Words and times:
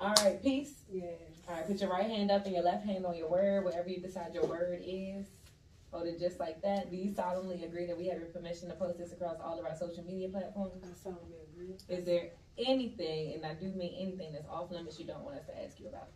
All 0.00 0.14
right, 0.22 0.42
peace. 0.42 0.74
Yeah. 0.90 1.04
All 1.48 1.54
right, 1.54 1.66
put 1.66 1.80
your 1.80 1.90
right 1.90 2.06
hand 2.06 2.30
up 2.30 2.44
and 2.44 2.54
your 2.54 2.64
left 2.64 2.84
hand 2.84 3.06
on 3.06 3.16
your 3.16 3.30
word, 3.30 3.64
wherever 3.64 3.88
you 3.88 4.00
decide 4.00 4.34
your 4.34 4.44
word 4.44 4.82
is. 4.84 5.26
Hold 5.90 6.06
it 6.06 6.18
just 6.18 6.38
like 6.38 6.60
that. 6.62 6.90
Do 6.90 6.96
you 6.96 7.14
solemnly 7.14 7.64
agree 7.64 7.86
that 7.86 7.96
we 7.96 8.06
have 8.08 8.18
your 8.18 8.28
permission 8.28 8.68
to 8.68 8.74
post 8.74 8.98
this 8.98 9.12
across 9.12 9.36
all 9.42 9.58
of 9.58 9.64
our 9.64 9.76
social 9.76 10.04
media 10.04 10.28
platforms? 10.28 10.82
I 10.84 10.94
solemnly 11.02 11.38
agree. 11.52 11.76
Is 11.88 12.04
there 12.04 12.30
anything, 12.58 13.34
and 13.34 13.46
I 13.46 13.54
do 13.54 13.68
mean 13.68 13.94
anything 13.98 14.32
that's 14.32 14.46
off 14.48 14.70
limits 14.70 14.98
you 14.98 15.06
don't 15.06 15.22
want 15.22 15.36
us 15.36 15.46
to 15.46 15.64
ask 15.64 15.80
you 15.80 15.88
about? 15.88 16.08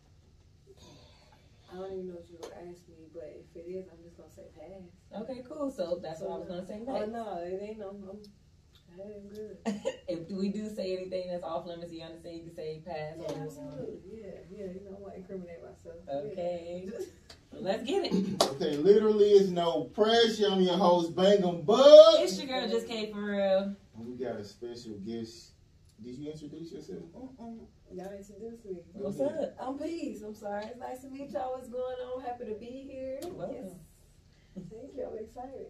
I 1.72 1.76
don't 1.76 1.92
even 1.92 2.08
know 2.08 2.14
what 2.14 2.26
you're 2.28 2.40
gonna 2.40 2.68
ask 2.68 2.82
me, 2.88 3.06
but 3.14 3.30
if 3.30 3.56
it 3.56 3.70
is, 3.70 3.86
I'm 3.88 4.02
just 4.02 4.16
gonna 4.16 4.28
say 4.34 4.50
pass. 4.58 5.22
Okay, 5.22 5.42
cool. 5.48 5.70
So 5.70 6.00
that's 6.02 6.20
what 6.20 6.32
I 6.32 6.38
was 6.38 6.48
gonna 6.48 6.66
say 6.66 6.82
Oh 6.86 7.06
no, 7.06 7.38
it 7.46 7.62
ain't 7.62 7.78
no. 7.78 7.90
I'm, 7.90 8.02
I 8.02 8.10
ain't 8.10 8.22
good. 8.22 8.28
if 10.08 10.30
we 10.30 10.48
do 10.48 10.68
say 10.74 10.96
anything 10.96 11.28
that's 11.30 11.44
off 11.44 11.66
limits, 11.66 11.92
you 11.92 12.02
understand 12.02 12.36
you 12.36 12.44
can 12.44 12.54
say 12.54 12.82
pass. 12.86 13.14
Yeah, 13.18 13.24
or 13.24 13.28
move 13.28 13.36
on. 13.36 13.46
absolutely. 13.46 13.98
Yeah, 14.12 14.26
yeah. 14.50 14.64
You 14.66 14.80
know, 14.84 14.96
I 14.96 15.00
want 15.00 15.14
to 15.14 15.20
incriminate 15.20 15.62
myself. 15.62 15.96
Okay. 16.08 16.88
Let's 17.52 17.82
get 17.84 18.12
it. 18.12 18.42
Okay, 18.42 18.76
literally 18.76 19.30
is 19.32 19.50
no 19.50 19.84
pressure. 19.84 20.46
I'm 20.50 20.60
your 20.60 20.76
host, 20.76 21.14
Bang 21.16 21.44
'em 21.44 21.62
Bug. 21.62 22.20
It's 22.20 22.38
your 22.38 22.46
girl, 22.46 22.68
Just 22.68 22.86
Kay 22.86 23.12
for 23.12 23.24
real. 23.24 23.76
We 23.98 24.14
got 24.14 24.36
a 24.36 24.44
special 24.44 24.94
guest. 25.04 25.52
Did 26.02 26.16
you 26.16 26.30
introduce 26.30 26.72
yourself? 26.72 27.00
Mm-mm. 27.14 27.58
Y'all 27.92 28.12
introduced 28.12 28.64
me. 28.64 28.78
What's 28.94 29.20
up? 29.20 29.54
I'm 29.60 29.78
Peace. 29.78 30.22
I'm 30.22 30.34
sorry. 30.34 30.64
It's 30.64 30.78
nice 30.78 31.02
to 31.02 31.08
meet 31.08 31.30
y'all. 31.30 31.52
What's 31.52 31.68
going 31.68 31.82
on? 31.82 32.22
Happy 32.22 32.46
to 32.46 32.54
be 32.54 32.88
here. 32.90 33.18
Welcome. 33.32 33.56
Yes. 33.56 33.72
Thank 34.70 34.96
you. 34.96 35.06
I'm 35.10 35.18
excited. 35.18 35.66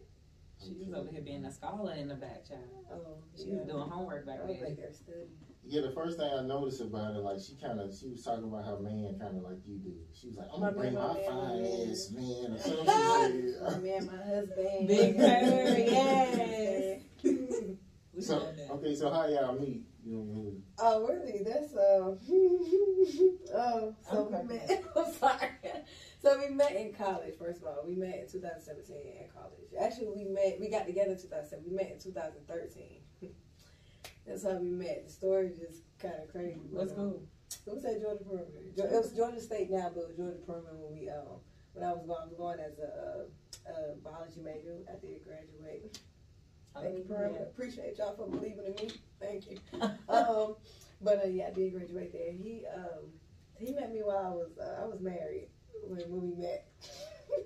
She 0.62 0.74
was 0.78 0.92
over 0.92 1.10
here 1.10 1.22
being 1.22 1.44
a 1.44 1.52
scholar 1.52 1.94
in 1.94 2.08
the 2.08 2.14
back, 2.14 2.46
child. 2.46 2.60
Oh, 2.92 3.22
She 3.36 3.48
yeah. 3.48 3.56
was 3.56 3.66
doing 3.66 3.88
homework 3.88 4.26
back 4.26 4.40
I 4.42 4.46
was 4.46 4.56
there. 4.60 4.74
back 4.76 4.94
studying. 4.94 5.28
Yeah, 5.66 5.82
the 5.82 5.92
first 5.92 6.18
thing 6.18 6.28
I 6.32 6.42
noticed 6.42 6.80
about 6.80 7.14
her, 7.14 7.20
like 7.20 7.38
she 7.40 7.54
kind 7.54 7.80
of, 7.80 7.94
she 7.94 8.08
was 8.08 8.22
talking 8.22 8.44
about 8.44 8.64
her 8.64 8.78
man, 8.80 9.16
kind 9.20 9.36
of 9.36 9.42
like 9.42 9.58
you 9.66 9.76
do. 9.78 9.92
She 10.12 10.28
was 10.28 10.36
like, 10.36 10.48
"I'm 10.52 10.60
gonna 10.60 10.72
My 10.72 10.78
bring 10.78 10.94
my 10.94 11.00
my 11.00 11.14
man, 11.14 11.26
my 11.26 11.32
fine 11.32 11.62
man. 11.62 11.90
ass 11.90 12.10
man," 12.12 12.52
or 12.52 12.58
something. 12.58 12.86
My 13.60 13.78
man, 13.78 14.06
my 14.06 14.16
husband. 14.24 14.88
Big 14.88 15.16
Bird, 15.18 15.78
yes. 15.78 17.00
So 18.20 18.52
okay, 18.70 18.94
so 18.94 19.10
how 19.10 19.26
y'all 19.28 19.58
meet? 19.58 19.84
You 20.04 20.12
know, 20.16 20.52
Oh, 20.78 21.06
really? 21.06 21.42
That's 21.44 21.74
uh. 21.74 22.16
oh, 23.54 23.94
so 24.10 24.16
Okay. 24.18 24.36
we 24.42 24.48
met. 24.54 24.84
I'm 24.96 25.12
sorry. 25.12 25.48
So 26.20 26.38
we 26.38 26.54
met 26.54 26.72
in 26.76 26.92
college. 26.92 27.34
First 27.38 27.62
of 27.62 27.68
all, 27.68 27.82
we 27.86 27.94
met 27.94 28.14
in 28.20 28.28
2017 28.30 28.94
in 28.94 29.28
college. 29.32 29.72
Actually, 29.80 30.08
we 30.14 30.24
met. 30.24 30.60
We 30.60 30.68
got 30.68 30.86
together 30.86 31.12
in 31.12 31.16
2007. 31.16 31.64
We 31.66 31.74
met 31.74 31.92
in 31.92 31.98
2013. 31.98 33.00
That's 34.26 34.44
how 34.44 34.56
we 34.56 34.68
met. 34.68 35.06
The 35.06 35.12
story 35.12 35.50
just 35.58 35.80
kind 35.98 36.14
of 36.22 36.30
crazy. 36.30 36.60
What's 36.70 36.92
but, 36.92 37.00
um, 37.00 37.10
cool? 37.10 37.22
It 37.66 37.74
was 37.74 37.84
at 37.86 38.00
Georgia. 38.02 38.24
Ge- 38.76 38.92
It 38.92 39.00
was 39.00 39.12
Georgia 39.16 39.40
State 39.40 39.70
now, 39.70 39.90
but 39.94 40.02
it 40.02 40.08
was 40.08 40.16
Georgia 40.16 40.38
Perimeter 40.46 40.76
when 40.76 40.92
we 41.00 41.08
um 41.08 41.40
when 41.72 41.88
I 41.88 41.92
was 41.92 42.04
going. 42.04 42.20
I 42.20 42.26
was 42.28 42.36
going 42.36 42.60
as 42.60 42.78
a, 42.78 43.24
a 43.70 43.96
biology 44.04 44.40
major. 44.44 44.76
I 44.88 45.00
did 45.00 45.24
graduate. 45.24 45.98
Thank 46.74 46.98
you, 46.98 47.04
Perimeter. 47.04 47.44
Appreciate 47.44 47.96
y'all 47.96 48.14
for 48.14 48.28
believing 48.28 48.66
in 48.66 48.74
me. 48.76 48.90
Thank 49.18 49.50
you. 49.50 49.58
um, 50.08 50.56
but 51.00 51.24
uh, 51.24 51.28
yeah, 51.28 51.48
I 51.48 51.50
did 51.50 51.72
graduate 51.72 52.12
there. 52.12 52.30
He 52.32 52.64
um, 52.76 53.08
he 53.58 53.72
met 53.72 53.90
me 53.90 54.00
while 54.04 54.18
I 54.18 54.30
was 54.30 54.58
uh, 54.58 54.82
I 54.82 54.86
was 54.86 55.00
married 55.00 55.48
when, 55.86 56.00
when 56.10 56.22
we 56.30 56.42
met. 56.42 56.66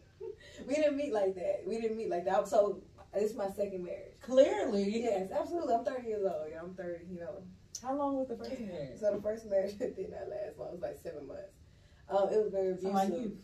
we 0.67 0.75
didn't 0.75 0.97
meet 0.97 1.13
like 1.13 1.35
that. 1.35 1.63
We 1.67 1.81
didn't 1.81 1.97
meet 1.97 2.11
like 2.11 2.25
that. 2.25 2.49
So 2.49 2.81
this 3.13 3.31
is 3.31 3.37
my 3.37 3.49
second 3.49 3.85
marriage. 3.85 4.15
Clearly. 4.21 5.03
Yes, 5.03 5.31
absolutely. 5.31 5.75
I'm 5.75 5.85
30 5.85 6.09
years 6.09 6.25
old. 6.25 6.47
Yeah, 6.51 6.61
I'm 6.63 6.75
30. 6.75 7.05
You 7.13 7.21
know. 7.21 7.43
How 7.83 7.95
long 7.95 8.17
was 8.17 8.29
the 8.29 8.37
first 8.37 8.61
marriage? 8.61 8.99
So 8.99 9.15
the 9.15 9.23
first 9.23 9.47
marriage 9.47 9.77
did 9.79 10.11
not 10.11 10.29
last 10.31 10.59
long. 10.59 10.69
It 10.69 10.73
was 10.73 10.83
like 10.83 10.99
seven 11.03 11.27
months. 11.27 11.53
Um, 12.09 12.29
it 12.33 12.43
was 12.43 12.51
very 12.53 12.77
Sound 12.79 12.95
like 12.95 13.09
abusive. 13.09 13.25
you. 13.31 13.39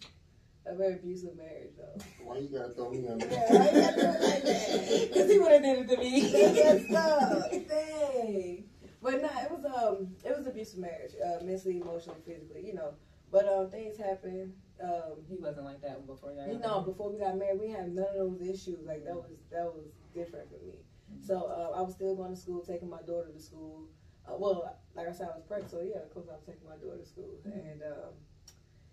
A 0.66 0.74
very 0.74 0.94
abusive 0.94 1.36
marriage, 1.38 1.70
though. 1.78 2.02
why 2.22 2.36
you 2.36 2.48
gotta 2.48 2.74
throw 2.74 2.90
me 2.90 3.08
under? 3.08 3.26
Yeah, 3.26 3.44
why 3.48 3.70
you 3.70 3.80
gotta 3.80 3.96
do 3.96 4.06
it 4.06 4.22
like 4.22 4.42
that? 4.44 5.08
Because 5.08 5.30
he 5.30 5.38
would 5.38 5.52
have 5.52 5.62
did 5.62 5.78
it 5.78 5.88
to 5.88 5.96
me. 5.96 6.32
messed 6.52 6.92
up. 6.92 7.50
Dang. 7.50 8.64
But 9.02 9.22
nah, 9.22 9.40
it 9.40 9.50
was 9.50 9.64
um, 9.64 10.08
it 10.22 10.36
was 10.36 10.46
abusive 10.46 10.80
marriage, 10.80 11.12
uh, 11.24 11.42
mentally, 11.42 11.80
emotionally, 11.80 12.20
physically, 12.26 12.66
you 12.66 12.74
know. 12.74 12.92
But 13.32 13.48
um, 13.48 13.70
things 13.70 13.96
happen. 13.96 14.52
Um, 14.82 15.20
he 15.28 15.36
wasn't 15.36 15.66
like 15.66 15.82
that 15.82 16.06
before 16.06 16.32
y'all. 16.32 16.58
know, 16.58 16.80
before 16.80 17.12
we 17.12 17.18
got 17.18 17.36
married, 17.36 17.60
we 17.60 17.68
had 17.68 17.92
none 17.92 18.06
of 18.08 18.14
those 18.14 18.41
issues. 18.41 18.86
Like 18.86 19.04
that 19.04 19.14
was 19.14 19.30
that 19.52 19.64
was 19.64 19.92
different 20.14 20.48
for 20.48 20.64
me. 20.64 20.80
So 21.20 21.50
uh, 21.50 21.76
I 21.76 21.82
was 21.82 21.94
still 21.94 22.14
going 22.14 22.30
to 22.30 22.41
school, 22.41 22.62
taking 22.62 22.88
my 22.88 23.02
daughter 23.02 23.30
to 23.34 23.41
school. 23.41 23.88
Uh, 24.24 24.36
well, 24.38 24.78
like 24.94 25.08
I 25.08 25.12
said, 25.12 25.28
I 25.32 25.36
was 25.36 25.44
pregnant, 25.44 25.70
so 25.70 25.82
yeah, 25.82 26.00
of 26.00 26.10
course 26.14 26.26
I 26.30 26.38
was 26.38 26.46
taking 26.46 26.68
my 26.68 26.76
daughter 26.78 27.02
to 27.02 27.08
school, 27.08 27.41
and 27.44 27.82
um, 27.82 28.14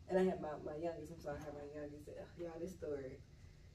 and 0.10 0.20
I 0.20 0.24
had 0.24 0.42
my, 0.42 0.56
my 0.66 0.76
youngest. 0.80 1.12
I'm 1.14 1.20
sorry, 1.20 1.38
I 1.40 1.46
had 1.46 1.54
my 1.54 1.68
youngest. 1.72 2.10
Uh, 2.10 2.26
Y'all, 2.40 2.60
this 2.60 2.74
story, 2.74 3.20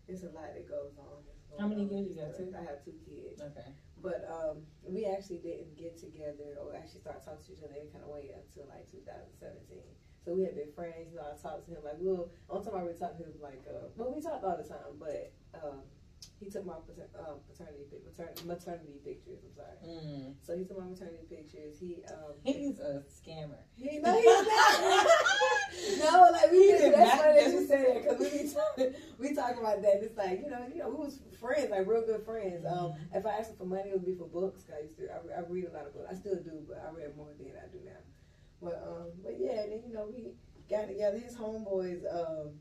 it's 0.09 0.25
a 0.25 0.33
lot 0.33 0.53
that 0.53 0.69
goes 0.69 0.97
on. 0.99 1.23
How 1.61 1.69
many 1.69 1.85
kids 1.85 2.09
you 2.09 2.17
got, 2.17 2.33
two? 2.37 2.49
I 2.57 2.65
have 2.65 2.81
two 2.85 2.97
kids. 3.05 3.41
Okay. 3.41 3.69
But 4.01 4.27
um, 4.27 4.67
we 4.83 5.07
actually 5.07 5.39
didn't 5.39 5.79
get 5.79 5.95
together 5.95 6.59
or 6.59 6.75
actually 6.75 7.05
start 7.07 7.23
talking 7.23 7.45
to 7.47 7.53
each 7.53 7.63
other 7.63 7.77
any 7.79 7.93
kind 7.93 8.03
of 8.03 8.11
way 8.11 8.35
until 8.35 8.67
like 8.67 8.91
2017. 8.91 9.79
So 10.25 10.35
we 10.35 10.43
had 10.45 10.55
been 10.55 10.73
friends. 10.73 11.11
You 11.11 11.19
know, 11.19 11.27
I 11.27 11.41
talked 11.41 11.67
to 11.67 11.71
him 11.73 11.83
like, 11.85 11.97
well, 11.99 12.31
only 12.49 12.65
time 12.65 12.75
I 12.77 12.83
really 12.83 12.99
talked 12.99 13.19
to 13.19 13.25
him 13.25 13.33
like, 13.43 13.63
uh, 13.69 13.89
well, 13.97 14.13
we 14.15 14.23
talked 14.23 14.45
all 14.45 14.57
the 14.57 14.63
time, 14.69 14.95
but 14.99 15.33
um, 15.55 15.83
he 16.39 16.49
took 16.49 16.65
my 16.65 16.75
pater- 16.87 17.11
um, 17.19 17.43
paternity, 17.51 17.83
maternity, 18.07 18.43
maternity 18.47 18.99
pictures. 19.05 19.43
I'm 19.43 19.55
sorry. 19.55 19.79
Mm. 19.83 20.35
So 20.43 20.57
he 20.57 20.63
took 20.65 20.79
my 20.79 20.87
maternity 20.87 21.27
pictures. 21.29 21.79
He 21.81 22.05
um, 22.09 22.35
He's 22.45 22.79
a 22.79 23.03
scammer. 23.11 23.59
he 23.75 23.99
no, 23.99 24.15
he's 24.15 24.27
not. 24.47 25.07
no, 25.99 26.31
like 26.31 26.51
we 26.53 26.59
He 26.71 26.79
did. 26.79 26.95
That's 26.95 27.19
funny 27.21 27.41
that 27.43 27.51
you 27.53 27.67
say 27.67 27.83
that 27.83 28.03
because 28.03 28.19
we 28.21 28.47
talking, 28.55 28.95
we 29.19 29.35
talk 29.35 29.59
about 29.59 29.83
that. 29.83 30.03
It's 30.07 30.17
like 30.17 30.41
you 30.45 30.51
know, 30.51 30.63
you 30.73 30.79
know, 30.83 30.91
we 30.91 30.97
was 31.03 31.19
friends, 31.41 31.71
like 31.71 31.87
real 31.87 32.07
good 32.07 32.23
friends. 32.25 32.65
Um, 32.67 32.95
Mm-hmm. 32.95 33.17
if 33.19 33.27
I 33.27 33.31
asked 33.39 33.51
him 33.51 33.57
for 33.59 33.65
money, 33.67 33.91
it 33.91 33.95
would 33.95 34.07
be 34.07 34.15
for 34.15 34.27
books. 34.31 34.63
'cause 34.63 34.75
I 34.79 34.83
used 34.87 34.99
to, 34.99 35.07
I, 35.11 35.39
I 35.39 35.41
read 35.49 35.67
a 35.67 35.73
lot 35.75 35.87
of 35.87 35.95
books. 35.95 36.07
I 36.11 36.15
still 36.15 36.37
do, 36.37 36.63
but 36.67 36.79
I 36.83 36.91
read 36.95 37.17
more 37.17 37.31
than 37.39 37.51
I 37.59 37.67
do 37.71 37.79
now. 37.85 37.99
But 38.63 38.83
um, 38.87 39.09
but 39.23 39.35
yeah, 39.39 39.63
and 39.63 39.73
then 39.73 39.83
you 39.87 39.93
know 39.93 40.09
he 40.15 40.33
got 40.71 40.89
together. 40.89 41.19
His 41.19 41.37
homeboys, 41.37 42.03
um, 42.15 42.53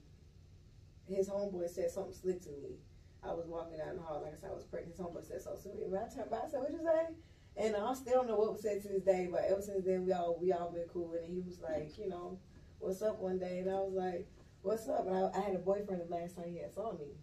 his 1.08 1.30
homeboy 1.30 1.70
said 1.70 1.92
something 1.92 2.14
slick 2.14 2.42
to 2.44 2.50
me. 2.50 2.80
I 3.24 3.34
was 3.34 3.46
walking 3.48 3.78
down 3.78 3.98
the 3.98 4.02
hall, 4.02 4.22
like 4.24 4.34
I 4.34 4.36
said, 4.36 4.50
I 4.50 4.56
was 4.56 4.66
pregnant. 4.66 4.98
His 4.98 5.06
homeboy 5.06 5.28
said 5.28 5.42
something 5.42 5.78
me. 5.78 5.86
And 5.86 5.96
I 5.96 6.10
turned 6.10 6.34
I 6.34 6.50
said, 6.50 6.60
"What 6.60 6.72
you 6.72 6.80
say?" 6.80 7.14
And 7.58 7.76
I 7.76 7.94
still 7.94 8.14
don't 8.14 8.28
know 8.28 8.38
what 8.38 8.54
was 8.54 8.62
said 8.62 8.82
to 8.82 8.88
this 8.88 9.04
day, 9.04 9.28
but 9.30 9.42
ever 9.48 9.62
since 9.62 9.86
then, 9.86 10.06
we 10.06 10.14
all 10.14 10.38
we 10.42 10.52
all 10.52 10.72
been 10.72 10.88
cool. 10.92 11.14
And 11.14 11.28
he 11.28 11.42
was 11.46 11.60
like, 11.60 11.98
you 12.00 12.10
know, 12.10 12.40
what's 12.80 13.02
up 13.02 13.20
one 13.20 13.38
day, 13.38 13.60
and 13.60 13.70
I 13.70 13.76
was 13.76 13.94
like, 13.94 14.28
what's 14.62 14.88
up? 14.88 15.06
And 15.06 15.16
I, 15.16 15.30
I 15.38 15.42
had 15.42 15.56
a 15.56 15.60
boyfriend 15.60 16.02
the 16.02 16.16
last 16.16 16.36
time 16.36 16.50
he 16.50 16.60
had 16.60 16.74
saw 16.74 16.94
me. 16.94 17.14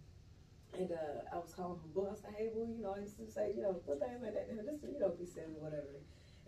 And 0.77 0.91
uh, 0.91 1.25
I 1.33 1.37
was 1.37 1.51
calling 1.53 1.79
him 1.81 1.89
boo. 1.93 2.05
I 2.05 2.11
like, 2.11 2.37
hey, 2.37 2.49
boo, 2.53 2.69
you 2.69 2.83
know, 2.83 2.93
I 2.95 3.01
used 3.01 3.17
to 3.17 3.29
say, 3.31 3.53
you 3.55 3.61
know, 3.63 3.81
what 3.85 3.99
things 3.99 4.21
like 4.21 4.33
that. 4.35 4.47
Just, 4.47 4.83
you 4.85 4.99
know, 4.99 5.09
be 5.17 5.25
silly, 5.25 5.57
whatever. 5.57 5.97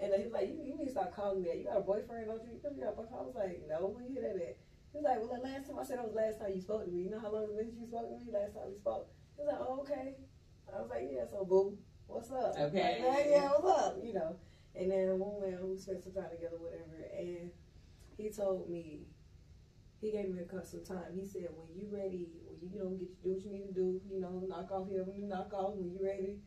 And 0.01 0.09
he 0.17 0.25
was 0.25 0.33
like, 0.33 0.49
you, 0.49 0.57
you 0.65 0.73
need 0.73 0.89
to 0.89 0.97
start 0.97 1.13
calling 1.15 1.45
me 1.45 1.49
that. 1.49 1.57
You 1.61 1.65
got 1.69 1.77
a 1.77 1.85
boyfriend, 1.85 2.25
don't 2.25 2.41
you? 2.41 2.57
You 2.57 2.81
got 2.81 2.93
a 2.93 2.97
boyfriend? 2.97 3.21
I 3.21 3.25
was 3.29 3.37
like, 3.37 3.61
no, 3.69 3.93
you 4.01 4.09
hear 4.09 4.25
that 4.25 4.41
at? 4.41 4.57
He 4.91 4.97
was 4.97 5.05
like, 5.05 5.21
well, 5.21 5.31
the 5.37 5.45
last 5.45 5.69
time 5.69 5.77
I 5.79 5.85
said 5.85 6.01
that 6.01 6.09
was 6.09 6.17
the 6.17 6.25
last 6.25 6.41
time 6.41 6.51
you 6.51 6.59
spoke 6.59 6.83
to 6.83 6.91
me. 6.91 7.05
You 7.05 7.13
know 7.13 7.21
how 7.21 7.31
long 7.31 7.45
it's 7.45 7.53
been 7.53 7.69
since 7.69 7.79
you 7.79 7.87
spoke 7.87 8.09
to 8.09 8.17
me? 8.17 8.33
Last 8.33 8.57
time 8.57 8.67
we 8.67 8.75
spoke. 8.75 9.07
He 9.37 9.45
was 9.45 9.49
like, 9.53 9.61
oh, 9.61 9.85
okay. 9.85 10.17
I 10.67 10.81
was 10.81 10.89
like, 10.89 11.05
yeah, 11.07 11.23
so 11.29 11.45
boo, 11.45 11.77
what's 12.07 12.31
up? 12.31 12.57
Okay. 12.57 13.03
Like, 13.05 13.27
yeah, 13.29 13.53
what's 13.55 13.67
up? 13.67 14.01
You 14.01 14.13
know. 14.17 14.35
And 14.75 14.89
then 14.89 15.19
one 15.19 15.39
man 15.39 15.59
who 15.59 15.77
spent 15.77 16.03
some 16.03 16.15
time 16.15 16.31
together, 16.31 16.55
whatever, 16.55 16.95
and 17.11 17.51
he 18.15 18.31
told 18.31 18.69
me, 18.69 19.03
he 19.99 20.11
gave 20.11 20.29
me 20.29 20.41
a 20.41 20.65
some 20.65 20.83
time. 20.83 21.13
He 21.13 21.27
said, 21.27 21.47
when 21.53 21.69
you 21.75 21.91
ready, 21.91 22.31
when 22.47 22.57
you, 22.63 22.71
you 22.73 22.79
know, 22.79 22.89
get 22.95 23.11
do 23.21 23.35
what 23.35 23.43
you 23.43 23.51
need 23.51 23.67
to 23.67 23.73
do, 23.73 24.01
you 24.09 24.19
know, 24.19 24.41
knock 24.47 24.71
off 24.71 24.89
here 24.89 25.03
when 25.03 25.15
you 25.15 25.27
knock 25.27 25.53
off, 25.53 25.75
when 25.75 25.91
you 25.91 25.99
ready 26.01 26.39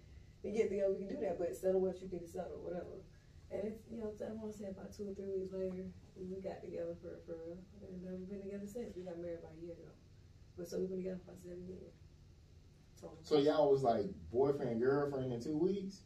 to 0.42 0.50
get 0.50 0.68
together, 0.70 0.90
we 0.90 1.06
can 1.06 1.14
do 1.14 1.20
that. 1.20 1.38
But 1.38 1.54
settle 1.54 1.80
what 1.80 2.00
you 2.00 2.08
need 2.10 2.26
to 2.26 2.28
settle, 2.28 2.58
whatever. 2.64 3.04
And 3.50 3.69
it's, 3.69 3.82
you 3.91 3.99
know, 3.99 4.11
I 4.20 4.32
want 4.32 4.52
to 4.52 4.58
say 4.58 4.67
about 4.69 4.93
two 4.96 5.08
or 5.11 5.14
three 5.14 5.31
weeks 5.31 5.52
later, 5.52 5.85
we 6.17 6.41
got 6.41 6.61
together 6.62 6.94
for 7.00 7.19
for 7.26 7.37
real. 7.46 7.58
And 7.87 8.02
uh, 8.06 8.17
we've 8.19 8.29
been 8.29 8.43
together 8.43 8.67
since. 8.67 8.96
We 8.96 9.02
got 9.05 9.19
married 9.19 9.38
about 9.41 9.52
a 9.58 9.64
year 9.64 9.75
ago. 9.75 9.91
But 10.56 10.69
so 10.69 10.79
we've 10.81 10.88
been 10.88 10.99
together 10.99 11.20
for 11.25 11.32
about 11.32 11.43
seven 11.43 11.67
years. 11.69 11.94
So, 13.00 13.12
So 13.23 13.38
y'all 13.38 13.70
was 13.70 13.82
like 13.82 14.06
boyfriend 14.32 14.81
girlfriend 14.81 15.32
in 15.32 15.41
two 15.43 15.58
weeks. 15.58 16.02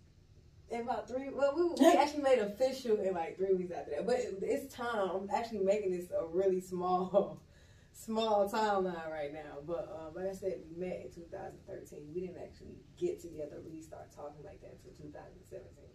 in 0.70 0.82
about 0.82 1.08
three, 1.08 1.30
well, 1.30 1.54
we, 1.56 1.64
we 1.80 1.96
actually 1.96 2.22
made 2.22 2.38
official 2.40 2.96
in 3.00 3.14
like 3.14 3.36
three 3.38 3.54
weeks 3.54 3.72
after 3.72 3.92
that. 3.92 4.06
But 4.06 4.16
it, 4.16 4.38
it's 4.42 4.74
time. 4.74 5.10
I'm 5.10 5.30
actually 5.34 5.60
making 5.60 5.92
this 5.92 6.10
a 6.10 6.26
really 6.26 6.60
small, 6.60 7.40
small 7.92 8.48
timeline 8.50 9.10
right 9.10 9.32
now. 9.32 9.58
But 9.66 9.88
um, 9.94 10.14
like 10.14 10.30
I 10.30 10.34
said, 10.34 10.60
we 10.70 10.76
met 10.86 11.00
in 11.06 11.10
2013. 11.14 12.12
We 12.14 12.20
didn't 12.22 12.42
actually 12.42 12.76
get 12.98 13.20
together, 13.20 13.60
really 13.64 13.82
start 13.82 14.12
talking 14.14 14.44
like 14.44 14.60
that 14.62 14.76
until 14.84 14.92
2017. 15.06 15.87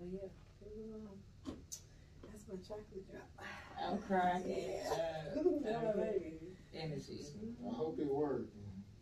So, 0.00 0.06
but 0.62 0.70
yeah, 0.74 0.86
was, 0.96 1.04
um, 1.46 1.56
that's 2.24 2.44
my 2.48 2.54
chocolate 2.66 3.10
drop. 3.10 3.28
I'm 3.78 3.98
crying. 3.98 4.44
Yeah. 4.46 4.90
Uh, 4.90 5.50
Yeah, 5.62 5.92
baby. 5.94 6.56
energy. 6.74 7.20
I 7.68 7.74
hope 7.74 7.98
it 7.98 8.06
worked. 8.10 8.54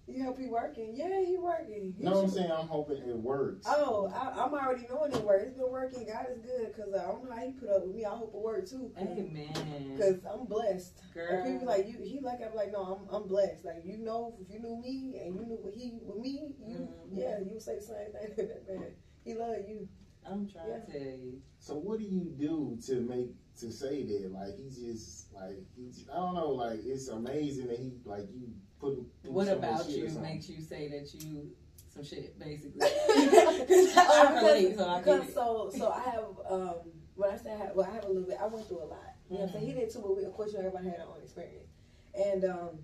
You 0.09 0.25
hope 0.25 0.39
he 0.41 0.47
working? 0.47 0.95
Yeah, 0.97 1.21
he 1.25 1.37
working. 1.37 1.95
He 1.97 2.03
No, 2.03 2.15
I'm 2.21 2.29
saying 2.31 2.51
I'm 2.51 2.67
hoping 2.67 2.97
it 2.97 3.17
works. 3.17 3.67
Oh, 3.69 4.11
I, 4.13 4.43
I'm 4.43 4.53
already 4.55 4.87
knowing 4.91 5.13
it 5.13 5.23
works. 5.23 5.45
It's 5.49 5.57
been 5.57 5.71
working. 5.71 6.07
God 6.07 6.27
is 6.35 6.41
good 6.41 6.75
because 6.75 6.95
I 6.95 7.07
don't 7.07 7.25
know 7.29 7.37
how 7.37 7.45
he 7.47 7.53
put 7.53 7.69
up 7.69 7.87
with 7.87 7.95
me. 7.95 8.05
I 8.05 8.17
hope 8.17 8.33
it 8.35 8.41
works 8.41 8.71
too. 8.71 8.91
Amen. 8.99 9.93
Because 9.95 10.17
I'm 10.25 10.47
blessed. 10.47 11.01
Girl. 11.15 11.35
Like 11.37 11.45
people 11.45 11.67
like 11.69 11.87
you, 11.89 11.99
he 12.03 12.21
like 12.21 12.41
I'm 12.45 12.57
like 12.57 12.73
no, 12.73 12.83
I'm 13.09 13.15
I'm 13.15 13.29
blessed. 13.29 13.65
Like 13.65 13.83
you 13.85 13.99
know, 13.99 14.35
if 14.41 14.51
you 14.51 14.61
knew 14.61 14.81
me 14.81 15.21
and 15.23 15.35
you 15.37 15.45
knew 15.47 15.59
what 15.61 15.75
he 15.75 16.01
with 16.03 16.19
me, 16.19 16.55
you 16.67 16.77
Mhm. 16.79 16.89
yeah, 17.13 17.39
you 17.41 17.53
would 17.53 17.63
say 17.63 17.77
the 17.77 17.83
same 17.83 18.35
thing 18.35 18.49
man. 18.69 18.93
He 19.25 19.35
love 19.35 19.57
you. 19.69 19.87
I'm 20.31 20.49
trying 20.49 20.69
Yeah. 20.69 20.79
to 20.85 20.93
tell 20.93 21.19
you. 21.19 21.43
So 21.59 21.75
what 21.77 21.99
do 21.99 22.05
you 22.05 22.25
do 22.39 22.79
to 22.87 23.01
make 23.01 23.35
to 23.61 23.73
say 23.73 24.05
that? 24.05 24.33
Like 24.33 24.57
he 24.57 24.69
just 24.71 25.33
like 25.35 25.65
he 25.77 25.89
just, 25.89 26.11
I 26.11 26.17
don't 26.17 26.35
know. 26.35 26.51
Like 26.51 26.81
it's 26.85 27.09
amazing 27.09 27.69
that 27.69 27.79
he 27.79 27.93
like 28.05 28.29
you 28.33 28.53
put 28.81 28.95
him. 28.95 29.07
What 29.25 29.49
about 29.49 29.89
you 29.89 30.09
makes 30.21 30.49
you 30.49 30.61
say 30.63 30.89
that 30.89 31.13
you 31.15 31.51
some 31.89 32.05
shit, 32.05 32.39
basically? 32.39 32.81
I 32.83 34.39
relate, 34.39 34.77
so 34.77 34.89
I 34.89 34.95
get 34.97 35.05
because 35.05 35.35
so 35.35 35.71
so 35.77 35.91
I 35.91 36.01
have 36.11 36.25
um 36.49 36.75
when 37.17 37.31
I 37.31 37.37
say 37.37 37.53
I 37.53 37.57
have 37.57 37.75
well 37.75 37.89
I 37.91 37.95
have 37.95 38.05
a 38.05 38.09
little 38.09 38.23
bit 38.29 38.39
I 38.41 38.47
went 38.47 38.69
through 38.69 38.83
a 38.85 38.87
lot. 38.87 39.15
You 39.29 39.37
know 39.39 39.45
what 39.45 39.55
I'm 39.55 39.61
saying? 39.61 39.67
He 39.67 39.73
did 39.75 39.91
too, 39.93 40.01
but 40.01 40.17
we, 40.17 40.25
of 40.25 40.33
course 40.33 40.53
you 40.53 40.59
know, 40.59 40.67
everybody 40.67 40.89
had 40.89 40.99
their 41.01 41.07
own 41.07 41.21
experience. 41.23 41.69
And 42.15 42.45
um 42.45 42.79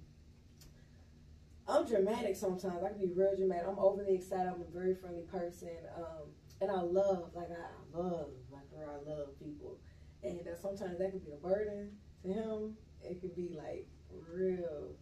I'm 1.67 1.87
dramatic 1.87 2.37
sometimes. 2.37 2.85
I 2.85 2.88
can 2.90 2.99
be 3.00 3.12
real 3.14 3.35
dramatic. 3.37 3.67
I'm 3.69 3.79
overly 3.79 4.17
excited. 4.17 4.49
I'm 4.49 4.61
a 4.61 4.70
very 4.79 4.94
friendly 4.94 5.23
person. 5.23 5.70
Um 5.97 6.34
and 6.61 6.71
I 6.71 6.81
love 6.81 7.31
like 7.35 7.51
I 7.51 7.97
love 7.97 8.29
like 8.51 8.71
girl, 8.71 8.91
I 8.91 9.09
love 9.09 9.39
people. 9.39 9.79
And 10.23 10.47
uh, 10.47 10.55
sometimes 10.56 10.99
that 10.99 11.12
could 11.12 11.25
be 11.25 11.33
a 11.33 11.37
burden 11.37 11.91
to 12.23 12.29
him. 12.29 12.77
It 13.03 13.21
could 13.21 13.35
be 13.37 13.51
like 13.56 13.87
real 14.11 14.97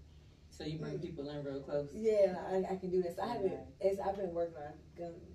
So 0.50 0.64
you 0.64 0.78
bring 0.78 0.98
people 0.98 1.28
in 1.30 1.44
real 1.44 1.60
close. 1.60 1.90
yeah, 1.94 2.36
I, 2.50 2.64
I 2.72 2.76
can 2.76 2.90
do 2.90 3.02
this. 3.02 3.18
I 3.18 3.26
haven't. 3.26 3.54
It's, 3.80 3.98
I've 4.00 4.16
been 4.16 4.32
working 4.34 4.56
on 4.56 4.72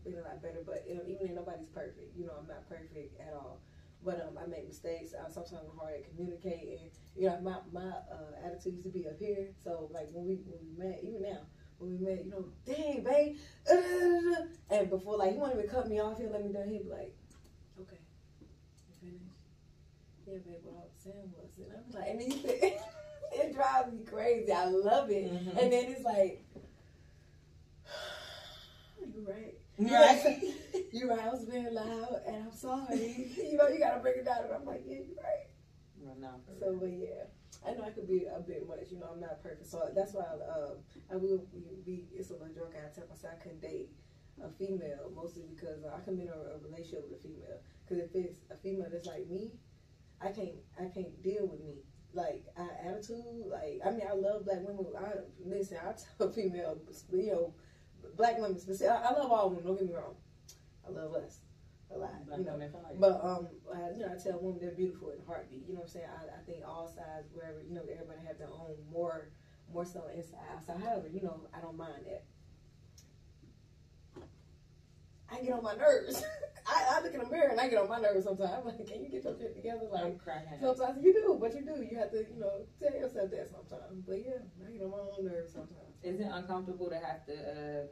been 0.03 0.17
a 0.17 0.21
lot 0.21 0.41
better. 0.41 0.61
But 0.65 0.83
you 0.87 0.95
know, 0.95 1.01
even 1.07 1.27
though 1.27 1.41
nobody's 1.41 1.67
perfect, 1.67 2.15
you 2.15 2.25
know, 2.25 2.33
I'm 2.39 2.47
not 2.47 2.67
perfect 2.67 3.19
at 3.19 3.33
all. 3.33 3.59
But 4.03 4.19
um, 4.21 4.37
I 4.37 4.45
make 4.45 4.67
mistakes. 4.67 5.13
I'm 5.13 5.31
sometimes 5.31 5.63
I'm 5.71 5.77
hard 5.77 5.95
at 5.95 6.03
communicating. 6.09 6.89
You 7.15 7.27
know, 7.29 7.39
my 7.41 7.57
my 7.71 7.89
uh, 8.11 8.45
attitude 8.45 8.73
used 8.73 8.85
to 8.85 8.91
be 8.91 9.07
up 9.07 9.17
here. 9.19 9.49
So 9.63 9.89
like 9.91 10.07
when 10.11 10.25
we 10.27 10.35
when 10.45 10.59
we 10.61 10.71
met, 10.77 10.99
even 11.03 11.21
now 11.21 11.39
when 11.79 11.99
we 11.99 12.05
met, 12.05 12.25
you 12.25 12.31
know, 12.31 12.45
dang 12.65 13.03
babe, 13.03 13.37
and 14.69 14.89
before 14.89 15.17
like 15.17 15.33
he 15.33 15.37
won't 15.37 15.53
even 15.55 15.67
cut 15.69 15.87
me 15.87 15.99
off. 15.99 16.17
He'll 16.17 16.31
let 16.31 16.45
me 16.45 16.51
down. 16.53 16.67
He'd 16.69 16.83
be 16.83 16.89
like, 16.89 17.15
okay, 17.81 17.97
you 18.87 18.93
finished? 18.99 19.23
Yeah, 20.25 20.37
babe. 20.45 20.61
What 20.63 20.75
I 20.75 20.83
was 20.83 20.91
saying 21.03 21.33
was, 21.35 21.51
and 21.57 21.71
I'm 21.77 21.91
like, 21.99 22.09
and 22.09 22.19
then 22.21 22.31
said, 22.41 22.79
it 23.33 23.53
drives 23.55 23.93
me 23.93 23.99
crazy. 24.05 24.51
I 24.51 24.65
love 24.65 25.09
it. 25.11 25.31
Mhm. 25.31 25.49
And 25.61 25.71
then 25.71 25.85
it's 25.91 26.03
like, 26.03 26.43
you're 29.13 29.23
right. 29.25 29.53
Right. 29.79 30.53
You're 30.91 31.09
right. 31.09 31.19
I 31.25 31.29
was 31.29 31.45
being 31.45 31.71
loud, 31.71 32.21
and 32.25 32.35
I'm 32.45 32.51
sorry. 32.51 33.31
you 33.37 33.57
know, 33.57 33.67
you 33.67 33.77
gotta 33.77 33.99
break 33.99 34.15
it 34.17 34.25
down. 34.25 34.45
And 34.45 34.53
I'm 34.55 34.65
like, 34.65 34.81
yeah, 34.87 34.95
you're 34.95 35.21
right. 35.23 35.45
Well, 35.99 36.15
no, 36.19 36.29
So, 36.59 36.75
but 36.79 36.87
yeah, 36.89 37.25
I 37.65 37.71
know 37.73 37.83
I 37.83 37.89
could 37.91 38.07
be 38.07 38.25
a 38.25 38.39
bit 38.39 38.67
much. 38.67 38.91
You 38.91 38.99
know, 38.99 39.09
I'm 39.13 39.19
not 39.19 39.41
perfect. 39.41 39.67
So 39.67 39.89
that's 39.95 40.13
why 40.13 40.23
um, 40.23 40.77
I 41.11 41.15
will 41.15 41.45
be. 41.85 42.05
It's 42.13 42.29
a 42.29 42.33
little 42.33 42.53
joke. 42.53 42.73
I 42.75 42.93
tell 42.93 43.07
myself 43.07 43.33
I 43.39 43.43
couldn't 43.43 43.61
date 43.61 43.89
a 44.43 44.49
female 44.49 45.11
mostly 45.15 45.43
because 45.55 45.83
I 45.83 45.99
can 46.03 46.15
be 46.15 46.23
in 46.23 46.29
a, 46.29 46.55
a 46.55 46.57
relationship 46.63 47.05
with 47.09 47.19
a 47.19 47.23
female. 47.23 47.59
Because 47.83 48.03
if 48.03 48.15
it's 48.15 48.39
a 48.51 48.55
female 48.55 48.87
that's 48.91 49.07
like 49.07 49.27
me, 49.29 49.51
I 50.21 50.31
can't. 50.31 50.57
I 50.79 50.85
can't 50.85 51.21
deal 51.23 51.47
with 51.47 51.61
me. 51.61 51.83
Like 52.13 52.45
I, 52.57 52.67
attitude. 52.87 53.47
Like 53.47 53.81
I 53.85 53.91
mean, 53.91 54.07
I 54.09 54.13
love 54.13 54.45
black 54.45 54.59
women. 54.61 54.85
I 54.97 55.21
listen. 55.45 55.77
I 55.77 55.93
tell 56.17 56.31
female, 56.33 56.77
you 57.11 57.27
know, 57.27 57.53
black 58.15 58.37
women 58.37 58.59
specific. 58.59 58.91
I, 58.91 59.09
I 59.09 59.13
love 59.13 59.31
all 59.31 59.49
women. 59.49 59.65
Don't 59.65 59.79
get 59.79 59.87
me 59.87 59.95
wrong. 59.95 60.15
I 60.87 60.91
love 60.91 61.13
us 61.15 61.39
a 61.93 61.97
lot. 61.97 62.25
Black 62.25 62.39
you 62.39 62.45
know, 62.45 62.53
women 62.53 62.71
but 62.99 63.23
um, 63.23 63.47
I, 63.73 63.91
you 63.95 64.05
know, 64.05 64.11
I 64.13 64.21
tell 64.21 64.39
women 64.41 64.59
they're 64.59 64.71
beautiful 64.71 65.11
in 65.11 65.19
heartbeat. 65.25 65.63
You 65.67 65.73
know 65.73 65.81
what 65.81 65.89
I'm 65.89 65.93
saying? 65.93 66.09
I, 66.11 66.39
I 66.39 66.43
think 66.45 66.63
all 66.65 66.87
sides, 66.87 67.29
wherever 67.33 67.61
you 67.61 67.75
know, 67.75 67.81
everybody 67.83 68.19
have 68.27 68.37
their 68.37 68.51
own 68.51 68.75
more, 68.91 69.29
more 69.71 69.85
so 69.85 70.03
inside 70.13 70.39
outside. 70.53 70.81
However, 70.83 71.07
you 71.07 71.21
know, 71.21 71.47
I 71.53 71.61
don't 71.61 71.77
mind 71.77 72.03
that. 72.05 72.23
I 75.29 75.41
get 75.41 75.53
on 75.53 75.63
my 75.63 75.75
nerves. 75.75 76.23
I, 76.67 76.97
I 76.97 77.01
look 77.01 77.13
in 77.13 77.19
the 77.19 77.29
mirror 77.29 77.49
and 77.49 77.59
I 77.59 77.69
get 77.69 77.79
on 77.79 77.87
my 77.87 77.99
nerves 77.99 78.25
sometimes. 78.25 78.51
I'm 78.51 78.65
like, 78.65 78.85
can 78.85 79.01
you 79.01 79.09
get 79.09 79.23
your 79.23 79.37
shit 79.37 79.55
together? 79.55 79.87
Like 79.89 80.03
I'm 80.03 80.19
sometimes 80.59 81.03
you 81.03 81.13
do, 81.13 81.37
but 81.39 81.55
you 81.55 81.63
do. 81.63 81.79
You 81.79 81.97
have 81.97 82.11
to, 82.11 82.17
you 82.17 82.39
know, 82.39 82.67
tell 82.79 82.91
yourself 82.91 83.31
that 83.31 83.47
sometimes. 83.47 84.03
But 84.05 84.19
yeah, 84.19 84.43
I 84.65 84.71
get 84.71 84.83
on 84.83 84.91
my 84.91 84.97
own 84.97 85.25
nerves 85.25 85.53
sometimes. 85.53 85.95
Is 86.03 86.19
it 86.19 86.27
uncomfortable 86.29 86.89
to 86.89 86.95
have 86.95 87.25
to, 87.27 87.33
uh, 87.33 87.87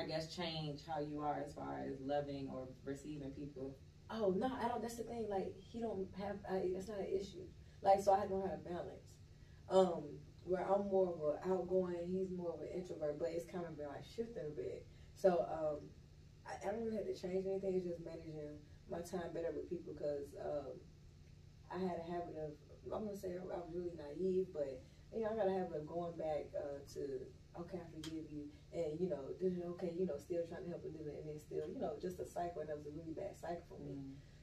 I 0.00 0.06
guess, 0.06 0.34
change 0.34 0.80
how 0.86 1.00
you 1.00 1.20
are 1.20 1.42
as 1.46 1.52
far 1.54 1.84
as 1.86 2.00
loving 2.00 2.48
or 2.52 2.68
receiving 2.84 3.30
people? 3.30 3.76
Oh 4.10 4.34
no, 4.36 4.50
I 4.60 4.68
don't. 4.68 4.82
That's 4.82 4.96
the 4.96 5.04
thing. 5.04 5.26
Like 5.28 5.54
he 5.58 5.80
don't 5.80 6.08
have. 6.18 6.36
I, 6.50 6.70
that's 6.74 6.88
not 6.88 6.98
an 6.98 7.06
issue. 7.06 7.46
Like 7.82 8.00
so, 8.00 8.12
I 8.12 8.20
how 8.20 8.26
to 8.26 8.58
balance. 8.64 9.06
Um, 9.68 10.04
where 10.44 10.66
I'm 10.66 10.88
more 10.88 11.14
of 11.14 11.20
an 11.22 11.52
outgoing, 11.52 12.10
he's 12.10 12.30
more 12.36 12.54
of 12.54 12.60
an 12.60 12.68
introvert, 12.74 13.18
but 13.18 13.28
it's 13.30 13.46
kind 13.46 13.64
of 13.64 13.76
been 13.76 13.86
like 13.86 14.04
shifting 14.04 14.50
a 14.50 14.56
bit. 14.56 14.86
So 15.14 15.46
um, 15.46 15.86
I, 16.42 16.56
I 16.66 16.72
don't 16.72 16.82
really 16.82 16.96
have 16.96 17.06
to 17.06 17.14
change 17.14 17.46
anything. 17.46 17.76
It's 17.76 17.86
just 17.86 18.02
managing 18.02 18.58
my 18.90 18.98
time 19.04 19.30
better 19.32 19.52
with 19.54 19.70
people 19.70 19.94
because 19.94 20.34
um, 20.42 20.74
I 21.70 21.78
had 21.78 22.02
a 22.02 22.06
habit 22.10 22.34
of. 22.40 22.50
I'm 22.90 23.04
gonna 23.04 23.16
say 23.16 23.36
I 23.36 23.44
was 23.44 23.70
really 23.70 23.94
naive, 23.94 24.48
but 24.52 24.82
you 25.14 25.20
know 25.20 25.28
I 25.30 25.36
got 25.36 25.46
a 25.46 25.54
habit 25.54 25.84
of 25.84 25.86
going 25.86 26.16
back 26.16 26.50
uh, 26.56 26.80
to 26.94 27.20
okay, 27.58 27.78
I 27.82 27.86
forgive 27.90 28.30
you, 28.30 28.46
and 28.72 28.98
you 29.00 29.08
know, 29.08 29.34
this 29.40 29.54
is 29.54 29.64
okay, 29.76 29.90
you 29.96 30.06
know, 30.06 30.16
still 30.16 30.46
trying 30.46 30.64
to 30.64 30.70
help 30.70 30.82
do 30.86 31.02
it, 31.02 31.16
and 31.18 31.26
then 31.26 31.38
still, 31.38 31.66
you 31.66 31.80
know, 31.80 31.98
just 31.98 32.20
a 32.20 32.26
cycle, 32.26 32.62
and 32.62 32.70
that 32.70 32.78
was 32.78 32.86
a 32.86 32.94
really 32.94 33.14
bad 33.16 33.34
cycle 33.34 33.66
for 33.66 33.80
me. 33.82 33.98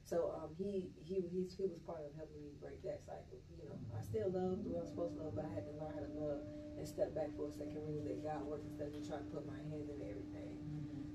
So 0.08 0.32
um, 0.40 0.56
he 0.56 0.88
he 1.04 1.20
he 1.28 1.48
he 1.52 1.64
was 1.68 1.84
part 1.84 2.00
of 2.00 2.16
helping 2.16 2.40
me 2.40 2.56
break 2.64 2.80
that 2.88 3.04
cycle. 3.04 3.44
You 3.52 3.68
know, 3.68 3.76
I 3.92 4.00
still 4.04 4.32
love 4.32 4.64
the 4.64 4.72
way 4.72 4.80
I'm 4.80 4.88
supposed 4.88 5.20
to 5.20 5.24
love, 5.24 5.36
but 5.36 5.44
I 5.44 5.52
had 5.52 5.68
to 5.68 5.74
learn 5.76 5.92
how 5.92 6.04
to 6.04 6.14
love 6.16 6.42
and 6.80 6.88
step 6.88 7.12
back 7.12 7.34
for 7.36 7.50
a 7.50 7.52
second, 7.52 7.82
really 7.84 8.06
let 8.06 8.24
God 8.24 8.46
work 8.48 8.62
instead 8.64 8.94
of 8.94 9.02
trying 9.04 9.26
to 9.26 9.30
put 9.34 9.44
my 9.50 9.60
hands 9.68 9.90
in 9.90 10.00
everything. 10.00 10.56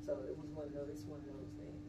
So 0.03 0.19
it 0.27 0.35
was 0.37 0.51
one 0.53 0.67
of 0.67 0.75
those. 0.75 0.91
It's 0.93 1.07
one 1.07 1.23
of 1.23 1.31
those 1.31 1.55
things. 1.55 1.89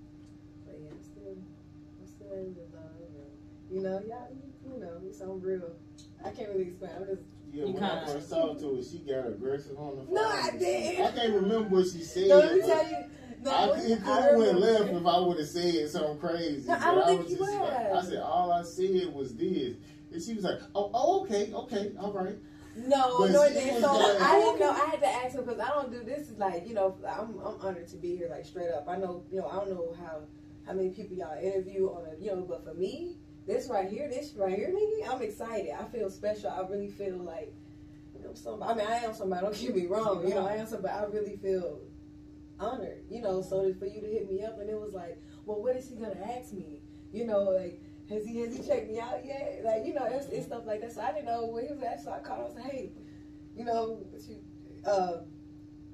But 0.63 0.77
yeah, 0.79 0.93
I'm 0.93 1.03
still 1.03 1.35
I'm 1.35 2.07
still 2.07 2.31
able 2.31 2.55
to 2.55 2.67
love. 2.71 3.01
And, 3.03 3.33
you 3.67 3.81
know, 3.81 3.99
yeah, 4.05 4.29
you 4.63 4.79
know, 4.79 5.01
it's 5.03 5.19
on 5.19 5.41
real. 5.41 5.75
I 6.23 6.29
can't 6.29 6.55
really 6.55 6.71
explain. 6.71 6.91
I'm 6.95 7.09
just 7.09 7.25
Yeah, 7.53 7.65
You 7.65 7.73
when 7.73 7.83
I 7.83 8.05
first 8.05 8.29
talked 8.31 8.59
to 8.61 8.75
her, 8.77 8.83
she 8.83 8.97
got 8.99 9.27
aggressive 9.27 9.77
on 9.77 9.97
the 9.97 10.03
phone. 10.05 10.13
No, 10.15 10.23
I 10.27 10.49
didn't. 10.57 11.05
I 11.05 11.11
can't 11.11 11.33
remember 11.35 11.75
what 11.75 11.85
she 11.85 11.99
said. 12.01 12.27
no. 12.29 12.39
Let 12.39 12.55
me 12.55 12.61
tell 12.61 12.89
you. 12.89 12.97
No, 13.43 13.51
I, 13.51 13.77
it 13.77 14.03
could 14.03 14.23
have 14.23 14.37
went 14.37 14.59
left 14.59 14.89
if 14.89 15.05
I 15.05 15.19
would 15.19 15.37
have 15.37 15.47
said 15.47 15.89
something 15.89 16.17
crazy. 16.17 16.67
No, 16.67 16.73
I 16.75 16.95
don't 16.95 17.05
think 17.05 17.21
was 17.23 17.31
you 17.31 17.37
just 17.37 17.51
would 17.51 17.59
like- 17.59 17.73
have. 17.77 17.95
I 17.97 18.01
said 18.01 18.17
all 18.21 18.51
I 18.53 18.63
said 18.63 19.13
was 19.13 19.35
this, 19.35 19.75
and 20.11 20.23
she 20.23 20.33
was 20.33 20.43
like, 20.45 20.59
"Oh, 20.73 20.89
oh 20.93 21.21
okay, 21.25 21.51
okay, 21.53 21.91
all 21.99 22.13
right." 22.13 22.35
No, 22.75 23.19
But 23.19 23.31
no, 23.31 23.43
she 23.47 23.51
it 23.51 23.53
didn't. 23.65 23.81
was 23.81 23.83
So 23.83 23.97
like- 23.97 24.21
I 24.21 24.39
didn't 24.39 24.59
know. 24.61 24.71
I 24.71 24.85
had 24.85 24.99
to 25.01 25.07
ask 25.07 25.35
him 25.35 25.43
because 25.45 25.59
I 25.59 25.67
don't 25.67 25.91
do 25.91 26.03
this. 26.03 26.29
Is 26.29 26.37
like 26.39 26.65
you 26.67 26.73
know, 26.73 26.95
I'm 27.07 27.37
I'm 27.45 27.59
honored 27.61 27.87
to 27.89 27.97
be 27.97 28.15
here. 28.15 28.29
Like 28.31 28.45
straight 28.45 28.69
up, 28.71 28.87
I 28.87 28.95
know 28.97 29.23
you 29.29 29.39
know. 29.41 29.47
I 29.47 29.55
don't 29.57 29.69
know 29.71 29.93
how 29.99 30.21
how 30.65 30.73
many 30.73 30.89
people 30.89 31.15
y'all 31.17 31.37
interview 31.37 31.87
on 31.89 32.05
a 32.07 32.23
you 32.23 32.31
know, 32.31 32.45
but 32.47 32.63
for 32.63 32.73
me, 32.73 33.17
this 33.45 33.69
right 33.69 33.89
here, 33.89 34.07
this 34.09 34.33
right 34.35 34.55
here, 34.55 34.69
nigga, 34.69 35.13
I'm 35.13 35.21
excited. 35.21 35.71
I 35.77 35.83
feel 35.85 36.09
special. 36.09 36.49
I 36.49 36.61
really 36.69 36.89
feel 36.89 37.17
like 37.17 37.53
know 38.23 38.33
somebody. 38.33 38.71
I 38.71 38.75
mean, 38.75 38.87
I 38.87 38.97
am 39.05 39.13
somebody. 39.13 39.41
Don't 39.45 39.59
get 39.59 39.75
me 39.75 39.85
wrong. 39.85 40.27
You 40.27 40.33
know, 40.33 40.47
I 40.47 40.55
am 40.55 40.67
somebody. 40.67 40.93
I 40.93 41.03
really 41.05 41.37
feel 41.37 41.79
honored. 42.59 43.03
You 43.09 43.21
know, 43.21 43.41
so 43.41 43.73
for 43.73 43.85
you 43.85 44.01
to 44.01 44.07
hit 44.07 44.29
me 44.29 44.43
up 44.43 44.59
and 44.59 44.69
it 44.69 44.79
was 44.79 44.93
like, 44.93 45.21
well, 45.45 45.61
what 45.61 45.75
is 45.75 45.89
he 45.89 45.95
gonna 45.95 46.19
ask 46.37 46.53
me? 46.53 46.81
You 47.11 47.25
know, 47.25 47.43
like. 47.43 47.81
Has 48.09 48.25
he 48.25 48.41
has 48.41 48.55
he 48.55 48.61
checked 48.61 48.91
me 48.91 48.99
out 48.99 49.25
yet? 49.25 49.61
Like 49.63 49.85
you 49.85 49.93
know, 49.93 50.05
it's, 50.05 50.27
it's 50.27 50.45
stuff 50.45 50.65
like 50.65 50.81
that. 50.81 50.91
So 50.91 50.99
I 50.99 51.13
didn't 51.13 51.25
know 51.25 51.45
what 51.45 51.63
he 51.63 51.71
was 51.71 51.81
asking. 51.81 52.03
So 52.03 52.11
I 52.11 52.19
called 52.19 52.51
him 52.51 52.57
and 52.57 52.65
said, 52.65 52.71
"Hey, 52.71 52.91
you 53.55 53.63
know, 53.63 54.05
you, 54.27 54.43
uh, 54.85 55.19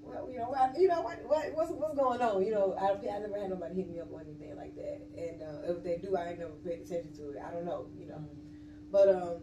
well, 0.10 0.30
you 0.32 0.38
know, 0.40 0.54
I, 0.54 0.72
you 0.78 0.88
know, 0.88 1.02
what, 1.02 1.20
what, 1.26 1.46
what's, 1.54 1.72
what's 1.72 1.96
going 1.96 2.22
on? 2.22 2.44
You 2.44 2.52
know, 2.52 2.76
I, 2.80 2.92
I 2.92 3.20
never 3.20 3.40
had 3.40 3.50
nobody 3.50 3.76
hit 3.76 3.90
me 3.90 4.00
up 4.00 4.12
or 4.12 4.22
anything 4.22 4.56
like 4.56 4.76
that, 4.76 5.08
and 5.18 5.42
uh, 5.42 5.72
if 5.72 5.84
they 5.84 5.98
do, 5.98 6.16
I 6.16 6.30
ain't 6.30 6.40
never 6.40 6.52
paid 6.66 6.82
attention 6.82 7.14
to 7.18 7.30
it. 7.32 7.38
I 7.46 7.52
don't 7.52 7.66
know, 7.66 7.88
you 7.98 8.08
know, 8.08 8.24
but 8.92 9.08
um, 9.10 9.42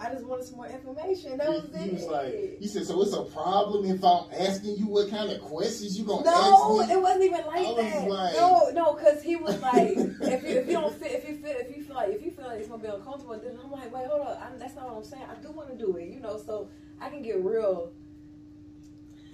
I 0.00 0.10
just 0.12 0.26
wanted 0.26 0.44
some 0.44 0.56
more 0.56 0.66
information. 0.66 1.38
That 1.38 1.48
was 1.48 1.68
he, 1.72 1.78
he 1.78 1.88
it. 1.90 1.94
was 1.94 2.06
like, 2.06 2.58
he 2.58 2.66
said, 2.66 2.86
"So 2.86 3.00
it's 3.02 3.12
a 3.12 3.22
problem 3.22 3.84
if 3.86 4.02
I'm 4.02 4.24
asking 4.36 4.76
you 4.76 4.86
what 4.86 5.08
kind 5.10 5.30
of 5.30 5.40
questions 5.42 5.96
you 5.96 6.04
gonna 6.04 6.24
no, 6.24 6.30
ask 6.78 6.88
me?" 6.88 6.94
it 6.94 7.00
wasn't 7.00 7.24
even 7.24 7.46
like 7.46 7.58
I 7.58 7.72
was 7.72 7.76
that. 7.76 8.08
like- 8.08 8.34
no, 8.34 8.70
no, 8.74 8.94
because 8.94 9.22
he 9.22 9.36
was 9.36 9.60
like, 9.60 9.96
if 9.96 10.42
you 10.42 10.58
if 10.58 10.66
you 10.66 10.72
don't 10.80 10.94
fit, 10.98 11.12
if 11.12 11.28
you 11.28 11.36
feel, 11.36 11.56
if 11.56 11.76
you 11.76 11.84
feel 11.84 11.94
like 11.94 12.08
if 12.10 12.22
you 12.22 12.30
feel 12.32 12.46
like 12.46 12.58
it's 12.58 12.68
gonna 12.68 12.82
be 12.82 12.88
uncomfortable, 12.88 13.38
then 13.38 13.58
I'm 13.62 13.70
like, 13.70 13.94
wait, 13.94 14.06
hold 14.06 14.26
up, 14.26 14.42
I'm, 14.42 14.58
that's 14.58 14.74
not 14.74 14.88
what 14.88 14.96
I'm 14.96 15.04
saying. 15.04 15.24
I 15.30 15.40
do 15.40 15.52
want 15.52 15.70
to 15.70 15.76
do 15.76 15.96
it, 15.96 16.08
you 16.08 16.20
know, 16.20 16.36
so 16.36 16.68
I 17.00 17.08
can 17.08 17.22
get 17.22 17.42
real. 17.42 17.92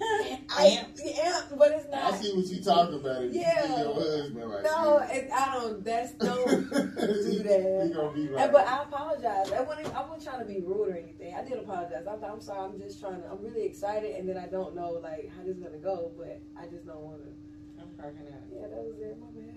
I, 0.49 0.79
um, 0.81 0.91
yeah, 1.03 1.41
but 1.57 1.71
it's 1.71 1.89
not. 1.91 2.13
I 2.13 2.17
see 2.17 2.31
what 2.33 2.45
you're 2.45 2.63
talking 2.63 2.95
about. 2.99 3.23
If 3.23 3.33
Yeah. 3.33 3.77
you 3.77 3.83
your 3.83 3.93
husband 3.93 4.49
like 4.49 4.63
No, 4.63 4.97
it, 5.11 5.29
I 5.33 5.53
don't. 5.53 5.83
That's 5.83 6.11
don't 6.13 6.45
do 6.47 7.43
that. 7.43 7.83
he 7.87 7.93
gonna 7.93 8.13
be 8.13 8.27
And, 8.35 8.51
but 8.51 8.67
I 8.67 8.83
apologize. 8.83 9.51
I 9.51 9.61
wasn't, 9.61 9.95
I 9.95 10.01
wasn't 10.03 10.23
trying 10.23 10.39
to 10.39 10.45
be 10.45 10.61
rude 10.61 10.89
or 10.89 10.95
anything. 10.97 11.33
I 11.35 11.43
did 11.43 11.59
apologize. 11.59 12.05
I'm, 12.09 12.23
I'm 12.23 12.41
sorry. 12.41 12.71
I'm 12.71 12.79
just 12.79 12.99
trying 13.01 13.21
to. 13.21 13.29
I'm 13.29 13.41
really 13.43 13.63
excited, 13.65 14.15
and 14.15 14.27
then 14.29 14.37
I 14.37 14.47
don't 14.47 14.75
know 14.75 14.91
like 15.03 15.29
how 15.35 15.43
this 15.43 15.57
is 15.57 15.63
gonna 15.63 15.77
go. 15.77 16.11
But 16.17 16.39
I 16.57 16.67
just 16.67 16.85
don't 16.85 17.01
want 17.01 17.21
to. 17.23 17.81
I'm 17.81 17.89
cracking 17.97 18.27
up. 18.27 18.41
Yeah, 18.53 18.67
that 18.67 18.83
was 18.83 18.99
it. 18.99 19.17
My 19.19 19.27
bad. 19.35 19.55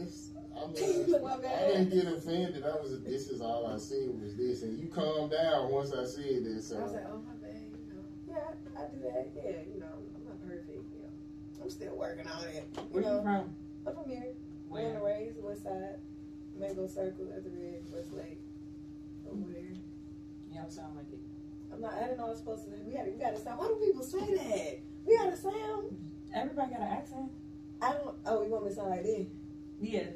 it's, 0.00 0.30
I 0.54 0.66
mean, 0.72 1.06
Look, 1.10 1.24
I 1.24 1.66
didn't 1.68 1.90
get 1.90 2.06
offended. 2.06 2.64
I 2.64 2.74
was, 2.82 3.00
this 3.02 3.28
is 3.28 3.40
all 3.40 3.66
I 3.66 3.78
said 3.78 4.08
was 4.20 4.34
this, 4.36 4.62
and 4.62 4.78
you 4.78 4.88
calmed 4.88 5.30
down 5.32 5.70
once 5.70 5.92
I 5.92 6.04
said 6.04 6.44
this. 6.44 6.68
So 6.68 6.78
I 6.78 6.82
was 6.82 6.92
like, 6.92 7.04
oh 7.10 7.16
my 7.18 7.32
bad. 7.32 7.34
You 7.34 7.35
know. 7.35 7.35
Yeah, 8.36 8.42
I, 8.76 8.82
I 8.82 8.86
do 8.92 9.00
that. 9.02 9.32
Yeah, 9.34 9.64
you 9.72 9.80
know, 9.80 9.96
I'm 10.14 10.24
not 10.24 10.40
perfect. 10.46 10.68
You 10.68 11.00
know, 11.00 11.62
I'm 11.62 11.70
still 11.70 11.96
working 11.96 12.26
on 12.26 12.44
it. 12.44 12.68
You 12.76 12.82
Where 12.90 13.02
you 13.02 13.08
know, 13.08 13.22
from? 13.22 13.54
I'm 13.86 13.94
from 13.94 14.10
here. 14.10 14.34
Born 14.68 14.82
Where? 14.82 14.94
and 14.94 15.04
raised, 15.04 15.42
West 15.42 15.62
Side, 15.62 15.96
Mango 16.58 16.86
Circle, 16.86 17.32
at 17.34 17.44
the 17.44 17.50
Red, 17.50 17.82
West 17.92 18.12
Lake, 18.12 18.40
over 19.26 19.36
mm-hmm. 19.36 19.52
there. 19.52 19.72
You 20.52 20.60
don't 20.60 20.72
sound 20.72 20.96
like 20.96 21.10
it. 21.12 21.20
I'm 21.72 21.80
not. 21.80 21.94
I 21.94 22.00
didn't 22.00 22.18
know 22.18 22.26
I 22.26 22.30
was 22.30 22.38
supposed 22.38 22.64
to. 22.64 22.70
We 22.84 22.92
got. 22.92 23.06
We 23.06 23.18
got 23.18 23.36
to 23.36 23.40
sound. 23.40 23.58
Why 23.58 23.68
do 23.68 23.74
people 23.76 24.02
say 24.02 24.18
that? 24.20 24.78
We 25.06 25.16
got 25.16 25.30
to 25.30 25.36
sound. 25.36 25.96
Everybody 26.34 26.72
got 26.72 26.80
an 26.80 26.88
accent. 26.88 27.30
I 27.80 27.92
don't. 27.92 28.16
Oh, 28.26 28.42
you 28.42 28.50
want 28.50 28.64
me 28.64 28.70
to 28.70 28.76
sound 28.76 28.90
like 28.90 29.02
this? 29.02 29.26
Yeah. 29.80 30.10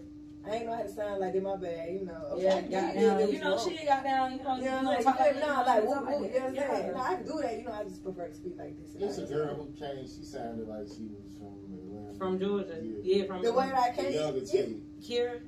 I 0.46 0.50
ain't 0.56 0.66
know 0.66 0.74
how 0.76 0.82
to 0.82 0.88
sound 0.88 1.20
like 1.20 1.32
this. 1.34 1.42
My 1.42 1.56
bad. 1.56 1.88
You 1.92 2.06
know. 2.06 2.14
Okay, 2.32 2.42
Yeah, 2.44 2.54
I 2.54 2.60
got 2.62 2.70
get 2.70 2.94
down. 2.94 3.20
it 3.20 3.32
You 3.32 3.40
know, 3.40 3.56
wrong. 3.56 3.68
she 3.78 3.84
got 3.86 4.04
down. 4.04 4.32
You 4.32 4.42
know, 4.42 4.56
You 4.56 4.62
you 4.62 4.70
know 4.70 4.80
know, 4.80 4.88
what 4.90 5.02
talk 5.02 5.18
saying? 5.18 5.34
like 5.36 5.44
No, 5.46 5.54
that, 5.54 5.66
like, 5.66 5.84
talk 5.84 5.88
whoop, 6.08 6.20
whoop, 6.20 6.32
you 6.32 6.38
know 6.40 6.40
what 6.40 6.48
I'm 6.48 6.54
that. 6.54 6.70
saying? 6.70 6.92
No, 6.92 7.00
I 7.00 7.14
can 7.14 7.26
do 7.26 7.38
that. 7.42 7.58
You 7.58 7.64
know, 7.64 7.72
I 7.72 7.84
just 7.84 8.02
prefer 8.02 8.28
to 8.28 8.34
speak 8.34 8.54
like 8.58 8.74
this. 8.80 8.94
It's 8.98 9.18
a 9.18 9.34
girl 9.34 9.54
who 9.54 9.64
came. 9.78 10.06
She 10.06 10.24
sounded 10.24 10.66
like 10.66 10.86
she 10.88 11.08
was 11.12 11.36
from 11.36 11.60
Atlanta. 11.76 12.18
From 12.18 12.38
Georgia. 12.40 12.78
Yeah. 12.82 13.16
Yeah, 13.16 13.24
from 13.26 13.42
The 13.42 13.52
way 13.52 13.66
that 13.68 13.74
I 13.78 13.90
the 13.90 14.02
came. 14.02 14.12
younger 14.14 14.38
Yeah. 14.38 14.44
chick. 14.50 14.68
Kira. 15.02 15.40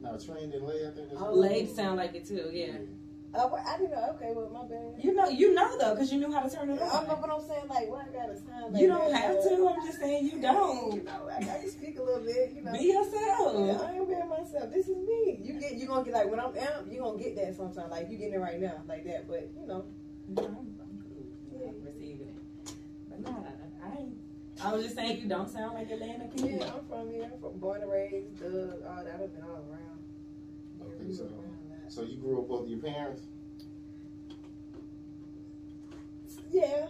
No, 0.00 0.18
trained 0.18 0.54
in 0.54 0.62
oh, 0.62 0.66
lay. 0.66 0.86
I 0.86 0.90
think 0.90 1.08
Oh. 1.16 1.24
what- 1.26 1.36
Lady 1.36 1.66
sound 1.72 1.96
like 1.98 2.14
it 2.14 2.24
too. 2.26 2.50
Yeah. 2.52 2.72
Oh, 3.34 3.48
well, 3.48 3.64
I 3.66 3.78
didn't 3.78 3.92
know. 3.92 4.10
Okay, 4.16 4.30
well, 4.36 4.50
my 4.52 4.68
bad. 4.68 4.92
You 5.02 5.14
know, 5.14 5.26
you 5.28 5.54
know 5.54 5.78
though, 5.78 5.94
because 5.94 6.12
you 6.12 6.18
knew 6.20 6.30
how 6.30 6.40
to 6.40 6.50
turn 6.54 6.68
it 6.68 6.74
I 6.74 6.76
don't 6.76 7.08
know, 7.08 7.14
on. 7.14 7.20
but 7.22 7.30
I'm 7.30 7.40
saying 7.40 7.64
like, 7.68 7.88
why 7.88 8.04
I 8.04 8.12
gotta 8.12 8.36
sound 8.36 8.74
like 8.74 8.82
You 8.82 8.88
don't 8.88 9.10
that? 9.10 9.22
have 9.22 9.42
to. 9.42 9.68
I'm 9.72 9.86
just 9.86 9.98
saying 10.00 10.24
you 10.26 10.32
You 10.36 10.42
don't. 10.42 10.94
You 10.96 11.02
know, 11.02 11.28
I, 11.32 11.36
I 11.38 11.58
can 11.60 11.70
speak 11.70 11.98
a 11.98 12.02
little 12.02 12.20
bit. 12.20 12.52
You 12.54 12.60
know. 12.62 12.72
Be 12.72 12.84
yourself. 12.92 13.56
Yeah, 13.56 13.88
I 13.88 13.92
am 13.96 14.04
being 14.06 14.28
myself. 14.28 14.70
This 14.72 14.86
is 14.88 14.96
me. 14.98 15.40
You 15.42 15.58
get, 15.58 15.72
you 15.74 15.86
gonna 15.86 16.04
get 16.04 16.12
like 16.12 16.30
when 16.30 16.40
I'm 16.40 16.52
out, 16.58 16.86
you 16.90 17.00
gonna 17.00 17.18
get 17.18 17.34
that 17.36 17.56
sometime. 17.56 17.88
Like 17.88 18.10
you 18.10 18.18
getting 18.18 18.34
it 18.34 18.38
right 18.40 18.60
now, 18.60 18.82
like 18.86 19.04
that. 19.06 19.26
But 19.26 19.48
you 19.58 19.66
know, 19.66 19.84
No, 20.28 20.42
I'm, 20.44 20.76
I'm 20.76 21.02
cool. 21.08 21.66
I'm 21.68 21.84
receiving 21.86 22.28
it. 22.28 22.74
But 23.08 23.20
nah, 23.20 23.38
I 23.82 23.98
ain't. 23.98 24.16
I 24.62 24.72
was 24.74 24.84
just 24.84 24.94
saying 24.94 25.22
you 25.22 25.28
don't 25.28 25.48
sound 25.50 25.72
like 25.74 25.90
Atlanta 25.90 26.28
kid. 26.36 26.60
yeah, 26.60 26.70
I'm 26.70 26.84
from 26.86 27.10
here. 27.10 27.30
I'm 27.32 27.40
from 27.40 27.58
born 27.58 27.80
and 27.80 27.90
raised. 27.90 28.38
Doug, 28.38 28.82
all 28.86 29.02
that. 29.04 29.14
I've 29.20 29.32
been 29.34 29.42
all 29.42 29.64
around. 29.72 29.98
Yeah, 30.78 30.84
Okay, 30.84 31.12
so- 31.14 31.24
around 31.24 31.32
that. 31.40 31.48
So 31.92 32.00
you 32.00 32.16
grew 32.16 32.40
up 32.40 32.48
with 32.48 32.70
your 32.70 32.78
parents? 32.78 33.20
Yeah. 36.50 36.86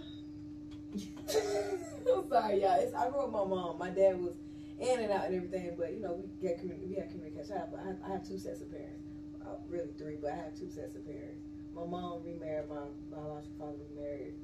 I'm 1.34 2.28
sorry, 2.28 2.62
y'all. 2.62 2.78
It's, 2.78 2.94
I 2.94 3.10
grew 3.10 3.18
up 3.18 3.24
with 3.26 3.32
my 3.32 3.44
mom. 3.44 3.78
My 3.80 3.90
dad 3.90 4.20
was 4.22 4.34
in 4.78 5.00
and 5.00 5.10
out 5.10 5.26
and 5.26 5.34
everything, 5.34 5.74
but 5.76 5.92
you 5.92 5.98
know 5.98 6.12
we 6.22 6.28
get 6.40 6.62
communi- 6.62 6.88
we 6.88 6.94
had 6.94 7.10
communication. 7.10 7.52
I 7.56 7.58
have, 7.58 7.74
I 7.74 7.86
have, 7.88 7.96
I 8.06 8.12
have 8.12 8.28
two 8.28 8.38
sets 8.38 8.60
of 8.60 8.70
parents. 8.70 9.02
Uh, 9.44 9.56
really 9.68 9.90
three, 9.98 10.18
but 10.22 10.30
I 10.30 10.36
have 10.36 10.54
two 10.56 10.70
sets 10.70 10.94
of 10.94 11.04
parents. 11.04 11.42
My 11.74 11.84
mom 11.84 12.22
remarried. 12.24 12.68
My 12.68 12.86
biological 13.10 13.56
father 13.58 13.78
remarried. 13.96 14.34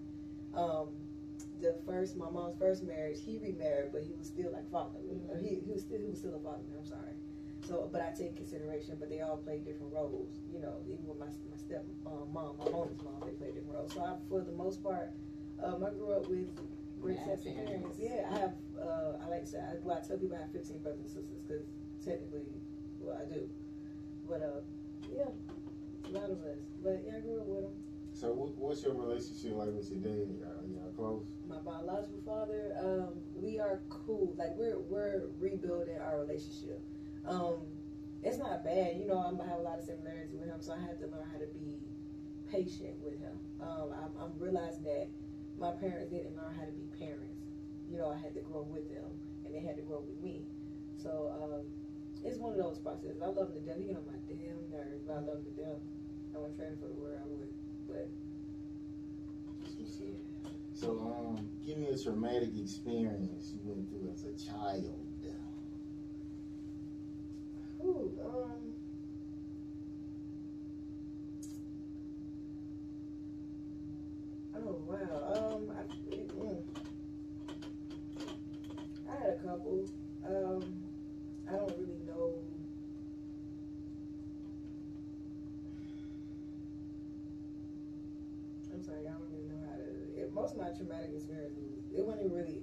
Um, 0.56 0.88
the 1.60 1.76
first, 1.86 2.16
my 2.16 2.30
mom's 2.30 2.58
first 2.58 2.82
marriage, 2.82 3.18
he 3.24 3.38
remarried, 3.38 3.92
but 3.92 4.02
he 4.02 4.12
was 4.18 4.26
still 4.26 4.50
like 4.52 4.68
father. 4.72 4.98
Or 5.30 5.38
He, 5.38 5.60
he 5.64 5.70
was 5.70 5.82
still 5.82 6.00
he 6.00 6.10
was 6.10 6.18
still 6.18 6.34
a 6.34 6.40
father. 6.40 6.66
I'm 6.76 6.84
sorry. 6.84 7.14
So, 7.68 7.88
but 7.92 8.00
I 8.00 8.16
take 8.16 8.34
consideration. 8.36 8.96
But 8.98 9.10
they 9.10 9.20
all 9.20 9.36
play 9.36 9.58
different 9.58 9.92
roles. 9.92 10.40
You 10.50 10.60
know, 10.60 10.80
even 10.88 11.06
with 11.06 11.18
my 11.20 11.26
my 11.26 11.56
step 11.56 11.84
um, 12.06 12.32
mom, 12.32 12.56
my 12.56 12.70
mom's 12.70 12.96
mom, 13.04 13.20
they 13.24 13.32
play 13.36 13.48
different 13.48 13.74
roles. 13.76 13.92
So, 13.92 14.00
I, 14.00 14.16
for 14.28 14.40
the 14.40 14.52
most 14.56 14.82
part, 14.82 15.10
um, 15.62 15.84
I 15.84 15.90
grew 15.90 16.12
up 16.16 16.26
with 16.28 16.48
great 17.00 17.16
Yeah, 17.16 17.26
sets 17.36 17.44
of 17.46 17.54
parents. 17.54 17.72
parents. 17.72 17.98
Yeah, 18.00 18.28
I 18.32 18.38
have. 18.40 18.54
Uh, 18.80 19.12
I 19.22 19.28
like 19.28 19.44
to 19.44 19.46
say, 19.46 19.58
I, 19.60 19.76
well, 19.82 20.00
I 20.02 20.06
tell 20.06 20.16
people 20.16 20.36
I 20.36 20.40
have 20.40 20.52
15 20.52 20.78
brothers 20.78 21.00
and 21.00 21.10
sisters 21.10 21.42
because 21.46 21.66
technically, 22.02 22.46
well, 23.00 23.20
I 23.20 23.28
do. 23.28 23.50
But 24.26 24.40
uh, 24.40 24.60
yeah, 25.12 25.28
a 25.28 26.10
lot 26.16 26.30
of 26.30 26.40
us. 26.48 26.64
But 26.82 27.04
yeah, 27.04 27.16
I 27.16 27.20
grew 27.20 27.40
up 27.40 27.46
with 27.46 27.62
them. 27.68 27.74
So 28.14 28.32
what's 28.32 28.82
your 28.82 28.94
relationship 28.94 29.52
like 29.54 29.68
with 29.76 29.90
your 29.92 30.00
dad? 30.00 30.26
Are 30.42 30.64
y'all 30.72 30.92
close? 30.96 31.26
my 31.48 31.58
biological 31.58 32.20
father, 32.26 32.74
um, 32.80 33.20
we 33.36 33.60
are 33.60 33.80
cool. 33.90 34.34
Like 34.36 34.56
we're 34.56 34.78
we're 34.78 35.28
rebuilding 35.38 35.98
our 36.00 36.20
relationship. 36.20 36.80
Um, 37.26 37.66
it's 38.22 38.38
not 38.38 38.64
bad, 38.64 38.96
you 38.98 39.06
know. 39.06 39.18
I'm, 39.18 39.40
I 39.40 39.46
have 39.46 39.60
a 39.60 39.62
lot 39.62 39.78
of 39.78 39.84
similarities 39.84 40.34
with 40.34 40.48
him, 40.48 40.60
so 40.60 40.72
I 40.72 40.80
had 40.80 40.98
to 41.00 41.06
learn 41.06 41.26
how 41.30 41.38
to 41.38 41.46
be 41.46 41.78
patient 42.50 42.98
with 43.02 43.18
him. 43.20 43.38
Um, 43.60 43.92
I'm, 43.94 44.12
I'm 44.20 44.32
realizing 44.38 44.84
that 44.84 45.08
my 45.58 45.72
parents 45.72 46.10
didn't 46.10 46.36
learn 46.36 46.54
how 46.54 46.64
to 46.64 46.72
be 46.72 46.86
parents. 46.98 47.42
You 47.90 47.98
know, 47.98 48.10
I 48.10 48.18
had 48.18 48.34
to 48.34 48.40
grow 48.40 48.62
with 48.62 48.88
them, 48.90 49.08
and 49.44 49.54
they 49.54 49.60
had 49.60 49.76
to 49.76 49.82
grow 49.82 50.00
with 50.00 50.20
me. 50.22 50.42
So 50.96 51.32
um, 51.40 51.62
it's 52.24 52.38
one 52.38 52.52
of 52.52 52.58
those 52.58 52.78
processes. 52.78 53.22
I 53.22 53.26
love 53.26 53.54
the. 53.54 53.60
He 53.74 53.86
get 53.86 53.96
on 53.96 54.06
my 54.06 54.18
damn 54.26 54.58
nerves, 54.70 55.02
but 55.06 55.14
I 55.14 55.20
love 55.20 55.44
the 55.44 55.54
death. 55.54 55.80
I 56.34 56.38
wouldn't 56.38 56.58
trade 56.58 56.76
for 56.80 56.88
the 56.88 56.98
world. 56.98 57.18
I 57.22 57.26
would, 57.28 57.52
but. 57.86 58.08
So 60.74 60.90
um, 61.00 61.48
give 61.66 61.76
me 61.78 61.88
a 61.88 61.98
traumatic 61.98 62.50
experience 62.56 63.52
you 63.52 63.58
went 63.64 63.88
through 63.90 64.10
as 64.12 64.22
a 64.22 64.34
child. 64.38 65.07
Um. 67.80 68.72
Oh 74.56 74.82
wow. 74.86 75.52
Um, 75.54 75.70
I, 75.70 75.82
mm. 76.16 76.62
I 79.08 79.22
had 79.22 79.30
a 79.30 79.38
couple. 79.46 79.84
Um, 80.26 80.64
I 81.48 81.52
don't 81.52 81.72
really 81.78 82.00
know. 82.06 82.34
I'm 88.74 88.82
sorry, 88.82 89.06
I 89.06 89.10
don't 89.10 89.22
really 89.30 89.48
know 89.48 89.60
how 89.70 89.76
to. 89.76 90.20
It, 90.20 90.34
most 90.34 90.54
of 90.54 90.60
my 90.60 90.70
traumatic 90.76 91.10
experiences, 91.14 91.84
it 91.94 92.04
wasn't 92.04 92.32
really. 92.32 92.62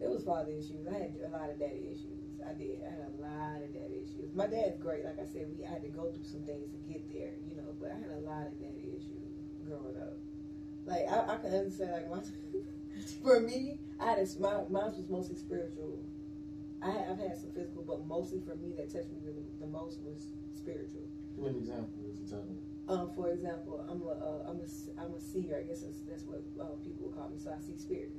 It 0.00 0.10
was 0.10 0.24
father 0.24 0.52
issues. 0.52 0.86
I 0.86 0.92
had 0.92 1.14
a 1.24 1.30
lot 1.32 1.48
of 1.48 1.58
daddy 1.58 1.88
issues. 1.88 2.40
I 2.44 2.52
did. 2.52 2.78
I 2.84 2.90
had 2.90 3.08
a 3.08 3.22
lot 3.22 3.62
of 3.64 3.72
daddy 3.72 4.04
issues. 4.04 4.25
My 4.36 4.46
dad's 4.46 4.76
great. 4.76 5.02
Like 5.02 5.16
I 5.16 5.24
said, 5.24 5.48
we 5.48 5.64
had 5.64 5.80
to 5.80 5.88
go 5.88 6.12
through 6.12 6.28
some 6.28 6.44
things 6.44 6.68
to 6.68 6.78
get 6.84 7.00
there, 7.08 7.32
you 7.48 7.56
know. 7.56 7.72
But 7.80 7.88
I 7.88 7.96
had 7.96 8.12
a 8.12 8.20
lot 8.20 8.44
of 8.44 8.52
daddy 8.60 8.92
issues 8.92 9.32
growing 9.64 9.96
up. 9.96 10.20
Like 10.84 11.08
I, 11.08 11.34
I 11.34 11.36
can 11.40 11.56
understand. 11.56 11.96
Like 11.96 12.12
my, 12.12 12.20
for 13.24 13.40
me, 13.40 13.80
I 13.98 14.12
had 14.12 14.18
a, 14.20 14.28
my 14.36 14.60
mine 14.68 14.92
was 14.92 15.08
mostly 15.08 15.40
spiritual. 15.40 16.04
I 16.84 16.92
have, 16.92 17.16
I've 17.16 17.32
had 17.32 17.40
some 17.40 17.50
physical, 17.56 17.80
but 17.88 18.04
mostly 18.04 18.44
for 18.44 18.54
me 18.60 18.76
that 18.76 18.92
touched 18.92 19.08
me 19.08 19.24
the, 19.24 19.32
the 19.64 19.72
most 19.72 20.04
was 20.04 20.36
spiritual. 20.52 21.08
Give 21.32 21.48
an 21.48 21.56
example. 21.56 21.96
What 22.04 22.20
you 22.20 22.28
talking 22.28 22.52
about? 22.52 22.92
Um, 22.92 23.10
for 23.16 23.32
example, 23.32 23.80
I'm 23.88 24.04
a 24.04 24.20
uh, 24.20 24.52
I'm 24.52 24.60
a 24.60 24.68
I'm 25.00 25.16
a 25.16 25.20
seer. 25.20 25.56
I 25.56 25.64
guess 25.64 25.80
that's, 25.80 26.04
that's 26.04 26.28
what 26.28 26.44
uh, 26.60 26.76
people 26.84 27.08
would 27.08 27.16
call 27.16 27.32
me. 27.32 27.40
So 27.40 27.56
I 27.56 27.58
see 27.64 27.80
spirit, 27.80 28.12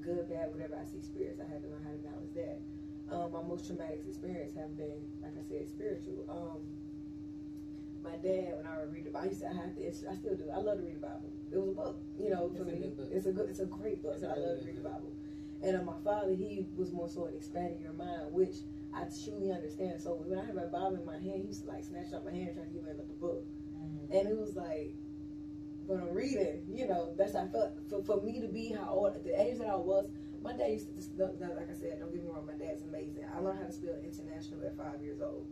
good, 0.00 0.32
bad, 0.32 0.48
whatever. 0.48 0.80
I 0.80 0.88
see 0.88 1.04
spirits. 1.04 1.44
I 1.44 1.46
had 1.46 1.60
to 1.60 1.68
learn 1.68 1.84
how 1.84 1.92
to 1.92 2.00
balance 2.00 2.32
that. 2.40 2.56
Um, 3.10 3.32
my 3.32 3.42
most 3.42 3.66
traumatic 3.66 4.04
experience 4.06 4.52
have 4.54 4.76
been, 4.76 5.00
like 5.22 5.32
I 5.32 5.42
said, 5.48 5.68
spiritual. 5.68 6.24
Um, 6.28 6.60
my 8.04 8.16
dad, 8.20 8.56
when 8.56 8.66
I 8.66 8.78
would 8.80 8.92
read 8.92 9.04
the 9.06 9.10
Bible, 9.10 9.26
I 9.26 9.28
used 9.30 9.40
to 9.42 9.48
I 9.48 9.54
have 9.54 9.74
to. 9.74 9.80
It's, 9.82 10.04
I 10.08 10.14
still 10.14 10.36
do. 10.36 10.44
I 10.52 10.58
love 10.58 10.78
to 10.78 10.84
read 10.84 10.96
the 10.96 11.06
Bible. 11.06 11.30
It 11.50 11.56
was 11.56 11.68
a 11.68 11.72
book, 11.72 11.96
you 12.18 12.30
know, 12.30 12.48
for 12.52 12.62
It's 12.62 12.72
a 12.72 12.74
me. 12.74 12.78
good 12.80 12.96
book. 12.96 13.08
It's 13.10 13.26
a 13.26 13.32
good. 13.32 13.48
It's 13.48 13.60
a 13.60 13.66
great 13.66 14.02
book. 14.02 14.12
It's 14.14 14.22
a 14.22 14.28
I 14.28 14.36
love 14.36 14.60
to 14.60 14.64
read 14.66 14.76
the. 14.76 14.84
Bible. 14.84 15.12
And 15.62 15.76
uh, 15.76 15.82
my 15.82 15.96
father, 16.04 16.34
he 16.34 16.66
was 16.76 16.92
more 16.92 17.08
so 17.08 17.26
in 17.26 17.34
expanding 17.34 17.80
your 17.82 17.92
mind, 17.94 18.30
which 18.32 18.56
I 18.94 19.04
truly 19.24 19.50
understand. 19.50 20.00
So 20.00 20.14
when 20.14 20.38
I 20.38 20.44
had 20.44 20.54
my 20.54 20.66
Bible 20.66 20.96
in 21.00 21.04
my 21.06 21.18
hand, 21.18 21.42
he 21.42 21.48
used 21.48 21.64
to 21.64 21.68
like 21.72 21.82
snatch 21.84 22.12
up 22.12 22.24
my 22.24 22.30
hand 22.30 22.54
trying 22.54 22.68
to 22.68 22.72
give 22.72 22.84
me 22.84 22.90
another 22.90 23.08
book. 23.20 23.44
And 24.10 24.28
it 24.28 24.38
was 24.38 24.56
like, 24.56 24.94
when 25.86 26.00
I'm 26.00 26.14
reading, 26.14 26.62
you 26.72 26.86
know, 26.88 27.12
that's 27.16 27.34
how 27.34 27.44
I 27.44 27.48
felt. 27.48 27.72
For, 27.90 28.02
for 28.02 28.22
me 28.22 28.40
to 28.40 28.48
be 28.48 28.72
how 28.72 28.88
old, 28.88 29.16
at 29.16 29.24
the 29.24 29.38
age 29.38 29.58
that 29.58 29.68
I 29.68 29.76
was, 29.76 30.06
my 30.42 30.52
dad 30.52 30.70
used 30.70 30.88
to, 30.88 30.94
just, 30.94 31.10
like 31.18 31.70
I 31.70 31.74
said, 31.74 31.98
don't 32.00 32.12
get 32.12 32.22
me 32.22 32.30
wrong, 32.30 32.46
my 32.46 32.54
dad's 32.54 32.82
amazing. 32.82 33.24
I 33.34 33.40
learned 33.40 33.58
how 33.60 33.66
to 33.66 33.72
spell 33.72 33.94
international 34.02 34.64
at 34.64 34.76
five 34.76 35.02
years 35.02 35.20
old. 35.20 35.46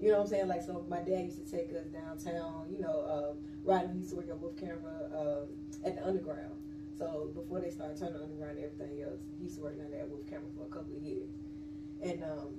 You 0.00 0.10
know 0.10 0.18
what 0.18 0.24
I'm 0.24 0.30
saying? 0.30 0.48
Like, 0.48 0.62
so 0.62 0.86
my 0.88 1.00
dad 1.02 1.26
used 1.26 1.44
to 1.44 1.50
take 1.50 1.74
us 1.74 1.86
downtown, 1.90 2.70
you 2.70 2.78
know, 2.78 3.02
um, 3.02 3.38
riding, 3.64 3.92
he 3.92 3.98
used 3.98 4.10
to 4.10 4.16
work 4.16 4.28
at 4.30 4.38
Wolf 4.38 4.56
Camera 4.56 5.10
um, 5.10 5.48
at 5.84 5.96
the 5.96 6.06
Underground. 6.06 6.54
So 6.98 7.30
before 7.34 7.60
they 7.60 7.70
started 7.70 7.96
turning 7.96 8.20
underground 8.20 8.58
and 8.58 8.66
everything 8.66 9.02
else, 9.02 9.22
he 9.38 9.44
used 9.44 9.56
to 9.56 9.62
work 9.62 9.78
down 9.78 9.90
there 9.90 10.02
at 10.02 10.08
Wolf 10.08 10.26
Camera 10.26 10.50
for 10.56 10.66
a 10.66 10.68
couple 10.68 10.96
of 10.96 11.02
years. 11.02 11.30
And 12.02 12.22
um, 12.22 12.58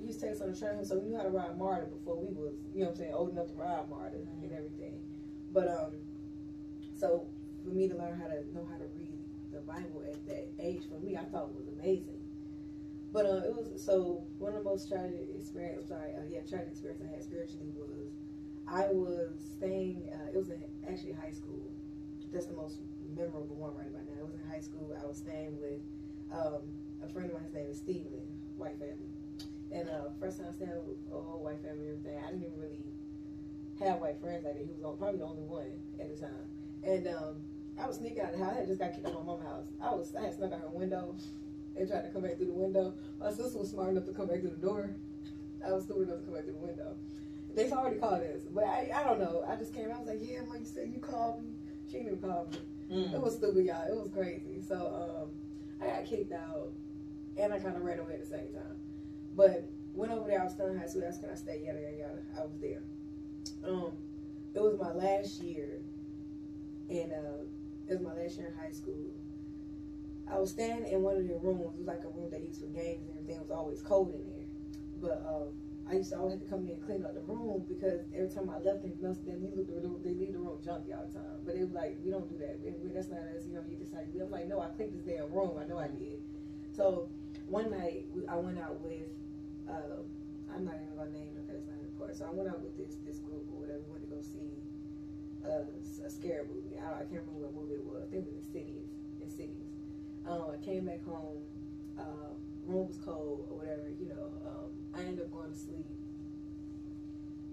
he 0.00 0.06
used 0.06 0.20
to 0.20 0.26
take 0.26 0.36
us 0.36 0.40
on 0.40 0.52
the 0.52 0.56
train, 0.56 0.84
so 0.84 0.98
we 0.98 1.08
knew 1.08 1.16
how 1.16 1.24
to 1.24 1.28
ride 1.28 1.58
MARTA 1.58 1.86
before 1.86 2.16
we 2.16 2.32
was, 2.32 2.56
you 2.72 2.80
know 2.80 2.86
what 2.88 2.96
I'm 2.96 2.96
saying, 2.96 3.12
old 3.12 3.32
enough 3.32 3.48
to 3.48 3.54
ride 3.54 3.88
MARTA 3.88 4.16
and 4.42 4.52
everything. 4.52 5.00
But 5.52 5.68
um, 5.68 6.00
so 6.96 7.28
for 7.64 7.70
me 7.70 7.88
to 7.88 7.96
learn 7.96 8.18
how 8.18 8.28
to 8.28 8.40
know 8.54 8.64
how 8.70 8.78
to 8.78 8.88
Bible 9.68 10.02
at 10.06 10.26
that 10.28 10.48
age, 10.60 10.82
for 10.88 10.98
me, 11.04 11.16
I 11.16 11.24
thought 11.26 11.50
it 11.50 11.56
was 11.56 11.68
amazing. 11.68 12.20
But 13.12 13.26
uh, 13.26 13.42
it 13.46 13.54
was 13.56 13.82
so 13.82 14.24
one 14.38 14.52
of 14.54 14.64
the 14.64 14.70
most 14.70 14.88
tragic 14.88 15.28
experience. 15.36 15.88
Sorry, 15.88 16.12
uh, 16.14 16.28
yeah, 16.30 16.40
tragic 16.48 16.70
experience 16.70 17.02
I 17.04 17.14
had 17.14 17.24
spiritually 17.24 17.72
was 17.76 18.12
I 18.68 18.88
was 18.92 19.32
staying. 19.56 20.08
Uh, 20.12 20.28
it 20.32 20.36
was 20.36 20.50
in 20.50 20.62
actually 20.88 21.12
high 21.12 21.32
school. 21.32 21.70
That's 22.32 22.46
the 22.46 22.54
most 22.54 22.78
memorable 23.16 23.56
one 23.56 23.74
right 23.76 23.88
about 23.88 24.04
now. 24.08 24.20
It 24.20 24.26
was 24.26 24.34
in 24.34 24.44
high 24.50 24.60
school. 24.60 24.92
I 25.00 25.06
was 25.06 25.18
staying 25.18 25.56
with 25.60 25.80
um, 26.32 26.62
a 27.02 27.08
friend 27.08 27.30
of 27.30 27.34
mine. 27.36 27.44
His 27.44 27.54
name 27.54 27.70
is 27.70 27.78
Steven, 27.78 28.24
white 28.56 28.78
family. 28.78 29.08
And 29.72 29.88
uh, 29.88 30.12
first 30.20 30.38
time 30.40 30.52
staying 30.52 30.72
with 30.86 30.98
a 31.12 31.20
whole 31.20 31.40
white 31.42 31.62
family 31.62 31.88
and 31.88 31.98
everything. 32.04 32.18
I 32.24 32.30
didn't 32.30 32.44
even 32.46 32.60
really 32.60 32.84
have 33.80 34.00
white 34.00 34.20
friends 34.20 34.44
like 34.44 34.54
that. 34.54 34.62
He 34.62 34.82
was 34.82 34.96
probably 34.98 35.18
the 35.18 35.24
only 35.26 35.42
one 35.42 35.72
at 36.00 36.08
the 36.14 36.16
time. 36.20 36.46
And 36.82 37.06
um, 37.08 37.36
I 37.80 37.86
was 37.86 37.96
sneaking 37.96 38.20
out 38.20 38.32
of 38.32 38.38
the 38.38 38.44
house. 38.44 38.54
I 38.54 38.58
had 38.60 38.66
just 38.68 38.80
got 38.80 38.94
kicked 38.94 39.06
out 39.06 39.14
of 39.14 39.20
my 39.20 39.32
mom's 39.32 39.44
house. 39.44 39.66
I 39.80 39.94
was 39.94 40.14
I 40.14 40.22
had 40.22 40.34
snuck 40.34 40.52
out 40.52 40.60
her 40.60 40.68
window 40.68 41.14
and 41.76 41.88
tried 41.88 42.02
to 42.02 42.10
come 42.10 42.22
back 42.22 42.36
through 42.36 42.46
the 42.46 42.52
window. 42.52 42.94
My 43.20 43.30
sister 43.30 43.58
was 43.58 43.70
smart 43.70 43.90
enough 43.90 44.06
to 44.06 44.12
come 44.12 44.26
back 44.26 44.40
through 44.40 44.50
the 44.50 44.66
door. 44.66 44.90
I 45.64 45.72
was 45.72 45.84
stupid 45.84 46.08
enough 46.08 46.20
to 46.20 46.24
come 46.24 46.34
back 46.34 46.44
through 46.44 46.54
the 46.54 46.66
window. 46.66 46.96
They've 47.54 47.72
already 47.72 47.98
called 47.98 48.22
us, 48.22 48.42
but 48.54 48.64
I, 48.64 48.90
I 48.94 49.04
don't 49.04 49.18
know. 49.18 49.44
I 49.48 49.56
just 49.56 49.74
came. 49.74 49.90
Out. 49.90 49.96
I 49.96 49.98
was 50.00 50.08
like, 50.08 50.20
yeah, 50.22 50.40
mom, 50.46 50.58
you 50.60 50.66
said 50.66 50.90
you 50.92 51.00
called 51.00 51.42
me. 51.42 51.50
She 51.86 51.94
didn't 51.94 52.18
even 52.18 52.18
call 52.30 52.48
me. 52.50 52.58
Mm. 52.96 53.14
It 53.14 53.20
was 53.20 53.34
stupid, 53.34 53.64
y'all. 53.64 53.86
It 53.86 53.96
was 53.96 54.10
crazy. 54.14 54.62
So 54.66 54.76
um, 54.76 55.30
I 55.80 55.90
got 55.90 56.06
kicked 56.06 56.32
out, 56.32 56.72
and 57.36 57.52
I 57.52 57.58
kind 57.58 57.76
of 57.76 57.82
ran 57.82 57.98
away 57.98 58.14
at 58.14 58.20
the 58.20 58.26
same 58.26 58.52
time. 58.52 58.76
But 59.34 59.68
went 59.94 60.12
over 60.12 60.28
there. 60.28 60.40
I 60.40 60.44
was 60.44 60.52
still 60.52 60.68
in 60.68 60.78
high 60.78 60.86
school. 60.86 61.02
That's 61.02 61.18
can 61.18 61.30
I 61.30 61.34
stay? 61.34 61.62
Yada 61.64 61.80
yada 61.80 61.96
yada. 61.96 62.22
I 62.36 62.42
was 62.42 62.58
there. 62.60 62.82
Um, 63.64 63.92
it 64.54 64.62
was 64.62 64.78
my 64.80 64.92
last 64.92 65.42
year, 65.42 65.80
and 66.90 67.12
uh, 67.12 67.44
it 67.88 67.92
was 67.92 68.00
my 68.00 68.14
last 68.14 68.36
year 68.36 68.48
in 68.48 68.54
high 68.58 68.72
school. 68.72 69.10
I 70.30 70.38
was 70.38 70.50
standing 70.50 70.92
in 70.92 71.02
one 71.02 71.16
of 71.16 71.26
the 71.26 71.34
rooms. 71.40 71.74
It 71.76 71.78
was 71.78 71.88
like 71.88 72.04
a 72.04 72.08
room 72.08 72.28
they 72.30 72.40
used 72.40 72.60
for 72.60 72.68
games 72.68 73.08
and 73.08 73.16
everything. 73.16 73.36
It 73.36 73.42
was 73.42 73.50
always 73.50 73.82
cold 73.82 74.14
in 74.14 74.24
there, 74.28 74.46
but. 75.00 75.24
Um, 75.26 75.54
I 75.88 75.94
used 75.96 76.10
to 76.12 76.18
always 76.20 76.36
have 76.36 76.42
to 76.44 76.48
come 76.48 76.68
in 76.68 76.76
and 76.76 76.84
clean 76.84 77.00
up 77.00 77.16
the 77.16 77.24
room 77.24 77.64
because 77.64 78.04
every 78.12 78.28
time 78.28 78.52
I 78.52 78.60
left, 78.60 78.84
must 79.00 79.24
then 79.24 79.40
leave 79.40 79.56
the 79.56 79.80
room, 79.80 79.96
they 80.04 80.12
leave 80.12 80.36
the 80.36 80.38
room 80.38 80.60
junky 80.60 80.92
all 80.92 81.08
the 81.08 81.16
time. 81.16 81.40
But 81.48 81.56
they 81.56 81.64
were 81.64 81.72
like 81.72 81.96
we 82.04 82.12
don't 82.12 82.28
do 82.28 82.36
that. 82.44 82.60
That's 82.92 83.08
not 83.08 83.24
us. 83.32 83.48
You 83.48 83.56
know, 83.56 83.64
you 83.64 83.80
decide. 83.80 84.12
I'm 84.12 84.30
like, 84.30 84.48
no, 84.48 84.60
I 84.60 84.68
cleaned 84.76 84.92
this 84.92 85.08
damn 85.08 85.32
room. 85.32 85.56
I 85.56 85.64
know 85.64 85.78
I 85.80 85.88
did. 85.88 86.20
So 86.76 87.08
one 87.48 87.70
night 87.72 88.04
I 88.28 88.36
went 88.36 88.60
out 88.60 88.80
with. 88.84 89.08
Uh, 89.64 90.04
I'm 90.52 90.64
not 90.64 90.76
even 90.76 90.96
gonna 90.96 91.12
name 91.12 91.32
them 91.32 91.44
because 91.44 91.64
it's 91.64 91.68
not 91.72 91.80
important. 91.80 92.18
So 92.20 92.24
I 92.28 92.32
went 92.36 92.48
out 92.52 92.60
with 92.60 92.76
this 92.76 93.00
this 93.08 93.24
group 93.24 93.48
or 93.48 93.64
whatever. 93.64 93.80
We 93.88 93.96
went 93.96 94.04
to 94.04 94.12
go 94.12 94.20
see 94.20 94.57
uh, 95.44 95.68
a 96.04 96.10
scary 96.10 96.44
movie. 96.46 96.76
I, 96.78 97.02
I 97.02 97.04
can't 97.06 97.22
remember 97.26 97.48
what 97.48 97.54
movie 97.54 97.74
it 97.74 97.84
was. 97.84 98.02
I 98.02 98.08
think 98.10 98.26
it 98.26 98.32
was 98.34 98.44
Insidious. 98.46 98.90
Insidious. 99.22 99.70
Um, 100.26 100.52
I 100.52 100.58
came 100.64 100.86
back 100.86 101.04
home. 101.04 101.42
Uh, 101.98 102.32
room 102.66 102.88
was 102.88 102.98
cold 103.04 103.46
or 103.50 103.58
whatever. 103.58 103.88
You 103.88 104.08
know. 104.08 104.28
Um, 104.46 104.70
I 104.94 105.00
ended 105.04 105.20
up 105.24 105.32
going 105.32 105.52
to 105.52 105.58
sleep, 105.58 105.86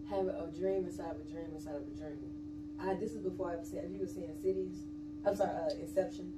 having 0.10 0.30
a 0.30 0.48
dream 0.56 0.86
inside 0.86 1.12
of 1.16 1.22
a 1.22 1.28
dream 1.30 1.52
inside 1.54 1.76
of 1.76 1.88
a 1.88 1.96
dream. 1.98 2.32
I 2.80 2.94
this 2.96 3.12
is 3.12 3.22
before 3.22 3.52
I 3.52 3.54
ever 3.56 3.64
seen. 3.64 3.82
Have 3.82 3.92
you 3.92 4.02
ever 4.02 4.12
seen 4.12 4.30
Cities? 4.42 4.86
I'm 5.26 5.36
sorry, 5.36 5.52
uh, 5.52 5.70
Inception. 5.82 6.34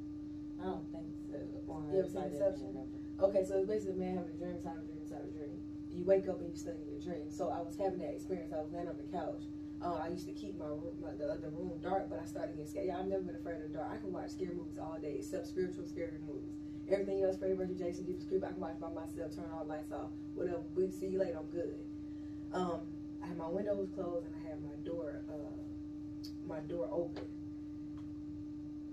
I 0.61 0.65
don't 0.65 0.85
think 0.91 1.11
so. 1.29 1.37
Or 1.67 1.83
You 1.91 1.99
ever 1.99 2.09
seen 2.09 2.23
Inception? 2.23 2.77
Okay, 3.19 3.43
so 3.43 3.57
it's 3.57 3.67
basically 3.67 3.97
a 3.97 3.99
man 3.99 4.15
having 4.17 4.33
a 4.33 4.37
dream 4.37 4.55
inside 4.55 4.77
of 4.77 4.83
a 4.83 4.87
dream 4.87 5.01
inside 5.01 5.25
of 5.25 5.29
a 5.33 5.37
dream. 5.37 5.57
You 5.91 6.05
wake 6.05 6.29
up 6.29 6.39
and 6.39 6.49
you 6.53 6.55
study 6.55 6.77
your 6.85 7.01
dream. 7.01 7.25
So 7.29 7.49
I 7.49 7.61
was 7.65 7.75
having 7.77 7.99
that 7.99 8.13
experience. 8.13 8.53
I 8.53 8.61
was 8.61 8.69
laying 8.71 8.87
on 8.87 8.97
the 8.97 9.09
couch. 9.09 9.49
Uh, 9.83 10.01
I 10.03 10.09
used 10.09 10.25
to 10.25 10.33
keep 10.33 10.57
my, 10.57 10.65
my 11.01 11.13
the 11.17 11.25
other 11.25 11.49
room 11.49 11.79
dark, 11.81 12.09
but 12.09 12.19
I 12.19 12.25
started 12.25 12.57
getting 12.57 12.69
scared. 12.69 12.87
Yeah, 12.87 12.97
I've 12.97 13.07
never 13.07 13.21
been 13.21 13.35
afraid 13.35 13.61
of 13.61 13.69
the 13.69 13.77
dark. 13.77 13.91
I 13.93 13.97
can 13.97 14.11
watch 14.11 14.31
scary 14.31 14.55
movies 14.55 14.79
all 14.79 14.97
day, 14.99 15.15
except 15.19 15.47
spiritual 15.47 15.85
scary 15.85 16.17
movies. 16.25 16.57
Everything 16.89 17.21
else, 17.23 17.37
Freddy 17.37 17.53
vs. 17.53 17.77
Jason, 17.77 18.05
Jeepers 18.05 18.25
Creep, 18.25 18.43
I 18.43 18.47
can 18.47 18.59
watch 18.59 18.79
by 18.79 18.89
myself, 18.89 19.35
turn 19.35 19.45
all 19.53 19.65
the 19.65 19.69
lights 19.69 19.91
off, 19.91 20.09
whatever. 20.33 20.61
We 20.73 20.89
see 20.89 21.07
you 21.07 21.19
later, 21.19 21.37
I'm 21.37 21.51
good. 21.51 21.75
Um, 22.53 22.81
I 23.21 23.27
had 23.27 23.37
my 23.37 23.49
windows 23.49 23.89
closed 23.93 24.25
and 24.25 24.35
I 24.39 24.49
had 24.49 24.63
my 24.63 24.75
door, 24.83 25.21
uh, 25.29 25.57
my 26.47 26.59
door 26.61 26.87
open. 26.91 27.25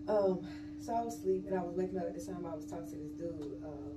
Um, 0.08 0.40
so 0.80 0.92
I 0.92 1.00
was 1.00 1.16
asleep 1.18 1.44
and 1.46 1.58
I 1.58 1.62
was 1.62 1.76
waking 1.76 1.98
up 1.98 2.04
at 2.04 2.14
this 2.14 2.26
time. 2.26 2.44
I 2.44 2.54
was 2.54 2.66
talking 2.66 2.88
to 2.88 2.96
this 2.96 3.12
dude. 3.12 3.56
Um, 3.64 3.94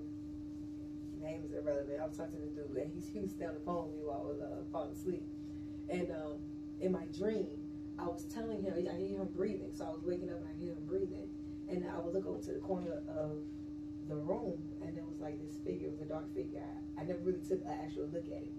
name 1.19 1.41
is 1.43 1.51
irrelevant. 1.51 1.99
I 1.99 2.05
was 2.05 2.17
talking 2.17 2.39
to 2.39 2.45
this 2.45 2.53
dude 2.53 2.77
and 2.77 2.91
he's, 2.93 3.09
he 3.11 3.19
was 3.19 3.31
still 3.31 3.49
on 3.49 3.55
the 3.55 3.61
phone 3.61 3.87
with 3.87 3.97
me 3.97 4.03
while 4.05 4.23
I 4.23 4.27
was 4.29 4.39
uh, 4.39 4.63
falling 4.71 4.93
asleep. 4.93 5.23
And 5.89 6.11
um, 6.11 6.37
in 6.81 6.91
my 6.91 7.05
dream, 7.17 7.47
I 7.99 8.05
was 8.05 8.25
telling 8.25 8.61
him, 8.61 8.73
I 8.75 8.95
hear 8.97 9.17
him 9.17 9.29
breathing. 9.35 9.71
So 9.73 9.85
I 9.85 9.89
was 9.89 10.03
waking 10.03 10.29
up 10.29 10.37
and 10.37 10.47
I 10.47 10.63
hear 10.63 10.73
him 10.73 10.85
breathing. 10.85 11.29
And 11.69 11.85
I 11.89 11.99
would 11.99 12.13
look 12.13 12.25
over 12.25 12.41
to 12.41 12.53
the 12.53 12.59
corner 12.59 13.01
of 13.09 13.41
the 14.07 14.15
room 14.15 14.57
and 14.81 14.95
there 14.95 15.03
was 15.03 15.19
like 15.19 15.41
this 15.45 15.57
figure, 15.65 15.87
it 15.87 15.91
was 15.91 16.01
a 16.01 16.05
dark 16.05 16.33
figure. 16.33 16.61
I, 16.97 17.01
I 17.01 17.03
never 17.05 17.19
really 17.19 17.41
took 17.41 17.61
an 17.65 17.71
actual 17.83 18.07
look 18.13 18.25
at 18.27 18.43
it. 18.43 18.53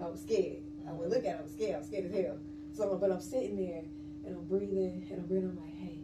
I 0.00 0.08
was 0.08 0.20
scared. 0.20 0.62
I 0.88 0.92
would 0.92 1.10
look 1.10 1.24
at 1.24 1.36
it, 1.36 1.38
I 1.38 1.42
was 1.42 1.52
scared, 1.52 1.76
I 1.76 1.78
was 1.78 1.86
scared 1.86 2.06
as 2.06 2.12
hell. 2.12 2.38
So 2.72 2.98
but 3.00 3.12
I'm 3.12 3.20
sitting 3.20 3.56
there 3.56 3.84
and 4.26 4.36
I'm 4.36 4.44
breathing 4.44 5.06
and 5.10 5.20
I'm 5.20 5.26
breathing, 5.26 5.50
I'm 5.50 5.56
like, 5.56 5.78
hey, 5.78 5.98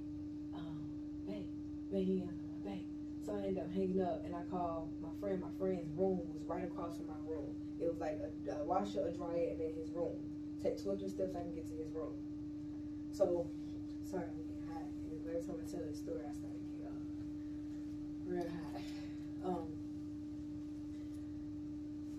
um, 0.54 0.78
babe, 1.26 1.48
babe, 1.90 2.28
babe. 2.64 2.86
So 3.26 3.34
I 3.34 3.38
ended 3.46 3.58
up 3.58 3.72
hanging 3.72 4.00
up 4.00 4.24
and 4.24 4.34
I 4.34 4.42
called 4.50 4.88
my 5.02 5.10
friend. 5.20 5.40
My 5.40 5.50
friend's 5.58 5.90
room 5.98 6.20
was 6.32 6.42
right 6.46 6.64
across 6.64 6.96
from 6.96 7.08
my 7.08 7.20
room. 7.26 7.54
It 7.80 7.88
was 7.90 7.98
like 7.98 8.20
a, 8.22 8.52
a 8.52 8.64
washer, 8.64 9.06
a 9.06 9.12
dryer, 9.12 9.48
and 9.50 9.60
then 9.60 9.72
his 9.76 9.90
room. 9.90 10.16
Take 10.62 10.82
200 10.82 11.10
steps, 11.10 11.34
I 11.34 11.40
can 11.40 11.54
get 11.54 11.66
to 11.68 11.74
his 11.74 11.90
room. 11.94 12.12
So, 13.12 13.48
sorry, 14.04 14.24
I'm 14.24 14.36
getting 14.36 14.50
every 15.30 15.46
time 15.46 15.56
I 15.56 15.70
tell 15.70 15.80
this 15.86 15.98
story, 15.98 16.20
I 16.26 16.32
start 16.32 16.52
to 16.52 16.60
get 16.76 16.90
uh, 16.90 16.98
real 18.26 18.46
hot. 18.50 18.82
Um, 19.44 19.66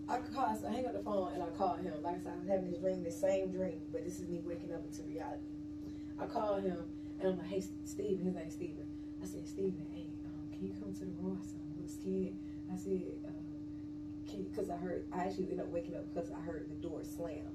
I 0.10 0.18
call, 0.34 0.60
I 0.68 0.72
hang 0.72 0.86
up 0.86 0.94
the 0.94 1.04
phone 1.04 1.32
and 1.34 1.44
I 1.44 1.48
call 1.48 1.76
him. 1.76 1.94
Like 2.04 2.16
I 2.16 2.20
said, 2.20 2.34
I'm 2.42 2.48
having 2.48 2.72
this 2.72 2.80
dream, 2.80 3.04
the 3.04 3.12
same 3.12 3.52
dream, 3.52 3.80
but 3.92 4.04
this 4.04 4.20
is 4.20 4.28
me 4.28 4.42
waking 4.46 4.74
up 4.74 4.84
into 4.86 5.04
reality. 5.04 5.48
I 6.20 6.26
call 6.26 6.56
him 6.56 6.78
and 7.20 7.30
I'm 7.30 7.38
like, 7.38 7.48
hey, 7.48 7.64
Steven, 7.86 8.26
his 8.26 8.36
name's 8.36 8.54
Steven. 8.54 8.86
I 9.22 9.26
said, 9.26 9.48
Steven, 9.48 9.86
hey, 9.94 10.08
um, 10.26 10.50
can 10.52 10.68
you 10.68 10.74
come 10.80 10.94
to 10.94 11.06
the 11.06 11.12
room? 11.22 11.40
I 11.42 11.46
said, 11.46 11.60
I'm 11.64 11.72
a 11.72 11.82
little 11.82 11.96
scared. 11.96 12.36
I 12.72 12.78
said, 12.78 13.02
uh, 13.26 13.30
because 14.50 14.70
I 14.70 14.78
heard, 14.78 15.06
I 15.14 15.26
actually 15.26 15.44
ended 15.46 15.60
up 15.60 15.70
waking 15.70 15.96
up 15.96 16.14
because 16.14 16.32
I 16.32 16.40
heard 16.42 16.68
the 16.70 16.88
door 16.88 17.02
slam. 17.04 17.48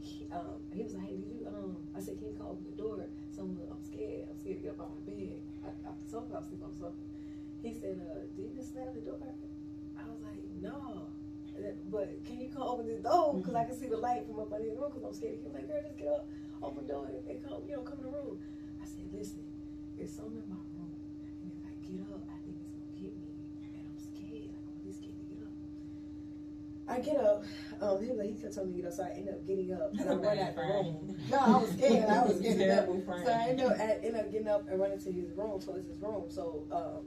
He, 0.00 0.26
um, 0.32 0.60
he 0.72 0.82
was 0.82 0.94
like, 0.94 1.06
hey, 1.08 1.16
did 1.16 1.28
you, 1.28 1.46
um, 1.46 1.76
I 1.96 2.00
said, 2.00 2.18
can 2.18 2.28
you 2.32 2.36
call 2.38 2.56
the 2.56 2.76
door? 2.76 3.04
So 3.34 3.42
I'm, 3.42 3.58
I'm 3.70 3.82
scared. 3.84 4.28
I'm 4.30 4.38
scared 4.38 4.58
to 4.58 4.62
get 4.62 4.72
up 4.72 4.80
out 4.80 4.92
of 4.96 5.06
my 5.06 5.12
bed. 5.12 5.40
I, 5.64 5.68
I, 5.88 5.92
so 6.08 6.24
I 6.32 6.38
was 6.40 6.48
sleeping 6.48 6.64
on 6.64 6.72
the 6.72 6.78
sofa. 6.78 7.02
He 7.62 7.74
said, 7.76 8.00
uh, 8.00 8.24
did 8.36 8.48
you 8.48 8.56
just 8.56 8.72
slam 8.72 8.88
the 8.94 9.04
door? 9.04 9.20
I 9.20 10.02
was 10.08 10.20
like, 10.24 10.40
no. 10.64 11.12
But 11.92 12.24
can 12.24 12.40
you 12.40 12.48
come 12.48 12.62
open 12.62 12.88
this 12.88 13.04
door? 13.04 13.36
Because 13.36 13.54
I 13.54 13.64
can 13.64 13.76
see 13.76 13.86
the 13.86 14.00
light 14.00 14.24
from 14.24 14.40
up 14.40 14.48
under 14.48 14.64
the 14.64 14.80
room 14.80 14.88
because 14.88 15.04
I'm 15.04 15.12
scared. 15.12 15.36
He 15.36 15.44
was 15.44 15.52
like, 15.52 15.68
girl, 15.68 15.84
just 15.84 15.98
get 16.00 16.08
up, 16.08 16.24
open 16.64 16.86
the 16.86 16.92
door, 16.96 17.04
and 17.04 17.36
come, 17.44 17.60
you 17.68 17.76
know, 17.76 17.84
come 17.84 18.00
in 18.00 18.08
the 18.08 18.16
room. 18.16 18.40
I 18.80 18.88
said, 18.88 19.04
listen, 19.12 19.44
there's 20.00 20.08
something 20.08 20.40
in 20.40 20.48
my 20.48 20.56
room. 20.56 20.96
And 21.44 21.52
if 21.52 21.60
I 21.68 21.76
get 21.84 22.00
up, 22.08 22.24
I 22.32 22.39
I 26.90 26.98
get 27.00 27.16
up. 27.18 27.44
Um, 27.80 28.02
he 28.02 28.08
was 28.10 28.18
like, 28.18 28.28
he 28.28 28.34
kept 28.34 28.54
telling 28.54 28.70
me 28.70 28.76
to 28.76 28.82
get 28.82 28.88
up, 28.88 28.94
so 28.96 29.04
I 29.04 29.10
end 29.16 29.28
up 29.28 29.46
getting 29.46 29.72
up 29.72 29.92
and 29.92 30.10
I 30.10 30.14
run 30.14 30.38
out 30.38 30.54
the 30.56 30.62
room. 30.62 31.16
No, 31.30 31.38
I 31.38 31.56
was 31.56 31.70
scared. 31.70 32.08
I 32.08 32.24
was 32.24 32.40
getting 32.40 32.70
up. 32.70 32.86
Friend. 32.86 33.24
So 33.24 33.32
I 33.32 33.48
end 33.48 33.60
up, 33.60 33.72
I 33.78 33.84
ended 34.02 34.16
up 34.16 34.32
getting 34.32 34.48
up 34.48 34.68
and 34.68 34.80
running 34.80 34.98
to 35.00 35.12
his 35.12 35.30
room. 35.36 35.60
So 35.60 35.74
it's 35.74 35.86
his 35.86 36.00
room. 36.02 36.24
So 36.28 36.66
um, 36.72 37.06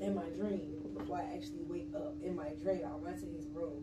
in 0.00 0.14
my 0.14 0.28
dream, 0.36 0.72
before 0.96 1.18
I 1.18 1.34
actually 1.34 1.64
wake 1.68 1.90
up, 1.94 2.16
in 2.24 2.34
my 2.34 2.48
dream, 2.62 2.80
I 2.84 2.96
run 3.04 3.14
to 3.14 3.26
his 3.26 3.46
room. 3.54 3.82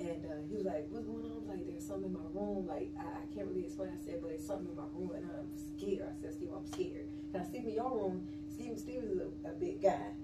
And 0.00 0.24
uh, 0.26 0.42
he 0.48 0.56
was 0.56 0.64
like, 0.64 0.86
what's 0.90 1.06
going 1.06 1.24
on? 1.24 1.30
I 1.30 1.38
was 1.38 1.48
like, 1.48 1.66
there's 1.66 1.86
something 1.86 2.10
in 2.10 2.14
my 2.14 2.26
room. 2.32 2.66
Like, 2.66 2.90
I, 2.98 3.02
I 3.02 3.34
can't 3.34 3.46
really 3.48 3.66
explain. 3.66 3.90
I 3.90 4.04
said, 4.04 4.18
but 4.22 4.30
there's 4.30 4.46
something 4.46 4.68
in 4.68 4.76
my 4.76 4.88
room 4.94 5.10
and 5.14 5.26
I'm 5.30 5.50
scared. 5.54 6.08
I 6.08 6.14
said, 6.20 6.32
Steve, 6.34 6.50
I'm 6.54 6.66
scared. 6.66 7.06
Can 7.32 7.40
I 7.42 7.44
sleep 7.44 7.64
in 7.66 7.74
your 7.74 7.90
room? 7.90 8.26
Steve, 8.50 8.78
Steve 8.78 9.02
is 9.04 9.18
a, 9.18 9.50
a 9.50 9.52
big 9.54 9.80
guy, 9.82 10.14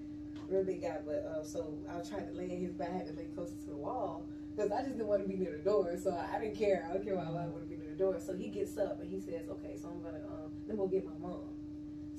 real 0.49 0.63
big 0.63 0.81
guy. 0.81 0.97
But 1.05 1.25
uh, 1.25 1.43
so 1.43 1.77
I 1.89 1.97
was 1.97 2.09
trying 2.09 2.27
to 2.27 2.33
lay 2.33 2.51
in 2.51 2.59
his 2.61 2.73
bed. 2.73 2.89
I 2.93 2.97
had 2.97 3.07
to 3.07 3.13
lay 3.13 3.25
closer 3.35 3.55
to 3.55 3.69
the 3.69 3.77
wall 3.77 4.25
because 4.55 4.71
I 4.71 4.81
just 4.81 4.97
didn't 4.97 5.07
want 5.07 5.21
to 5.21 5.27
be 5.27 5.35
near 5.35 5.55
the 5.57 5.63
door. 5.63 5.95
So 6.01 6.11
I, 6.11 6.37
I 6.37 6.39
didn't 6.39 6.57
care. 6.57 6.85
I 6.89 6.93
don't 6.93 7.03
care 7.03 7.15
why 7.15 7.23
I 7.23 7.47
want 7.47 7.63
to 7.63 7.69
be 7.69 7.77
near 7.77 7.91
the 7.91 7.97
door. 7.97 8.19
So 8.19 8.35
he 8.35 8.49
gets 8.49 8.77
up 8.77 8.99
and 9.01 9.09
he 9.09 9.19
says, 9.19 9.47
okay, 9.49 9.77
so 9.79 9.89
I'm 9.89 10.01
gonna 10.01 10.23
um, 10.27 10.51
let 10.67 10.75
me 10.75 10.77
go 10.77 10.87
get 10.87 11.05
my 11.05 11.17
mom. 11.21 11.55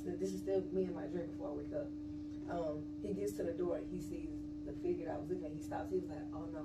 So 0.02 0.10
this 0.18 0.32
is 0.32 0.40
still 0.40 0.64
me 0.72 0.84
and 0.84 0.94
my 0.94 1.04
dream 1.12 1.26
before 1.28 1.52
I 1.52 1.54
wake 1.60 1.74
up. 1.76 1.88
Um, 2.48 2.82
he 3.02 3.12
gets 3.12 3.32
to 3.34 3.44
the 3.44 3.52
door 3.52 3.76
and 3.76 3.86
he 3.92 4.00
sees 4.00 4.32
the 4.66 4.72
figure 4.80 5.06
that 5.06 5.14
I 5.14 5.18
was 5.18 5.28
looking 5.28 5.46
at. 5.46 5.52
He 5.52 5.62
stops. 5.62 5.90
He 5.90 5.98
was 5.98 6.08
like, 6.08 6.24
oh 6.32 6.48
no, 6.52 6.64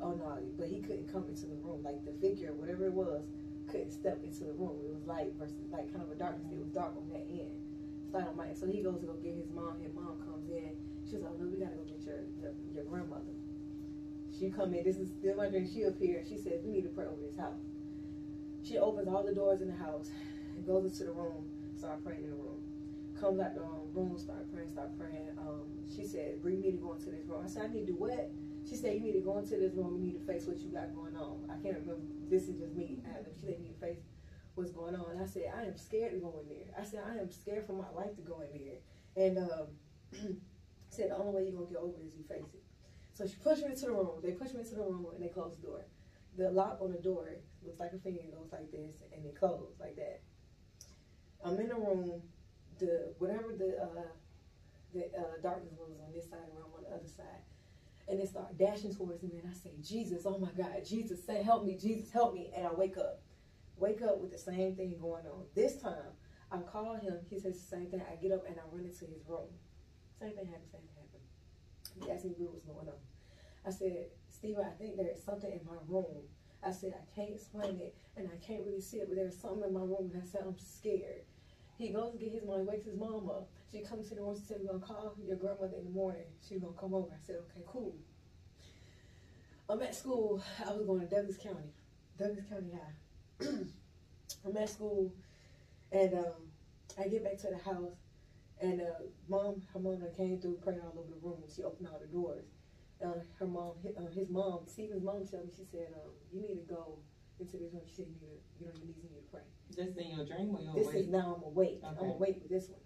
oh 0.00 0.12
no, 0.16 0.38
but 0.58 0.68
he 0.68 0.80
couldn't 0.80 1.12
come 1.12 1.24
into 1.28 1.46
the 1.46 1.56
room. 1.62 1.82
Like 1.84 2.04
the 2.04 2.12
figure, 2.20 2.52
whatever 2.54 2.86
it 2.86 2.92
was, 2.92 3.22
couldn't 3.68 3.92
step 3.92 4.22
into 4.24 4.44
the 4.44 4.54
room. 4.54 4.80
It 4.80 4.90
was 4.94 5.04
light 5.06 5.32
versus 5.38 5.68
like 5.70 5.92
kind 5.92 6.04
of 6.04 6.10
a 6.10 6.18
darkness. 6.18 6.48
It 6.52 6.58
was 6.58 6.68
dark 6.72 6.94
on 6.96 7.08
that 7.10 7.26
end. 7.28 7.65
So 8.56 8.66
he 8.66 8.82
goes 8.82 9.00
to 9.00 9.06
go 9.06 9.14
get 9.20 9.34
his 9.36 9.50
mom. 9.54 9.76
His 9.82 9.92
mom 9.94 10.16
comes 10.24 10.48
in. 10.48 10.76
She's 11.04 11.20
like, 11.20 11.32
oh 11.34 11.38
no, 11.38 11.46
we 11.52 11.60
gotta 11.60 11.76
go 11.76 11.84
get 11.84 12.00
your 12.04 12.24
your, 12.40 12.52
your 12.72 12.84
grandmother. 12.84 13.36
She 14.32 14.50
come 14.50 14.74
in. 14.74 14.84
This 14.84 14.96
is 14.96 15.08
still 15.10 15.36
my 15.36 15.48
dream. 15.48 15.68
She 15.68 15.82
appeared. 15.82 16.26
She 16.26 16.36
says, 16.36 16.64
we 16.64 16.72
need 16.72 16.82
to 16.82 16.88
pray 16.88 17.04
over 17.04 17.20
this 17.20 17.36
house. 17.36 17.60
She 18.62 18.78
opens 18.78 19.08
all 19.08 19.22
the 19.24 19.34
doors 19.34 19.60
in 19.60 19.68
the 19.68 19.76
house 19.76 20.10
and 20.56 20.66
goes 20.66 20.84
into 20.84 21.04
the 21.04 21.12
room. 21.12 21.44
Start 21.76 22.04
praying 22.04 22.24
in 22.24 22.30
the 22.30 22.36
room. 22.36 22.64
Comes 23.20 23.40
out 23.40 23.54
the 23.54 23.62
um, 23.62 23.88
room, 23.94 24.18
start 24.18 24.50
praying, 24.52 24.70
start 24.70 24.98
praying. 24.98 25.30
Um, 25.38 25.64
she 25.88 26.04
said, 26.04 26.40
you 26.44 26.50
need 26.50 26.72
to 26.72 26.82
go 26.82 26.92
into 26.94 27.10
this 27.10 27.24
room. 27.28 27.40
I 27.44 27.48
said, 27.48 27.70
I 27.70 27.72
need 27.72 27.86
to 27.86 27.92
do 27.92 27.96
what? 27.96 28.30
She 28.68 28.76
said, 28.76 28.94
you 28.94 29.00
need 29.00 29.12
to 29.12 29.24
go 29.24 29.38
into 29.38 29.56
this 29.56 29.72
room. 29.72 29.96
You 29.96 30.12
need 30.12 30.18
to 30.20 30.26
face 30.26 30.44
what 30.46 30.58
you 30.60 30.68
got 30.68 30.92
going 30.94 31.16
on. 31.16 31.48
I 31.48 31.56
can't 31.62 31.80
remember. 31.80 32.02
This 32.28 32.48
is 32.48 32.58
just 32.60 32.74
me. 32.74 32.98
I, 33.06 33.24
she 33.32 33.40
said, 33.46 33.56
you 33.60 33.64
need 33.70 33.80
to 33.80 33.80
face 33.80 34.00
what's 34.56 34.72
going 34.72 34.96
on. 34.96 35.20
I 35.22 35.26
said, 35.26 35.52
I 35.56 35.62
am 35.62 35.76
scared 35.76 36.12
to 36.12 36.18
go 36.18 36.40
in 36.42 36.48
there. 36.48 36.74
I 36.78 36.84
said, 36.84 37.00
I 37.06 37.20
am 37.20 37.30
scared 37.30 37.66
for 37.66 37.74
my 37.74 37.88
life 37.94 38.16
to 38.16 38.22
go 38.22 38.42
in 38.42 38.58
there. 38.58 38.80
And 39.16 39.38
um, 39.38 39.68
said, 40.90 41.10
the 41.10 41.16
only 41.16 41.32
way 41.32 41.42
you're 41.44 41.52
going 41.52 41.68
to 41.68 41.72
get 41.72 41.82
over 41.82 42.00
it 42.00 42.06
is 42.06 42.16
you 42.16 42.24
face 42.24 42.52
it. 42.52 42.62
So 43.12 43.26
she 43.26 43.36
pushed 43.36 43.62
me 43.62 43.70
into 43.70 43.86
the 43.86 43.92
room. 43.92 44.20
They 44.22 44.32
pushed 44.32 44.54
me 44.54 44.60
into 44.60 44.74
the 44.74 44.82
room 44.82 45.06
and 45.14 45.22
they 45.22 45.28
closed 45.28 45.58
the 45.62 45.66
door. 45.66 45.86
The 46.36 46.50
lock 46.50 46.78
on 46.82 46.92
the 46.92 46.98
door 46.98 47.30
looks 47.64 47.80
like 47.80 47.92
a 47.92 47.98
finger, 47.98 48.20
it 48.20 48.34
goes 48.34 48.52
like 48.52 48.70
this, 48.70 48.96
and 49.14 49.24
it 49.24 49.38
closed 49.38 49.80
like 49.80 49.96
that. 49.96 50.20
I'm 51.44 51.58
in 51.58 51.68
the 51.68 51.74
room. 51.74 52.22
The 52.78 53.14
whatever 53.18 53.54
the 53.56 53.78
uh, 53.80 54.02
the 54.92 55.06
uh, 55.18 55.40
darkness 55.42 55.72
was 55.78 55.92
on 56.04 56.12
this 56.12 56.28
side, 56.28 56.44
around 56.52 56.72
on 56.76 56.82
the 56.82 56.94
other 56.94 57.08
side, 57.08 57.40
and 58.08 58.20
it 58.20 58.28
started 58.28 58.58
dashing 58.58 58.94
towards 58.94 59.22
me. 59.22 59.40
And 59.42 59.50
I 59.50 59.54
say, 59.54 59.70
Jesus, 59.82 60.24
oh 60.26 60.38
my 60.38 60.50
God, 60.56 60.84
Jesus, 60.84 61.24
say 61.24 61.42
help 61.42 61.64
me, 61.64 61.76
Jesus, 61.76 62.10
help 62.12 62.34
me. 62.34 62.50
And 62.54 62.66
I 62.66 62.72
wake 62.72 62.98
up, 62.98 63.22
wake 63.76 64.02
up 64.02 64.20
with 64.20 64.32
the 64.32 64.38
same 64.38 64.74
thing 64.74 64.96
going 65.00 65.26
on. 65.26 65.44
This 65.54 65.80
time, 65.80 66.14
I 66.50 66.58
call 66.58 66.94
him. 66.94 67.18
He 67.28 67.38
says 67.38 67.60
the 67.60 67.76
same 67.76 67.86
thing. 67.86 68.02
I 68.10 68.16
get 68.16 68.32
up 68.32 68.46
and 68.46 68.56
I 68.56 68.62
run 68.70 68.84
into 68.84 69.04
his 69.06 69.26
room. 69.28 69.48
Same 70.18 70.34
thing 70.34 70.46
happened. 70.46 70.70
Same 70.72 70.80
thing 70.80 70.96
happened. 70.96 72.04
He 72.04 72.10
asked 72.10 72.24
me 72.24 72.34
what 72.38 72.54
was 72.54 72.64
going 72.64 72.88
on. 72.88 73.00
I 73.66 73.70
said, 73.70 74.06
Steve, 74.30 74.56
I 74.58 74.70
think 74.78 74.96
there 74.96 75.08
is 75.08 75.22
something 75.22 75.50
in 75.50 75.60
my 75.66 75.78
room. 75.88 76.22
I 76.62 76.70
said, 76.70 76.94
I 76.94 77.14
can't 77.14 77.34
explain 77.34 77.80
it 77.80 77.94
and 78.16 78.28
I 78.32 78.44
can't 78.44 78.64
really 78.64 78.80
see 78.80 78.98
it, 78.98 79.08
but 79.08 79.16
there's 79.16 79.36
something 79.36 79.64
in 79.68 79.74
my 79.74 79.80
room. 79.80 80.10
And 80.12 80.22
I 80.22 80.26
said, 80.26 80.42
I'm 80.46 80.58
scared. 80.58 81.22
He 81.78 81.90
goes 81.90 82.12
to 82.12 82.18
get 82.18 82.32
his 82.32 82.44
mom, 82.44 82.66
wakes 82.66 82.86
his 82.86 82.96
mom 82.96 83.28
up. 83.28 83.48
She 83.70 83.80
comes 83.80 84.08
to 84.08 84.14
the 84.14 84.22
room, 84.22 84.36
she 84.38 84.46
said, 84.46 84.58
We're 84.62 84.72
to 84.72 84.78
call 84.78 85.14
your 85.22 85.36
grandmother 85.36 85.76
in 85.78 85.84
the 85.84 85.90
morning. 85.90 86.24
She's 86.46 86.60
to 86.60 86.74
come 86.78 86.94
over. 86.94 87.08
I 87.12 87.26
said, 87.26 87.36
Okay, 87.50 87.62
cool. 87.66 87.94
I'm 89.68 89.82
at 89.82 89.94
school. 89.94 90.42
I 90.64 90.72
was 90.72 90.86
going 90.86 91.00
to 91.00 91.06
Douglas 91.06 91.36
County, 91.36 91.74
Douglas 92.18 92.44
County 92.48 92.70
High. 92.72 92.94
I'm 94.46 94.56
at 94.56 94.68
school, 94.68 95.12
and 95.92 96.14
um, 96.14 96.50
I 96.98 97.08
get 97.08 97.24
back 97.24 97.38
to 97.38 97.48
the 97.48 97.58
house, 97.58 97.96
and 98.60 98.80
uh, 98.80 99.04
mom, 99.28 99.62
her 99.72 99.80
mom 99.80 100.02
came 100.16 100.40
through, 100.40 100.58
praying 100.62 100.80
all 100.80 100.98
over 100.98 101.10
the 101.10 101.20
room. 101.26 101.42
She 101.54 101.62
opened 101.62 101.88
all 101.88 101.98
the 102.00 102.06
doors. 102.06 102.44
Uh, 103.04 103.20
her 103.38 103.46
mom, 103.46 103.72
his, 103.82 103.96
uh, 103.96 104.10
his 104.14 104.30
mom, 104.30 104.60
Steven's 104.66 105.02
mom, 105.02 105.26
told 105.26 105.44
me. 105.44 105.52
She 105.54 105.64
said, 105.70 105.88
um, 105.94 106.10
"You 106.32 106.40
need 106.40 106.66
to 106.66 106.74
go 106.74 106.98
into 107.38 107.58
this 107.58 107.72
room." 107.72 107.82
She 107.86 107.94
said, 107.94 108.06
"You 108.08 108.14
need 108.14 108.40
to, 108.40 108.64
get 108.64 108.68
on 108.72 108.76
your 108.76 108.86
knees 108.86 108.96
and 108.96 109.04
you 109.04 109.16
need 109.16 109.26
to 109.26 109.30
pray." 109.30 109.44
This 109.76 109.96
in 109.96 110.16
your 110.16 110.24
dream 110.24 110.56
or 110.56 110.62
your 110.62 110.74
This 110.74 110.86
awake? 110.86 110.96
is 110.96 111.08
now 111.08 111.36
I'm 111.36 111.42
awake. 111.44 111.80
Okay. 111.84 111.96
I'm 112.00 112.10
awake 112.10 112.38
with 112.40 112.48
this 112.48 112.70
one. 112.70 112.80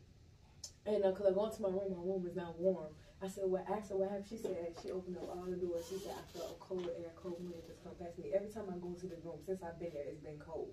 And 0.86 1.02
because 1.04 1.26
I 1.26 1.34
go 1.34 1.46
into 1.46 1.62
my 1.62 1.68
room, 1.68 1.94
my 1.94 2.02
room 2.02 2.26
is 2.26 2.34
now 2.34 2.54
warm. 2.58 2.90
I 3.22 3.28
said, 3.28 3.44
well, 3.46 3.64
asked 3.68 3.90
her 3.90 3.96
what 4.00 4.08
happened. 4.08 4.28
She 4.28 4.38
said 4.38 4.72
she 4.80 4.90
opened 4.90 5.18
up 5.18 5.28
all 5.28 5.44
the 5.44 5.56
doors. 5.60 5.84
She 5.84 6.00
said 6.00 6.16
I 6.16 6.24
felt 6.32 6.56
a 6.56 6.60
cold 6.60 6.88
air, 6.88 7.12
cold 7.20 7.36
wind 7.44 7.60
just 7.68 7.84
come 7.84 7.92
past 8.00 8.16
me. 8.18 8.32
Every 8.32 8.48
time 8.48 8.72
I 8.72 8.80
go 8.80 8.96
into 8.96 9.12
the 9.12 9.20
room 9.20 9.44
since 9.44 9.60
I've 9.62 9.78
been 9.78 9.92
there, 9.92 10.08
it's 10.08 10.24
been 10.24 10.40
cold. 10.40 10.72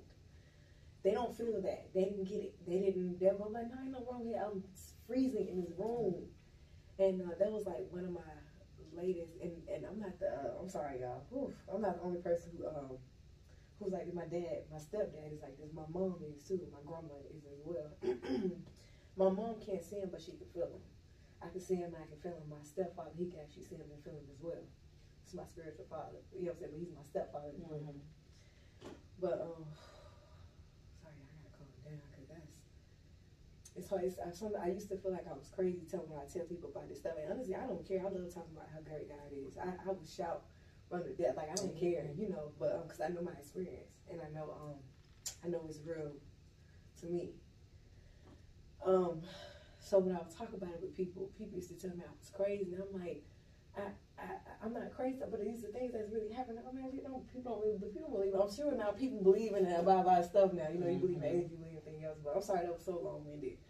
They 1.04 1.12
don't 1.12 1.36
feel 1.36 1.60
that. 1.62 1.92
They 1.94 2.08
didn't 2.08 2.24
get 2.24 2.52
it. 2.52 2.56
They 2.66 2.80
didn't. 2.80 3.20
They 3.20 3.28
were 3.36 3.52
like, 3.52 3.68
no, 3.68 3.76
ain't 3.84 3.92
no 3.92 4.04
wrong 4.08 4.24
here. 4.24 4.40
I'm 4.40 4.64
freezing 5.08 5.48
in 5.48 5.62
this 5.62 5.76
room. 5.78 6.32
And 7.00 7.22
uh, 7.22 7.36
that 7.38 7.52
was 7.52 7.68
like 7.68 7.84
one 7.92 8.06
of 8.08 8.16
my 8.16 8.32
latest. 8.96 9.36
And, 9.44 9.52
and 9.68 9.86
I'm 9.86 10.00
not 10.00 10.16
the. 10.20 10.32
Uh, 10.32 10.56
I'm 10.64 10.70
sorry, 10.72 11.04
y'all. 11.04 11.28
Oof, 11.36 11.52
I'm 11.68 11.82
not 11.84 12.00
the 12.00 12.04
only 12.08 12.24
person 12.24 12.52
who 12.56 12.68
um 12.68 12.96
who's 13.80 13.92
like. 13.92 14.08
My 14.16 14.26
dad, 14.26 14.72
my 14.72 14.80
stepdad 14.80 15.36
is 15.36 15.44
like 15.44 15.60
this. 15.60 15.72
My 15.76 15.88
mom 15.92 16.24
is 16.24 16.48
too. 16.48 16.64
My 16.72 16.80
grandma 16.88 17.20
is 17.28 17.44
as 17.44 17.60
well. 17.68 17.92
my 19.20 19.30
mom 19.30 19.60
can't 19.60 19.84
see 19.84 20.00
him, 20.00 20.10
but 20.12 20.22
she 20.22 20.32
can 20.32 20.48
feel 20.54 20.72
him. 20.72 20.84
I 21.42 21.50
can 21.50 21.62
see 21.62 21.76
him, 21.76 21.94
I 21.96 22.06
can 22.08 22.18
feel 22.22 22.34
him. 22.38 22.50
My 22.50 22.64
stepfather, 22.64 23.12
he 23.18 23.26
can 23.30 23.40
actually 23.40 23.64
see 23.66 23.76
him 23.78 23.90
and 23.92 24.04
feel 24.04 24.14
him 24.18 24.30
as 24.34 24.42
well. 24.42 24.66
It's 25.24 25.34
my 25.34 25.46
spiritual 25.46 25.86
father. 25.90 26.20
You 26.34 26.48
know 26.50 26.56
what 26.56 26.64
I'm 26.66 26.72
saying? 26.72 26.72
But 26.74 26.80
he's 26.80 26.96
my 26.96 27.04
stepfather. 27.06 27.52
Mhm. 27.54 28.00
But 29.20 29.42
um, 29.42 29.66
sorry, 31.02 31.16
I 31.18 31.26
gotta 31.42 31.52
calm 31.58 31.70
down 31.86 32.02
because 32.12 32.28
that's 32.30 32.54
it's 33.76 33.90
hard. 33.90 34.04
It's, 34.04 34.18
I, 34.20 34.32
some, 34.32 34.54
I 34.58 34.70
used 34.70 34.90
to 34.90 34.98
feel 34.98 35.12
like 35.12 35.28
I 35.30 35.34
was 35.34 35.50
crazy 35.54 35.86
telling 35.90 36.10
when 36.10 36.22
I 36.22 36.28
tell 36.30 36.46
people 36.46 36.70
about 36.70 36.90
this 36.90 37.00
stuff. 37.00 37.14
And 37.22 37.32
honestly, 37.32 37.56
I 37.56 37.66
don't 37.68 37.86
care. 37.88 38.02
I 38.02 38.10
love 38.10 38.30
talking 38.34 38.54
about 38.56 38.70
how 38.74 38.82
great 38.82 39.10
God 39.10 39.30
is. 39.34 39.58
I, 39.58 39.74
I 39.86 39.90
would 39.94 40.08
shout 40.08 40.44
from 40.90 41.04
the 41.04 41.14
death 41.14 41.38
like 41.38 41.52
I 41.52 41.56
don't 41.56 41.76
care, 41.78 42.10
you 42.18 42.30
know. 42.30 42.52
But 42.60 42.88
because 42.88 43.02
I 43.02 43.10
know 43.10 43.22
my 43.22 43.38
experience 43.38 43.94
and 44.10 44.22
I 44.22 44.30
know 44.34 44.50
um 44.58 44.78
I 45.44 45.48
know 45.50 45.62
it's 45.70 45.80
real 45.86 46.12
to 47.02 47.06
me. 47.08 47.32
Um, 48.86 49.22
so 49.88 50.00
when 50.00 50.16
I 50.16 50.20
would 50.20 50.36
talk 50.36 50.52
about 50.54 50.76
it 50.76 50.82
with 50.82 50.96
people, 50.96 51.32
people 51.38 51.56
used 51.56 51.72
to 51.72 51.80
tell 51.80 51.96
me 51.96 52.04
I 52.04 52.12
was 52.20 52.32
crazy, 52.36 52.74
and 52.74 52.84
I'm 52.84 52.94
like. 53.00 53.24
I, 53.78 53.94
I, 54.18 54.26
I'm 54.66 54.74
not 54.74 54.90
crazy, 54.96 55.22
but 55.22 55.38
these 55.46 55.64
are 55.64 55.70
things 55.70 55.94
that's 55.94 56.10
really 56.10 56.34
happening. 56.34 56.64
I 56.66 56.74
mean, 56.74 56.90
you 56.98 57.04
know, 57.06 57.22
people 57.30 57.54
don't 57.54 57.62
really, 57.62 57.78
people 57.94 58.10
don't 58.10 58.18
believe. 58.18 58.34
I'm 58.34 58.50
sure 58.50 58.74
now 58.74 58.90
people 58.90 59.22
believe 59.22 59.54
in 59.54 59.70
that 59.70 59.86
about 59.86 60.06
a 60.06 60.08
lot 60.08 60.20
of 60.20 60.26
stuff 60.26 60.50
now. 60.54 60.66
You 60.74 60.80
know, 60.82 60.90
you 60.90 60.98
believe 60.98 61.22
in 61.22 61.24
aliens, 61.24 61.52
you 61.54 61.62
believe 61.62 61.78
in 61.78 61.86
anything 61.86 62.02
else. 62.02 62.18
But 62.26 62.34
I'm 62.36 62.42
sorry 62.42 62.66
that 62.66 62.74
was 62.74 62.82
so 62.82 62.98
long 62.98 63.22
winded. 63.22 63.62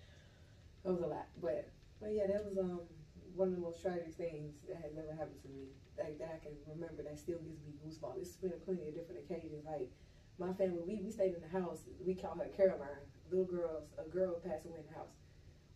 That 0.84 0.96
was 0.96 1.04
a 1.04 1.12
lot, 1.12 1.28
but 1.44 1.68
but 2.00 2.16
yeah, 2.16 2.28
that 2.32 2.46
was 2.48 2.58
um 2.58 2.88
one 3.36 3.50
of 3.52 3.56
the 3.56 3.62
most 3.62 3.82
tragic 3.84 4.16
things 4.16 4.56
that 4.72 4.80
has 4.80 4.96
ever 4.96 5.12
happened 5.12 5.44
to 5.44 5.52
me. 5.52 5.76
Like 6.00 6.16
that 6.24 6.40
I 6.40 6.40
can 6.40 6.56
remember. 6.72 7.04
That 7.04 7.20
still 7.20 7.44
gives 7.44 7.60
me 7.68 7.76
goosebumps. 7.84 8.16
It's 8.24 8.40
been 8.40 8.56
plenty 8.64 8.88
of 8.88 8.96
different 8.96 9.28
occasions. 9.28 9.68
Like 9.68 9.92
my 10.40 10.56
family, 10.56 10.88
we 10.88 11.04
we 11.04 11.12
stayed 11.12 11.36
in 11.36 11.44
the 11.44 11.52
house. 11.52 11.84
We 12.00 12.16
called 12.16 12.40
her 12.40 12.48
Caroline. 12.56 13.04
Little 13.28 13.52
girls, 13.52 13.92
a 14.00 14.08
girl 14.08 14.40
passed 14.40 14.64
away 14.64 14.80
in 14.80 14.88
the 14.88 14.96
house. 14.96 15.12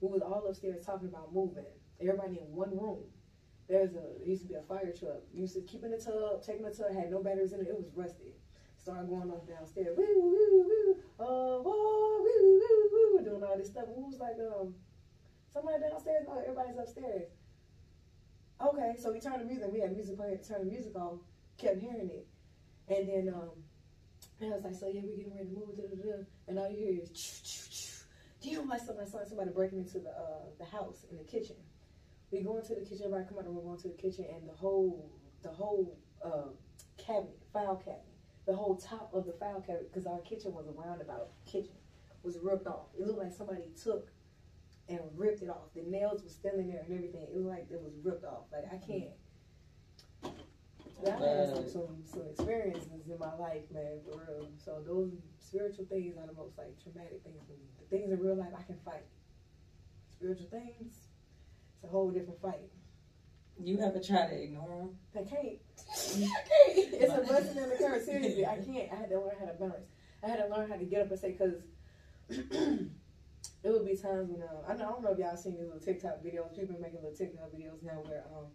We 0.02 0.08
was 0.10 0.22
all 0.22 0.44
upstairs 0.48 0.84
talking 0.84 1.08
about 1.08 1.34
moving. 1.34 1.66
Everybody 2.02 2.40
in 2.40 2.56
one 2.56 2.72
room. 2.72 3.06
There's 3.70 3.92
a 3.92 4.02
there 4.20 4.28
used 4.28 4.42
to 4.42 4.48
be 4.50 4.56
a 4.56 4.62
fire 4.64 4.92
truck. 4.92 5.22
We 5.34 5.42
used 5.42 5.54
to 5.54 5.62
keep 5.62 5.84
in 5.84 5.92
the 5.92 5.98
tub, 5.98 6.44
taking 6.44 6.66
the 6.66 6.74
tub, 6.74 6.94
had 6.94 7.12
no 7.12 7.22
batteries 7.22 7.54
in 7.54 7.62
it. 7.62 7.68
It 7.68 7.78
was 7.78 7.88
rusted. 7.96 8.34
Started 8.76 9.08
going 9.10 9.30
off 9.30 9.48
downstairs. 9.48 9.96
Woo 9.96 10.04
woo 10.04 10.66
woo. 10.68 10.98
Whoa, 11.18 11.62
woo 11.64 12.24
woo 12.26 13.18
woo. 13.18 13.24
Doing 13.24 13.44
all 13.44 13.58
this 13.58 13.70
stuff. 13.70 13.86
We 13.96 14.04
was 14.04 14.20
like, 14.20 14.42
um, 14.42 14.74
somebody 15.54 15.84
downstairs. 15.88 16.26
No, 16.28 16.42
everybody's 16.42 16.78
upstairs. 16.80 17.30
Okay, 18.60 18.96
so 18.98 19.12
we 19.14 19.20
turned 19.20 19.42
the 19.42 19.46
music. 19.46 19.70
We 19.72 19.80
had 19.82 19.94
music 19.94 20.18
playing. 20.18 20.40
Turned 20.40 20.66
the 20.66 20.72
music 20.72 20.96
off. 20.96 21.20
Kept 21.58 21.80
hearing 21.80 22.10
it, 22.10 22.28
and 22.90 23.08
then 23.08 23.34
um, 23.34 23.52
and 24.42 24.54
I 24.54 24.56
was 24.56 24.66
like, 24.66 24.76
so 24.76 24.88
yeah, 24.88 25.02
we 25.06 25.16
getting 25.16 25.36
ready 25.36 25.50
to 25.50 25.54
move. 25.54 25.78
Da, 25.78 25.84
da, 25.84 25.96
da. 26.02 26.24
And 26.48 26.58
all 26.58 26.70
you 26.70 26.78
hear 26.78 27.04
is. 27.04 27.10
Choo, 27.12 27.42
choo, 27.44 27.71
Damn, 28.42 28.68
like 28.68 28.82
somebody, 28.82 29.10
somebody 29.10 29.52
breaking 29.52 29.80
into 29.80 30.00
the 30.00 30.10
uh, 30.10 30.50
the 30.58 30.66
house 30.66 31.06
in 31.12 31.18
the 31.18 31.24
kitchen. 31.24 31.56
We 32.32 32.42
go 32.42 32.58
into 32.58 32.74
the 32.74 32.82
kitchen, 32.82 33.04
everybody 33.06 33.26
come 33.28 33.38
out 33.38 33.44
the 33.44 33.52
room, 33.52 33.66
go 33.66 33.74
into 33.74 33.90
the 33.90 34.02
kitchen, 34.02 34.26
and 34.34 34.50
the 34.50 34.54
whole 34.54 35.12
the 35.44 35.50
whole 35.50 36.00
uh, 36.24 36.50
cabinet, 36.98 37.38
file 37.54 37.76
cabinet, 37.76 38.06
the 38.48 38.56
whole 38.56 38.76
top 38.76 39.14
of 39.14 39.26
the 39.26 39.34
file 39.34 39.62
cabinet, 39.62 39.92
because 39.92 40.08
our 40.08 40.20
kitchen 40.20 40.54
was 40.54 40.68
a 40.68 40.72
roundabout 40.72 41.30
kitchen, 41.46 41.76
was 42.24 42.38
ripped 42.42 42.68
off. 42.68 42.88
It 42.98 43.06
looked 43.06 43.20
like 43.20 43.34
somebody 43.34 43.62
took 43.82 44.10
and 44.90 45.00
ripped 45.16 45.42
it 45.44 45.50
off. 45.50 45.74
The 45.76 45.84
nails 45.84 46.24
were 46.24 46.30
still 46.30 46.56
in 46.58 46.68
there 46.68 46.82
and 46.82 46.94
everything. 46.94 47.22
It 47.22 47.36
was 47.36 47.46
like 47.46 47.68
it 47.70 47.82
was 47.82 47.94
ripped 48.04 48.26
off. 48.26 48.46
Like 48.52 48.66
I 48.72 48.78
can't. 48.78 49.12
I've 51.08 51.20
had 51.20 51.56
some, 51.56 51.70
some 51.70 52.04
some 52.06 52.24
experiences 52.30 53.10
in 53.10 53.20
my 53.20 53.34
life, 53.36 53.64
man, 53.74 54.00
for 54.06 54.20
real. 54.20 54.50
So 54.64 54.82
those 54.86 55.12
spiritual 55.40 55.86
things 55.86 56.18
are 56.18 56.28
the 56.28 56.34
most 56.34 56.58
like 56.58 56.82
traumatic 56.82 57.22
things 57.24 57.42
for 57.46 57.54
me. 57.54 57.66
The 57.80 57.98
things 57.98 58.12
in 58.12 58.20
real 58.20 58.36
life 58.36 58.54
I 58.58 58.64
can 58.64 58.78
fight. 58.86 59.06
Spiritual 60.12 60.48
things, 60.48 60.94
it's 61.76 61.84
a 61.84 61.88
whole 61.88 62.12
different 62.12 62.42
fight. 62.42 62.70
You 63.64 63.80
ever 63.80 64.00
try 64.00 64.28
to 64.28 64.44
ignore 64.44 64.70
them? 64.70 64.98
I 65.16 65.28
can't. 65.28 65.58
I 65.90 66.74
can't. 66.74 66.94
It's 67.02 67.14
a 67.14 67.22
blessing 67.22 67.58
and 67.58 67.72
a 67.72 67.78
curse. 67.78 68.06
Seriously, 68.06 68.46
I 68.46 68.58
can't. 68.58 68.92
I 68.92 68.96
had 68.96 69.10
to 69.10 69.20
learn 69.20 69.36
how 69.40 69.46
to 69.46 69.54
balance. 69.54 69.90
I 70.24 70.30
had 70.30 70.38
to 70.38 70.56
learn 70.56 70.70
how 70.70 70.78
to 70.78 70.86
get 70.86 71.02
up 71.02 71.12
and 71.12 71.20
say, 71.20 71.32
because 71.32 71.62
it 72.30 73.70
would 73.70 73.86
be 73.86 73.98
times 73.98 74.30
when 74.30 74.42
uh, 74.42 74.66
I, 74.68 74.74
know, 74.74 74.86
I 74.86 74.92
don't 74.92 75.04
know 75.04 75.12
if 75.12 75.20
y'all 75.20 75.38
seen 75.38 75.58
these 75.58 75.66
little 75.66 75.80
TikTok 75.80 76.24
videos. 76.24 76.56
People 76.56 76.80
making 76.80 77.02
little 77.02 77.18
TikTok 77.18 77.52
videos 77.52 77.84
now 77.84 78.02
where 78.06 78.24
um 78.34 78.46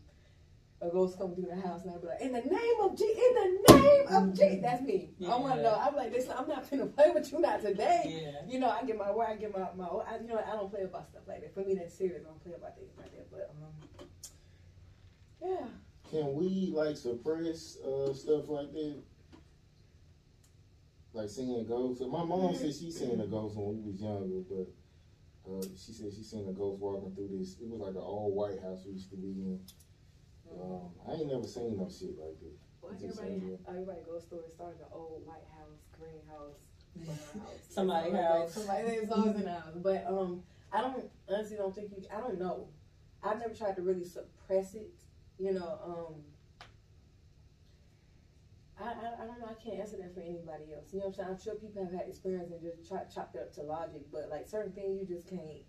a 0.82 0.88
ghost 0.90 1.18
come 1.18 1.34
through 1.34 1.46
the 1.46 1.60
house 1.66 1.82
and 1.82 1.90
I'll 1.92 2.00
be 2.00 2.06
like, 2.06 2.20
in 2.20 2.32
the 2.32 2.40
name 2.40 2.80
of 2.82 2.96
G, 2.98 3.04
in 3.04 3.34
the 3.34 3.74
name 3.74 4.06
of 4.08 4.34
G. 4.38 4.60
That's 4.62 4.82
me. 4.82 5.10
I 5.26 5.36
want 5.36 5.54
to 5.54 5.62
Yeah. 5.62 5.70
know. 5.70 5.78
I'm 5.80 5.96
like, 5.96 6.12
listen, 6.12 6.32
I'm 6.36 6.46
not 6.48 6.70
gonna 6.70 6.86
play 6.86 7.10
with 7.14 7.32
you 7.32 7.40
not 7.40 7.62
today. 7.62 8.02
Yeah. 8.24 8.52
You 8.52 8.60
know, 8.60 8.68
I 8.68 8.84
get 8.84 8.98
my 8.98 9.10
word, 9.10 9.26
I 9.30 9.36
get 9.36 9.56
my, 9.56 9.66
my 9.74 9.86
I, 9.86 10.18
you 10.20 10.28
know, 10.28 10.38
I 10.38 10.52
don't 10.52 10.70
play 10.70 10.82
about 10.82 11.08
stuff 11.08 11.22
like 11.26 11.40
that. 11.40 11.54
For 11.54 11.60
me, 11.64 11.74
that's 11.74 11.96
serious. 11.96 12.22
I 12.24 12.28
don't 12.28 12.42
play 12.44 12.52
about 12.54 12.76
things 12.76 12.92
like 12.98 13.10
that. 13.12 13.30
But, 13.30 13.54
um, 13.62 14.08
yeah. 15.42 15.66
Can 16.10 16.34
we 16.34 16.70
like 16.74 16.96
suppress 16.96 17.78
uh, 17.78 18.12
stuff 18.12 18.48
like 18.48 18.72
that? 18.72 18.96
Like 21.14 21.30
seeing 21.30 21.64
ghosts. 21.66 22.02
My 22.06 22.22
mom 22.24 22.54
said 22.54 22.74
she 22.74 22.90
seen 22.90 23.18
a 23.20 23.26
ghost 23.26 23.56
when 23.56 23.82
we 23.82 23.90
was 23.90 24.00
younger, 24.00 24.42
but 24.48 24.68
uh, 25.50 25.62
she 25.74 25.92
said 25.92 26.12
she 26.14 26.22
seen 26.22 26.46
a 26.48 26.52
ghost 26.52 26.78
walking 26.80 27.14
through 27.14 27.38
this. 27.38 27.56
It 27.60 27.68
was 27.70 27.80
like 27.80 27.94
an 27.94 28.02
old 28.04 28.34
white 28.36 28.60
house 28.60 28.80
we 28.86 28.92
used 28.92 29.08
to 29.10 29.16
be 29.16 29.28
in. 29.28 29.60
Um, 30.52 30.90
I 31.08 31.12
ain't 31.12 31.30
never 31.30 31.46
seen 31.46 31.76
no 31.76 31.88
shit 31.88 32.18
like 32.18 32.38
this. 32.40 32.58
Well, 32.80 32.92
Just 32.92 33.18
everybody, 33.18 33.40
saying, 33.40 33.58
everybody 33.68 33.98
goes 34.06 34.24
through 34.24 34.46
it. 34.46 34.54
Started 34.54 34.78
the 34.80 34.94
old 34.94 35.22
White 35.26 35.46
House, 35.56 35.82
greenhouse, 35.98 36.70
Somebody 37.68 38.10
Somebody 38.10 38.22
house. 38.22 38.54
Somebody 38.54 38.88
name's 38.88 39.10
always 39.10 39.36
in 39.36 39.42
the 39.42 39.52
house. 39.52 39.74
But 39.76 40.06
um, 40.08 40.42
I 40.72 40.80
don't 40.80 41.10
honestly 41.28 41.56
don't 41.56 41.74
think 41.74 41.90
you. 41.90 42.02
I 42.14 42.20
don't 42.20 42.38
know. 42.38 42.68
I've 43.22 43.38
never 43.38 43.54
tried 43.54 43.76
to 43.76 43.82
really 43.82 44.04
suppress 44.04 44.74
it. 44.74 44.90
You 45.38 45.52
know. 45.54 45.78
Um. 45.84 46.14
I, 48.78 48.84
I, 48.84 49.22
I 49.22 49.26
don't 49.26 49.40
know. 49.40 49.48
I 49.48 49.54
can't 49.62 49.80
answer 49.80 49.96
that 49.96 50.14
for 50.14 50.20
anybody 50.20 50.74
else. 50.74 50.92
You 50.92 51.00
know 51.00 51.06
what 51.06 51.08
I'm 51.08 51.14
saying? 51.14 51.28
I'm 51.30 51.40
sure 51.40 51.54
people 51.54 51.82
have 51.82 51.92
had 51.92 52.08
experience 52.08 52.52
and 52.52 52.60
just 52.60 52.86
try, 52.86 53.00
chopped 53.12 53.34
it 53.34 53.40
up 53.40 53.54
to 53.54 53.62
logic, 53.62 54.02
but 54.12 54.28
like 54.30 54.46
certain 54.46 54.72
things 54.72 55.00
you 55.00 55.16
just 55.16 55.26
can't. 55.26 55.64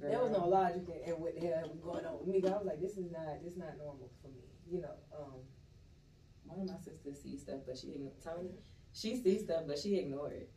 There 0.00 0.18
was 0.18 0.32
no 0.32 0.46
logic 0.48 0.82
in, 0.88 1.12
in 1.14 1.20
what 1.20 1.34
the 1.38 1.46
hell 1.46 1.68
was 1.68 1.80
going 1.80 2.04
on 2.06 2.18
with 2.18 2.28
me. 2.28 2.48
I 2.48 2.56
was 2.56 2.66
like, 2.66 2.80
this 2.80 2.96
is 2.96 3.10
not 3.12 3.42
this 3.44 3.52
is 3.52 3.58
not 3.58 3.76
normal 3.78 4.10
for 4.22 4.28
me. 4.28 4.44
You 4.70 4.82
know. 4.82 4.94
Um. 5.16 5.40
One 6.44 6.60
of 6.62 6.66
my 6.66 6.78
sisters 6.78 7.22
sees 7.22 7.42
stuff, 7.42 7.60
but 7.66 7.78
she 7.78 7.88
ign- 7.88 8.10
Tony. 8.24 8.50
She 8.92 9.14
sees 9.16 9.44
stuff, 9.44 9.62
but 9.68 9.78
she 9.78 9.96
ignore 9.98 10.32
it. 10.32 10.50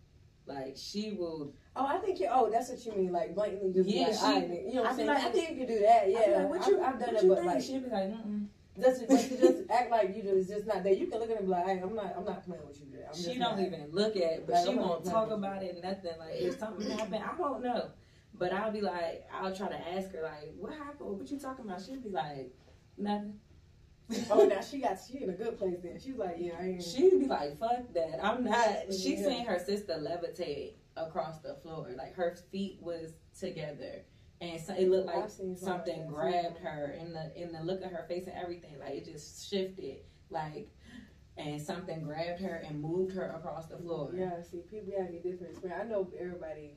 Like 0.46 0.76
she 0.76 1.12
will. 1.12 1.54
Oh, 1.76 1.86
I 1.86 1.98
think 2.00 2.20
you. 2.20 2.28
Oh, 2.32 2.50
that's 2.52 2.70
what 2.70 2.84
you 2.86 2.94
mean. 2.94 3.12
Like 3.12 3.36
blatantly, 3.36 3.72
just 3.74 3.88
Yeah, 3.90 4.08
like, 4.08 4.14
she- 4.16 4.26
I, 4.26 4.40
you 4.68 4.74
know 4.74 4.82
what 4.82 4.88
I 4.88 4.90
I'm 4.90 4.96
saying? 4.96 5.08
like- 5.08 5.24
I 5.24 5.30
think 5.32 5.50
you 5.52 5.58
can 5.58 5.68
do 5.68 5.80
that. 5.82 6.10
Yeah, 6.10 6.38
like, 6.38 6.50
what 6.50 6.68
you? 6.68 6.82
I've, 6.82 6.94
I've 6.96 7.00
done 7.00 7.16
it, 7.16 7.28
but 7.28 7.36
think? 7.38 7.46
like 7.48 7.62
She'll 7.62 7.80
be 7.82 7.90
like, 7.90 8.10
mm 8.10 8.46
just, 8.82 9.02
to 9.08 9.38
just 9.38 9.70
act 9.70 9.92
like 9.92 10.16
you 10.16 10.24
just 10.24 10.50
just 10.50 10.66
not 10.66 10.84
there. 10.84 10.94
You 10.94 11.06
can 11.06 11.20
look 11.20 11.30
at 11.30 11.36
it 11.36 11.40
and 11.42 11.46
be 11.48 11.52
like, 11.52 11.66
hey, 11.66 11.80
I'm 11.84 11.94
not, 11.94 12.16
I'm 12.18 12.26
not 12.26 12.44
playing 12.44 12.66
with 12.68 12.80
you. 12.80 12.88
There. 12.92 13.06
I'm 13.08 13.16
She 13.16 13.24
just 13.26 13.40
don't 13.40 13.58
not. 13.58 13.60
even 13.60 13.86
look 13.92 14.16
at 14.16 14.22
it, 14.24 14.44
but 14.48 14.56
Like, 14.56 14.64
she 14.66 14.72
I'm 14.72 14.78
won't 14.78 15.06
talk 15.06 15.30
about 15.30 15.62
it. 15.62 15.80
Nothing 15.84 16.12
like 16.18 16.32
if 16.42 16.58
something 16.58 16.90
happened, 16.90 17.24
I 17.24 17.36
won't 17.40 17.62
know. 17.64 17.90
But 18.36 18.52
I'll 18.54 18.72
be 18.72 18.82
like, 18.82 19.26
I'll 19.32 19.56
try 19.56 19.70
to 19.70 19.88
ask 19.94 20.12
her 20.14 20.24
like, 20.24 20.54
what 20.58 20.74
happened? 20.74 21.20
What 21.20 21.30
you 21.30 21.40
talking 21.40 21.66
about? 21.66 21.82
She'll 21.82 22.02
be 22.02 22.10
like, 22.10 22.52
nothing. 22.98 23.40
Oh, 24.30 24.46
now 24.46 24.62
she 24.62 24.80
got 24.80 24.98
she 25.00 25.24
in 25.24 25.30
a 25.30 25.34
good 25.34 25.58
place. 25.58 25.78
Then 25.84 26.00
she's 26.00 26.18
like, 26.18 26.36
yeah, 26.38 26.54
I 26.60 26.64
ain't. 26.66 26.84
She'd 26.84 27.20
be 27.20 27.26
like, 27.26 27.58
fuck 27.60 27.94
that. 27.94 28.20
I'm 28.24 28.44
not. 28.44 28.94
She 28.94 29.16
Yeah. 29.16 29.28
seen 29.28 29.46
her 29.46 29.60
sister 29.60 29.94
levitate 29.94 30.74
across 30.98 31.40
the 31.40 31.56
floor. 31.56 31.90
Like 31.96 32.14
her 32.16 32.36
feet 32.52 32.80
was 32.82 33.14
together. 33.40 34.04
And 34.42 34.60
so 34.60 34.74
it 34.74 34.90
looked 34.90 35.08
like 35.08 35.30
something 35.56 36.08
grabbed 36.08 36.58
her 36.60 36.96
in 37.00 37.14
the 37.14 37.32
in 37.42 37.54
the 37.54 37.64
look 37.64 37.82
of 37.82 37.92
her 37.92 38.06
face 38.08 38.28
and 38.28 38.36
everything. 38.36 38.78
Like 38.80 38.96
it 38.96 39.06
just 39.06 39.50
shifted. 39.50 40.00
Like 40.30 40.70
and 41.38 41.62
something 41.62 42.04
grabbed 42.04 42.42
her 42.42 42.62
and 42.68 42.82
moved 42.82 43.16
her 43.16 43.28
across 43.30 43.68
the 43.68 43.78
floor. 43.78 44.12
Yeah, 44.16 44.42
see, 44.42 44.60
people 44.70 44.94
have 45.00 45.10
a 45.10 45.14
different 45.14 45.52
experience. 45.52 45.82
I 45.84 45.88
know 45.88 46.12
everybody. 46.20 46.76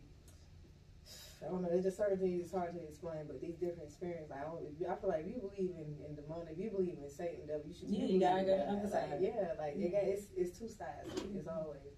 I 1.42 1.48
don't 1.48 1.62
know. 1.62 1.68
There's 1.68 1.84
just 1.84 1.98
certain 1.98 2.18
things 2.18 2.42
it's 2.44 2.52
hard 2.52 2.72
to 2.74 2.80
explain, 2.82 3.26
but 3.26 3.40
these 3.40 3.56
different 3.56 3.84
experiences. 3.84 4.32
I 4.32 4.40
don't. 4.42 4.64
I 4.88 4.94
feel 4.96 5.10
like 5.10 5.20
if 5.20 5.28
you 5.28 5.40
believe 5.40 5.70
in 5.76 5.96
in 6.08 6.14
demonic, 6.16 6.54
if 6.56 6.58
you 6.58 6.70
believe 6.70 6.96
in 7.02 7.10
Satan, 7.10 7.46
devil, 7.46 7.62
you 7.68 7.74
should. 7.74 7.88
Yeah, 7.90 8.04
you 8.06 8.20
gotta 8.20 8.40
in 8.40 8.46
go 8.46 8.52
to 8.52 8.56
that. 8.56 8.66
the 8.66 8.72
other 8.72 8.88
Like, 8.88 9.10
side. 9.10 9.20
yeah, 9.20 9.52
like 9.58 9.74
it 9.76 9.92
got, 9.92 10.04
it's 10.04 10.26
it's 10.36 10.58
two 10.58 10.68
sides. 10.68 11.12
It's 11.36 11.48
always. 11.48 11.92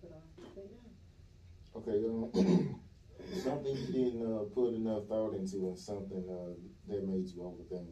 But, 0.00 0.12
um, 0.14 0.22
but 0.54 0.66
yeah. 0.70 1.74
Okay, 1.74 1.98
um, 2.06 2.30
something 3.42 3.76
you 3.76 3.86
didn't 3.92 4.22
uh, 4.22 4.44
put 4.54 4.74
enough 4.74 5.06
thought 5.08 5.34
into, 5.34 5.56
and 5.68 5.78
something 5.78 6.24
uh, 6.30 6.54
that 6.86 7.02
made 7.06 7.26
you 7.28 7.42
overthink. 7.42 7.90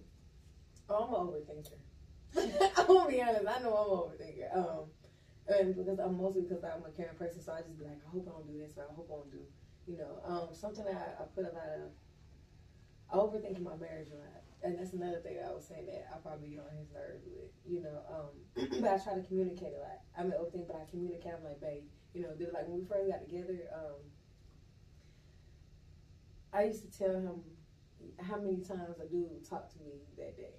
Oh, 0.89 1.03
I'm 1.03 1.29
an 1.29 1.35
overthinker. 1.35 1.83
I'm 2.79 2.87
gonna 2.87 3.11
be 3.11 3.23
honest. 3.23 3.47
I 3.47 3.59
know 3.63 3.75
I'm 3.75 3.91
an 3.91 3.99
overthinker. 4.07 4.57
Um, 4.57 4.85
and 5.49 5.75
because 5.77 5.99
I'm 5.99 6.17
mostly 6.17 6.43
because 6.43 6.63
I'm 6.63 6.83
a 6.87 6.91
caring 6.97 7.17
person, 7.19 7.43
so 7.43 7.53
I 7.53 7.63
just 7.63 7.79
be 7.79 7.85
like, 7.85 7.99
I 8.07 8.11
hope 8.11 8.27
I 8.29 8.33
don't 8.39 8.47
do 8.47 8.59
this, 8.59 8.79
or 8.79 8.85
I 8.89 8.95
hope 8.95 9.09
I 9.11 9.15
don't 9.19 9.31
do, 9.31 9.39
you 9.87 9.97
know, 9.97 10.21
um, 10.27 10.49
something 10.53 10.85
I, 10.87 11.23
I 11.23 11.25
put 11.35 11.45
a 11.45 11.55
lot 11.55 11.71
of. 11.79 11.91
I 13.13 13.17
overthink 13.17 13.63
my 13.63 13.77
marriage 13.77 14.09
a 14.11 14.19
lot, 14.19 14.43
and 14.65 14.79
that's 14.79 14.93
another 14.93 15.21
thing 15.21 15.39
I 15.39 15.53
was 15.53 15.67
saying 15.67 15.87
that 15.87 16.11
I 16.13 16.19
probably 16.19 16.49
get 16.49 16.59
on 16.59 16.77
his 16.77 16.91
nerves 16.91 17.23
with, 17.25 17.55
you 17.65 17.83
know. 17.83 18.03
Um, 18.11 18.35
but 18.83 18.91
I 18.91 18.99
try 18.99 19.15
to 19.15 19.23
communicate 19.23 19.75
a 19.79 19.81
lot. 19.81 20.03
I'm 20.19 20.27
an 20.27 20.33
overthinker, 20.33 20.67
but 20.67 20.83
I 20.83 20.91
communicate. 20.91 21.33
I'm 21.39 21.45
like, 21.45 21.61
babe, 21.61 21.85
you 22.15 22.23
know, 22.23 22.35
like 22.53 22.67
when 22.67 22.81
we 22.81 22.85
first 22.85 23.09
got 23.09 23.23
together, 23.23 23.71
um, 23.73 24.03
I 26.53 26.65
used 26.65 26.83
to 26.83 26.99
tell 26.99 27.15
him 27.15 27.43
how 28.21 28.39
many 28.39 28.59
times 28.59 28.99
a 28.99 29.07
dude 29.07 29.49
talked 29.49 29.73
to 29.73 29.79
me 29.79 30.03
that 30.19 30.37
day. 30.37 30.55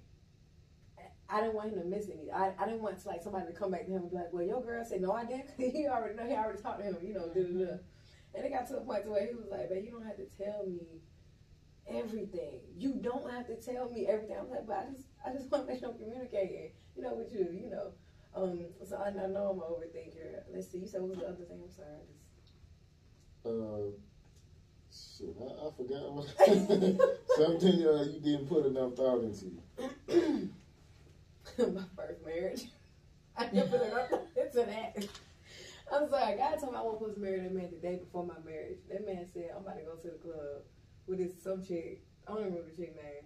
I 1.30 1.40
didn't 1.40 1.54
want 1.54 1.72
him 1.72 1.80
to 1.80 1.84
miss 1.84 2.08
any. 2.08 2.30
I, 2.32 2.54
I 2.58 2.64
didn't 2.64 2.80
want 2.80 2.98
to, 3.00 3.08
like 3.08 3.22
somebody 3.22 3.46
to 3.46 3.52
come 3.52 3.70
back 3.70 3.84
to 3.84 3.92
him 3.92 4.02
and 4.02 4.10
be 4.10 4.16
like, 4.16 4.32
"Well, 4.32 4.44
your 4.44 4.62
girl 4.62 4.82
said 4.82 5.02
no, 5.02 5.12
I 5.12 5.26
didn't." 5.26 5.50
he 5.58 5.86
already 5.86 6.16
know. 6.16 6.26
He 6.26 6.32
already 6.34 6.62
talked 6.62 6.78
to 6.80 6.84
him, 6.84 6.96
you 7.02 7.12
know. 7.12 7.28
Da. 7.34 7.76
And 8.38 8.46
it 8.46 8.52
got 8.52 8.68
to 8.68 8.74
the 8.74 8.80
point 8.82 9.02
to 9.04 9.10
where 9.10 9.26
he 9.26 9.34
was 9.34 9.48
like, 9.50 9.68
"But 9.68 9.82
you 9.82 9.90
don't 9.90 10.06
have 10.06 10.16
to 10.16 10.26
tell 10.40 10.64
me 10.64 11.02
everything. 11.88 12.60
You 12.76 12.94
don't 12.94 13.28
have 13.32 13.48
to 13.48 13.56
tell 13.56 13.90
me 13.90 14.06
everything." 14.06 14.36
I'm 14.38 14.48
like, 14.48 14.64
"But 14.64 14.76
I 14.76 14.92
just, 14.92 15.06
I 15.26 15.32
just 15.32 15.50
want 15.50 15.66
to 15.66 15.72
make 15.72 15.80
sure 15.80 15.90
I'm 15.90 15.98
communicating, 15.98 16.70
you 16.96 17.02
know, 17.02 17.14
with 17.14 17.32
you, 17.34 17.48
you 17.52 17.68
know." 17.68 17.90
Um, 18.36 18.66
so 18.86 18.96
I, 18.96 19.08
I 19.08 19.26
know 19.26 19.50
I'm 19.50 19.58
an 19.58 19.64
overthinker. 19.66 20.42
Let's 20.54 20.70
see. 20.70 20.78
You 20.78 20.86
said 20.86 21.00
what 21.00 21.10
was 21.10 21.18
the 21.18 21.26
other 21.26 21.44
thing? 21.44 21.60
I'm 21.64 21.70
sorry. 21.72 21.98
I 21.98 22.06
just 22.06 22.54
Uh, 23.44 23.90
shit, 24.94 25.34
I, 25.40 25.66
I 25.66 25.70
forgot 25.76 26.12
what 26.12 26.28
something 27.36 27.86
uh, 27.86 28.02
you 28.04 28.20
didn't 28.20 28.46
put 28.48 28.66
enough 28.66 28.94
thought 28.94 29.24
into. 29.24 29.60
my 31.58 31.82
first 31.96 32.24
marriage. 32.24 32.70
I 33.36 33.46
didn't 33.46 33.70
put 33.70 33.82
enough 33.82 34.12
into 34.36 34.62
that. 34.64 35.08
I'm 35.92 36.08
sorry. 36.08 36.36
God 36.36 36.58
told 36.60 36.72
me 36.72 36.78
I 36.78 36.82
wasn't 36.82 37.00
supposed 37.00 37.16
to 37.16 37.22
marry 37.22 37.40
that 37.40 37.54
man 37.54 37.70
the 37.70 37.78
day 37.80 37.96
before 37.96 38.24
my 38.26 38.38
marriage. 38.44 38.78
That 38.90 39.06
man 39.06 39.26
said, 39.32 39.50
I'm 39.54 39.62
about 39.62 39.78
to 39.78 39.84
go 39.84 39.94
to 39.96 40.08
the 40.08 40.18
club 40.20 40.62
with 41.06 41.18
this 41.18 41.42
some 41.42 41.62
chick. 41.64 42.04
I 42.26 42.32
don't 42.32 42.44
remember 42.44 42.68
the 42.68 42.76
chick 42.76 42.94
name. 42.96 43.24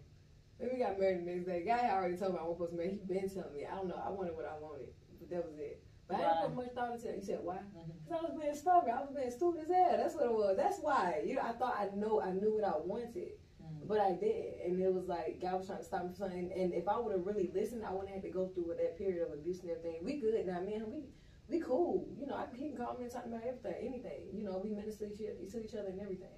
Then 0.61 0.71
we 0.73 0.79
got 0.79 0.99
married 0.99 1.27
the 1.27 1.31
next 1.31 1.47
day. 1.47 1.65
Guy 1.67 1.79
had 1.79 1.91
already 1.91 2.17
told 2.17 2.35
me 2.35 2.39
I 2.39 2.47
wasn't 2.47 2.59
supposed 2.59 2.73
to 2.73 2.79
marry. 2.79 2.91
He 2.95 3.03
been 3.03 3.29
telling 3.29 3.55
me. 3.55 3.67
I 3.67 3.75
don't 3.75 3.89
know. 3.89 3.99
I 3.99 4.11
wanted 4.11 4.37
what 4.37 4.47
I 4.47 4.55
wanted. 4.63 4.95
But 5.19 5.31
that 5.31 5.43
was 5.45 5.59
it. 5.59 5.83
But 6.07 6.17
I 6.17 6.43
didn't 6.43 6.55
put 6.55 6.67
much 6.67 6.75
thought 6.75 6.93
into 6.95 7.09
it. 7.09 7.17
You 7.19 7.25
said, 7.25 7.41
why? 7.43 7.59
Mhm. 7.75 7.99
Because 8.05 8.21
I 8.21 8.23
was 8.31 8.39
being 8.41 8.55
stubborn. 8.55 8.91
I 8.91 9.01
was 9.01 9.11
being 9.15 9.31
stupid 9.31 9.63
as 9.63 9.69
hell. 9.69 9.97
That's 9.97 10.15
what 10.15 10.27
it 10.27 10.35
was. 10.35 10.57
That's 10.57 10.79
why. 10.79 11.23
You 11.27 11.35
know, 11.37 11.43
I 11.43 11.53
thought 11.53 11.75
I 11.79 11.89
know 11.97 12.21
I 12.21 12.31
knew 12.33 12.55
what 12.55 12.65
I 12.65 12.79
wanted. 12.79 13.39
Mhm. 13.63 13.89
But 13.89 13.99
I 14.01 14.13
did, 14.13 14.61
and 14.67 14.81
it 14.81 14.93
was 14.93 15.09
like 15.09 15.41
God 15.41 15.59
was 15.59 15.67
trying 15.67 15.79
to 15.79 15.85
stop 15.85 16.03
me 16.03 16.09
from 16.09 16.17
something. 16.17 16.53
And 16.53 16.75
if 16.75 16.87
I 16.87 16.99
would 16.99 17.13
have 17.17 17.27
really 17.27 17.51
listened, 17.55 17.85
I 17.85 17.91
wouldn't 17.91 18.11
have 18.11 18.23
had 18.23 18.29
to 18.29 18.31
go 18.31 18.49
through 18.49 18.69
with 18.69 18.79
that 18.79 18.99
period 18.99 19.27
of 19.27 19.33
abuse 19.33 19.61
and 19.63 19.71
everything. 19.71 20.05
We 20.05 20.21
good 20.21 20.47
now, 20.47 20.61
man. 20.61 20.91
We 20.91 21.09
we 21.49 21.61
cool. 21.61 22.09
You 22.19 22.27
know, 22.27 22.35
I 22.35 22.47
he 22.55 22.69
can 22.69 22.77
call 22.77 22.97
me 22.97 23.05
and 23.05 23.13
talk 23.13 23.27
about 23.27 23.43
everything, 23.47 23.75
anything. 23.89 24.21
You 24.33 24.45
know, 24.45 24.61
we 24.63 24.71
minister 24.71 25.09
to 25.09 25.15
each, 25.43 25.53
to 25.53 25.65
each 25.65 25.75
other 25.75 25.89
and 25.89 26.01
everything. 26.01 26.29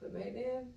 But 0.00 0.14
back 0.14 0.34
then, 0.34 0.74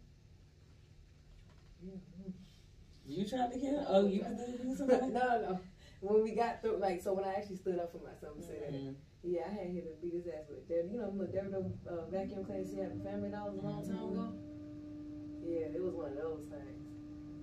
You 3.06 3.26
tried 3.26 3.54
to 3.54 3.60
kill? 3.60 3.86
Oh, 3.88 4.06
you 4.06 4.22
was 4.22 4.36
doing 4.36 4.68
no, 4.68 4.76
something? 4.76 5.14
no. 5.14 5.60
When 6.02 6.22
we 6.24 6.32
got 6.32 6.62
through, 6.62 6.78
like, 6.78 7.02
so 7.02 7.14
when 7.14 7.26
I 7.26 7.36
actually 7.36 7.56
stood 7.56 7.80
up 7.80 7.92
for 7.92 8.00
myself 8.00 8.36
and 8.36 8.44
said 8.44 8.62
that, 8.62 8.74
Mhm. 8.74 8.96
yeah, 9.24 9.46
I 9.48 9.50
had 9.50 9.68
him 9.72 9.88
and 9.88 10.02
beat 10.02 10.14
his 10.14 10.28
ass 10.28 10.44
with 10.50 10.68
that. 10.68 10.86
You 10.92 10.98
know, 11.00 11.10
look, 11.16 11.32
there 11.32 11.48
the 11.50 11.64
uh, 11.90 12.06
vacuum 12.12 12.44
cleaners 12.44 12.72
he 12.72 12.78
had 12.78 12.92
for 12.92 13.00
Family 13.00 13.30
Dollars 13.30 13.58
a 13.58 13.62
long 13.66 13.84
time 13.88 14.12
ago. 14.12 14.34
Yeah, 15.42 15.74
it 15.74 15.82
was 15.82 15.94
one 15.94 16.12
of 16.12 16.18
those 16.18 16.44
things. 16.52 16.84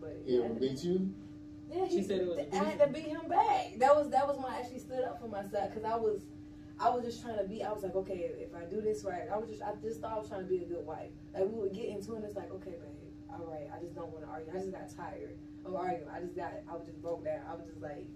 But 0.00 0.16
He 0.24 0.34
yeah, 0.36 0.42
ever 0.44 0.54
beat 0.60 0.84
you? 0.84 1.10
Yeah, 1.74 1.88
She 1.88 1.96
he, 1.96 2.02
said 2.02 2.20
it 2.20 2.28
was 2.28 2.38
I 2.52 2.64
had 2.64 2.78
to 2.78 2.87
beat 2.88 3.10
him 3.10 3.26
back. 3.28 3.78
That 3.78 3.96
was 3.96 4.10
that 4.10 4.26
was 4.26 4.37
when 4.38 4.46
I 4.46 4.60
actually 4.60 4.78
stood 4.78 5.02
up 5.02 5.20
for 5.20 5.28
myself 5.28 5.70
because 5.70 5.84
I 5.84 5.96
was, 5.96 6.22
I 6.78 6.90
was 6.90 7.04
just 7.04 7.22
trying 7.22 7.38
to 7.38 7.44
be. 7.44 7.62
I 7.62 7.72
was 7.72 7.82
like, 7.82 7.94
okay, 7.94 8.30
if 8.38 8.54
I 8.54 8.64
do 8.70 8.80
this 8.80 9.04
right, 9.04 9.26
I 9.32 9.37
was 9.37 9.48
just 9.50 9.62
I 9.62 9.74
just 9.82 10.00
thought 10.00 10.12
I 10.12 10.18
was 10.18 10.28
trying 10.28 10.42
to 10.42 10.50
be 10.50 10.62
a 10.62 10.66
good 10.66 10.87
wife. 10.87 11.10
Like 11.34 11.50
we 11.50 11.58
would 11.58 11.74
get 11.74 11.87
into 11.90 12.14
it, 12.14 12.16
and 12.22 12.24
it's 12.24 12.37
like, 12.37 12.50
okay, 12.62 12.78
babe, 12.78 13.10
all 13.28 13.46
right, 13.50 13.66
I 13.74 13.82
just 13.82 13.94
don't 13.94 14.10
want 14.14 14.24
to 14.24 14.30
argue. 14.30 14.52
I 14.54 14.58
just 14.62 14.70
got 14.70 14.87
tired 14.94 15.34
of 15.66 15.74
arguing. 15.74 16.06
I 16.12 16.20
just 16.20 16.37
got, 16.37 16.54
I 16.70 16.72
was 16.78 16.87
just 16.87 17.02
broke 17.02 17.24
down. 17.24 17.42
I 17.50 17.54
was 17.54 17.66
just 17.66 17.82
like. 17.82 18.06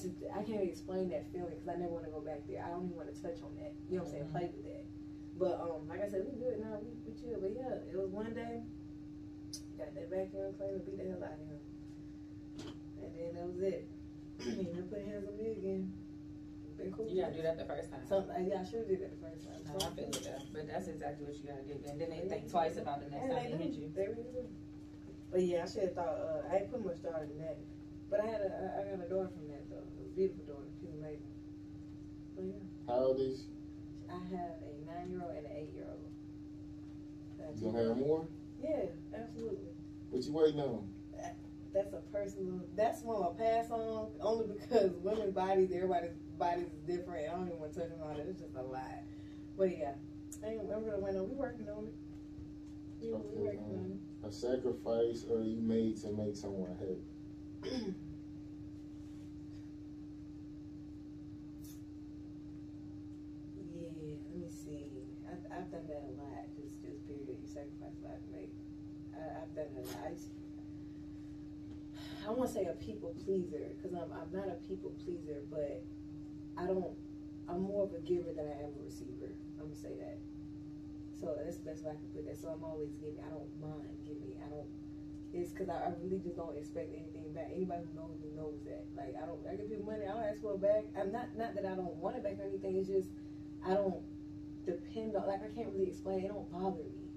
To, 0.00 0.08
I 0.32 0.40
can't 0.40 0.64
even 0.64 0.72
explain 0.72 1.10
that 1.12 1.28
feeling 1.28 1.52
because 1.52 1.68
I 1.68 1.76
never 1.76 1.92
want 1.92 2.08
to 2.08 2.10
go 2.10 2.24
back 2.24 2.40
there. 2.48 2.64
I 2.64 2.72
don't 2.72 2.88
even 2.88 2.96
want 2.96 3.12
to 3.12 3.16
touch 3.20 3.44
on 3.44 3.52
that. 3.60 3.76
You 3.84 4.00
know 4.00 4.08
what 4.08 4.16
I'm 4.16 4.32
saying? 4.32 4.32
Mhm. 4.32 4.32
Play 4.32 4.48
with 4.48 4.64
that. 4.64 4.84
But 5.36 5.54
um, 5.60 5.84
like 5.92 6.00
I 6.00 6.08
said, 6.08 6.24
we 6.24 6.40
good 6.40 6.56
now. 6.56 6.80
We, 6.80 6.88
we 7.04 7.12
chill. 7.20 7.36
But 7.36 7.52
yeah, 7.52 7.84
it 7.84 8.00
was 8.00 8.08
one 8.08 8.32
day. 8.32 8.64
Got 9.76 9.92
that 9.92 10.08
vacuum 10.08 10.56
cleaner, 10.56 10.80
beat 10.88 10.96
the 10.96 11.04
hell 11.04 11.20
out 11.20 11.36
of 11.36 11.44
him. 11.52 11.60
And 13.20 13.28
then 13.28 13.34
that 13.36 13.46
was 13.52 13.60
it. 13.60 13.84
he 14.40 14.64
never 14.72 14.88
put 14.88 15.04
hands 15.04 15.28
on 15.28 15.36
me 15.36 15.52
again. 15.52 15.92
Been 16.80 16.92
cool. 16.96 17.04
You 17.12 17.20
gotta 17.20 17.36
do 17.36 17.42
that 17.44 17.58
the 17.60 17.68
first 17.68 17.92
time. 17.92 18.00
Something, 18.08 18.48
yeah, 18.48 18.60
I 18.60 18.64
should 18.64 18.80
have 18.80 18.88
did 18.88 19.04
that 19.04 19.12
the 19.12 19.20
first 19.20 19.44
time. 19.44 19.60
No, 19.68 19.76
I 19.84 19.90
feel 19.92 20.08
it 20.08 20.24
though. 20.24 20.40
But 20.56 20.64
that's 20.72 20.88
exactly 20.88 21.28
what 21.28 21.36
you 21.36 21.44
gotta 21.44 21.68
do. 21.68 21.76
And 21.84 22.00
then 22.00 22.08
they 22.08 22.24
think 22.24 22.48
twice 22.48 22.80
about 22.80 23.04
the 23.04 23.12
next 23.12 23.20
And 23.20 23.32
time 23.36 23.44
they 23.44 23.52
they 23.52 23.64
hit 23.68 23.72
you. 23.76 23.92
They 23.92 24.08
really 24.08 24.32
do. 24.32 24.48
But 25.28 25.42
yeah, 25.44 25.62
I 25.62 25.66
should 25.68 25.92
have 25.92 25.94
thought. 25.94 26.16
Uh, 26.16 26.48
I 26.48 26.64
ain't 26.64 26.72
put 26.72 26.80
much 26.80 27.04
thought 27.04 27.20
in 27.28 27.36
that. 27.44 27.60
But 28.08 28.24
I 28.24 28.26
had 28.32 28.40
a, 28.40 28.48
I- 28.48 28.72
I 28.80 28.96
got 28.96 29.04
a 29.04 29.08
daughter 29.12 29.28
from 29.28 29.44
that 29.52 29.68
though. 29.68 29.84
A 29.84 30.08
beautiful 30.16 30.44
daughter. 30.48 30.72
She 30.80 30.88
was 30.88 30.96
amazing. 30.96 31.36
But 32.34 32.44
yeah, 32.48 32.64
How 32.88 33.12
old 33.12 33.20
is? 33.20 33.44
she? 33.44 33.52
I 34.08 34.16
have 34.32 34.56
a 34.64 34.72
nine-year-old 34.88 35.36
and 35.36 35.46
an 35.46 35.52
eight-year-old. 35.54 36.00
You 37.60 37.70
gonna 37.70 37.88
have 37.92 37.96
more? 38.00 38.24
Yeah, 38.64 38.88
absolutely. 39.14 39.68
What 40.08 40.24
you 40.24 40.32
waiting 40.32 40.60
on? 40.60 40.88
That's 41.72 41.92
a 41.92 41.98
personal. 42.12 42.60
That's 42.76 43.02
one 43.02 43.22
I'll 43.22 43.34
pass 43.34 43.70
on 43.70 44.08
only 44.20 44.46
because 44.58 44.90
women's 45.02 45.34
bodies, 45.34 45.70
everybody's 45.72 46.10
bodies 46.38 46.66
is 46.66 46.80
different. 46.96 47.28
I 47.28 47.36
don't 47.36 47.46
even 47.46 47.60
want 47.60 47.74
to 47.74 47.80
touch 47.80 47.90
on 48.02 48.16
it. 48.16 48.26
It's 48.28 48.40
just 48.40 48.56
a 48.56 48.62
lot. 48.62 48.82
But 49.56 49.78
yeah, 49.78 49.92
I 50.44 50.48
ain't, 50.50 50.60
I'm 50.62 50.84
gonna 50.84 50.98
wait 50.98 51.16
on. 51.16 51.28
We 51.28 51.36
working 51.36 51.68
on 51.68 51.84
it. 51.86 51.94
We, 53.00 53.08
we 53.08 53.14
Okay, 53.14 53.38
working 53.38 53.60
on 53.78 54.28
A 54.28 54.32
sacrifice 54.32 55.24
are 55.30 55.42
you 55.42 55.60
made 55.60 55.96
to 56.02 56.10
make 56.10 56.34
someone 56.36 56.76
happy? 56.78 56.98
it. 57.86 57.94
yeah, 63.56 63.88
let 63.94 64.36
me 64.36 64.46
I've 65.52 65.70
done 65.70 65.86
that 65.88 66.02
a 66.08 66.12
lot. 66.18 66.44
Just 66.56 66.82
just 66.82 67.06
period. 67.06 67.38
You 67.40 67.46
sacrifice 67.46 67.94
a 68.02 68.06
lot 68.06 68.18
to 68.22 68.28
make. 68.32 68.52
I, 69.14 69.42
I've 69.42 69.54
done 69.54 69.70
that 69.76 69.84
a 69.84 69.86
lot. 69.86 70.06
I, 70.06 70.10
just- 70.14 70.30
I 72.30 72.32
won't 72.32 72.48
say 72.48 72.62
a 72.70 72.78
people 72.78 73.10
pleaser 73.26 73.74
because 73.74 73.90
I'm 73.90 74.06
I'm 74.14 74.30
not 74.30 74.46
a 74.46 74.54
people 74.62 74.94
pleaser, 75.02 75.42
but 75.50 75.82
I 76.54 76.66
don't. 76.70 76.94
I'm 77.50 77.66
more 77.66 77.82
of 77.82 77.92
a 77.92 77.98
giver 78.06 78.30
than 78.30 78.46
I 78.46 78.62
am 78.62 78.70
a 78.78 78.82
receiver. 78.86 79.34
I'm 79.58 79.66
gonna 79.66 79.74
say 79.74 79.98
that. 79.98 80.22
So 81.18 81.34
that's 81.34 81.58
the 81.58 81.66
best 81.66 81.82
way 81.82 81.90
I 81.90 81.98
can 81.98 82.06
put 82.14 82.30
that. 82.30 82.38
So 82.38 82.54
I'm 82.54 82.62
always 82.62 82.94
giving. 83.02 83.18
I 83.18 83.34
don't 83.34 83.50
mind 83.58 83.98
giving. 84.06 84.38
I 84.38 84.46
don't. 84.46 84.70
It's 85.34 85.50
because 85.50 85.74
I, 85.74 85.90
I 85.90 85.98
really 85.98 86.22
just 86.22 86.38
don't 86.38 86.54
expect 86.54 86.94
anything 86.94 87.34
back. 87.34 87.50
Anybody 87.50 87.82
who 87.90 87.98
knows 87.98 88.14
me 88.22 88.30
knows 88.38 88.62
that. 88.62 88.86
Like 88.94 89.18
I 89.18 89.26
don't. 89.26 89.42
I 89.50 89.58
give 89.58 89.66
people 89.66 89.90
money. 89.90 90.06
I 90.06 90.14
don't 90.14 90.22
ask 90.22 90.38
for 90.38 90.54
it 90.54 90.62
back. 90.62 90.86
I'm 90.94 91.10
not. 91.10 91.34
Not 91.34 91.58
that 91.58 91.66
I 91.66 91.74
don't 91.74 91.98
want 91.98 92.14
it 92.14 92.22
back 92.22 92.38
or 92.38 92.46
anything. 92.46 92.78
It's 92.78 92.86
just 92.86 93.10
I 93.66 93.74
don't 93.74 94.06
depend 94.62 95.18
on. 95.18 95.26
Like 95.26 95.42
I 95.42 95.50
can't 95.50 95.74
really 95.74 95.90
explain. 95.90 96.22
It 96.22 96.30
don't 96.30 96.46
bother 96.46 96.86
me. 96.94 97.10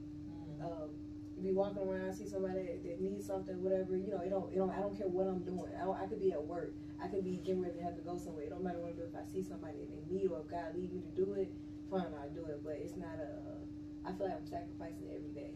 Um, 0.58 0.90
you 0.90 1.03
be 1.44 1.52
walking 1.52 1.84
around, 1.84 2.16
see 2.16 2.26
somebody 2.26 2.64
that, 2.64 2.80
that 2.88 2.98
needs 3.04 3.28
something, 3.28 3.60
whatever. 3.60 4.00
You 4.00 4.16
know, 4.16 4.24
it 4.24 4.32
don't. 4.32 4.48
It 4.48 4.58
don't. 4.58 4.72
I 4.72 4.80
don't 4.80 4.96
care 4.96 5.12
what 5.12 5.28
I'm 5.28 5.44
doing. 5.44 5.76
I, 5.76 5.84
I 5.84 6.08
could 6.08 6.24
be 6.24 6.32
at 6.32 6.40
work. 6.40 6.72
I 7.04 7.12
could 7.12 7.28
be 7.28 7.44
getting 7.44 7.60
ready 7.60 7.76
to 7.78 7.84
have 7.84 8.00
to 8.00 8.06
go 8.08 8.16
somewhere. 8.16 8.48
It 8.48 8.56
don't 8.56 8.64
matter 8.64 8.80
what 8.80 8.96
I 8.96 8.98
do. 8.98 9.04
If 9.04 9.12
I 9.12 9.28
see 9.28 9.44
somebody 9.44 9.84
they 9.84 10.08
need 10.08 10.32
or 10.32 10.40
if 10.40 10.48
God 10.48 10.72
lead 10.72 10.96
me 10.96 11.04
to 11.04 11.14
do 11.20 11.36
it, 11.36 11.52
fine, 11.92 12.08
I'll 12.16 12.32
do 12.32 12.48
it. 12.48 12.64
But 12.64 12.80
it's 12.80 12.96
not 12.96 13.20
a. 13.20 13.60
I 14.08 14.16
feel 14.16 14.32
like 14.32 14.40
I'm 14.40 14.48
sacrificing 14.48 15.12
every 15.12 15.36
day, 15.36 15.52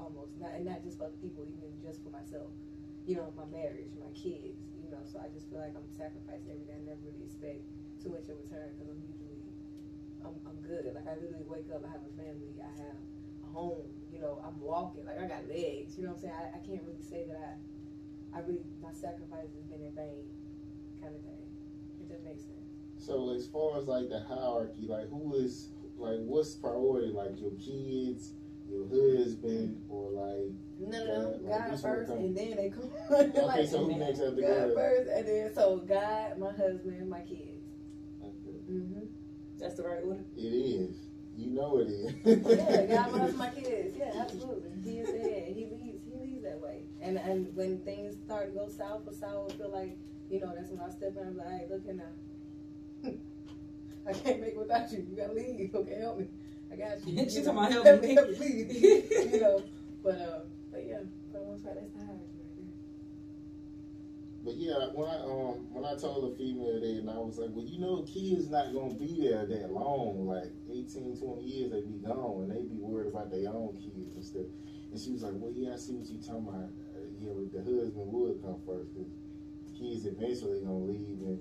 almost. 0.00 0.32
Not 0.40 0.56
and 0.56 0.64
not 0.64 0.80
just 0.80 0.96
for 0.96 1.12
other 1.12 1.20
people, 1.20 1.44
even 1.44 1.76
just 1.84 2.00
for 2.00 2.08
myself. 2.08 2.48
You 3.04 3.20
know, 3.20 3.28
my 3.36 3.44
marriage, 3.52 3.92
my 4.00 4.08
kids. 4.16 4.64
You 4.80 4.88
know, 4.88 5.04
so 5.04 5.20
I 5.20 5.28
just 5.28 5.52
feel 5.52 5.60
like 5.60 5.76
I'm 5.76 5.88
sacrificing 5.92 6.56
every 6.56 6.64
day. 6.64 6.80
I 6.80 6.84
never 6.88 7.04
really 7.04 7.28
expect 7.28 7.60
too 8.00 8.16
much 8.16 8.32
in 8.32 8.40
return 8.40 8.72
because 8.72 8.88
I'm 8.88 9.02
usually. 9.04 9.44
I'm, 10.24 10.38
I'm 10.46 10.56
good. 10.62 10.88
Like 10.88 11.04
I 11.04 11.20
literally 11.20 11.44
wake 11.44 11.68
up. 11.68 11.84
I 11.84 11.90
have 11.92 12.06
a 12.06 12.14
family. 12.16 12.56
I 12.62 12.70
have 12.80 12.96
home. 13.52 13.86
You 14.12 14.20
know, 14.20 14.42
I'm 14.44 14.60
walking. 14.60 15.04
Like 15.04 15.18
I 15.18 15.26
got 15.26 15.48
legs. 15.48 15.96
You 15.96 16.04
know 16.04 16.10
what 16.10 16.16
I'm 16.16 16.22
saying? 16.22 16.34
I, 16.34 16.56
I 16.56 16.60
can't 16.66 16.82
really 16.86 17.02
say 17.02 17.24
that 17.28 17.36
I. 17.36 17.54
I 18.34 18.40
really 18.40 18.64
my 18.82 18.92
sacrifice 18.92 19.52
has 19.52 19.64
been 19.68 19.84
in 19.86 19.94
vain, 19.94 20.24
kind 21.00 21.14
of 21.14 21.20
thing. 21.20 21.44
It 22.00 22.08
just 22.08 22.24
makes 22.24 22.42
sense. 22.42 22.62
So 22.96 23.34
as 23.34 23.46
far 23.46 23.78
as 23.78 23.86
like 23.86 24.08
the 24.08 24.20
hierarchy, 24.20 24.86
like 24.88 25.10
who 25.10 25.34
is 25.34 25.68
like 25.98 26.18
what's 26.24 26.54
priority? 26.54 27.12
Like 27.12 27.38
your 27.40 27.50
kids, 27.52 28.32
your 28.70 28.88
husband, 28.88 29.82
or 29.88 30.10
like 30.10 30.48
No, 30.80 30.98
God, 30.98 31.06
no, 31.06 31.28
like, 31.28 31.60
God 31.60 31.68
one 31.68 31.78
first, 31.78 32.10
and 32.12 32.36
then 32.36 32.56
they 32.56 32.70
come. 32.70 32.90
okay, 33.12 33.42
like, 33.42 33.68
so 33.68 33.84
who 33.84 33.96
next 33.96 34.20
after 34.20 34.40
God 34.40 34.40
God? 34.40 34.74
first, 34.74 35.10
and 35.10 35.28
then 35.28 35.54
so 35.54 35.78
God, 35.86 36.38
my 36.38 36.52
husband, 36.52 37.10
my 37.10 37.20
kids. 37.20 37.68
Okay. 38.22 38.58
Mm-hmm. 38.70 39.04
That's 39.58 39.74
the 39.74 39.82
right 39.82 40.00
order. 40.04 40.24
It 40.36 40.40
is. 40.40 40.96
You 41.42 41.50
know 41.50 41.78
it 41.78 41.88
is. 41.88 42.12
Yeah, 42.24 42.86
God, 42.86 43.12
my 43.12 43.18
husband, 43.18 43.38
my 43.38 43.48
kids. 43.50 43.94
Yeah, 43.98 44.12
absolutely. 44.20 44.70
He 44.84 44.98
is 44.98 45.10
the 45.12 45.18
head. 45.18 45.52
He 45.54 45.66
leads. 45.66 46.04
He 46.06 46.14
leads 46.20 46.42
that 46.44 46.60
way. 46.60 46.82
And 47.00 47.16
and 47.18 47.48
when 47.56 47.78
things 47.80 48.14
start 48.24 48.52
to 48.52 48.58
go 48.58 48.68
south 48.68 49.02
or 49.06 49.12
sour, 49.12 49.46
I 49.50 49.52
feel 49.54 49.70
like 49.70 49.96
you 50.30 50.40
know 50.40 50.52
that's 50.56 50.70
when 50.70 50.80
I 50.80 50.90
step 50.90 51.16
in. 51.20 51.26
I'm 51.26 51.36
like, 51.36 51.48
hey, 51.48 51.66
look 51.68 51.84
here 51.84 51.94
now. 51.94 53.10
I 54.06 54.12
can't 54.12 54.40
make 54.40 54.50
it 54.52 54.58
without 54.58 54.90
you. 54.92 55.06
You 55.10 55.16
gotta 55.16 55.32
leave. 55.32 55.74
Okay, 55.74 55.98
help 55.98 56.18
me. 56.18 56.26
I 56.72 56.76
got 56.76 57.06
you. 57.06 57.14
She 57.30 57.38
You 57.38 57.44
talking 57.44 57.70
know, 57.70 57.80
about 57.80 57.86
help 57.86 58.02
me. 58.02 58.14
help 58.14 58.28
me, 58.30 58.34
please. 58.36 59.32
you 59.32 59.40
know, 59.40 59.62
but 60.02 60.18
uh, 60.20 60.40
but 60.70 60.84
yeah, 60.86 60.98
but 61.32 61.40
the 61.42 61.46
most 61.48 61.64
part, 61.64 61.74
that's 61.76 61.90
the 61.92 61.98
hierarchy 61.98 62.10
right 62.10 62.18
there. 62.18 62.21
But 64.44 64.56
yeah, 64.56 64.90
when 64.90 65.06
I 65.06 65.22
um 65.22 65.70
when 65.70 65.84
I 65.86 65.94
told 65.94 66.26
a 66.26 66.34
female 66.34 66.74
that, 66.74 66.82
and 66.82 67.08
I 67.08 67.14
was 67.14 67.38
like, 67.38 67.50
well, 67.54 67.64
you 67.64 67.78
know, 67.78 68.02
kids 68.02 68.50
not 68.50 68.74
gonna 68.74 68.94
be 68.94 69.22
there 69.22 69.46
that 69.46 69.70
long, 69.70 70.26
like 70.26 70.50
18, 70.66 71.14
20 71.14 71.42
years, 71.46 71.70
they 71.70 71.80
be 71.86 72.02
gone, 72.02 72.42
and 72.42 72.50
they 72.50 72.66
be 72.66 72.82
worried 72.82 73.14
about 73.14 73.30
their 73.30 73.46
own 73.54 73.78
kids 73.78 74.18
and 74.18 74.24
stuff. 74.24 74.50
And 74.90 74.98
she 74.98 75.14
was 75.14 75.22
like, 75.22 75.38
well, 75.38 75.54
yeah, 75.54 75.74
I 75.74 75.76
see 75.78 75.94
what 75.94 76.10
you 76.10 76.18
talking 76.18 76.50
about. 76.50 76.74
Uh, 76.90 77.06
yeah, 77.22 77.30
but 77.38 77.54
the 77.54 77.62
husband 77.62 78.10
would 78.10 78.42
come 78.42 78.58
first, 78.66 78.90
cause 78.98 79.14
kids 79.78 80.10
eventually 80.10 80.58
gonna 80.58 80.90
leave, 80.90 81.22
and 81.22 81.38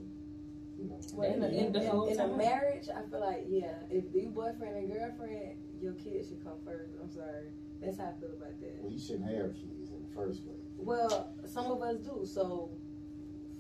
you 0.78 0.86
know. 0.86 1.02
Well, 1.18 1.26
in, 1.26 1.42
a, 1.42 1.50
in, 1.50 1.74
the 1.74 1.82
whole 1.90 2.06
in 2.06 2.22
a 2.22 2.30
marriage, 2.38 2.86
I 2.86 3.02
feel 3.10 3.26
like 3.26 3.50
yeah, 3.50 3.82
if 3.90 4.14
you 4.14 4.30
boyfriend 4.30 4.78
and 4.78 4.94
girlfriend, 4.94 5.58
your 5.82 5.98
kids 5.98 6.30
should 6.30 6.46
come 6.46 6.62
first. 6.62 6.94
I'm 7.02 7.10
sorry, 7.10 7.50
that's 7.82 7.98
how 7.98 8.14
I 8.14 8.22
feel 8.22 8.38
about 8.38 8.62
that. 8.62 8.78
Well, 8.78 8.94
you 8.94 9.02
shouldn't 9.02 9.26
have 9.26 9.58
kids 9.58 9.90
in 9.90 10.06
the 10.06 10.14
first 10.14 10.46
place. 10.46 10.62
Well, 10.78 11.34
some 11.50 11.66
of 11.66 11.82
us 11.82 11.98
do. 11.98 12.22
So 12.30 12.78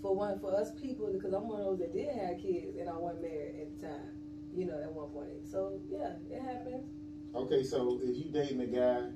for 0.01 0.15
one, 0.15 0.39
for 0.39 0.55
us 0.55 0.71
people, 0.79 1.11
because 1.11 1.33
I'm 1.33 1.47
one 1.47 1.59
of 1.59 1.65
those 1.65 1.79
that 1.79 1.93
did 1.93 2.09
have 2.09 2.37
kids 2.41 2.77
and 2.77 2.89
I 2.89 2.97
wasn't 2.97 3.23
married 3.23 3.55
at 3.61 3.79
the 3.79 3.87
time. 3.87 4.09
You 4.53 4.65
know, 4.65 4.79
at 4.81 4.91
one 4.91 5.09
point. 5.09 5.47
So 5.49 5.79
yeah, 5.89 6.15
it 6.29 6.41
happens. 6.41 6.85
Okay, 7.33 7.63
so 7.63 8.01
if 8.03 8.17
you 8.17 8.31
dating 8.31 8.59
a 8.59 8.65
guy, 8.65 9.07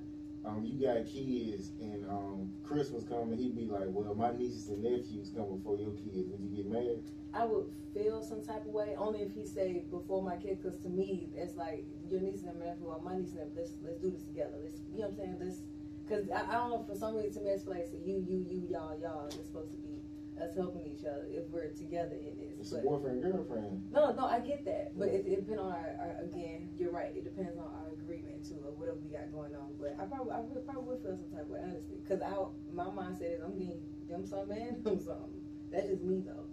um, 0.45 0.63
you 0.63 0.79
got 0.79 1.05
kids, 1.05 1.71
and 1.81 2.05
um, 2.07 2.53
Christmas 2.63 3.03
coming, 3.03 3.37
he'd 3.37 3.55
be 3.55 3.65
like, 3.65 3.87
"Well, 3.87 4.15
my 4.15 4.31
nieces 4.31 4.69
and 4.69 4.83
nephews 4.83 5.31
come 5.35 5.57
before 5.57 5.75
your 5.77 5.91
kids. 5.91 6.29
Would 6.29 6.39
you 6.39 6.55
get 6.55 6.71
married?" 6.71 7.03
I 7.33 7.43
would 7.43 7.65
feel 7.93 8.23
some 8.23 8.41
type 8.45 8.65
of 8.65 8.71
way 8.71 8.95
only 8.97 9.19
if 9.19 9.33
he 9.33 9.45
say 9.45 9.83
before 9.91 10.23
my 10.23 10.37
kids, 10.37 10.61
because 10.61 10.79
to 10.83 10.89
me 10.89 11.29
it's 11.35 11.57
like 11.57 11.85
your 12.09 12.21
niece 12.21 12.43
and 12.43 12.59
nephew 12.59 12.87
or 12.87 13.01
my 13.01 13.17
niece 13.17 13.35
and 13.35 13.39
nephew. 13.39 13.55
Let's 13.57 13.71
let's 13.83 13.99
do 13.99 14.11
this 14.11 14.23
together. 14.23 14.55
Let's 14.63 14.79
you 14.93 15.01
know 15.01 15.09
what 15.09 15.19
I'm 15.25 15.35
saying. 15.35 15.37
Let's 15.41 15.59
because 16.07 16.29
I, 16.29 16.47
I 16.47 16.53
don't 16.53 16.69
know 16.69 16.85
for 16.87 16.95
some 16.95 17.17
reason 17.17 17.33
to 17.33 17.39
me 17.41 17.49
it's 17.51 17.67
like 17.67 17.87
so 17.87 17.97
you 18.05 18.23
you 18.23 18.45
you 18.47 18.67
y'all 18.69 18.95
y'all. 19.01 19.25
It's 19.27 19.35
supposed 19.47 19.71
to 19.71 19.77
be 19.77 19.94
us 20.41 20.51
helping 20.55 20.83
each 20.85 21.05
other 21.05 21.25
if 21.31 21.47
we're 21.49 21.71
together 21.71 22.15
in 22.15 22.35
this. 22.35 22.59
It's 22.59 22.71
a 22.71 22.75
But- 22.75 22.85
boyfriend 22.85 23.23
girlfriend. 23.23 23.91
No, 23.91 24.11
no, 24.11 24.25
I 24.25 24.39
get 24.39 24.65
that, 24.65 24.97
but 24.97 25.07
it, 25.07 25.25
it 25.25 25.35
depends 25.47 25.61
on 25.61 25.71
our, 25.71 25.95
our 25.99 26.15
again. 26.23 26.69
You're 26.77 26.91
right. 26.91 27.15
It 27.15 27.23
depends 27.23 27.57
on 27.57 27.65
our 27.71 27.93
agreement 27.93 28.43
too, 28.43 28.59
or 28.65 28.71
whatever 28.75 28.97
we 28.99 29.09
got 29.15 29.31
going 29.31 29.55
on. 29.55 29.75
But 29.79 29.95
I 29.99 30.05
probably, 30.05 30.33
I 30.33 30.39
would 30.41 30.65
probably 30.65 30.83
would 30.91 31.01
feel 31.01 31.15
some 31.15 31.31
type 31.31 31.47
of 31.47 31.55
way, 31.55 31.59
honestly, 31.63 31.97
because 32.03 32.19
I, 32.21 32.35
my 32.73 32.91
mindset 32.91 33.39
is 33.39 33.41
I'm 33.41 33.55
getting 33.57 33.79
them 34.09 34.25
some 34.25 34.49
man, 34.49 34.81
them 34.83 34.99
some. 34.99 35.31
That's 35.71 35.87
just 35.87 36.03
me 36.03 36.21
though. 36.25 36.51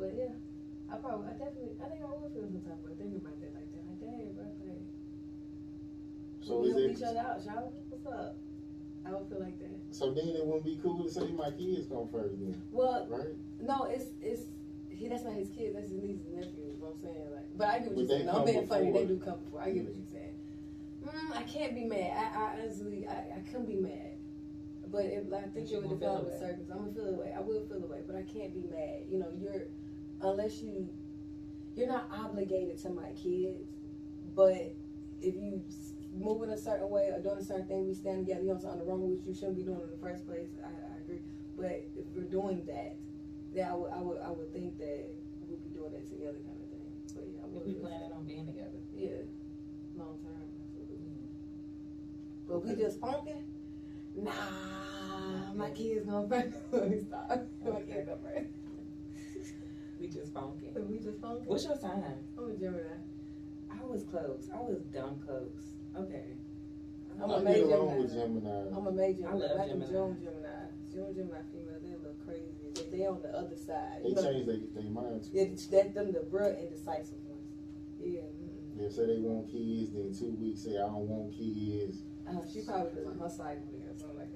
But 0.00 0.16
yeah, 0.16 0.32
I 0.88 0.96
probably, 0.96 1.28
I 1.28 1.32
definitely, 1.36 1.76
I 1.76 1.88
think 1.92 2.00
I 2.00 2.08
would 2.08 2.32
feel 2.32 2.48
some 2.48 2.64
type 2.64 2.80
of 2.80 2.88
way 2.88 2.96
thinking 2.96 3.20
about 3.20 3.36
that 3.40 3.52
like 3.52 3.68
that. 3.68 3.84
Like, 3.84 4.00
dang, 4.00 4.32
bro, 4.32 4.48
like, 4.64 4.88
So 6.40 6.60
we 6.64 6.72
help 6.72 6.88
each 6.88 7.04
other 7.04 7.20
out, 7.20 7.44
y'all. 7.44 7.68
What's 7.92 8.06
up? 8.08 8.36
I 9.10 9.14
would 9.18 9.28
feel 9.28 9.40
like 9.40 9.58
that. 9.58 9.70
So 9.90 10.12
then 10.12 10.28
it 10.28 10.44
wouldn't 10.44 10.64
be 10.64 10.78
cool 10.82 11.02
to 11.02 11.10
say 11.10 11.32
my 11.32 11.50
kids 11.50 11.86
come 11.88 12.08
first, 12.12 12.38
then, 12.38 12.54
Well, 12.70 13.06
right? 13.08 13.34
no, 13.60 13.84
it's 13.84 14.06
it's. 14.20 14.42
He, 14.88 15.08
that's 15.08 15.24
not 15.24 15.32
his 15.32 15.48
kids. 15.48 15.74
That's 15.74 15.88
his 15.90 16.02
nieces 16.02 16.26
and 16.26 16.36
nephews. 16.36 16.76
What 16.78 16.92
I'm 16.94 17.00
saying, 17.00 17.30
like, 17.34 17.46
but 17.56 17.68
I 17.68 17.78
get 17.78 17.88
what 17.88 17.96
you're 17.96 18.06
they 18.06 18.14
saying. 18.24 18.28
I'm 18.28 18.44
being 18.44 18.66
funny. 18.66 18.92
They 18.92 19.04
do 19.06 19.16
come 19.16 19.38
before. 19.44 19.60
I 19.62 19.70
get 19.72 19.84
what 19.84 19.94
you're 19.96 20.12
saying. 20.12 20.36
Mm, 21.04 21.36
I 21.36 21.42
can't 21.44 21.74
be 21.74 21.84
mad. 21.84 22.12
I, 22.12 22.38
I 22.38 22.60
honestly, 22.60 23.06
I, 23.08 23.36
I 23.36 23.40
couldn't 23.50 23.66
be 23.66 23.76
mad. 23.76 24.12
But 24.92 25.04
if 25.06 25.32
I 25.32 25.42
think 25.48 25.70
you 25.70 25.76
it 25.78 25.86
would 25.86 26.00
gonna 26.00 26.00
feel 26.00 26.22
develop 26.22 26.24
the 26.24 26.30
way. 26.30 26.38
circumstances, 26.38 26.70
I'm 26.70 26.78
gonna 26.78 26.92
feel 26.92 27.04
the 27.06 27.18
way. 27.18 27.32
I 27.34 27.40
will 27.40 27.64
feel 27.64 27.80
the 27.80 27.86
way, 27.86 28.00
but 28.06 28.16
I 28.16 28.22
can't 28.22 28.52
be 28.52 28.62
mad. 28.68 29.06
You 29.08 29.18
know, 29.18 29.32
you're 29.40 29.64
unless 30.20 30.60
you, 30.60 30.88
you're 31.76 31.88
not 31.88 32.08
obligated 32.12 32.76
to 32.82 32.90
my 32.90 33.10
kids. 33.12 33.70
But 34.34 34.74
if 35.22 35.34
you 35.36 35.62
s- 36.10 36.20
move 36.22 36.42
in 36.42 36.50
a 36.50 36.58
certain 36.58 36.88
way 36.90 37.10
or 37.14 37.20
doing 37.20 37.38
a 37.38 37.44
certain 37.44 37.66
thing, 37.66 37.86
we 37.88 37.94
stand 37.94 38.26
together. 38.26 38.42
You 38.42 38.48
know 38.54 38.58
something 38.58 38.86
wrong 38.86 39.10
with 39.10 39.26
you 39.26 39.34
shouldn't 39.34 39.56
be 39.56 39.62
doing 39.62 39.80
in 39.80 39.90
the 39.90 39.96
first 40.02 40.26
place. 40.26 40.48
I, 40.64 40.68
I 40.68 40.96
agree. 41.02 41.20
But 41.56 41.86
if 41.96 42.06
we're 42.14 42.24
doing 42.30 42.64
that, 42.66 42.96
then 43.54 43.66
I 43.68 43.74
would, 43.74 43.90
I 43.92 44.00
would, 44.00 44.18
I 44.24 44.30
would 44.30 44.52
think 44.52 44.78
that 44.78 45.10
we'll 45.46 45.58
be 45.58 45.70
doing 45.70 45.92
that 45.92 46.06
together, 46.08 46.38
kind 46.46 46.58
of 46.62 46.70
thing. 46.70 46.86
But 47.14 47.24
yeah, 47.34 47.42
I 47.42 47.46
If 47.46 47.52
would 47.54 47.66
we 47.66 47.72
feel- 47.74 47.82
planning 47.82 48.12
on 48.12 48.24
being 48.24 48.46
together. 48.46 48.78
yeah, 48.94 49.26
long 49.96 50.18
term. 50.22 50.46
absolutely. 50.66 50.98
But 52.48 52.64
we 52.64 52.74
just 52.76 53.00
funking? 53.00 53.44
Nah, 54.16 54.32
my 55.54 55.70
kids 55.70 56.04
gonna 56.06 56.26
burn. 56.26 56.52
Let 56.72 56.90
me 56.90 56.98
stop. 57.00 57.30
My 57.64 57.80
kids 57.82 58.06
gonna 58.08 58.16
burn. 58.22 58.48
We 60.00 60.06
just 60.08 60.32
funky. 60.32 60.66
We 60.88 60.98
just 60.98 61.20
funking. 61.20 61.44
What's 61.46 61.64
your 61.64 61.76
sign? 61.76 62.02
I'm 62.38 62.50
a 62.50 62.54
Gemini. 62.56 62.96
I 63.70 63.84
was 63.84 64.02
close. 64.04 64.48
I 64.52 64.60
was 64.62 64.80
dumb 64.92 65.20
close. 65.24 65.74
Okay. 65.96 66.24
I'm 67.22 67.30
I 67.30 67.34
a 67.34 67.36
get 67.38 67.44
major 67.44 67.64
along 67.74 67.98
with 67.98 68.12
Gemini. 68.12 68.40
Gemini. 68.40 68.76
I'm 68.76 68.86
a 68.86 68.92
major. 68.92 69.28
I 69.28 69.32
love 69.34 69.50
like 69.56 69.66
a 69.66 69.70
Gemini. 69.70 69.90
June 69.90 70.16
Gemini. 70.22 70.48
June 70.92 71.14
Gemini 71.14 71.42
female, 71.52 71.78
they 71.82 71.94
look 72.02 72.18
crazy. 72.26 72.66
They, 72.74 72.98
they 72.98 73.06
on 73.06 73.20
the 73.22 73.28
other 73.28 73.56
side. 73.56 74.02
They 74.02 74.14
change 74.14 74.46
their 74.46 74.56
their 74.74 74.90
mind 74.90 75.24
too. 75.24 75.30
it's 75.34 75.66
that 75.66 75.94
them 75.94 76.12
the 76.12 76.24
real 76.30 76.56
indecisive 76.56 77.22
ones. 77.28 77.54
Yeah. 78.02 78.20
mm-mm. 78.20 78.78
They 78.78 78.88
say 78.88 79.06
they 79.06 79.18
want 79.20 79.50
kids, 79.50 79.92
then 79.92 80.12
two 80.16 80.34
weeks 80.40 80.62
say 80.64 80.76
I 80.76 80.86
don't 80.88 81.06
want 81.06 81.32
kids. 81.36 82.02
Uh, 82.26 82.40
she 82.52 82.62
probably 82.62 82.92
was 82.94 83.06
on 83.06 83.18
her 83.18 83.28
cycle 83.28 83.68
or 83.74 83.94
something 83.98 84.18
like 84.18 84.34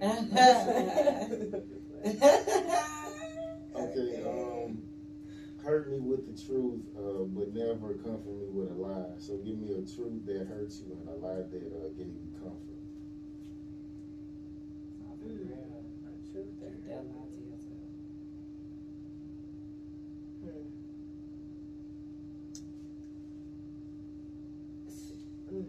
that. 2.02 2.94
Hurt 6.24 6.26
with 6.26 6.36
the 6.36 6.42
truth, 6.46 6.82
uh, 6.96 7.24
but 7.24 7.52
never 7.54 7.94
comfort 7.94 8.26
me 8.26 8.46
with 8.50 8.70
a 8.70 8.74
lie. 8.74 9.06
So 9.18 9.36
give 9.38 9.58
me 9.58 9.72
a 9.72 9.82
truth 9.82 10.24
that 10.26 10.46
hurts 10.48 10.82
you 10.86 10.96
and 11.00 11.08
a 11.08 11.12
lie 11.26 11.36
that 11.36 11.54
uh, 11.54 11.88
gave 11.96 12.06
you 12.06 12.30
comfort. 12.40 12.60
Mm. 15.24 15.48
Yeah. 15.48 15.56
Truth 16.32 16.46
there. 16.60 16.70
Tell 16.86 17.04
lie 17.04 17.28
to 17.30 17.40
yourself. 17.40 17.78
Hmm. 25.50 25.56
Mm. 25.56 25.64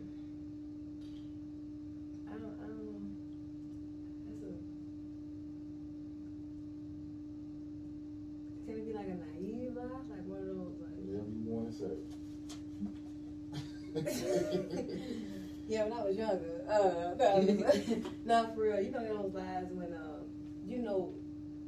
yeah, 15.67 15.83
when 15.85 15.93
I 15.93 16.04
was 16.15 16.29
younger. 16.29 16.63
Uh, 16.69 17.15
no, 17.19 18.03
no, 18.25 18.53
for 18.53 18.61
real. 18.61 18.81
You 18.81 18.91
know 18.91 19.03
those 19.03 19.33
lives 19.33 19.71
when 19.71 19.93
um, 19.93 20.25
you 20.65 20.79
know 20.79 21.13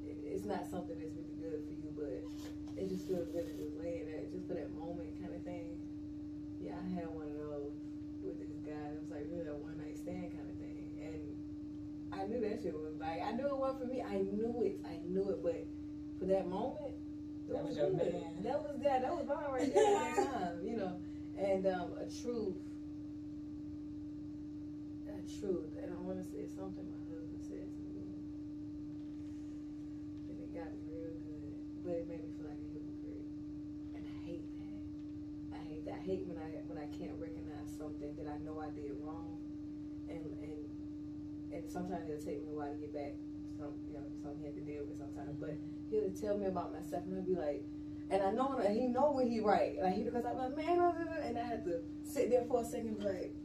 it's 0.06 0.46
not 0.46 0.70
something 0.70 0.96
that's 1.00 1.16
really 1.16 1.36
good 1.42 1.62
for 1.68 1.74
you, 1.76 1.92
but 1.96 2.82
it 2.82 2.90
just 2.90 3.08
feels 3.08 3.28
good 3.30 3.48
to 3.48 3.54
just 3.58 3.76
lay 3.80 4.02
in 4.02 4.08
there, 4.08 4.24
just 4.32 4.48
for 4.48 4.54
that 4.56 4.72
moment 4.78 5.10
kind 5.22 5.34
of 5.36 5.44
thing. 5.44 5.78
Yeah, 6.62 6.74
I 6.80 6.88
had 6.96 7.08
one 7.08 7.28
of 7.28 7.38
those 7.38 7.76
with 8.24 8.40
this 8.40 8.58
guy. 8.66 8.96
It 8.96 9.00
was 9.02 9.12
like 9.12 9.28
really 9.32 9.48
a 9.48 9.56
one 9.56 9.78
night 9.78 9.98
stand 9.98 10.32
kind 10.32 10.48
of 10.50 10.58
thing, 10.58 10.88
and 11.04 11.22
I 12.14 12.26
knew 12.28 12.42
that 12.42 12.64
shit 12.64 12.74
was 12.74 12.98
like 13.00 13.22
I 13.22 13.32
knew 13.32 13.48
it 13.48 13.58
wasn't 13.58 13.82
for 13.82 13.88
me. 13.88 14.02
I 14.02 14.24
knew 14.24 14.54
it. 14.64 14.80
I 14.88 14.98
knew 15.08 15.30
it, 15.30 15.44
but 15.44 15.66
for 16.20 16.26
that 16.26 16.48
moment. 16.48 16.96
it 17.48 17.54
That 17.54 17.64
was 17.64 17.78
your 17.78 17.92
man. 17.92 18.44
That 18.44 18.60
was 18.64 18.80
that. 18.84 19.02
That 19.02 19.14
was 19.14 19.28
mine 19.28 19.52
right 19.52 19.74
there 19.74 19.96
at 19.96 20.16
that 20.16 20.34
time, 20.34 20.58
you 20.64 20.78
know. 20.78 20.98
And 21.38 21.68
um, 21.68 21.94
a 22.02 22.10
truth, 22.10 22.58
a 22.58 22.67
truth, 25.28 25.76
and 25.84 25.92
I 25.92 26.00
want 26.02 26.24
to 26.24 26.26
say 26.26 26.48
something 26.48 26.88
my 26.88 27.04
husband 27.12 27.44
said 27.44 27.68
to 27.68 27.84
me, 27.92 28.08
and 30.32 30.36
it 30.40 30.50
got 30.56 30.72
me 30.72 30.80
real 30.88 31.12
good, 31.28 31.54
but 31.84 31.94
it 32.00 32.06
made 32.08 32.24
me 32.24 32.32
feel 32.40 32.48
like 32.48 32.64
a 32.64 32.70
hypocrite, 32.72 33.28
and 33.94 34.04
I 34.08 34.16
hate 34.24 34.48
that. 34.58 34.80
I 35.52 35.62
hate 35.68 35.84
that. 35.86 36.00
I 36.00 36.04
hate 36.08 36.24
when 36.26 36.40
I 36.40 36.64
when 36.72 36.80
I 36.80 36.88
can't 36.96 37.16
recognize 37.20 37.68
something 37.76 38.16
that 38.16 38.28
I 38.32 38.40
know 38.48 38.64
I 38.64 38.72
did 38.72 38.96
wrong, 39.04 39.36
and 40.08 40.24
and 40.40 40.60
and 41.52 41.64
sometimes 41.68 42.08
it'll 42.08 42.24
take 42.24 42.40
me 42.48 42.56
a 42.56 42.56
while 42.56 42.72
to 42.72 42.80
get 42.80 42.96
back. 42.96 43.14
Some 43.60 43.76
you 43.92 44.00
know 44.00 44.08
something 44.24 44.40
he 44.40 44.48
had 44.48 44.56
to 44.56 44.64
deal 44.64 44.88
with 44.88 44.98
sometimes, 44.98 45.36
but 45.40 45.60
he'll 45.92 46.16
tell 46.16 46.40
me 46.40 46.48
about 46.48 46.72
myself, 46.72 47.04
and 47.06 47.20
I'll 47.20 47.28
be 47.28 47.36
like. 47.36 47.64
And 48.10 48.24
I 48.24 48.32
know 48.32 48.58
he 48.72 48.88
know 48.88 49.12
when 49.12 49.28
he 49.28 49.42
right. 49.42 49.76
Like 49.84 49.96
he 49.96 50.04
because 50.04 50.24
I'm 50.24 50.38
like, 50.38 50.56
man, 50.56 50.78
blah, 50.78 50.94
blah, 50.94 51.04
blah," 51.12 51.28
and 51.28 51.38
I 51.38 51.44
had 51.44 51.66
to 51.66 51.82
sit 52.04 52.30
there 52.30 52.46
for 52.48 52.62
a 52.62 52.64
second 52.64 53.04
like, 53.04 53.36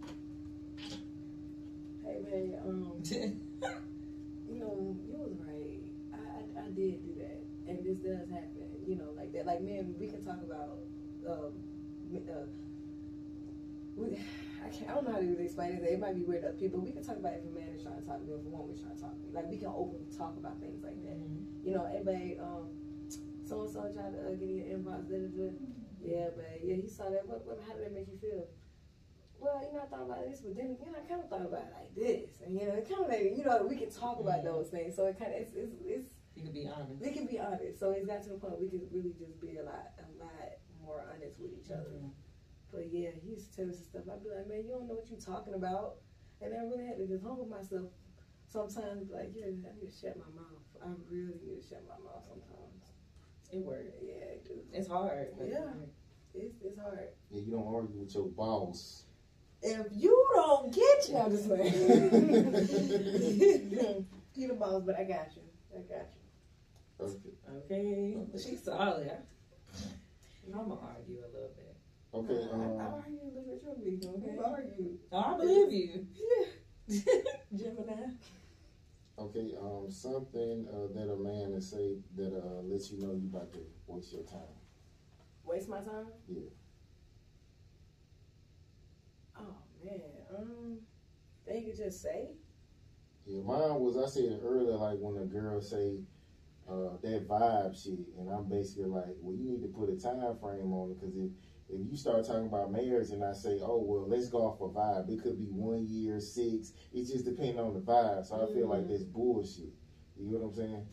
hey 2.05 2.19
man, 2.23 2.59
um, 2.65 3.03
you 4.49 4.59
know, 4.59 4.97
you 5.07 5.17
was 5.19 5.35
right. 5.47 5.81
I, 6.13 6.61
I 6.61 6.65
I 6.65 6.69
did 6.71 7.03
do 7.03 7.15
that. 7.21 7.41
And 7.69 7.85
this 7.85 7.99
does 7.99 8.29
happen, 8.29 8.67
you 8.87 8.97
know, 8.97 9.15
like 9.17 9.33
that. 9.33 9.47
Like 9.47 9.63
man, 9.63 9.95
we 9.99 10.09
can 10.09 10.25
talk 10.25 10.43
about 10.43 10.79
um 11.29 11.53
uh, 12.13 12.45
we, 13.97 14.19
I 14.65 14.69
can't 14.69 14.91
I 14.91 14.95
don't 14.95 15.07
know 15.07 15.13
how 15.13 15.21
to 15.21 15.27
really 15.27 15.45
explain 15.45 15.73
it. 15.73 15.83
It 15.85 16.01
might 16.01 16.17
be 16.17 16.25
weird 16.25 16.43
to 16.43 16.49
other 16.49 16.59
people. 16.59 16.81
We 16.81 16.93
can 16.93 17.05
talk 17.05 17.17
about 17.17 17.35
if 17.35 17.45
a 17.45 17.55
man 17.55 17.69
is 17.77 17.83
trying 17.83 18.01
to 18.01 18.07
talk 18.07 18.19
to 18.19 18.25
me, 18.25 18.35
if 18.35 18.45
a 18.45 18.49
woman 18.49 18.75
is 18.75 18.81
trying 18.81 18.97
to 18.97 19.03
talk 19.03 19.15
to 19.15 19.23
me. 19.23 19.31
Like 19.33 19.49
we 19.49 19.59
can 19.59 19.69
openly 19.69 20.07
talk 20.17 20.35
about 20.37 20.61
things 20.61 20.83
like 20.83 21.01
that. 21.05 21.19
You 21.65 21.75
know, 21.75 21.87
hey 21.87 22.03
babe, 22.05 22.39
um 22.43 22.69
so 23.45 23.63
and 23.63 23.71
so 23.71 23.83
tried 23.93 24.17
to 24.17 24.21
uh, 24.23 24.35
get 24.39 24.49
in 24.49 24.57
your 24.57 24.69
inbox, 24.79 25.09
da, 25.11 25.19
da, 25.19 25.29
da. 25.29 25.51
Yeah, 26.01 26.29
but 26.35 26.59
yeah, 26.65 26.77
he 26.77 26.89
saw 26.89 27.11
that. 27.11 27.27
What, 27.29 27.47
what, 27.47 27.61
how 27.67 27.75
did 27.75 27.85
that 27.85 27.95
make 27.95 28.09
you 28.09 28.19
feel? 28.19 28.47
Well, 29.43 29.59
you 29.67 29.75
know, 29.75 29.83
I 29.83 29.87
thought 29.91 30.07
about 30.07 30.23
this, 30.31 30.41
but 30.41 30.55
then 30.55 30.79
again, 30.79 30.95
I 30.95 31.03
kind 31.09 31.19
of 31.21 31.29
thought 31.29 31.43
about 31.43 31.67
it 31.67 31.75
like 31.75 31.91
this, 31.99 32.39
and 32.47 32.55
you 32.55 32.63
know, 32.67 32.75
it 32.79 32.87
kind 32.89 33.03
of 33.03 33.11
made 33.11 33.35
you 33.37 33.43
know, 33.43 33.67
we 33.67 33.75
can 33.75 33.91
talk 33.91 34.21
about 34.21 34.41
Mhm. 34.41 34.45
those 34.45 34.69
things. 34.71 34.95
So 34.95 35.07
it 35.07 35.19
kind 35.19 35.35
of 35.35 35.41
it's, 35.43 35.53
it's 35.55 35.75
it's 35.85 36.09
You 36.37 36.43
can 36.45 36.53
be 36.53 36.69
honest. 36.69 37.01
we 37.03 37.11
can 37.11 37.27
be 37.27 37.39
honest. 37.41 37.79
So 37.81 37.91
it's 37.91 38.07
got 38.07 38.23
to 38.23 38.31
the 38.31 38.39
point 38.39 38.61
we 38.61 38.69
can 38.71 38.87
really 38.93 39.13
just 39.19 39.41
be 39.41 39.57
a 39.59 39.65
lot 39.65 39.91
a 39.99 40.07
lot 40.23 40.31
more 40.81 41.03
honest 41.13 41.41
with 41.41 41.53
each 41.59 41.71
other. 41.73 41.91
Mhm. 41.91 42.11
But 42.71 42.87
yeah, 42.93 43.11
he 43.11 43.31
used 43.31 43.51
to 43.51 43.57
tell 43.57 43.67
me 43.67 43.75
some 43.75 43.85
stuff. 43.85 44.09
I'd 44.09 44.23
be 44.23 44.31
like, 44.31 44.47
man, 44.47 44.63
you 44.65 44.71
don't 44.79 44.87
know 44.87 44.95
what 44.95 45.11
you're 45.11 45.19
talking 45.19 45.55
about, 45.55 45.99
and 46.41 46.55
I 46.55 46.63
really 46.63 46.87
had 46.87 46.97
to 46.99 47.07
just 47.07 47.25
humble 47.25 47.47
myself. 47.47 47.91
Sometimes, 48.47 49.11
like, 49.11 49.33
yeah, 49.35 49.47
I 49.47 49.75
need 49.75 49.91
to 49.91 49.91
shut 49.91 50.17
my 50.17 50.29
mouth. 50.39 50.63
I 50.81 50.87
really 51.11 51.41
need 51.43 51.61
to 51.63 51.67
shut 51.69 51.83
my 51.89 51.99
mouth 52.05 52.23
sometimes. 52.25 52.93
It 53.51 53.59
works. 53.65 53.97
Yeah, 54.03 54.39
it 54.39 54.45
do. 54.47 54.63
It's 54.73 54.89
hard. 54.89 55.35
Yeah. 55.43 55.73
It's 56.35 56.55
it's 56.63 56.79
hard. 56.79 57.09
Yeah, 57.31 57.41
you 57.41 57.51
don't 57.51 57.67
argue 57.67 57.99
with 58.01 58.15
your 58.15 58.29
boss. 58.29 59.07
If 59.63 59.87
you 59.93 60.27
don't 60.35 60.75
get 60.75 61.09
you, 61.09 61.17
I'm 61.19 61.31
just 61.31 61.49
like, 61.49 61.73
you 64.35 64.49
the 64.49 64.55
boss, 64.55 64.83
but 64.85 64.97
I 64.99 65.05
got 65.05 65.29
you. 65.37 65.43
I 65.75 65.81
got 65.83 66.09
you. 66.13 66.23
Okay. 67.01 68.17
Okay. 68.19 68.39
She's 68.39 68.63
solid. 68.65 69.11
I'm 70.53 70.69
gonna 70.69 70.81
argue 70.81 71.19
a 71.19 71.31
little 71.33 71.53
bit. 71.57 71.77
Okay. 72.15 72.49
I, 72.53 72.55
I 72.55 72.59
Um, 72.59 72.81
argue 72.81 73.21
a 73.23 73.25
little 73.27 73.45
bit. 73.45 73.63
You'll 73.65 73.75
be 73.77 74.07
okay. 74.07 74.37
Okay. 74.37 74.39
argue. 74.45 74.99
Oh, 75.13 75.19
I 75.19 75.37
believe 75.39 75.73
you. 75.73 76.07
Yeah. 76.89 77.01
Gemini. 77.57 78.11
okay. 79.19 79.55
Um, 79.61 79.91
something 79.91 80.67
uh, 80.69 80.89
that 80.95 81.09
a 81.13 81.17
man 81.17 81.53
will 81.53 81.61
say 81.61 81.97
that 82.17 82.35
uh, 82.37 82.63
lets 82.63 82.91
you 82.91 82.99
know 83.01 83.13
you 83.13 83.29
about 83.33 83.53
to 83.53 83.61
waste 83.87 84.13
your 84.13 84.23
time. 84.25 84.41
Waste 85.45 85.69
my 85.69 85.79
time? 85.81 86.07
Yeah. 86.29 86.41
Oh 89.39 89.55
man. 89.85 90.01
Um, 90.35 90.79
they 91.47 91.63
could 91.63 91.77
just 91.77 92.03
say. 92.03 92.31
Yeah, 93.25 93.41
mine 93.43 93.79
was 93.81 93.97
I 93.97 94.07
said 94.07 94.41
earlier, 94.43 94.77
like 94.77 94.99
when 94.99 95.17
a 95.23 95.25
girl 95.27 95.61
say 95.61 96.01
uh, 96.69 96.97
that 97.03 97.29
vibe 97.29 97.81
shit, 97.81 98.09
and 98.19 98.29
I'm 98.31 98.49
basically 98.49 98.87
like, 98.89 99.15
well, 99.21 99.37
you 99.37 99.45
need 99.45 99.63
to 99.63 99.69
put 99.69 99.89
a 99.89 99.97
time 99.97 100.37
frame 100.41 100.73
on 100.73 100.91
it 100.91 101.01
because 101.01 101.17
if 101.17 101.31
if 101.69 101.81
you 101.89 101.97
start 101.97 102.27
talking 102.27 102.47
about 102.47 102.71
marriage 102.73 103.11
and 103.11 103.25
I 103.25 103.33
say, 103.33 103.61
oh 103.63 103.81
well, 103.81 104.09
let's 104.09 104.29
go 104.29 104.39
off 104.39 104.61
a 104.61 104.69
vibe, 104.69 105.09
it 105.09 105.23
could 105.23 105.39
be 105.39 105.51
one 105.51 105.87
year, 105.87 106.19
six. 106.21 106.73
It 106.93 107.07
just 107.07 107.25
depends 107.25 107.59
on 107.59 107.75
the 107.75 107.81
vibe. 107.81 108.27
So 108.27 108.43
I 108.43 108.53
feel 108.53 108.67
like 108.69 108.83
Mhm. 108.85 108.89
that's 108.89 109.05
bullshit. 109.05 109.73
You 110.17 110.33
know 110.33 110.39
what 110.39 110.47
I'm 110.49 110.55
saying? 110.55 110.87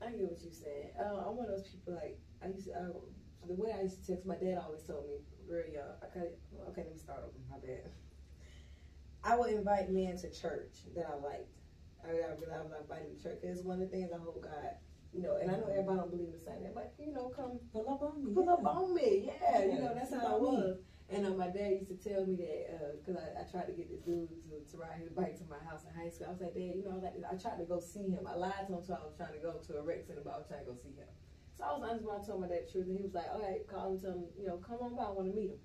I 0.00 0.10
get 0.10 0.30
what 0.30 0.42
you're 0.42 0.52
saying. 0.52 0.90
Uh, 0.98 1.24
I'm 1.26 1.36
one 1.36 1.48
of 1.48 1.56
those 1.56 1.68
people 1.68 1.94
like 1.94 2.18
I 2.42 2.48
used 2.48 2.66
to. 2.66 2.74
I, 2.76 3.46
the 3.46 3.54
way 3.54 3.72
I 3.72 3.82
used 3.82 4.04
to 4.04 4.12
text, 4.12 4.26
my 4.26 4.36
dad 4.36 4.58
always 4.58 4.82
told 4.82 5.06
me 5.08 5.16
very 5.48 5.72
young. 5.74 5.94
Okay, 6.10 6.28
okay, 6.70 6.82
let 6.84 6.92
me 6.92 6.98
start 6.98 7.20
over. 7.24 7.32
My 7.50 7.58
bad. 7.58 7.90
I 9.24 9.36
would 9.36 9.50
invite 9.50 9.90
men 9.90 10.16
to 10.18 10.30
church 10.30 10.86
that 10.94 11.06
I 11.10 11.16
liked. 11.18 11.50
I, 12.04 12.10
I 12.10 12.34
really 12.38 12.52
I 12.54 12.62
invited 12.80 13.16
to 13.16 13.22
church. 13.22 13.38
It's 13.42 13.62
one 13.62 13.82
of 13.82 13.90
the 13.90 13.96
things 13.96 14.10
I 14.14 14.18
hope 14.18 14.42
God, 14.42 14.78
you 15.12 15.22
know. 15.22 15.36
And 15.40 15.50
I 15.50 15.54
know 15.58 15.66
everybody 15.66 15.98
don't 15.98 16.10
believe 16.10 16.32
the 16.32 16.38
same 16.38 16.62
thing, 16.62 16.72
but 16.74 16.94
you 16.98 17.12
know, 17.12 17.32
come 17.34 17.58
Pull 17.72 17.88
up 17.90 18.02
on 18.02 18.22
me. 18.24 18.34
pull 18.34 18.48
up 18.48 18.64
on 18.64 18.94
me. 18.94 19.30
Yeah, 19.42 19.64
you 19.64 19.80
know, 19.82 19.92
that's 19.94 20.14
how 20.14 20.36
I 20.36 20.38
was. 20.38 20.78
And 21.08 21.24
uh, 21.26 21.30
my 21.30 21.46
dad 21.46 21.70
used 21.78 21.90
to 21.90 21.98
tell 21.98 22.26
me 22.26 22.34
that 22.34 22.98
because 22.98 23.14
I, 23.18 23.42
I 23.42 23.44
tried 23.46 23.66
to 23.70 23.74
get 23.74 23.90
this 23.90 24.02
dude 24.02 24.26
to, 24.50 24.58
to 24.70 24.74
ride 24.78 24.98
his 24.98 25.10
bike 25.10 25.38
to 25.38 25.44
my 25.46 25.58
house 25.62 25.82
in 25.86 25.94
high 25.94 26.10
school. 26.10 26.26
I 26.26 26.32
was 26.34 26.40
like, 26.42 26.54
Dad, 26.54 26.74
you 26.74 26.82
know, 26.82 26.98
I, 26.98 27.10
like, 27.10 27.14
I 27.22 27.34
tried 27.38 27.58
to 27.62 27.66
go 27.66 27.78
see 27.78 28.10
him. 28.10 28.26
I 28.26 28.34
lied 28.34 28.66
to 28.66 28.74
him, 28.74 28.82
so 28.82 28.94
I 28.94 29.02
was 29.06 29.14
trying 29.14 29.34
to 29.34 29.38
go 29.38 29.54
to 29.54 29.70
a 29.78 29.82
rec 29.82 30.02
center, 30.06 30.22
but 30.26 30.34
I 30.34 30.38
was 30.42 30.46
trying 30.50 30.66
to 30.66 30.70
go 30.70 30.74
see 30.74 30.94
him. 30.94 31.06
So 31.56 31.64
I 31.64 31.72
was 31.72 31.82
honest 31.88 32.04
when 32.04 32.20
I 32.20 32.24
told 32.24 32.40
my 32.42 32.48
dad 32.48 32.66
the 32.66 32.72
truth, 32.72 32.86
and 32.86 32.96
he 32.96 33.02
was 33.02 33.14
like, 33.14 33.26
all 33.32 33.40
right, 33.40 33.66
call 33.66 33.92
him, 33.92 34.00
tell 34.00 34.12
him, 34.12 34.24
you 34.38 34.46
know, 34.46 34.58
come 34.58 34.78
on 34.80 34.94
by, 34.94 35.04
I 35.04 35.10
want 35.10 35.30
to 35.30 35.36
meet 35.36 35.50
him. 35.50 35.58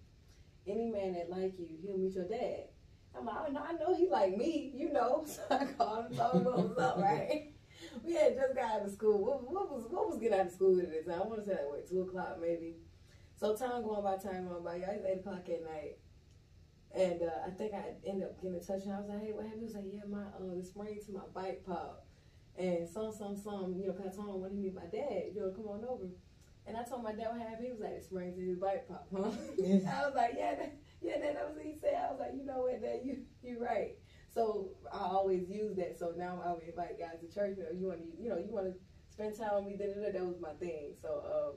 Any 0.68 0.90
man 0.90 1.14
that 1.14 1.30
like 1.30 1.60
you, 1.60 1.68
he'll 1.82 1.98
meet 1.98 2.16
your 2.16 2.28
dad. 2.28 2.70
I'm 3.18 3.26
like, 3.26 3.36
oh, 3.48 3.52
no, 3.52 3.60
I 3.60 3.74
know 3.74 3.96
he 3.96 4.08
like 4.08 4.38
me, 4.38 4.72
you 4.76 4.92
know. 4.92 5.26
So 5.28 5.42
I 5.50 5.66
called 5.66 6.12
him, 6.12 6.18
told 6.18 6.36
him 6.36 6.44
what 6.46 6.70
was 6.70 6.78
up, 6.78 6.98
right? 6.98 7.54
We 8.06 8.14
had 8.14 8.36
just 8.36 8.56
got 8.56 8.82
out 8.82 8.86
of 8.86 8.92
school. 8.94 9.26
What, 9.26 9.52
what 9.52 9.70
was 9.70 9.84
what 9.90 10.08
was 10.08 10.18
getting 10.20 10.40
out 10.40 10.46
of 10.46 10.54
school 10.54 10.80
at 10.80 10.92
this 10.92 11.06
time? 11.08 11.20
I 11.20 11.26
want 11.26 11.40
to 11.42 11.46
say 11.46 11.54
like 11.54 11.68
what 11.68 11.90
two 11.90 12.02
o'clock 12.02 12.38
maybe. 12.40 12.76
So 13.36 13.56
time 13.56 13.84
going 13.84 14.04
by, 14.04 14.18
time 14.18 14.48
going 14.48 14.64
by. 14.64 14.76
Yeah, 14.76 14.92
it's 14.92 15.06
eight 15.06 15.20
o'clock 15.20 15.50
at 15.50 15.66
night, 15.66 15.98
and 16.94 17.24
uh, 17.24 17.48
I 17.48 17.50
think 17.50 17.74
I 17.74 17.98
ended 18.08 18.24
up 18.24 18.40
getting 18.40 18.56
in 18.56 18.64
touch. 18.64 18.84
And 18.84 18.94
I 18.94 19.00
was 19.00 19.10
like, 19.10 19.22
hey, 19.22 19.34
what 19.34 19.46
happened? 19.46 19.62
He 19.62 19.66
was 19.66 19.76
like, 19.76 19.90
yeah, 19.92 20.06
my 20.08 20.22
uh, 20.22 20.56
the 20.56 20.64
spring 20.64 21.00
to 21.06 21.12
my 21.12 21.26
bike 21.34 21.66
pop, 21.66 22.06
and 22.58 22.88
some 22.88 23.12
some 23.12 23.36
some. 23.36 23.76
You 23.78 23.88
know, 23.88 23.94
cause 23.94 24.08
I 24.12 24.16
told 24.16 24.30
him 24.30 24.34
I 24.34 24.38
wanted 24.38 24.56
to 24.56 24.62
meet 24.62 24.76
my 24.76 24.90
dad. 24.92 25.32
You 25.34 25.42
know, 25.42 25.52
come 25.52 25.68
on 25.68 25.86
over. 25.86 26.06
And 26.68 26.78
I 26.78 26.84
told 26.84 27.04
my 27.04 27.12
dad 27.12 27.30
what 27.32 27.42
happened. 27.42 27.66
He 27.66 27.72
was 27.72 27.82
like, 27.82 27.98
the 27.98 28.04
spring 28.04 28.36
to 28.36 28.42
his 28.42 28.60
bike 28.60 28.88
pop, 28.88 29.08
huh? 29.12 29.24
I 29.26 30.06
was 30.06 30.14
like, 30.16 30.34
yeah, 30.38 30.56
that, 30.56 30.78
yeah, 31.02 31.18
that, 31.18 31.34
that 31.34 31.48
was 31.48 31.58
what 31.58 31.66
he 31.66 31.74
said. 31.82 31.98
I 31.98 32.12
was 32.12 32.20
like, 32.20 32.34
you 32.38 32.46
know 32.46 32.70
what, 32.70 32.82
Dad, 32.82 33.02
you 33.04 33.26
you're 33.42 33.60
right. 33.60 33.98
So 34.30 34.70
I 34.94 35.00
always 35.00 35.50
use 35.50 35.76
that. 35.78 35.98
So 36.00 36.14
now 36.16 36.42
I 36.46 36.54
would 36.54 36.64
invite 36.64 37.00
guys 37.00 37.20
to 37.20 37.28
church. 37.34 37.58
You 37.58 37.64
know, 37.64 37.72
you 37.74 37.88
want 37.88 38.00
to, 38.00 38.22
you 38.22 38.30
know, 38.30 38.38
you 38.38 38.52
want 38.54 38.68
to 38.68 38.74
spend 39.10 39.38
time 39.38 39.66
with 39.66 39.66
me. 39.66 39.78
Da, 39.78 39.94
da, 39.94 40.06
da, 40.06 40.12
that 40.14 40.26
was 40.26 40.40
my 40.40 40.54
thing. 40.54 40.94
So 41.02 41.10
um, 41.28 41.54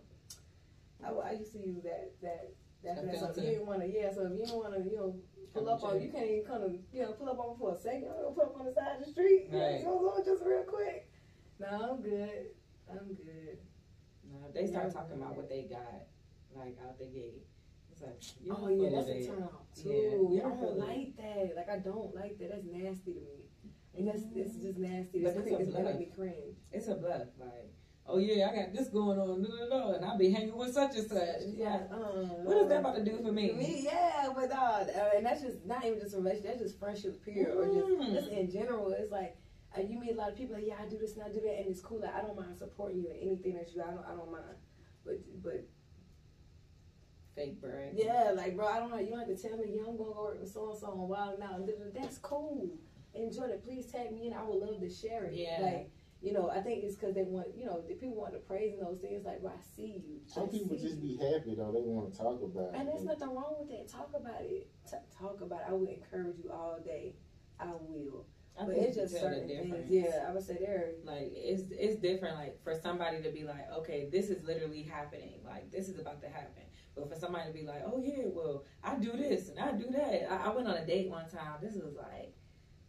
I, 1.05 1.29
I 1.29 1.33
used 1.33 1.53
to 1.53 1.59
use 1.59 1.83
that 1.85 2.13
that 2.23 2.51
that. 2.83 2.97
That 2.97 3.07
that. 3.07 3.21
So 3.21 3.31
if 3.31 3.37
you 3.37 3.43
didn't 3.43 3.67
want 3.67 3.83
to, 3.83 3.89
yeah. 3.89 4.13
So 4.13 4.27
if 4.27 4.39
you 4.39 4.47
don't 4.47 4.59
want 4.59 4.75
to, 4.75 4.83
you 4.83 4.97
know, 4.97 5.17
pull 5.55 5.69
up 5.71 5.83
on, 5.85 6.03
you 6.03 6.11
can't 6.11 6.27
even 6.31 6.45
come 6.45 6.61
to, 6.63 6.79
you 6.93 7.03
know, 7.03 7.13
pull 7.13 7.29
up 7.31 7.39
on 7.39 7.51
me 7.51 7.57
for 7.59 7.75
a 7.75 7.79
second. 7.79 8.09
I'm 8.11 8.23
gonna 8.23 8.35
pull 8.35 8.45
up 8.45 8.61
on 8.61 8.67
the 8.67 8.75
side 8.75 8.99
of 8.99 9.07
the 9.07 9.11
street. 9.11 9.49
You 9.51 9.59
Right. 9.59 9.85
know, 9.85 10.13
so, 10.17 10.23
so 10.25 10.35
just 10.35 10.45
real 10.45 10.65
quick. 10.65 11.11
No, 11.61 11.69
I'm 11.69 12.03
good. 12.03 12.47
I'm 12.91 13.15
good. 13.15 13.59
No, 14.31 14.51
they 14.53 14.67
start 14.67 14.93
talking 14.93 15.17
about 15.17 15.37
what 15.37 15.49
they 15.49 15.63
got, 15.71 16.11
like 16.57 16.77
out 16.85 16.99
the 16.99 17.07
gate. 17.07 17.47
It's 17.93 18.03
like, 18.03 18.19
you 18.43 18.53
oh 18.53 18.67
don't 18.67 18.81
yeah, 18.81 18.89
full 18.91 18.97
that's 18.99 19.09
a 19.09 19.27
turn 19.27 19.43
off 19.45 19.67
too. 19.77 19.89
Yeah, 19.89 19.95
Yeah, 19.95 20.11
you 20.11 20.41
I 20.41 20.49
don't 20.49 20.59
feel 20.59 20.69
don't 20.75 20.77
it. 20.77 20.89
like 20.89 21.17
that. 21.17 21.57
Like 21.57 21.69
I 21.71 21.79
don't 21.79 22.15
like 22.17 22.39
that. 22.41 22.51
That's 22.51 22.67
nasty 22.67 23.13
to 23.15 23.21
me. 23.21 23.39
And 23.97 24.09
that's 24.09 24.23
it's 24.35 24.57
just 24.57 24.79
nasty. 24.79 25.23
But 25.23 25.37
It's, 25.37 25.39
it's 25.39 25.47
a 25.47 25.55
cr- 25.55 25.63
it's 25.63 25.71
bluff. 25.71 25.99
me 25.99 26.13
cringe. 26.17 26.57
It's 26.73 26.89
a 26.89 26.95
bluff, 26.97 27.29
like, 27.39 27.71
oh 28.09 28.19
yeah, 28.19 28.51
I 28.51 28.57
got 28.57 28.75
this 28.75 28.89
going 28.89 29.19
on, 29.21 29.41
no, 29.43 29.49
no, 29.49 29.69
no, 29.69 29.94
be 30.19 30.31
hanging 30.31 30.57
with 30.57 30.73
such 30.75 30.97
and 30.97 31.09
such. 31.09 31.43
Yeah. 31.47 31.83
Uh, 31.91 32.45
What 32.47 32.57
is 32.59 32.69
that 32.69 32.81
about 32.81 32.97
to 32.97 33.05
do 33.05 33.19
for 33.23 33.33
me? 33.33 33.53
Me, 33.53 33.81
yeah, 33.85 34.29
but 34.35 34.51
uh, 34.51 34.55
uh, 34.55 35.11
and 35.17 35.27
that's 35.27 35.43
just 35.43 35.65
not 35.67 35.85
even 35.85 36.01
just 36.01 36.15
a 36.15 36.19
relationship. 36.19 36.47
That's 36.53 36.63
just 36.63 36.79
friendships, 36.79 37.19
period, 37.19 37.57
or 37.57 37.65
just 37.67 37.87
Mm. 37.89 38.13
just 38.15 38.29
in 38.29 38.51
general. 38.51 38.91
It's 38.93 39.11
like 39.13 39.37
uh, 39.77 39.81
you 39.83 39.99
meet 39.99 40.13
a 40.13 40.15
lot 40.17 40.31
of 40.31 40.37
people. 40.37 40.55
Like, 40.57 40.67
yeah, 40.67 40.77
I 40.81 40.87
do 40.89 40.99
this 40.99 41.15
and 41.15 41.23
I 41.25 41.29
do 41.29 41.41
that, 41.41 41.59
and 41.59 41.67
it's 41.69 41.81
cool. 41.81 42.01
Like, 42.01 42.15
I 42.15 42.21
don't 42.23 42.37
mind 42.37 42.57
supporting 42.57 42.99
you 43.03 43.09
in 43.11 43.17
anything 43.29 43.55
that 43.57 43.75
you. 43.75 43.83
I 43.83 43.91
don't. 43.91 44.05
I 44.07 44.15
don't 44.15 44.31
mind. 44.31 44.45
But 45.05 45.19
but 45.43 45.65
fake 47.35 47.61
brag. 47.61 47.91
Yeah, 47.95 48.33
like 48.37 48.57
bro, 48.57 48.67
I 48.67 48.79
don't 48.79 48.91
know. 48.91 48.99
You 48.99 49.11
don't 49.11 49.19
have 49.21 49.29
to 49.29 49.37
tell 49.37 49.57
me. 49.59 49.65
Yeah, 49.75 49.81
I'm 49.89 49.97
gonna 49.97 50.13
go 50.15 50.23
work 50.23 50.41
with 50.41 50.51
so 50.53 50.71
and 50.71 50.79
so 50.79 50.87
on 50.89 51.09
Wild 51.09 51.41
'N 51.41 51.43
Out. 51.43 51.69
That's 51.95 52.19
cool. 52.19 52.71
Enjoy 53.15 53.45
it. 53.45 53.65
Please 53.65 53.87
tag 53.91 54.13
me 54.13 54.27
in. 54.29 54.33
I 54.33 54.43
would 54.43 54.57
love 54.61 54.81
to 54.81 54.91
share 54.91 55.25
it. 55.25 55.35
Yeah. 55.35 55.59
Like 55.61 55.91
you 56.25 56.33
know, 56.33 56.49
I 56.49 56.61
think 56.61 56.83
it's 56.83 56.97
because 56.97 57.15
they 57.15 57.23
want 57.23 57.49
you 57.55 57.67
know 57.67 57.85
the 57.87 57.95
people 57.95 58.17
want 58.17 58.33
to 58.33 58.39
praise 58.41 58.73
and 58.73 58.87
those 58.87 58.99
things. 59.01 59.25
Like, 59.25 59.43
bro, 59.43 59.51
I 59.51 59.61
see 59.77 60.03
you. 60.07 60.21
Some 60.27 60.45
I 60.45 60.47
people 60.47 60.77
see 60.77 60.83
just 60.83 60.97
you. 61.03 61.03
be 61.03 61.17
happy 61.17 61.55
though. 61.55 61.71
They 61.71 61.85
want 61.85 62.13
to 62.13 62.19
talk 62.19 62.41
about 62.41 62.73
it. 62.73 62.81
And 62.81 62.89
there's 62.89 63.05
nothing 63.05 63.29
wrong 63.29 63.57
with 63.61 63.69
that. 63.69 63.89
Talk 63.89 64.11
about 64.17 64.41
it. 64.41 64.67
T- 64.91 64.97
talk 65.19 65.43
about 65.43 65.61
it. 65.61 65.67
I 65.69 65.73
would 65.75 65.91
encourage 65.91 66.39
you 66.43 66.51
all 66.51 66.81
day. 66.83 67.17
I 67.61 67.67
will. 67.79 68.25
I 68.59 68.65
but 68.65 68.77
it's 68.77 68.97
just 68.97 69.13
can 69.13 69.23
certain 69.23 69.49
things. 69.49 69.91
Yeah, 69.91 70.25
I 70.27 70.33
would 70.33 70.43
say 70.43 70.57
there. 70.59 70.93
Like 71.05 71.33
it's 71.35 71.65
it's 71.71 72.01
different. 72.01 72.37
Like 72.37 72.63
for 72.65 72.75
somebody 72.75 73.23
to 73.23 73.31
be 73.31 73.45
like, 73.45 73.71
okay, 73.79 74.09
this 74.11 74.31
is 74.31 74.43
literally 74.45 74.83
happening. 74.83 75.41
Like 75.45 75.71
this 75.71 75.89
is 75.89 75.99
about 75.99 76.23
to 76.23 76.29
happen. 76.29 76.63
But 76.95 77.13
for 77.13 77.19
somebody 77.19 77.53
to 77.53 77.53
be 77.53 77.67
like, 77.67 77.83
oh 77.85 78.01
yeah, 78.03 78.25
well 78.27 78.65
I 78.83 78.95
do 78.97 79.13
this 79.13 79.51
and 79.51 79.59
I 79.59 79.73
do 79.73 79.91
that. 79.91 80.33
I, 80.33 80.47
I 80.47 80.55
went 80.55 80.69
on 80.69 80.77
a 80.77 80.87
date 80.87 81.11
one 81.11 81.29
time. 81.29 81.59
This 81.61 81.75
was 81.75 81.95
like 81.97 82.33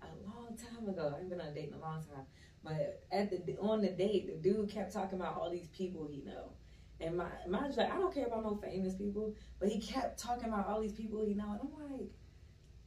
a 0.01 0.07
long 0.25 0.55
time 0.55 0.87
ago. 0.87 1.09
I 1.09 1.13
haven't 1.13 1.29
been 1.29 1.41
on 1.41 1.47
a 1.47 1.53
date 1.53 1.69
in 1.69 1.73
a 1.73 1.81
long 1.81 2.01
time. 2.03 2.25
But 2.65 3.03
at 3.11 3.29
the 3.29 3.57
on 3.59 3.81
the 3.81 3.89
date, 3.89 4.27
the 4.27 4.49
dude 4.49 4.69
kept 4.69 4.91
talking 4.91 5.19
about 5.21 5.37
all 5.37 5.51
these 5.51 5.67
people 5.67 6.07
he 6.11 6.23
know. 6.25 6.51
And 6.99 7.17
my 7.17 7.27
mine's 7.47 7.77
like, 7.77 7.91
I 7.91 7.97
don't 7.97 8.13
care 8.13 8.25
about 8.25 8.43
no 8.43 8.55
famous 8.55 8.95
people, 8.95 9.35
but 9.59 9.69
he 9.69 9.79
kept 9.79 10.19
talking 10.19 10.49
about 10.49 10.67
all 10.67 10.81
these 10.81 10.93
people 10.93 11.23
he 11.25 11.33
know, 11.35 11.51
and 11.51 11.59
I'm 11.61 11.91
like, 11.91 12.09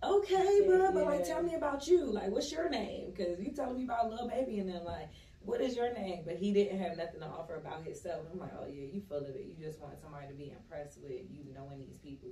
okay, 0.02 0.66
bro, 0.66 0.92
but 0.92 1.04
like, 1.04 1.24
tell 1.24 1.42
me 1.42 1.54
about 1.54 1.86
you. 1.86 2.04
Like, 2.06 2.30
what's 2.30 2.50
your 2.50 2.68
name? 2.68 3.12
Because 3.14 3.38
you 3.38 3.52
telling 3.52 3.76
me 3.76 3.84
about 3.84 4.10
little 4.10 4.28
baby, 4.28 4.58
and 4.58 4.68
then 4.68 4.84
like, 4.84 5.08
what 5.40 5.60
is 5.60 5.76
your 5.76 5.92
name? 5.94 6.22
But 6.26 6.36
he 6.36 6.52
didn't 6.52 6.80
have 6.80 6.96
nothing 6.96 7.20
to 7.20 7.26
offer 7.26 7.56
about 7.56 7.84
himself. 7.84 8.26
I'm 8.32 8.38
like, 8.38 8.52
oh 8.58 8.66
yeah, 8.66 8.86
you 8.92 9.02
full 9.08 9.18
of 9.18 9.28
it. 9.28 9.46
You 9.46 9.64
just 9.64 9.80
want 9.80 10.00
somebody 10.00 10.26
to 10.28 10.34
be 10.34 10.50
impressed 10.50 10.98
with 11.02 11.12
you 11.30 11.44
knowing 11.54 11.78
these 11.78 11.98
people. 11.98 12.30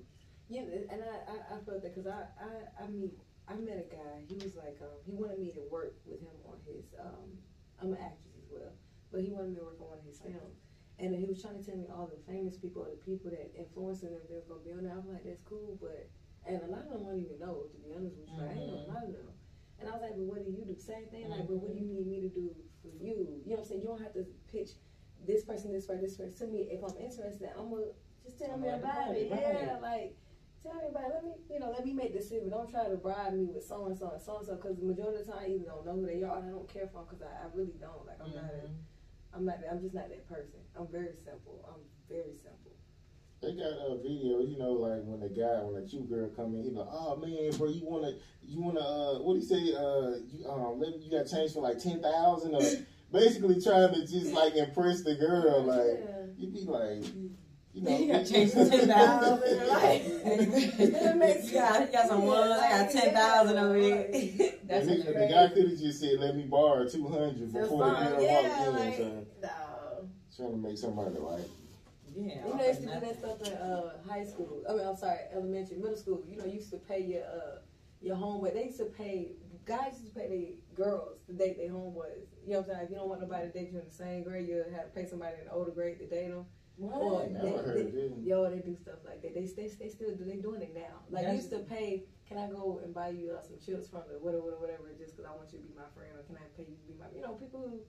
Yeah, 0.48 0.62
and 0.90 1.02
I, 1.02 1.32
I, 1.32 1.56
I 1.56 1.64
felt 1.64 1.82
that 1.82 1.94
because 1.94 2.06
I, 2.06 2.24
I, 2.40 2.84
I 2.84 2.86
meet, 2.88 3.18
I 3.48 3.54
met 3.54 3.78
a 3.78 3.86
guy. 3.86 4.26
He 4.26 4.34
was 4.42 4.56
like, 4.56 4.78
um, 4.82 4.98
he 5.06 5.14
wanted 5.14 5.38
me 5.38 5.52
to 5.54 5.62
work 5.70 5.94
with 6.04 6.20
him 6.20 6.34
on 6.50 6.58
his. 6.66 6.94
Um, 6.98 7.38
I'm 7.80 7.92
an 7.94 8.00
actress 8.02 8.34
as 8.42 8.48
well, 8.50 8.72
but 9.12 9.20
he 9.22 9.30
wanted 9.30 9.54
me 9.54 9.56
to 9.62 9.66
work 9.66 9.78
on 9.80 9.88
one 9.94 9.98
of 9.98 10.06
his 10.06 10.18
films. 10.18 10.58
And 10.98 11.14
he 11.14 11.28
was 11.28 11.42
trying 11.44 11.60
to 11.60 11.64
tell 11.64 11.76
me 11.76 11.86
all 11.92 12.08
the 12.08 12.16
famous 12.24 12.56
people, 12.56 12.82
or 12.82 12.90
the 12.90 13.02
people 13.04 13.30
that 13.30 13.52
influencing 13.52 14.10
them, 14.10 14.24
they're 14.32 14.42
gonna 14.48 14.64
be 14.64 14.72
on 14.72 14.82
there. 14.88 14.96
I'm 14.96 15.06
like, 15.06 15.22
that's 15.28 15.44
cool, 15.44 15.76
but 15.78 16.08
and 16.48 16.62
a 16.62 16.70
lot 16.72 16.88
of 16.88 16.90
them 16.90 17.04
won't 17.04 17.20
even 17.20 17.38
know. 17.38 17.68
To 17.68 17.76
be 17.84 17.92
honest 17.92 18.16
with 18.16 18.32
you, 18.32 18.38
like, 18.40 18.50
I 18.50 18.54
ain't 18.56 18.66
know 18.66 18.80
a 18.80 18.88
lot 18.88 19.04
of 19.04 19.12
them. 19.12 19.28
And 19.78 19.84
I 19.88 19.92
was 19.92 20.02
like, 20.02 20.16
but 20.16 20.24
what 20.24 20.40
do 20.40 20.50
you 20.50 20.64
do? 20.64 20.74
Same 20.80 21.04
thing. 21.12 21.28
Like, 21.28 21.44
but 21.46 21.60
what 21.60 21.76
do 21.76 21.78
you 21.78 21.92
need 21.92 22.06
me 22.08 22.18
to 22.24 22.32
do 22.32 22.48
for 22.80 22.88
you? 22.96 23.44
You 23.44 23.52
know 23.52 23.60
what 23.60 23.60
I'm 23.60 23.66
saying? 23.68 23.80
You 23.84 23.88
don't 23.92 24.00
have 24.00 24.14
to 24.16 24.24
pitch 24.48 24.80
this 25.28 25.44
person, 25.44 25.68
this 25.70 25.84
person, 25.84 26.02
this 26.02 26.16
person 26.16 26.32
to 26.32 26.46
me. 26.48 26.72
If 26.72 26.80
I'm 26.80 26.96
interested, 26.96 27.52
I'm 27.52 27.68
gonna 27.68 27.92
just 28.24 28.40
tell 28.40 28.56
me 28.56 28.72
I'm 28.72 28.80
like, 28.80 28.80
about 28.80 29.12
it. 29.12 29.28
right, 29.28 29.42
Yeah, 29.42 29.76
like 29.84 30.16
tell 30.66 30.82
me 30.82 30.88
about 30.90 31.06
it. 31.06 31.14
Let 31.14 31.24
me, 31.24 31.32
you 31.50 31.60
know, 31.60 31.70
let 31.70 31.84
me 31.86 31.92
make 31.92 32.12
the 32.12 32.18
decision. 32.18 32.50
Don't 32.50 32.70
try 32.70 32.88
to 32.88 32.96
bribe 32.96 33.34
me 33.34 33.46
with 33.46 33.64
so 33.64 33.86
and 33.86 33.96
so 33.96 34.10
and 34.10 34.22
so 34.22 34.38
and 34.38 34.46
so 34.46 34.54
because 34.56 34.76
the 34.76 34.84
majority 34.84 35.20
of 35.20 35.26
the 35.26 35.32
time 35.32 35.42
I 35.42 35.48
either 35.48 35.70
don't 35.70 35.86
know 35.86 35.94
who 35.94 36.06
they 36.06 36.22
are. 36.22 36.38
and 36.38 36.48
I 36.48 36.50
don't 36.50 36.68
care 36.68 36.88
for 36.90 37.04
them 37.04 37.06
because 37.10 37.22
I, 37.22 37.46
I 37.46 37.46
really 37.54 37.78
don't. 37.78 38.06
Like 38.06 38.18
I'm 38.18 38.34
not. 38.34 38.50
A, 38.50 38.66
I'm 39.34 39.44
not. 39.44 39.58
I'm 39.70 39.80
just 39.80 39.94
not 39.94 40.08
that 40.10 40.26
person. 40.28 40.60
I'm 40.74 40.88
very 40.90 41.14
simple. 41.14 41.62
I'm 41.70 41.82
very 42.10 42.34
simple. 42.34 42.74
They 43.42 43.52
got 43.52 43.76
a 43.84 43.96
video, 44.00 44.40
you 44.40 44.56
know, 44.58 44.72
like 44.72 45.02
when 45.04 45.20
the 45.20 45.28
guy, 45.28 45.60
when 45.62 45.74
the 45.74 45.86
cute 45.86 46.08
girl 46.08 46.28
come 46.34 46.54
in, 46.54 46.64
he 46.64 46.70
like, 46.70 46.88
oh 46.90 47.16
man, 47.16 47.52
bro, 47.58 47.68
you 47.68 47.84
wanna, 47.84 48.16
you 48.42 48.62
wanna, 48.62 48.80
uh, 48.80 49.18
what 49.18 49.34
do 49.34 49.40
you 49.40 49.44
say, 49.44 49.76
uh, 49.76 50.16
you, 50.32 50.48
um, 50.48 50.80
let 50.80 50.96
me, 50.96 51.04
you 51.04 51.10
got 51.10 51.28
change 51.28 51.52
for 51.52 51.62
like 51.62 51.78
ten 51.78 52.00
thousand, 52.00 52.54
or 52.54 52.62
basically 53.12 53.60
trying 53.60 53.92
to 53.92 54.06
just 54.06 54.32
like 54.32 54.56
impress 54.56 55.02
the 55.02 55.14
girl, 55.16 55.62
like 55.64 56.00
yeah. 56.00 56.24
you 56.38 56.48
be 56.48 56.64
like, 56.64 57.04
you 57.76 57.82
know, 57.82 57.98
You 57.98 58.12
got 58.12 58.26
change 58.26 58.52
for 58.52 58.68
ten 58.68 58.88
thousand. 58.88 59.66
Like, 59.68 60.02
It 60.26 61.16
makes 61.16 61.50
you 61.50 61.58
got, 61.58 61.80
you 61.86 61.92
got 61.92 62.08
some 62.08 62.22
ones. 62.22 62.50
I 62.60 62.70
got 62.70 62.90
ten 62.90 63.14
thousand 63.14 63.58
over 63.58 63.76
here. 63.76 64.08
That's 64.64 64.86
the, 64.86 64.92
nigga- 64.92 65.06
the 65.06 65.28
guy 65.34 65.48
could 65.54 65.68
have 65.70 65.78
just 65.78 66.00
said, 66.00 66.18
let 66.18 66.34
me 66.36 66.44
borrow 66.44 66.88
two 66.88 67.06
hundred 67.08 67.52
before 67.52 67.84
the 67.84 67.94
fine. 67.94 68.08
girl 68.08 68.22
Yeah, 68.22 68.42
walked 68.42 68.60
in, 68.60 68.72
like, 68.86 68.96
so 68.96 69.26
no. 69.42 70.08
trying 70.36 70.50
to 70.62 70.68
make 70.68 70.78
somebody 70.78 71.18
like. 71.18 71.44
Yeah, 72.18 72.46
You 72.46 72.54
know, 72.54 72.64
used 72.66 72.80
to 72.80 72.86
do 72.86 73.00
that 73.00 73.18
stuff 73.18 73.42
in 73.46 73.52
uh, 73.58 73.92
high 74.08 74.24
school. 74.24 74.62
I 74.68 74.72
mean, 74.72 74.86
I'm 74.86 74.96
sorry, 74.96 75.18
elementary, 75.34 75.76
middle 75.76 75.96
school. 75.98 76.24
You 76.26 76.38
know, 76.38 76.46
you 76.46 76.52
used 76.54 76.70
to 76.70 76.78
pay 76.78 77.00
your 77.02 77.24
uh, 77.24 77.58
your 78.00 78.16
homeboy. 78.16 78.54
They 78.54 78.64
used 78.64 78.78
to 78.78 78.86
pay 78.86 79.32
guys 79.66 80.00
used 80.00 80.14
to 80.14 80.20
pay 80.20 80.28
their 80.28 80.86
girls 80.86 81.18
to 81.26 81.34
date 81.34 81.58
their 81.58 81.68
homeboys. 81.70 82.24
You 82.46 82.52
know 82.54 82.60
what 82.60 82.70
I'm 82.70 82.74
saying? 82.74 82.80
If 82.84 82.90
you 82.90 82.96
don't 82.96 83.08
want 83.10 83.20
nobody 83.20 83.48
to 83.48 83.52
date 83.52 83.70
you 83.70 83.80
in 83.80 83.84
the 83.86 83.92
same 83.94 84.22
grade, 84.22 84.48
you 84.48 84.64
have 84.74 84.84
to 84.86 84.90
pay 84.94 85.06
somebody 85.06 85.34
in 85.40 85.46
the 85.46 85.52
older 85.52 85.72
grade 85.72 85.98
to 85.98 86.06
date 86.06 86.28
them. 86.30 86.46
Or 86.78 87.22
I 87.22 87.28
they, 87.28 87.82
they, 87.88 88.12
yo, 88.22 88.50
they 88.50 88.58
do 88.58 88.76
stuff 88.76 89.00
like 89.06 89.22
that. 89.22 89.32
They 89.34 89.46
they, 89.46 89.68
they 89.80 89.88
still 89.88 90.14
do. 90.14 90.24
They 90.24 90.36
doing 90.36 90.60
it 90.60 90.74
now. 90.74 91.00
Like 91.08 91.24
That's- 91.24 91.32
you 91.32 91.36
used 91.40 91.50
to 91.50 91.60
pay. 91.60 92.04
Can 92.28 92.36
I 92.38 92.48
go 92.50 92.80
and 92.84 92.92
buy 92.92 93.10
you 93.10 93.32
uh, 93.32 93.40
some 93.40 93.56
chips 93.64 93.88
from 93.88 94.02
the 94.12 94.18
whatever 94.18 94.42
whatever 94.44 94.60
whatever 94.60 94.84
just 94.98 95.16
because 95.16 95.30
I 95.30 95.34
want 95.36 95.52
you 95.52 95.58
to 95.58 95.64
be 95.64 95.72
my 95.74 95.88
friend, 95.96 96.10
or 96.18 96.22
can 96.28 96.36
I 96.36 96.44
pay 96.56 96.66
you 96.68 96.76
to 96.76 96.84
be 96.84 96.94
my? 96.98 97.06
You 97.14 97.22
know, 97.22 97.32
people 97.38 97.60
who. 97.64 97.80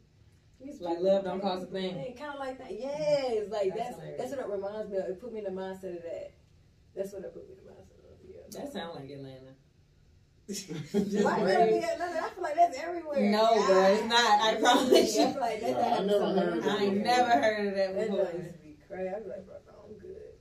these 0.63 0.79
Like 0.79 0.97
people 1.03 1.11
love 1.11 1.23
don't 1.25 1.41
pay 1.41 1.47
cost 1.47 1.63
a 1.63 1.71
thing. 1.73 2.15
Kind 2.15 2.31
of 2.31 2.39
like 2.39 2.57
that. 2.59 2.71
Yes, 2.71 3.49
like 3.49 3.75
That's 3.75 3.97
that's 3.97 4.17
that's, 4.17 4.31
what 4.31 4.39
it 4.39 4.47
reminds 4.47 4.87
me 4.91 4.97
of. 4.97 5.09
It 5.09 5.19
put 5.19 5.33
me 5.33 5.39
in 5.43 5.49
the 5.51 5.57
mindset 5.57 5.97
of 5.97 6.03
that. 6.07 6.31
That's 6.95 7.11
what 7.11 7.25
it 7.25 7.33
put 7.33 7.43
me 7.49 7.55
in 7.57 7.65
the 7.65 7.71
mindset 7.75 7.99
of. 8.07 8.15
Yeah. 8.23 8.45
That 8.55 8.71
sound 8.71 8.95
like 8.95 9.09
Atlanta. 9.09 9.51
Why 11.25 11.43
Right. 11.43 11.53
gotta 11.57 11.65
be 11.67 11.83
Atlanta? 11.83 12.19
I 12.23 12.29
feel 12.29 12.43
like 12.43 12.55
that's 12.55 12.77
everywhere. 12.77 13.31
No, 13.31 13.65
bro, 13.65 13.83
it's 13.91 14.05
not. 14.05 14.41
I 14.41 14.55
promise 14.61 15.17
you. 15.17 15.23
I 15.25 15.31
feel 15.33 15.41
like 15.41 15.59
that 15.61 15.99
I 15.99 16.03
never 16.05 16.29
heard 16.29 16.57
of 16.59 16.67
I 16.67 16.77
ain't 16.83 17.03
never 17.03 17.29
heard 17.31 17.67
of 17.67 17.75
that 17.75 17.95
That 17.97 18.07
before. 18.07 18.31
Joint 18.87 19.03
used 19.03 19.11
to 19.11 19.11
be 19.11 19.11
crazy. 19.11 19.11
I'd 19.13 19.23
be 19.23 19.29
like, 19.29 19.45
bro, 19.45 19.55
no, 19.67 19.73
I'm 19.87 19.95
good. 19.99 20.33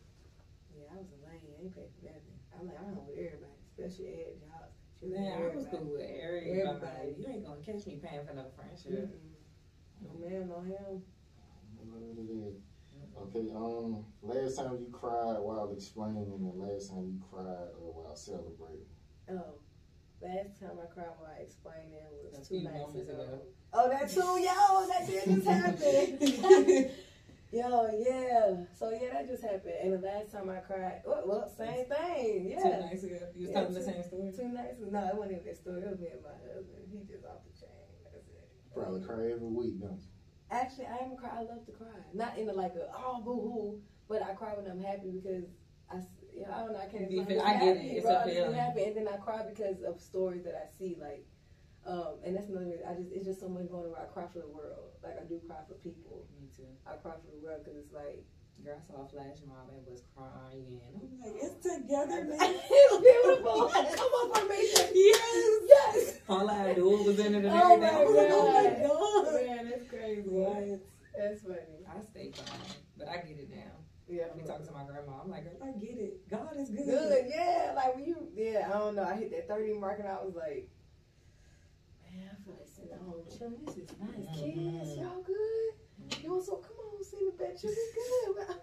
Yeah, 0.74 0.92
I 0.92 0.96
was 0.96 1.08
a 1.10 1.18
lane. 1.26 1.42
I 1.42 1.62
ain't 1.62 1.74
paying 1.74 1.90
for 1.98 2.04
nothing. 2.06 2.36
I'm 2.54 2.66
like, 2.66 2.78
I'm 2.80 2.96
with 2.96 3.18
everybody, 3.18 3.58
especially 3.66 4.08
ed 4.22 4.40
jobs. 4.40 4.74
She 4.98 5.06
was 5.10 5.18
Man, 5.20 5.32
I 5.32 5.40
was 5.52 5.66
everybody. 5.66 5.76
cool 5.76 5.92
with 5.92 6.08
everybody. 6.08 6.50
Everybody. 6.56 7.08
You 7.18 7.24
ain't 7.28 7.44
gonna 7.44 7.60
catch 7.64 7.82
me 7.86 7.94
paying 8.00 8.24
for 8.24 8.34
no 8.34 8.46
friendship. 8.56 9.12
Mm-mm. 9.12 9.36
No 10.00 10.10
man, 10.20 10.48
no 10.48 10.60
him. 10.64 11.02
What 11.84 12.02
it 12.02 12.18
is. 12.20 12.60
Okay, 13.16 13.48
um, 13.54 14.04
last 14.22 14.56
time 14.56 14.76
you 14.80 14.88
cried 14.92 15.36
while 15.40 15.70
explaining, 15.72 16.28
and 16.32 16.44
the 16.44 16.52
last 16.56 16.90
time 16.90 17.04
you 17.12 17.20
cried 17.30 17.44
uh, 17.72 17.80
while 17.80 18.16
celebrating. 18.16 18.84
Oh, 19.30 19.56
last 20.20 20.60
time 20.60 20.76
I 20.82 20.86
cried 20.92 21.12
while 21.18 21.36
explaining 21.40 21.96
A 21.96 22.38
was 22.38 22.48
two 22.48 22.60
few 22.60 22.64
nights 22.68 22.94
ago. 22.94 23.12
ago. 23.12 23.40
Oh, 23.72 23.88
that 23.88 24.08
too, 24.08 24.20
yo, 24.20 24.86
that 24.88 25.06
did 25.06 25.24
just 25.34 25.46
happen. 25.48 26.90
yo, 27.52 27.88
yeah. 27.98 28.64
So 28.74 28.90
yeah, 28.90 29.12
that 29.12 29.28
just 29.28 29.42
happened. 29.42 29.74
And 29.82 29.92
the 29.94 29.98
last 30.06 30.32
time 30.32 30.50
I 30.50 30.56
cried, 30.60 31.02
well, 31.06 31.22
well 31.26 31.48
same 31.56 31.86
thing. 31.86 32.50
Yeah. 32.50 32.62
Two 32.62 32.68
Yeah. 32.68 32.80
nights 32.86 33.04
ago. 33.04 33.18
You 33.34 33.46
was 33.46 33.50
Yeah, 33.50 33.54
telling 33.54 33.74
the 33.74 33.82
same 33.82 34.02
story? 34.02 34.32
Two 34.36 34.48
nights. 34.48 34.78
Ago. 34.80 34.90
No, 34.90 35.06
it 35.08 35.14
wasn't 35.16 35.32
even 35.32 35.46
that 35.46 35.56
story. 35.56 35.82
It 35.82 35.90
was 35.90 36.00
me 36.00 36.08
and 36.12 36.22
my 36.22 36.36
husband. 36.52 36.82
He 36.90 36.98
just 37.06 37.24
off 37.24 37.40
the 37.46 37.52
chain. 37.58 37.86
That's 38.12 38.28
it. 38.28 38.48
Probably 38.74 39.00
cry 39.00 39.30
every 39.32 39.48
week, 39.50 39.80
don't 39.80 40.00
you? 40.00 40.08
Actually, 40.50 40.86
I 40.86 40.96
am 41.04 41.12
a 41.12 41.16
cry. 41.16 41.30
I 41.34 41.42
love 41.42 41.64
to 41.66 41.72
cry. 41.72 41.98
Not 42.14 42.38
in 42.38 42.46
the 42.46 42.52
like 42.52 42.74
a 42.76 42.86
oh 42.94 43.20
boo 43.24 43.40
hoo, 43.40 43.80
but 44.08 44.22
I 44.22 44.34
cry 44.34 44.54
when 44.54 44.70
I'm 44.70 44.78
happy 44.82 45.10
because 45.10 45.44
I 45.90 46.02
you 46.34 46.42
know, 46.46 46.52
I 46.54 46.58
don't 46.60 46.72
know. 46.72 46.78
I 46.78 46.86
can't. 46.86 47.10
You 47.10 47.20
explain. 47.22 47.38
feel- 47.38 47.46
I'm 47.46 47.56
I 47.56 47.60
get 47.60 47.76
it. 47.76 47.80
It's 47.98 48.06
bro. 48.06 48.14
a 48.14 48.14
I 48.14 48.22
just 48.22 48.28
be 48.28 48.34
feeling. 48.42 48.54
happy, 48.54 48.82
and 48.84 48.96
then 48.96 49.08
I 49.08 49.16
cry 49.16 49.42
because 49.48 49.82
of 49.82 50.00
stories 50.00 50.44
that 50.44 50.54
I 50.54 50.66
see. 50.78 50.96
Like, 51.00 51.26
um, 51.86 52.20
and 52.24 52.36
that's 52.36 52.46
another. 52.48 52.66
reason. 52.66 52.86
I 52.86 52.94
just 52.94 53.10
it's 53.10 53.24
just 53.26 53.40
so 53.40 53.48
much 53.48 53.66
going 53.70 53.90
around. 53.90 54.06
I 54.06 54.12
cry 54.12 54.26
for 54.30 54.38
the 54.38 54.48
world. 54.54 54.94
Like 55.02 55.18
I 55.18 55.24
do 55.26 55.40
cry 55.48 55.58
for 55.66 55.74
people. 55.82 56.28
Me 56.58 56.64
too. 56.64 56.70
I 56.86 56.94
cry 56.96 57.12
for 57.20 57.30
the 57.32 57.40
world 57.44 57.60
because 57.64 57.78
it's 57.78 57.92
like 57.92 58.24
Girl, 58.64 58.72
I 58.72 58.80
saw 58.88 59.04
a 59.04 59.08
flash 59.08 59.36
mob 59.46 59.68
and 59.68 59.84
was 59.84 60.00
crying. 60.16 60.80
I'm 60.96 61.20
like, 61.20 61.36
it's 61.44 61.60
together 61.60 62.24
now. 62.30 62.36
it's 62.40 62.96
beautiful. 63.04 63.68
Come 64.00 64.12
on 64.16 64.32
for 64.32 64.48
me. 64.48 64.64
Yes. 64.96 65.60
Yes. 65.68 66.18
All 66.26 66.48
I 66.48 66.54
had 66.54 66.76
to 66.76 66.80
do 66.80 66.88
was 66.88 67.18
in 67.20 67.34
it 67.34 67.44
and 67.44 67.52
Oh 67.52 67.74
everything. 67.74 67.80
my 67.94 68.00
I 68.00 68.04
was 68.04 68.16
like, 68.16 68.32
oh 68.32 68.48
my 68.48 68.64
God. 68.80 69.34
god. 69.36 69.44
Man, 69.44 69.68
that's 69.70 69.88
crazy. 69.90 70.22
What? 70.24 70.80
That's 71.18 71.42
funny. 71.42 71.84
I 71.84 72.00
stay 72.00 72.32
crying, 72.32 72.80
but 72.96 73.08
I 73.08 73.16
get 73.28 73.36
it 73.44 73.50
now. 73.54 73.76
Yeah. 74.08 74.32
I 74.32 74.36
be 74.38 74.42
talking 74.42 74.66
to 74.66 74.72
my 74.72 74.84
grandma. 74.88 75.20
I'm 75.22 75.30
like, 75.30 75.44
I 75.62 75.70
get 75.78 75.98
it. 76.00 76.26
God 76.30 76.56
is 76.56 76.70
good. 76.70 76.86
Good, 76.86 77.24
yeah. 77.28 77.72
Like 77.76 77.94
when 77.94 78.06
you, 78.06 78.28
yeah, 78.34 78.70
I 78.74 78.78
don't 78.78 78.96
know. 78.96 79.04
I 79.04 79.16
hit 79.16 79.30
that 79.32 79.48
30 79.48 79.74
mark 79.74 79.98
and 79.98 80.08
I 80.08 80.16
was 80.24 80.34
like, 80.34 80.70
man, 82.08 82.30
I 82.32 82.36
feel 82.42 82.54
like 82.56 82.68
sitting 82.72 82.92
at 82.92 83.00
home 83.04 83.20
chilling. 83.36 83.60
This 83.66 83.76
is 83.76 83.90
nice. 84.00 84.40
Kids, 84.40 84.96
Mhm. 84.96 85.02
y'all 85.02 85.22
good? 85.22 85.72
You 86.26 86.32
want 86.32 86.44
some? 86.44 86.56
Come 86.56 86.74
on, 86.90 87.04
see 87.04 87.22
the 87.22 87.38
bed. 87.38 87.54
You 87.62 87.68
be 87.70 87.76
good. 87.94 88.56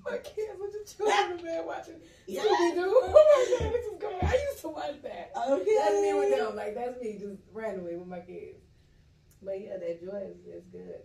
My 0.04 0.16
kids 0.16 0.56
with 0.58 0.72
the 0.72 0.88
children, 0.88 1.44
man, 1.44 1.66
watching 1.66 2.00
Yeah. 2.26 2.40
Scooby 2.40 2.74
Doo. 2.74 2.88
Oh 3.04 3.12
my 3.12 3.58
god, 3.60 3.72
this 3.74 3.84
is 3.92 3.98
great. 4.00 4.24
I 4.24 4.32
used 4.48 4.60
to 4.62 4.68
watch 4.68 5.02
that. 5.02 5.32
Okay. 5.36 5.76
That's 5.76 6.00
me 6.00 6.14
with 6.14 6.30
them. 6.34 6.56
Like 6.56 6.74
that's 6.74 6.98
me 6.98 7.18
just 7.20 7.42
randomly 7.52 7.96
with 7.96 8.08
my 8.08 8.20
kids. 8.20 8.64
But 9.42 9.60
yeah, 9.60 9.76
that 9.76 10.00
joy 10.00 10.32
is, 10.32 10.40
is 10.48 10.64
good. 10.72 11.04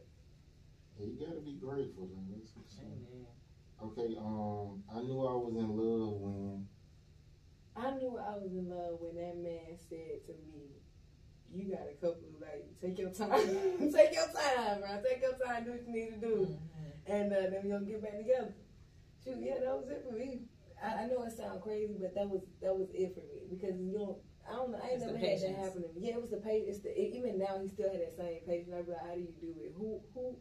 Yeah, 0.98 1.06
you 1.08 1.20
gotta 1.20 1.42
be 1.42 1.60
grateful, 1.60 2.08
though. 2.08 2.24
That's 2.32 2.56
what's 2.56 2.80
up. 2.80 2.86
Amen. 2.88 3.28
Okay, 3.84 4.16
um, 4.18 4.82
I 4.88 5.02
knew 5.04 5.20
I 5.20 5.36
was 5.36 5.54
in 5.54 5.68
love 5.68 6.16
when. 6.22 6.66
I 7.76 7.92
knew 8.00 8.18
I 8.18 8.38
was 8.40 8.54
in 8.54 8.70
love 8.70 9.02
when 9.02 9.16
that 9.20 9.36
man 9.36 9.76
said 9.90 10.24
to 10.28 10.32
me, 10.48 10.80
"You 11.54 11.72
got 11.72 11.88
a 11.90 11.94
couple 11.96 12.24
of 12.34 12.42
like, 12.42 12.66
take 12.82 12.98
your 13.00 13.12
time, 13.12 13.32
take 13.94 14.14
your 14.14 14.28
time, 14.28 14.80
bro. 14.82 15.02
Take 15.08 15.22
your 15.22 15.34
time, 15.38 15.64
do 15.66 15.72
what 15.72 15.86
you 15.88 15.94
need 15.94 16.10
to 16.12 16.18
do, 16.28 16.48
Mhm. 16.48 16.58
and 17.08 17.34
uh, 17.34 17.50
then 17.50 17.62
we 17.64 17.70
gonna 17.70 17.86
get 17.86 18.02
back 18.02 18.18
together." 18.18 18.54
shoot, 19.24 19.38
yeah, 19.42 19.60
that 19.60 19.76
was 19.78 19.90
it 19.90 20.06
for 20.08 20.16
me. 20.16 20.42
I, 20.82 21.04
I 21.04 21.08
know 21.08 21.24
it 21.24 21.36
sounds 21.36 21.62
crazy, 21.64 21.96
but 22.00 22.14
that 22.16 22.30
was 22.30 22.42
that 22.62 22.76
was 22.76 22.88
it 22.94 23.14
for 23.16 23.22
me 23.22 23.42
because 23.50 23.80
you 23.80 23.92
don't. 23.92 24.18
I 24.48 24.54
don't 24.56 24.72
know. 24.72 24.80
I 24.82 24.88
ain't 24.92 25.02
It's 25.02 25.06
never 25.06 25.18
had 25.18 25.42
that 25.42 25.56
happen 25.66 25.82
to 25.84 25.88
me. 25.90 26.08
Yeah, 26.08 26.14
it 26.16 26.22
was 26.22 26.32
the 26.32 26.38
patience. 26.38 26.78
It's 26.78 26.80
the 26.80 26.98
even 26.98 27.38
now 27.38 27.60
he 27.62 27.68
still 27.68 27.92
had 27.92 28.00
that 28.00 28.16
same 28.16 28.40
patience. 28.48 28.72
I'd 28.74 28.86
be 28.86 28.92
like, 28.94 29.02
how 29.06 29.14
do 29.16 29.20
you 29.20 29.34
do 29.42 29.54
it? 29.60 29.74
Who 29.78 30.00
who? 30.14 30.38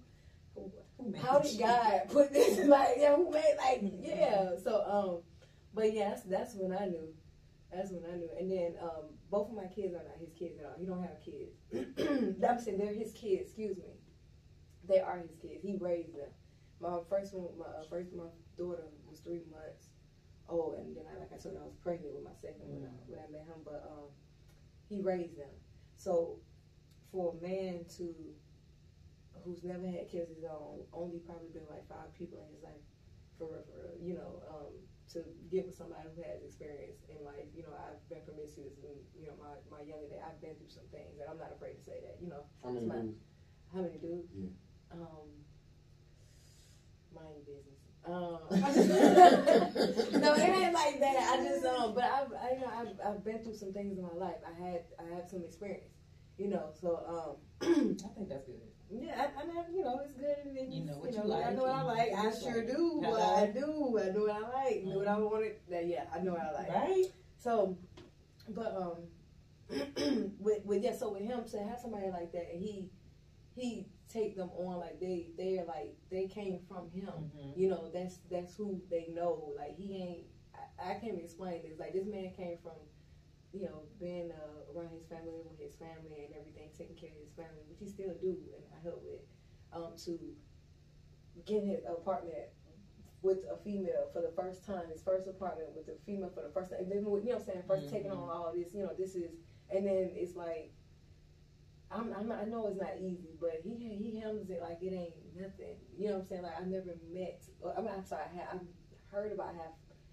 who 0.55 0.73
Who 0.99 1.15
how 1.19 1.41
did 1.41 1.59
God 1.59 2.03
put 2.09 2.33
this? 2.33 2.65
Like, 2.69 2.91
yeah, 2.99 3.17
who 3.17 3.31
made 3.31 3.57
like 3.59 3.81
yeah? 4.01 4.51
So 4.63 4.83
um, 4.87 5.23
but 5.75 5.93
yeah, 5.93 6.11
that's 6.11 6.23
that's 6.23 6.55
when 6.55 6.73
I 6.73 6.87
knew. 6.87 7.13
That's 7.73 7.91
when 7.91 8.05
I 8.11 8.17
knew. 8.17 8.31
And 8.39 8.51
then 8.51 8.75
um, 8.83 9.11
both 9.31 9.51
of 9.51 9.57
my 9.57 9.67
kids 9.67 9.95
are 9.95 10.05
not 10.05 10.19
his 10.21 10.33
kids 10.39 10.59
at 10.59 10.67
all. 10.67 10.77
He 10.79 10.87
don't 10.87 11.03
have 11.03 11.21
kids. 11.21 11.57
I'm 12.49 12.61
saying 12.61 12.79
they're 12.79 12.95
his 12.95 13.13
kids. 13.13 13.51
Excuse 13.51 13.77
me. 13.77 13.95
They 14.89 15.01
are 15.01 15.19
his 15.19 15.35
kids. 15.41 15.63
He 15.63 15.77
raised 15.81 16.15
them. 16.15 16.31
My 16.81 16.99
first 17.09 17.35
one, 17.35 17.49
my 17.59 17.65
uh, 17.65 17.85
first 17.91 18.13
my 18.15 18.31
daughter 18.57 18.85
was 19.09 19.19
three 19.21 19.43
months 19.51 19.89
old, 20.49 20.75
and 20.79 20.97
then 20.97 21.05
I, 21.11 21.19
like 21.19 21.33
I 21.33 21.39
told 21.39 21.55
you, 21.55 21.61
I 21.61 21.65
was 21.65 21.75
pregnant 21.83 22.15
with 22.15 22.23
my 22.23 22.37
second 22.41 22.69
when 22.69 22.85
I 22.85 22.93
when 23.09 23.19
I 23.19 23.29
met 23.33 23.49
him. 23.49 23.61
But 23.65 23.91
um, 23.91 24.09
he 24.89 25.01
raised 25.01 25.37
them. 25.37 25.51
So 25.97 26.39
for 27.11 27.35
a 27.35 27.43
man 27.43 27.85
to 27.97 28.15
who's 29.45 29.65
never 29.65 29.87
had 29.87 30.11
kids 30.11 30.31
his 30.35 30.45
own, 30.45 30.83
only 30.93 31.19
probably 31.19 31.49
been 31.53 31.67
like 31.71 31.87
five 31.89 32.13
people 32.19 32.45
in 32.47 32.55
his 32.55 32.63
life, 32.63 32.83
for 33.39 33.49
real, 33.51 33.65
for 33.71 33.79
real, 33.79 33.99
you 34.03 34.15
know, 34.15 34.43
um, 34.51 34.75
to 35.17 35.25
get 35.51 35.65
with 35.65 35.75
somebody 35.77 36.09
who 36.15 36.21
has 36.23 36.45
experience 36.45 37.01
in 37.09 37.17
life. 37.25 37.49
You 37.57 37.65
know, 37.65 37.73
I've 37.73 38.01
been 38.13 38.21
promiscuous, 38.29 38.77
and 38.85 39.01
you 39.17 39.25
know, 39.27 39.37
my 39.41 39.57
my 39.73 39.81
younger 39.83 40.09
day, 40.13 40.21
I've 40.21 40.41
been 40.45 40.55
through 40.61 40.69
some 40.69 40.85
things, 40.93 41.17
and 41.17 41.25
I'm 41.29 41.41
not 41.41 41.53
afraid 41.57 41.81
to 41.81 41.85
say 41.85 41.99
that. 42.05 42.21
You 42.21 42.29
know, 42.29 42.45
How 42.63 42.71
many 42.71 42.85
It's 42.85 42.93
my- 42.93 43.01
dudes? 43.01 43.21
how 43.73 43.81
many 43.83 43.99
dudes? 43.99 44.29
Yeah. 44.37 44.53
Um, 44.93 45.27
mind 47.15 47.43
business. 47.49 47.81
Um, 48.07 48.39
no, 50.23 50.35
it 50.35 50.49
ain't 50.49 50.73
like 50.73 51.01
that. 51.01 51.17
I 51.33 51.43
just 51.43 51.65
um, 51.67 51.95
but 51.95 52.05
I've 52.05 52.33
I, 52.33 52.55
you 52.55 52.61
know 52.61 52.71
I've, 52.71 52.95
I've 53.05 53.25
been 53.25 53.43
through 53.43 53.57
some 53.57 53.73
things 53.73 53.99
in 53.99 54.05
my 54.05 54.15
life. 54.15 54.37
I 54.47 54.53
had 54.63 54.85
I 55.01 55.15
had 55.17 55.29
some 55.29 55.43
experience, 55.43 55.91
you 56.39 56.49
know. 56.49 56.71
So 56.81 57.03
um, 57.09 57.37
I 57.63 58.09
think 58.15 58.29
that's 58.29 58.45
good. 58.47 58.61
Yeah, 58.91 59.27
I, 59.37 59.43
I 59.43 59.45
know 59.47 59.65
you 59.73 59.83
know 59.85 60.01
it's 60.05 60.13
good. 60.15 60.37
And 60.45 60.57
it's, 60.57 60.75
You 60.75 60.85
know 60.85 60.93
what 60.95 61.13
you 61.13 61.21
I 61.21 61.25
like 61.25 61.47
I 61.47 61.53
know 61.53 61.63
what 61.63 61.71
I 61.75 61.83
like. 61.83 62.13
I 62.17 62.31
sure 62.31 62.63
do. 62.67 63.01
Hello. 63.03 63.11
What 63.11 63.21
I 63.23 63.47
do. 63.47 63.99
I 63.99 64.11
know 64.13 64.23
what 64.23 64.31
I 64.31 64.65
like. 64.65 64.85
Know 64.85 64.99
what 64.99 65.09
I 65.09 65.19
wanted. 65.19 65.57
That 65.71 65.87
yeah, 65.87 66.05
I 66.15 66.21
know 66.21 66.33
what 66.33 66.41
I 66.43 66.53
like. 66.53 66.69
Right? 66.69 67.05
So, 67.39 67.77
but 68.49 68.75
um, 68.77 68.97
with 70.39 70.65
with 70.65 70.83
yeah, 70.83 70.95
so 70.95 71.13
with 71.13 71.23
him 71.23 71.45
to 71.51 71.59
have 71.63 71.79
somebody 71.81 72.11
like 72.11 72.33
that, 72.33 72.49
and 72.53 72.63
he 72.63 72.91
he 73.55 73.87
take 74.09 74.37
them 74.37 74.51
on 74.57 74.79
like 74.79 75.01
they 75.01 75.29
they're 75.37 75.65
like 75.65 75.97
they 76.11 76.29
came 76.29 76.61
from 76.69 76.89
him. 76.91 77.31
Mhm. 77.37 77.57
You 77.57 77.71
know, 77.71 77.91
that's 77.93 78.19
that's 78.31 78.55
who 78.57 78.81
they 78.91 79.09
know. 79.13 79.53
Like 79.57 79.77
he 79.77 79.97
ain't. 80.03 80.27
I, 80.79 80.93
I 80.93 80.95
can't 80.95 81.19
explain 81.19 81.63
this. 81.63 81.79
Like 81.79 81.93
this 81.93 82.07
man 82.07 82.33
came 82.37 82.59
from, 82.63 82.75
you 83.53 83.63
know, 83.63 83.83
being 84.01 84.31
uh, 84.31 84.73
around 84.73 84.91
his 84.93 85.07
family 85.07 85.41
with 85.49 85.59
his 85.59 85.75
family 85.77 86.27
and 86.27 86.35
everything, 86.35 86.71
taking 86.77 86.97
care 86.97 87.11
of 87.11 87.21
his 87.21 87.33
family, 87.33 87.63
which 87.69 87.79
he 87.81 87.89
still 87.89 88.15
do, 88.21 88.37
and 88.55 88.65
I 88.75 88.83
help 88.83 89.03
with. 89.05 89.23
Um, 89.73 89.93
to 90.07 90.19
getting 91.45 91.69
his 91.69 91.85
apartment 91.85 92.49
with 93.23 93.39
a 93.51 93.57
female 93.65 94.09
for 94.13 94.23
the 94.23 94.33
first 94.37 94.65
time, 94.65 94.89
his 94.91 95.03
first 95.03 95.27
apartment 95.27 95.69
with 95.75 95.89
a 95.89 95.99
female 96.07 96.31
for 96.35 96.43
the 96.43 96.53
first 96.55 96.71
time, 96.71 96.81
and 96.81 96.91
then 96.91 97.05
with, 97.05 97.25
you 97.25 97.31
know 97.31 97.39
what 97.39 97.49
I'm 97.57 97.67
saying, 97.67 97.89
1st 97.89 97.91
taking 97.91 98.11
on 98.11 98.31
all 98.31 98.53
this, 98.55 98.73
you 98.73 98.83
know, 98.83 98.93
this 98.97 99.15
is, 99.15 99.33
and 99.69 99.87
then 99.87 100.11
it's 100.15 100.37
like, 100.37 100.73
I'm, 101.91 102.13
I'm, 102.13 102.31
I 102.33 102.45
know 102.45 102.67
it's 102.67 102.81
not 102.81 102.99
easy, 103.01 103.31
but 103.41 103.63
he 103.63 103.75
he 103.75 104.19
handles 104.21 104.51
it 104.51 104.61
like 104.61 104.79
it 104.83 104.93
ain't 104.93 105.15
nothing. 105.39 105.77
You 105.97 106.09
know 106.09 106.15
what 106.15 106.21
I'm 106.23 106.27
saying? 106.27 106.43
Like 106.43 106.61
I 106.61 106.65
never 106.65 106.97
met. 107.13 107.43
Or, 107.61 107.75
I 107.77 107.81
mean, 107.81 107.91
I'm 107.95 108.05
sorry. 108.05 108.25
I 108.33 108.37
have, 108.37 108.49
I've 108.55 108.67
heard 109.13 109.33
about 109.33 109.55
have 109.55 109.73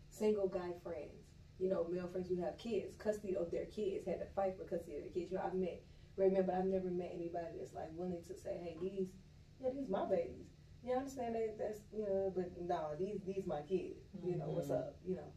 single 0.09 0.47
guy 0.47 0.69
friends. 0.83 1.22
You 1.59 1.69
know, 1.69 1.87
male 1.89 2.07
friends 2.07 2.27
who 2.29 2.41
have 2.41 2.57
kids, 2.57 2.95
custody 2.95 3.35
of 3.35 3.51
their 3.51 3.65
kids, 3.65 4.05
had 4.05 4.19
to 4.19 4.25
fight 4.35 4.57
for 4.57 4.63
custody 4.65 4.97
of 4.97 5.03
their 5.03 5.11
kids. 5.13 5.31
You 5.31 5.37
know, 5.37 5.43
I've 5.45 5.53
met. 5.53 5.81
Remember, 6.15 6.53
I've 6.53 6.65
never 6.65 6.89
met 6.89 7.11
anybody 7.13 7.57
that's 7.57 7.73
like 7.73 7.89
willing 7.95 8.21
to 8.27 8.35
say, 8.35 8.57
"Hey, 8.61 8.77
these, 8.81 9.07
yeah, 9.59 9.69
these 9.73 9.89
my 9.89 10.05
babies." 10.05 10.49
Yeah, 10.83 10.95
I 10.95 10.97
understand 10.97 11.35
that. 11.35 11.57
That's 11.57 11.79
you 11.93 12.05
know, 12.05 12.31
but 12.35 12.51
no, 12.61 12.95
these 12.99 13.21
these 13.25 13.45
my 13.45 13.61
kids. 13.61 14.01
You 14.23 14.35
know 14.35 14.49
what's 14.49 14.69
Mhm. 14.69 14.79
up? 14.79 14.95
You 15.05 15.15
know, 15.15 15.31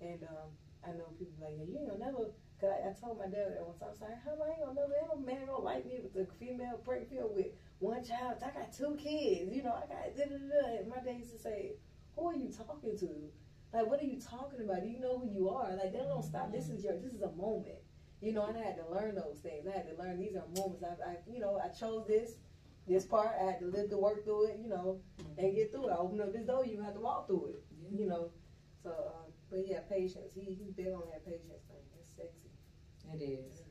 and 0.00 0.22
um, 0.24 0.50
I 0.84 0.92
know 0.92 1.06
people 1.18 1.34
like, 1.40 1.54
yeah, 1.58 1.64
you 1.64 1.78
ain't 1.78 1.88
gonna 1.90 2.04
never. 2.04 2.30
Cause 2.60 2.70
I, 2.72 2.88
I 2.88 2.92
told 2.92 3.18
my 3.18 3.26
dad 3.26 3.52
that 3.52 3.58
time, 3.78 3.88
I 3.88 3.90
was 3.90 4.00
like, 4.00 4.16
how 4.24 4.32
am 4.32 4.40
I 4.42 4.50
ain't 4.50 4.60
gonna 4.60 4.80
never, 4.80 4.94
ain't 4.96 5.08
no 5.08 5.16
man 5.16 5.46
gonna 5.46 5.62
like 5.62 5.84
me 5.84 6.00
with 6.02 6.16
a 6.16 6.32
female 6.40 6.78
pregnant 6.82 7.34
with 7.34 7.48
one 7.80 8.02
child. 8.02 8.38
I 8.42 8.48
got 8.50 8.72
two 8.72 8.96
kids, 8.96 9.52
you 9.52 9.62
know, 9.62 9.74
I 9.76 9.84
got 9.86 10.16
da 10.16 10.24
da 10.24 10.38
da. 10.38 10.78
And 10.80 10.88
my 10.88 10.96
dad 11.00 11.18
used 11.18 11.32
to 11.32 11.38
say, 11.38 11.76
who 12.14 12.28
are 12.28 12.34
you 12.34 12.48
talking 12.48 12.96
to? 12.96 13.30
Like, 13.72 13.86
what 13.86 14.00
are 14.00 14.04
you 14.06 14.20
talking 14.20 14.60
about? 14.60 14.86
You 14.86 15.00
know 15.00 15.18
who 15.18 15.30
you 15.30 15.48
are? 15.48 15.70
Like, 15.72 15.92
they 15.92 15.98
don't 15.98 16.24
stop. 16.24 16.52
This 16.52 16.68
is 16.68 16.84
your, 16.84 16.98
this 16.98 17.12
is 17.12 17.22
a 17.22 17.32
moment. 17.32 17.78
You 18.20 18.32
know, 18.32 18.46
and 18.46 18.56
I 18.56 18.62
had 18.62 18.76
to 18.76 18.88
learn 18.90 19.14
those 19.14 19.38
things. 19.42 19.66
I 19.66 19.76
had 19.76 19.86
to 19.88 20.02
learn 20.02 20.18
these 20.18 20.34
are 20.36 20.46
moments. 20.56 20.82
I, 20.82 21.10
I 21.10 21.16
you 21.30 21.38
know, 21.38 21.60
I 21.62 21.68
chose 21.68 22.06
this, 22.06 22.36
this 22.88 23.04
part. 23.04 23.36
I 23.40 23.44
had 23.44 23.60
to 23.60 23.66
live 23.66 23.90
to 23.90 23.98
work 23.98 24.24
through 24.24 24.48
it, 24.48 24.58
you 24.62 24.68
know, 24.68 25.00
and 25.36 25.54
get 25.54 25.70
through 25.70 25.88
it. 25.88 25.92
I 25.92 25.96
opened 25.96 26.22
up 26.22 26.32
this 26.32 26.46
door, 26.46 26.64
you 26.64 26.80
have 26.82 26.94
to 26.94 27.00
walk 27.00 27.26
through 27.26 27.48
it, 27.48 27.64
you 27.92 28.06
know. 28.06 28.30
So, 28.82 28.90
um, 28.90 29.32
but 29.50 29.66
yeah, 29.66 29.80
patience. 29.90 30.32
He, 30.34 30.54
he's 30.54 30.72
big 30.72 30.88
on 30.88 31.02
that 31.12 31.26
patience 31.26 31.62
thing. 31.68 31.84
It's 32.00 32.16
sexy. 32.16 32.50
It 33.12 33.22
is. 33.22 33.65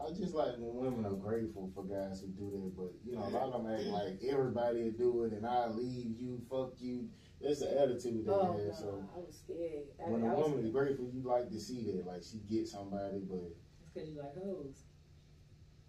I 0.00 0.10
just 0.12 0.34
like 0.34 0.54
when 0.58 0.74
women 0.76 1.04
are 1.06 1.16
grateful 1.16 1.70
for 1.74 1.82
guys 1.84 2.20
who 2.20 2.28
do 2.28 2.50
that, 2.52 2.76
but 2.76 2.92
you 3.04 3.16
know, 3.16 3.24
a 3.26 3.30
lot 3.30 3.52
of 3.52 3.64
them 3.64 3.72
act 3.72 3.82
like 3.86 4.20
everybody 4.30 4.84
will 4.84 4.90
do 4.92 5.24
it 5.24 5.32
and 5.32 5.44
I 5.44 5.66
leave 5.68 6.18
you, 6.18 6.40
fuck 6.48 6.72
you. 6.78 7.08
That's 7.40 7.60
the 7.60 7.80
attitude 7.80 8.24
they 8.26 8.30
Oh, 8.32 8.52
have. 8.52 8.66
no, 8.66 8.72
So 8.72 9.04
I 9.14 9.18
was 9.18 9.36
scared. 9.44 9.84
I, 10.04 10.10
when 10.10 10.24
I 10.24 10.32
a 10.32 10.36
was 10.36 10.48
woman 10.50 10.64
is 10.66 10.70
grateful, 10.72 11.10
you 11.12 11.22
like 11.22 11.50
to 11.50 11.58
see 11.60 11.84
that, 11.86 12.06
like 12.06 12.22
she 12.22 12.38
gets 12.38 12.72
somebody, 12.72 13.18
but 13.28 13.38
It's 13.82 13.90
because 13.92 14.08
you 14.08 14.18
like 14.18 14.34
hoes. 14.36 14.84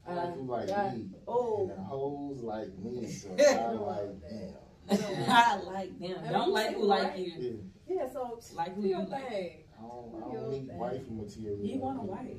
I 0.07 0.13
like 0.15 0.33
who 0.35 0.41
like 0.47 0.69
Uh, 0.69 0.91
me, 0.95 1.09
oh. 1.27 1.61
and 1.61 1.69
the 1.71 1.81
hoes 1.83 2.41
like 2.41 2.77
me. 2.79 3.07
So 3.11 3.29
I 3.37 3.43
I 3.43 3.53
don't 3.73 3.81
like 3.81 4.05
like 4.05 4.21
damn. 4.29 5.29
I 5.29 5.61
like 5.71 5.99
them. 5.99 6.15
Don't 6.31 6.45
mean, 6.45 6.53
like 6.53 6.75
who 6.75 6.83
like 6.85 7.03
right. 7.09 7.19
you. 7.19 7.61
Yeah, 7.87 7.95
Yeah, 8.05 8.09
so 8.11 8.39
Like 8.55 8.73
who 8.75 8.81
do 8.81 8.87
your 8.87 9.01
you 9.01 9.07
like. 9.07 9.67
I 9.77 9.81
don't, 9.81 10.15
I 10.15 10.33
don't 10.33 10.51
need 10.51 10.67
thing. 10.67 10.77
wifey 10.79 11.11
material. 11.11 11.59
He 11.61 11.77
want 11.77 11.99
a 11.99 12.03
wife. 12.03 12.37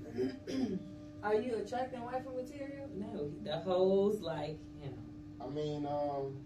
Are 1.23 1.35
you 1.35 1.57
attracting 1.57 2.03
wife 2.03 2.25
material? 2.25 2.89
No, 2.95 3.31
the 3.45 3.59
hoes 3.59 4.21
like 4.21 4.59
him. 4.81 4.95
I 5.41 5.49
mean, 5.49 5.87
um, 5.87 6.37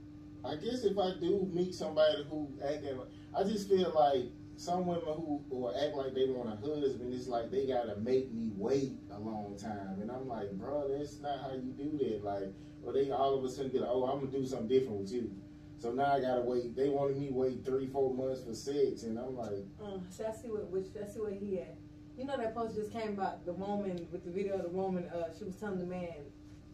I 0.45 0.57
guess 0.57 0.85
if 0.85 0.99
I 0.99 1.13
do 1.21 1.49
meet 1.53 1.75
somebody 1.75 2.25
who 2.29 2.49
act, 2.63 2.85
like- 2.85 3.09
I 3.35 3.45
just 3.45 3.69
feel 3.69 3.93
like 3.95 4.31
some 4.57 4.87
women 4.87 5.03
who 5.05 5.45
or 5.51 5.73
act 5.77 5.97
like 5.97 6.15
they 6.15 6.29
want 6.29 6.49
a 6.53 6.57
husband, 6.57 7.13
it's 7.13 7.29
like 7.29 7.51
they 7.51 7.67
gotta 7.67 7.97
make 8.01 8.33
me 8.33 8.53
wait 8.57 8.99
a 9.11 9.19
long 9.19 9.57
time, 9.57 10.01
and 10.01 10.11
I'm 10.11 10.29
like, 10.29 10.53
bro, 10.53 10.89
that's 10.97 11.21
not 11.21 11.39
how 11.41 11.53
you 11.55 11.73
do 11.73 11.99
that. 11.99 12.25
Like, 12.25 12.53
or 12.85 12.93
they 12.93 13.11
all 13.11 13.39
of 13.39 13.45
a 13.45 13.49
sudden 13.49 13.71
be 13.73 13.79
like, 13.79 13.89
oh, 13.91 14.05
I'm 14.05 14.21
gonna 14.21 14.31
do 14.31 14.45
something 14.45 14.69
different 14.69 15.01
with 15.01 15.13
you. 15.13 15.31
So 15.79 15.93
now 15.93 16.13
I 16.15 16.21
gotta 16.21 16.43
wait. 16.43 16.77
They 16.77 16.89
wanted 16.89 17.17
me 17.19 17.31
wait 17.31 17.65
three, 17.65 17.87
four 17.89 18.15
months 18.15 18.45
for 18.45 18.55
sex, 18.55 19.03
and 19.05 19.19
I'm 19.19 19.37
like, 19.37 19.67
Uh, 19.83 19.99
so 20.09 20.27
I 20.27 20.33
see 20.33 20.49
what 20.49 20.71
which 20.71 20.87
I 21.01 21.07
see 21.07 21.21
where 21.21 21.33
he 21.33 21.61
at. 21.61 21.77
You 22.17 22.25
know 22.25 22.37
that 22.37 22.55
post 22.55 22.77
just 22.77 22.93
came 22.93 23.09
about 23.11 23.45
the 23.45 23.53
woman 23.53 24.07
with 24.13 24.25
the 24.25 24.31
video 24.31 24.55
of 24.57 24.63
the 24.63 24.69
woman. 24.69 25.05
Uh, 25.15 25.29
she 25.37 25.45
was 25.45 25.57
telling 25.57 25.79
the 25.79 25.87
man 25.87 26.15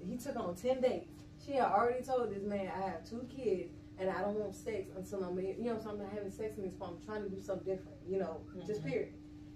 he 0.06 0.16
took 0.16 0.36
on 0.36 0.54
ten 0.54 0.80
dates. 0.80 1.08
She 1.44 1.52
had 1.52 1.64
already 1.64 2.04
told 2.04 2.30
this 2.34 2.42
man, 2.42 2.70
I 2.76 2.80
have 2.90 3.08
two 3.08 3.26
kids 3.34 3.70
and 3.98 4.10
I 4.10 4.20
don't 4.20 4.34
want 4.38 4.54
sex 4.54 4.90
until 4.96 5.24
I'm 5.24 5.38
you 5.38 5.56
know 5.64 5.78
so 5.82 5.90
I'm 5.90 5.98
not 5.98 6.10
having 6.12 6.30
sex 6.30 6.56
in 6.58 6.64
this 6.64 6.74
point. 6.74 6.92
I'm 7.00 7.06
trying 7.06 7.22
to 7.24 7.30
do 7.30 7.40
something 7.40 7.64
different. 7.64 7.96
You 8.08 8.18
know, 8.18 8.40
just 8.66 8.82
Mhm. 8.82 8.86
period. 8.90 9.12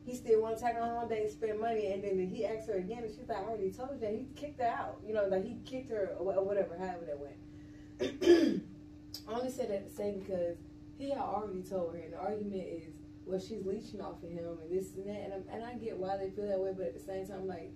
He 0.07 0.15
still 0.15 0.43
want 0.43 0.59
to 0.59 0.63
take 0.65 0.75
her 0.75 0.83
on 0.83 0.97
one 0.97 1.09
date, 1.09 1.31
spend 1.31 1.59
money, 1.61 1.87
and 1.93 2.05
then 2.05 2.19
he 2.29 2.45
asked 2.45 2.69
her 2.69 2.75
again, 2.75 3.05
and 3.05 3.11
she's 3.15 3.27
like, 3.27 3.39
I 3.39 3.43
already 3.45 3.71
told 3.73 3.93
you 3.93 3.99
that. 4.01 4.13
He 4.13 4.27
kicked 4.37 4.61
her 4.61 4.67
out. 4.67 5.01
You 5.07 5.15
know, 5.15 5.27
like 5.29 5.45
he 5.45 5.57
kicked 5.65 5.91
her 5.91 6.15
or 6.19 6.35
or 6.35 6.45
whatever, 6.45 6.77
however 6.77 7.07
that 7.07 7.19
went. 7.19 7.37
I 9.29 9.33
only 9.33 9.51
said 9.51 9.71
that 9.71 9.89
to 9.89 9.95
say 9.95 10.13
because 10.19 10.57
he 10.99 11.09
had 11.11 11.19
already 11.19 11.63
told 11.63 11.95
her, 11.95 12.01
and 12.01 12.13
the 12.13 12.19
argument 12.19 12.63
is, 12.67 12.94
well, 13.27 13.41
she's 13.41 13.65
leeching 13.65 14.01
off 14.01 14.23
of 14.23 14.31
him 14.31 14.59
and 14.63 14.71
this 14.71 14.95
and 14.97 15.07
that, 15.07 15.21
and, 15.25 15.33
I'm, 15.35 15.45
and 15.53 15.65
I 15.65 15.75
get 15.75 15.97
why 15.97 16.17
they 16.17 16.31
feel 16.31 16.47
that 16.49 16.59
way, 16.61 16.73
but 16.77 16.87
at 16.87 16.95
the 16.95 17.01
same 17.01 17.27
time, 17.27 17.47
like, 17.47 17.73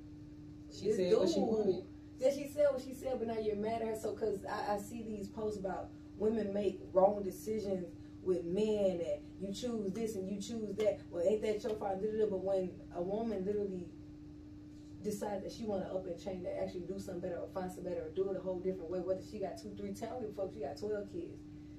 She 0.73 0.93
said 0.93 1.17
what 1.17 1.29
she 1.29 1.37
dude- 1.37 1.45
wanted. 1.45 1.85
Yeah, 2.21 2.31
she 2.33 2.49
said 2.49 2.67
what 2.73 2.83
she 2.83 2.95
said, 2.95 3.15
but 3.19 3.29
now 3.29 3.39
you're 3.39 3.55
mad 3.57 3.81
at 3.81 3.89
her. 3.89 3.97
So, 3.97 4.13
because 4.13 4.45
I, 4.45 4.75
I 4.75 4.79
see 4.79 5.05
these 5.05 5.29
posts 5.29 5.59
about 5.59 5.91
women 6.17 6.53
make 6.53 6.81
wrong 6.93 7.23
decisions 7.23 7.87
with 8.25 8.45
men, 8.45 9.01
and 9.01 9.23
you 9.41 9.55
choose 9.55 9.93
this 9.93 10.17
and 10.17 10.29
you 10.29 10.41
choose 10.41 10.75
that. 10.79 10.99
Well, 11.11 11.23
ain't 11.25 11.43
that 11.43 11.63
your 11.63 11.77
fault? 11.77 12.01
But 12.03 12.45
when 12.45 12.73
a 12.95 13.01
woman 13.01 13.45
literally 13.45 13.87
decides 15.03 15.45
that 15.45 15.53
she 15.53 15.65
want 15.65 15.85
to 15.85 15.91
up 15.95 16.07
and 16.07 16.19
change, 16.23 16.43
that 16.43 16.61
actually 16.61 16.81
do 16.81 16.99
something 16.99 17.21
better 17.21 17.37
or 17.39 17.49
find 17.55 17.71
something 17.71 17.85
better 17.93 18.07
or 18.07 18.11
do 18.17 18.31
it 18.31 18.37
a 18.37 18.41
whole 18.41 18.59
different 18.59 18.91
way, 18.91 18.99
whether 18.99 19.23
she 19.23 19.39
got 19.39 19.57
two, 19.57 19.71
three 19.79 19.93
three, 19.95 20.09
ten 20.09 20.09
folks, 20.37 20.55
she 20.55 20.61
got 20.61 20.77
12 20.77 21.13
kids. 21.13 21.39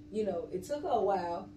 You 0.10 0.26
know, 0.26 0.48
it 0.54 0.64
took 0.64 0.84
her 0.84 0.90
a 0.90 1.02
while, 1.04 1.50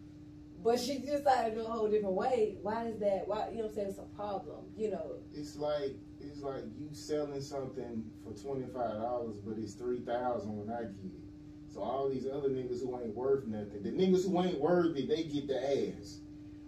but 0.62 0.78
she 0.78 0.98
decided 0.98 1.54
to 1.54 1.60
do 1.60 1.66
a 1.66 1.70
whole 1.70 1.88
different 1.88 2.14
way. 2.14 2.56
Why 2.62 2.86
is 2.86 2.98
that? 3.00 3.26
Why, 3.26 3.48
you 3.50 3.56
know 3.58 3.62
what 3.62 3.70
I'm 3.70 3.74
saying? 3.74 3.88
It's 3.88 3.98
a 3.98 4.16
problem, 4.16 4.64
you 4.76 4.90
know. 4.90 5.16
it's 5.34 5.56
like 5.56 5.96
it's 6.20 6.40
like 6.40 6.62
you 6.78 6.88
selling 6.92 7.40
something 7.40 8.04
for 8.24 8.32
twenty 8.40 8.66
five 8.66 9.00
dollars, 9.00 9.38
but 9.44 9.58
it's 9.58 9.74
three 9.74 10.00
thousand 10.00 10.56
when 10.56 10.74
I 10.74 10.82
get 10.82 11.12
it. 11.12 11.72
So 11.72 11.80
all 11.80 12.08
these 12.08 12.26
other 12.26 12.48
niggas 12.50 12.80
who 12.82 13.00
ain't 13.00 13.14
worth 13.14 13.46
nothing, 13.46 13.82
the 13.82 13.90
niggas 13.90 14.28
who 14.28 14.42
ain't 14.42 14.60
worthy, 14.60 15.06
they 15.06 15.24
get 15.24 15.48
the 15.48 15.96
ass. 15.98 16.20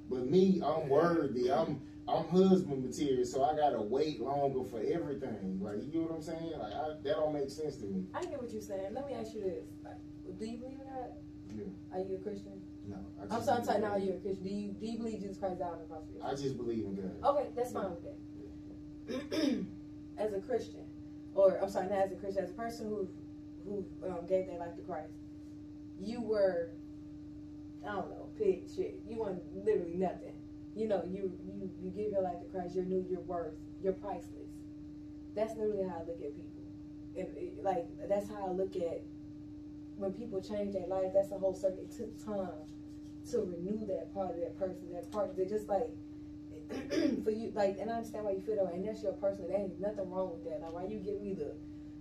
But 0.09 0.26
me, 0.30 0.62
I'm 0.64 0.88
worthy. 0.88 1.53
I'm 1.53 1.80
I'm 2.07 2.28
husband 2.28 2.84
material, 2.84 3.24
so 3.24 3.45
I 3.45 3.57
gotta 3.57 3.80
wait 3.80 4.20
longer 4.20 4.64
for 4.64 4.80
everything. 4.80 5.59
Like 5.62 5.78
you 5.92 6.01
know 6.01 6.07
what 6.09 6.16
I'm 6.16 6.22
saying? 6.22 6.53
Like 6.59 6.72
I, 6.72 6.88
that 7.03 7.16
don't 7.16 7.32
make 7.32 7.51
sense 7.51 7.76
to 7.76 7.86
me. 7.86 8.05
I 8.14 8.22
get 8.22 8.40
what 8.42 8.51
you're 8.51 8.61
saying. 8.61 8.92
Let 8.92 9.07
me 9.07 9.14
ask 9.14 9.34
you 9.34 9.40
this: 9.42 9.64
Like, 9.84 9.97
Do 10.38 10.45
you 10.47 10.59
believe 10.59 10.78
in 10.80 10.86
God? 10.86 11.11
Yeah. 11.55 11.64
Are 11.92 12.01
you 12.01 12.16
a 12.16 12.18
Christian? 12.18 12.61
No, 12.87 12.97
I 13.18 13.22
I'm 13.22 13.28
just 13.30 13.47
sorry, 13.47 13.64
sorry. 13.64 13.80
Now 13.80 13.97
you're 13.97 14.16
a 14.16 14.18
Christian. 14.18 14.45
Do 14.45 14.51
you 14.51 14.72
do 14.72 14.87
you 14.87 14.99
believe 14.99 15.20
Jesus 15.20 15.39
Christ 15.39 15.59
died 15.59 15.72
on 15.72 15.78
the 15.80 15.87
cross 15.87 16.05
for 16.07 16.12
you? 16.12 16.22
I 16.22 16.35
just 16.35 16.57
believe 16.57 16.85
in 16.85 16.95
God. 16.95 17.37
Okay, 17.37 17.49
that's 17.57 17.72
fine 17.72 17.91
with 17.91 18.05
that. 18.05 19.64
as 20.18 20.32
a 20.32 20.41
Christian, 20.41 20.85
or 21.35 21.59
I'm 21.62 21.70
sorry, 21.70 21.89
not 21.89 21.99
as 21.99 22.12
a 22.12 22.16
Christian, 22.16 22.45
as 22.45 22.51
a 22.51 22.55
person 22.55 22.89
who 22.89 23.09
who 23.64 23.85
um, 24.07 24.26
gave 24.28 24.47
their 24.47 24.59
life 24.59 24.76
to 24.76 24.82
Christ, 24.82 25.12
you 25.99 26.20
were, 26.20 26.70
I 27.87 27.93
don't 27.93 28.11
know, 28.11 28.28
pig 28.39 28.64
shit. 28.74 29.01
You 29.09 29.18
weren't 29.20 29.43
literally 29.55 29.97
nothing. 29.97 30.35
You 30.76 30.89
know, 30.89 31.03
you 31.09 31.32
you 31.45 31.70
you 31.80 31.91
give 31.91 32.12
your 32.12 32.22
life 32.22 32.41
to 32.41 32.47
Christ. 32.47 32.74
you're 32.74 32.85
new, 32.85 33.05
you're 33.09 33.20
worth. 33.20 33.55
You're 33.82 33.93
priceless. 33.95 34.51
That's 35.35 35.57
literally 35.57 35.89
how 35.89 35.97
I 35.97 36.01
look 36.01 36.20
at 36.20 36.37
people, 36.37 36.64
and 37.16 37.28
it, 37.37 37.62
like 37.62 37.87
that's 38.09 38.28
how 38.28 38.47
I 38.47 38.51
look 38.51 38.76
at 38.76 39.03
when 39.97 40.12
people 40.12 40.40
change 40.40 40.74
their 40.74 40.86
life. 40.86 41.12
That's 41.14 41.32
a 41.32 41.38
whole 41.38 41.55
circuit. 41.55 41.88
It 41.90 41.97
took 41.97 42.24
time 42.24 42.68
to 43.30 43.38
renew 43.38 43.86
that 43.86 44.12
part 44.14 44.30
of 44.30 44.36
that 44.36 44.59
person. 44.59 44.92
That 44.92 45.11
part. 45.11 45.36
They're 45.36 45.47
just 45.47 45.68
like 45.68 45.88
for 47.24 47.30
you, 47.30 47.53
like, 47.55 47.78
and 47.80 47.90
I 47.90 47.95
understand 48.01 48.24
why 48.24 48.32
you 48.32 48.40
feel 48.40 48.57
that 48.57 48.66
way, 48.66 48.74
and 48.74 48.86
that's 48.86 49.03
your 49.03 49.12
person. 49.12 49.47
There 49.49 49.59
ain't 49.59 49.80
nothing 49.80 50.11
wrong 50.11 50.32
with 50.32 50.45
that. 50.45 50.61
Like, 50.62 50.72
why 50.72 50.84
you 50.86 50.99
give 50.99 51.20
me 51.20 51.34
the, 51.34 51.53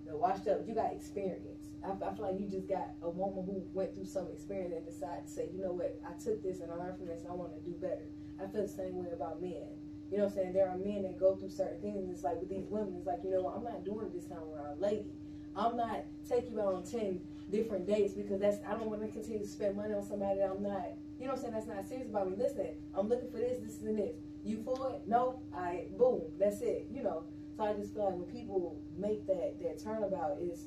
the 0.07 0.15
washed 0.15 0.47
up? 0.47 0.63
You 0.67 0.73
got 0.73 0.93
experience. 0.93 1.69
I, 1.83 1.91
I 1.91 2.13
feel 2.15 2.25
like 2.25 2.39
you 2.39 2.47
just 2.47 2.67
got 2.67 2.95
a 3.01 3.09
woman 3.09 3.43
who 3.45 3.63
went 3.73 3.93
through 3.93 4.05
some 4.05 4.27
experience 4.31 4.73
and 4.75 4.85
decided 4.85 5.27
to 5.27 5.31
say, 5.31 5.49
you 5.51 5.61
know 5.61 5.73
what, 5.73 5.99
I 6.07 6.15
took 6.15 6.41
this 6.41 6.61
and 6.61 6.71
I 6.71 6.75
learned 6.75 6.97
from 6.97 7.07
this, 7.07 7.21
and 7.21 7.29
I 7.31 7.35
want 7.35 7.53
to 7.55 7.61
do 7.61 7.75
better. 7.75 8.07
I 8.39 8.47
feel 8.47 8.63
the 8.63 8.71
same 8.71 8.95
way 8.95 9.11
about 9.11 9.41
men. 9.41 9.67
You 10.11 10.17
know 10.19 10.25
what 10.25 10.37
I'm 10.37 10.37
saying? 10.37 10.53
There 10.53 10.69
are 10.69 10.77
men 10.77 11.03
that 11.03 11.19
go 11.19 11.35
through 11.35 11.49
certain 11.49 11.81
things, 11.81 11.97
and 11.97 12.11
it's 12.11 12.23
like 12.23 12.39
with 12.39 12.49
these 12.49 12.67
women, 12.69 12.95
it's 12.97 13.07
like, 13.07 13.19
you 13.23 13.31
know 13.31 13.41
what, 13.41 13.57
I'm 13.57 13.63
not 13.63 13.83
doing 13.83 14.05
it 14.07 14.13
this 14.13 14.25
time 14.25 14.45
around, 14.53 14.79
lady. 14.79 15.11
I'm 15.55 15.77
not 15.77 16.03
taking 16.27 16.53
you 16.53 16.61
out 16.61 16.73
on 16.73 16.83
ten 16.83 17.19
different 17.51 17.85
dates 17.85 18.13
because 18.13 18.39
that's 18.39 18.57
I 18.67 18.71
don't 18.71 18.89
want 18.89 19.01
to 19.01 19.07
continue 19.07 19.39
to 19.39 19.47
spend 19.47 19.75
money 19.75 19.93
on 19.93 20.03
somebody 20.03 20.39
that 20.39 20.49
I'm 20.49 20.63
not. 20.63 20.87
You 21.19 21.27
know 21.27 21.33
what 21.33 21.37
I'm 21.37 21.41
saying? 21.41 21.53
That's 21.53 21.67
not 21.67 21.87
serious 21.87 22.09
about 22.09 22.29
me. 22.29 22.35
Listen, 22.37 22.67
I'm 22.95 23.07
looking 23.07 23.29
for 23.29 23.37
this, 23.37 23.59
this, 23.59 23.79
and 23.81 23.97
this. 23.97 24.15
You 24.43 24.61
for 24.65 24.91
it? 24.91 25.07
No. 25.07 25.39
I 25.55 25.85
boom. 25.97 26.21
That's 26.39 26.61
it. 26.61 26.87
You 26.91 27.03
know. 27.03 27.23
So 27.55 27.63
I 27.63 27.73
just 27.73 27.93
feel 27.93 28.05
like 28.05 28.15
when 28.15 28.25
people 28.25 28.77
make 28.97 29.25
that 29.27 29.61
that 29.61 29.83
turnabout, 29.83 30.39
is 30.41 30.65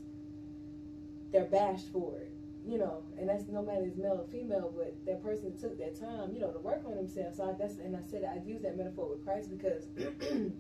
they're 1.32 1.45
bashed 1.45 1.93
for 1.93 2.16
it. 2.18 2.32
You 2.64 2.78
know, 2.78 3.05
and 3.18 3.28
that's 3.28 3.47
no 3.49 3.62
matter 3.62 3.82
if 3.82 3.89
it's 3.89 3.97
male 3.97 4.24
or 4.24 4.26
female, 4.32 4.72
but 4.76 4.97
that 5.07 5.22
person 5.22 5.57
took 5.57 5.78
that 5.78 6.01
time, 6.01 6.32
you 6.32 6.41
know, 6.41 6.51
to 6.51 6.59
work 6.59 6.82
on 6.84 6.97
themselves. 6.97 7.37
So 7.37 7.45
I, 7.45 7.53
that's 7.57 7.78
and 7.78 7.95
I 7.95 8.01
said 8.11 8.24
I 8.24 8.45
use 8.45 8.62
that 8.62 8.76
metaphor 8.76 9.09
with 9.09 9.24
Christ 9.24 9.51
because 9.51 9.87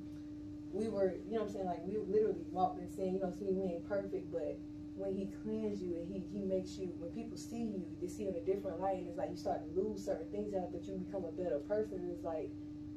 we 0.76 0.88
were, 0.88 1.16
you 1.24 1.36
know 1.36 1.42
what 1.42 1.48
I'm 1.48 1.52
saying, 1.52 1.66
like 1.66 1.82
we 1.84 1.96
literally 1.96 2.44
walked 2.52 2.80
in 2.80 2.92
saying, 2.92 3.14
you 3.14 3.20
know, 3.20 3.32
see, 3.32 3.48
we 3.48 3.72
ain't 3.72 3.88
perfect, 3.88 4.30
but 4.30 4.60
when 4.96 5.16
he 5.16 5.28
cleans 5.44 5.80
you 5.80 5.96
and 5.96 6.08
he, 6.08 6.24
he 6.32 6.44
makes 6.44 6.76
you, 6.76 6.92
when 7.00 7.12
people 7.12 7.36
see 7.36 7.64
you, 7.68 7.84
they 8.00 8.08
see 8.08 8.24
you 8.24 8.32
in 8.32 8.36
a 8.36 8.44
different 8.44 8.80
light, 8.80 9.00
and 9.00 9.08
it's 9.08 9.18
like 9.18 9.30
you 9.30 9.36
start 9.36 9.60
to 9.64 9.70
lose 9.72 10.04
certain 10.04 10.28
things 10.32 10.52
out, 10.56 10.72
but 10.72 10.84
you 10.88 10.96
become 10.96 11.24
a 11.24 11.32
better 11.36 11.60
person. 11.68 12.00
And 12.00 12.12
it's 12.12 12.24
like, 12.24 12.48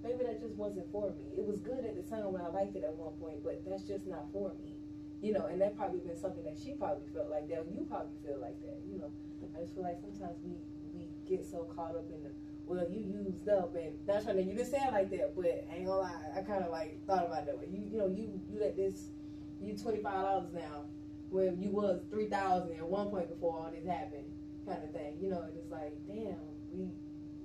maybe 0.03 0.23
that 0.23 0.39
just 0.39 0.55
wasn't 0.55 0.87
for 0.91 1.11
me. 1.11 1.35
It 1.35 1.43
was 1.43 1.59
good 1.59 1.83
at 1.83 1.95
the 1.99 2.03
time 2.07 2.31
when 2.31 2.39
I 2.41 2.47
liked 2.47 2.75
it 2.75 2.83
at 2.87 2.95
one 2.95 3.15
point, 3.19 3.43
but 3.43 3.63
that's 3.67 3.83
just 3.83 4.07
not 4.07 4.31
for 4.31 4.55
me. 4.59 4.79
You 5.19 5.35
know, 5.35 5.51
and 5.51 5.59
that 5.59 5.75
probably 5.75 5.99
been 5.99 6.15
something 6.15 6.47
that 6.47 6.55
she 6.55 6.79
probably 6.79 7.03
felt 7.11 7.27
like 7.27 7.51
that. 7.51 7.67
You 7.67 7.83
probably 7.91 8.15
feel 8.23 8.39
like 8.39 8.55
that. 8.63 8.79
You 8.87 9.03
know, 9.03 9.11
I 9.51 9.67
just 9.67 9.75
feel 9.75 9.83
like 9.83 9.99
sometimes 9.99 10.39
we 10.39 10.55
we 10.95 11.11
get 11.27 11.43
so 11.43 11.67
caught 11.75 11.91
up 11.99 12.07
in 12.07 12.23
the 12.23 12.31
well, 12.69 12.85
you 12.85 13.01
used 13.01 13.49
up, 13.49 13.73
and 13.73 13.97
not 14.05 14.21
trying 14.21 14.37
to 14.37 14.45
you 14.45 14.53
didn't 14.53 14.69
it 14.69 14.93
like 14.93 15.09
that, 15.09 15.33
but 15.33 15.65
I 15.73 15.81
ain't 15.81 15.89
gonna 15.89 16.05
lie, 16.05 16.21
I 16.37 16.45
kind 16.45 16.61
of 16.61 16.69
like 16.69 17.01
thought 17.09 17.25
about 17.25 17.49
that. 17.49 17.57
You 17.65 17.81
you 17.81 17.97
know 17.97 18.05
you 18.05 18.29
you 18.45 18.61
let 18.61 18.77
this 18.77 19.09
you 19.57 19.73
twenty 19.73 20.05
five 20.05 20.21
dollars 20.21 20.53
now 20.53 20.85
when 21.33 21.57
you 21.57 21.73
was 21.73 22.05
three 22.13 22.29
thousand 22.29 22.77
at 22.77 22.85
one 22.85 23.09
point 23.09 23.33
before 23.33 23.57
all 23.57 23.73
this 23.73 23.89
happened, 23.89 24.29
kind 24.69 24.85
of 24.85 24.93
thing. 24.93 25.17
You 25.17 25.33
know, 25.33 25.49
and 25.49 25.57
it's 25.57 25.73
like 25.73 25.97
damn, 26.05 26.37
we 26.69 26.93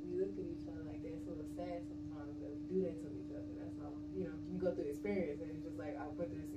we 0.05 0.13
look 0.21 0.37
at 0.37 0.45
each 0.45 0.69
other 0.69 0.85
like 0.85 1.01
that. 1.01 1.17
It's 1.17 1.25
a 1.25 1.33
little 1.33 1.49
sad 1.57 1.81
sometimes 1.89 2.37
that 2.45 2.53
we 2.53 2.61
do 2.69 2.85
that 2.85 3.01
to 3.01 3.09
each 3.17 3.33
other. 3.33 3.49
That's 3.57 3.81
all. 3.81 3.97
You 4.13 4.29
know, 4.29 4.37
you 4.53 4.61
go 4.61 4.77
through 4.77 4.93
experience, 4.93 5.41
and 5.41 5.49
it's 5.49 5.65
just 5.65 5.81
like 5.81 5.97
I 5.97 6.05
through 6.21 6.37
this. 6.37 6.54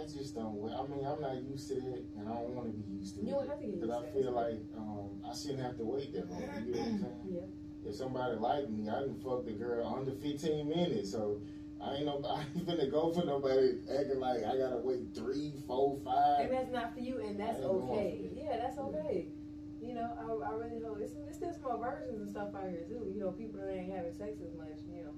I 0.00 0.06
just 0.06 0.34
don't. 0.34 0.56
I 0.72 0.82
mean, 0.88 1.04
I'm 1.04 1.20
not 1.20 1.42
used 1.42 1.68
to 1.68 1.74
that, 1.74 2.04
and 2.16 2.28
I 2.28 2.32
don't 2.32 2.50
want 2.54 2.66
to 2.66 2.72
be 2.72 2.98
used 2.98 3.16
to 3.16 3.22
You 3.22 3.28
it. 3.28 3.30
don't 3.32 3.48
have 3.48 3.60
to 3.60 3.66
get 3.66 3.74
used 3.74 3.80
Because 3.82 4.02
I 4.02 4.10
feel 4.12 4.32
like 4.32 4.60
um, 4.76 5.10
I 5.28 5.34
shouldn't 5.34 5.60
have 5.60 5.76
to 5.78 5.84
wait 5.84 6.12
that 6.14 6.30
long. 6.30 6.40
You 6.40 6.72
know 6.72 6.78
what 6.78 6.88
I'm 6.88 6.98
saying? 7.00 7.16
Yeah. 7.28 7.88
If 7.88 7.94
somebody 7.94 8.36
like 8.36 8.68
me, 8.70 8.88
I 8.88 9.00
didn't 9.00 9.22
fuck 9.22 9.44
the 9.44 9.52
girl 9.52 9.86
under 9.86 10.12
15 10.12 10.68
minutes, 10.68 11.12
so 11.12 11.40
I 11.80 11.96
ain't 11.96 12.06
no. 12.06 12.22
I 12.28 12.40
ain't 12.40 12.66
finna 12.66 12.90
go 12.90 13.12
for 13.12 13.24
nobody 13.24 13.80
acting 13.88 14.20
like 14.20 14.44
I 14.44 14.56
gotta 14.56 14.80
wait 14.82 15.14
three, 15.14 15.52
four, 15.66 15.98
five. 16.04 16.40
And 16.44 16.52
that's 16.52 16.70
not 16.72 16.94
for 16.94 17.00
you, 17.00 17.20
and 17.20 17.40
that's 17.40 17.58
I 17.58 17.62
ain't 17.62 17.68
going 17.68 17.90
okay. 17.90 18.20
that. 18.22 18.36
Yeah, 18.36 18.56
that's 18.56 18.78
okay. 18.78 19.26
You 19.80 19.94
know, 19.94 20.12
I, 20.12 20.52
I 20.52 20.52
really 20.60 20.84
hope 20.84 20.98
it's, 21.00 21.14
it's 21.26 21.38
still 21.38 21.52
some 21.56 21.80
versions 21.80 22.20
and 22.20 22.28
stuff 22.28 22.52
out 22.54 22.68
here 22.68 22.84
too. 22.84 23.08
You 23.08 23.20
know, 23.20 23.32
people 23.32 23.60
that 23.60 23.72
ain't 23.72 23.92
having 23.92 24.12
sex 24.12 24.36
as 24.44 24.52
much. 24.56 24.76
You 24.92 25.04
know, 25.04 25.14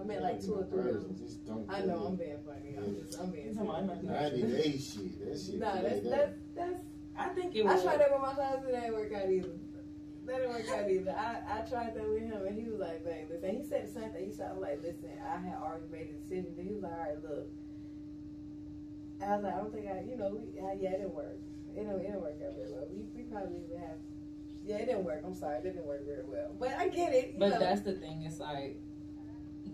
I 0.00 0.04
met 0.04 0.22
like 0.22 0.40
two 0.42 0.54
or 0.54 0.64
three. 0.64 0.90
of 0.90 1.02
them. 1.02 1.16
Just 1.18 1.44
don't. 1.46 1.66
I 1.68 1.80
know 1.82 2.06
I'm 2.06 2.16
being 2.16 2.38
funny. 2.46 2.76
I'm 2.78 2.96
just 2.96 3.20
I'm 3.20 3.30
being. 3.30 3.54
Come 3.54 3.68
on, 3.68 3.86
serious. 3.86 4.04
I'm 4.08 4.34
it. 4.34 4.48
90 4.48 4.62
day 4.62 4.78
shit. 4.78 5.28
That 5.28 5.38
shit. 5.40 5.58
Nah, 5.60 5.74
that's 5.82 6.02
that. 6.02 6.10
that's 6.10 6.32
that's. 6.56 6.80
I 7.16 7.28
think 7.28 7.54
it 7.56 7.64
Was. 7.64 7.80
I 7.80 7.84
tried 7.84 8.00
that 8.00 8.12
with 8.12 8.22
my 8.22 8.32
husband. 8.32 8.74
It 8.74 8.80
didn't 8.80 8.94
work 8.94 9.12
out 9.12 9.30
either. 9.30 9.48
That 10.26 10.36
didn't 10.36 10.50
work 10.52 10.68
out 10.70 10.90
either. 10.90 11.10
I, 11.16 11.58
I 11.58 11.60
tried 11.68 11.94
that 11.96 12.08
with 12.08 12.22
him, 12.22 12.40
and 12.46 12.54
he 12.56 12.70
was 12.70 12.80
like, 12.80 13.04
"Babe, 13.04 13.28
listen." 13.30 13.56
He 13.56 13.64
said 13.64 13.86
the 13.88 13.92
same 14.00 14.10
thing. 14.10 14.24
He 14.26 14.32
said, 14.32 14.48
"I 14.50 14.52
was 14.54 14.62
like, 14.62 14.80
listen, 14.82 15.10
I 15.20 15.36
had 15.38 15.58
already 15.60 15.88
made 15.92 16.08
a 16.10 16.16
decision." 16.22 16.54
Then 16.56 16.66
he 16.66 16.72
was 16.74 16.82
like, 16.82 16.92
"All 16.92 17.04
right, 17.04 17.22
look." 17.22 17.46
I 19.20 19.36
was 19.36 19.44
like, 19.44 19.52
"I 19.54 19.58
don't 19.58 19.72
think 19.74 19.86
I, 19.86 20.00
you 20.08 20.16
know, 20.16 20.32
we, 20.32 20.40
uh, 20.60 20.72
yeah, 20.80 20.96
it 20.96 21.04
didn't 21.04 21.14
work. 21.14 21.36
It 21.68 21.74
didn't, 21.76 21.92
it 22.00 22.02
didn't 22.08 22.22
work 22.22 22.40
out 22.40 22.56
very 22.56 22.72
well. 22.72 22.86
We, 22.90 23.04
we 23.14 23.22
probably 23.28 23.58
would 23.68 23.78
have, 23.78 23.98
yeah, 24.64 24.76
it 24.76 24.86
didn't 24.86 25.04
work. 25.04 25.22
I'm 25.26 25.34
sorry, 25.34 25.58
it 25.58 25.62
didn't 25.64 25.84
work 25.86 26.06
very 26.06 26.24
well. 26.26 26.56
But 26.58 26.72
I 26.78 26.88
get 26.88 27.12
it. 27.12 27.32
You 27.34 27.38
But 27.38 27.50
know. 27.50 27.58
that's 27.60 27.82
the 27.82 27.92
thing. 27.92 28.22
It's 28.24 28.40
like 28.40 28.80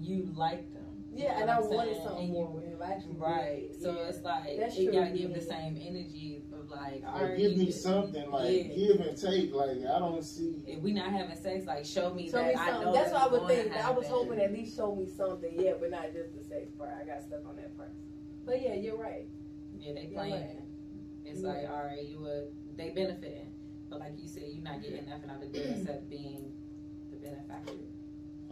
you 0.00 0.32
like 0.36 0.72
them. 0.72 0.82
You 1.12 1.24
yeah, 1.24 1.36
know 1.36 1.40
and 1.42 1.50
I 1.50 1.56
I'm 1.56 1.68
wanted 1.70 1.96
something 2.02 2.24
And 2.24 2.32
more 2.32 2.48
you- 2.48 2.54
with 2.56 2.64
him. 2.64 2.78
I 2.82 2.90
actually 2.92 3.14
Right. 3.16 3.68
did. 3.72 3.80
So 3.82 3.92
yeah. 3.94 4.08
it's 4.08 4.22
like 4.22 4.56
That's 4.58 4.76
it 4.76 4.84
true. 4.84 4.92
gotta 4.92 5.10
give 5.16 5.32
the 5.34 5.40
same 5.40 5.76
energy 5.80 6.42
of 6.52 6.70
like, 6.70 7.02
Like, 7.02 7.22
right, 7.22 7.36
give 7.38 7.56
me 7.56 7.70
something 7.70 8.30
like 8.30 8.54
yeah. 8.54 8.62
give 8.74 9.00
and 9.00 9.16
take. 9.16 9.54
Like 9.54 9.78
I 9.78 9.98
don't 9.98 10.22
see. 10.22 10.62
If 10.66 10.80
we 10.82 10.92
not 10.92 11.10
having 11.12 11.36
sex, 11.36 11.64
like 11.66 11.84
show 11.86 12.12
me 12.12 12.26
Show 12.30 12.36
that 12.38 12.48
me 12.48 12.54
I 12.54 12.66
something. 12.70 12.86
know 12.86 12.92
That's 12.92 13.12
what 13.12 13.22
I 13.22 13.28
would 13.28 13.40
going 13.40 13.56
to 13.56 13.62
think. 13.70 13.84
I 13.84 13.90
was 13.90 14.06
hoping 14.08 14.38
at 14.40 14.52
least 14.52 14.76
show 14.76 14.94
me 14.94 15.06
something, 15.06 15.52
yeah, 15.58 15.72
but 15.80 15.90
not 15.90 16.12
just 16.12 16.36
the 16.36 16.44
sex 16.44 16.70
part. 16.76 16.90
I 17.00 17.06
got 17.06 17.22
stuck 17.22 17.46
on 17.48 17.56
that 17.56 17.74
part. 17.76 17.92
But 18.44 18.60
yeah, 18.62 18.74
you're 18.74 18.98
right. 18.98 19.26
Yeah, 19.78 19.94
they 19.94 20.02
You're 20.02 20.10
playing. 20.12 20.32
right. 20.34 20.60
It's 21.24 21.40
Yeah. 21.40 21.48
like, 21.48 21.70
all 21.70 21.82
right, 21.84 22.04
you 22.06 22.20
would 22.20 22.52
they 22.76 22.90
benefiting, 22.90 23.52
but 23.88 24.00
like 24.00 24.12
you 24.20 24.28
said, 24.28 24.44
you're 24.52 24.62
not 24.62 24.82
getting 24.82 25.08
nothing 25.08 25.30
out 25.30 25.42
of 25.42 25.54
it 25.54 25.56
except 25.80 26.10
being 26.10 26.52
the 27.10 27.16
benefactor. 27.16 27.72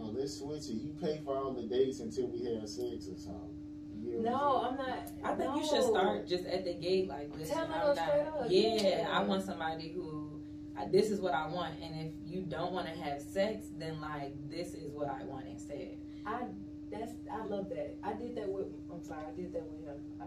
Oh, 0.04 0.10
let's 0.16 0.38
switch 0.38 0.68
it. 0.68 0.82
You 0.82 0.94
pay 1.00 1.20
for 1.24 1.36
all 1.36 1.52
the 1.52 1.62
dates 1.62 2.00
until 2.00 2.26
we 2.28 2.44
have 2.44 2.68
sex 2.68 3.08
or 3.08 3.16
something. 3.16 3.54
You 4.02 4.20
know 4.20 4.30
No, 4.30 4.68
I'm 4.68 4.76
not. 4.76 5.10
I 5.24 5.34
think 5.34 5.50
no. 5.50 5.56
you 5.56 5.66
should 5.66 5.82
start 5.84 6.28
just 6.28 6.44
at 6.46 6.64
the 6.64 6.74
gate, 6.74 7.08
like, 7.08 7.30
listen, 7.38 7.54
Tell 7.56 7.66
them 7.66 7.74
I'm 7.74 7.94
straight 7.96 8.24
not. 8.24 8.40
up, 8.40 8.46
Yeah, 8.50 8.74
yeah. 8.74 9.08
I 9.10 9.22
want 9.22 9.44
somebody 9.44 9.88
who. 9.94 10.30
I, 10.76 10.86
this 10.88 11.10
is 11.10 11.20
what 11.20 11.34
I 11.34 11.46
want, 11.46 11.74
and 11.80 11.94
if 12.00 12.12
you 12.26 12.42
don't 12.42 12.72
want 12.72 12.88
to 12.92 13.00
have 13.00 13.22
sex, 13.22 13.66
then 13.78 14.00
like 14.00 14.34
this 14.50 14.74
is 14.74 14.90
what 14.92 15.08
I 15.08 15.24
want 15.24 15.46
instead. 15.48 15.96
I 16.26 16.42
that's 16.90 17.12
I 17.32 17.46
love 17.46 17.68
that. 17.70 17.96
I 18.02 18.12
did 18.14 18.34
that 18.36 18.48
with. 18.48 18.66
I'm 18.92 19.00
sorry, 19.02 19.22
I 19.26 19.34
did 19.40 19.52
that 19.54 19.62
with 19.70 19.86
him. 19.86 20.02
I, 20.20 20.24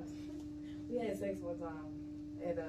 we 0.90 1.00
had 1.00 1.20
sex 1.20 1.42
one 1.42 1.60
time, 1.60 1.92
and 2.42 2.60
uh, 2.60 2.64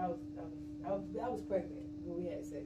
I 0.00 0.06
was 0.06 0.18
I 0.38 0.42
was 0.42 0.52
I 0.86 0.90
was, 0.92 1.02
I 1.20 1.28
was 1.28 1.42
pregnant 1.42 1.82
when 2.04 2.22
we 2.22 2.30
had 2.30 2.44
sex 2.44 2.62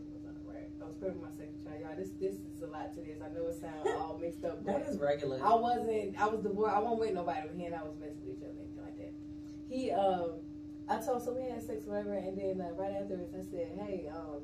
one 0.89 1.01
time, 1.01 1.13
right? 1.13 1.19
I 1.19 1.21
was 1.21 1.21
pregnant 1.21 1.21
with 1.21 1.29
my 1.29 1.37
second 1.37 1.59
child. 1.65 1.79
Y'all, 1.85 1.97
this 1.97 2.11
this 2.17 2.35
is 2.41 2.63
a 2.63 2.71
lot 2.73 2.95
to 2.95 3.01
this. 3.05 3.21
I 3.21 3.29
know 3.35 3.47
it 3.49 3.61
sounds 3.61 3.85
all 4.01 4.19
mixed 4.23 4.45
up, 4.45 4.65
but 4.65 4.81
That 4.81 4.89
is 4.89 4.99
regular. 4.99 5.41
I 5.45 5.55
wasn't. 5.55 6.17
I 6.17 6.27
was 6.29 6.41
divorced. 6.41 6.77
I 6.77 6.81
wasn't 6.81 7.01
with 7.01 7.15
nobody. 7.15 7.41
But 7.47 7.57
he 7.57 7.65
and 7.67 7.75
I 7.75 7.83
was 7.85 7.97
messing 8.01 8.25
with 8.25 8.39
each 8.39 8.45
other, 8.45 8.57
anything 8.57 8.83
like 8.83 8.97
that. 8.97 9.13
He, 9.69 9.93
um, 9.93 10.41
I 10.89 10.97
told 11.05 11.21
so 11.21 11.37
we 11.37 11.45
had 11.45 11.61
sex, 11.61 11.85
whatever, 11.85 12.17
and 12.17 12.39
then 12.39 12.65
uh, 12.65 12.73
right 12.73 12.97
afterwards, 12.97 13.37
I 13.37 13.45
said, 13.45 13.69
"Hey, 13.77 14.09
um, 14.09 14.41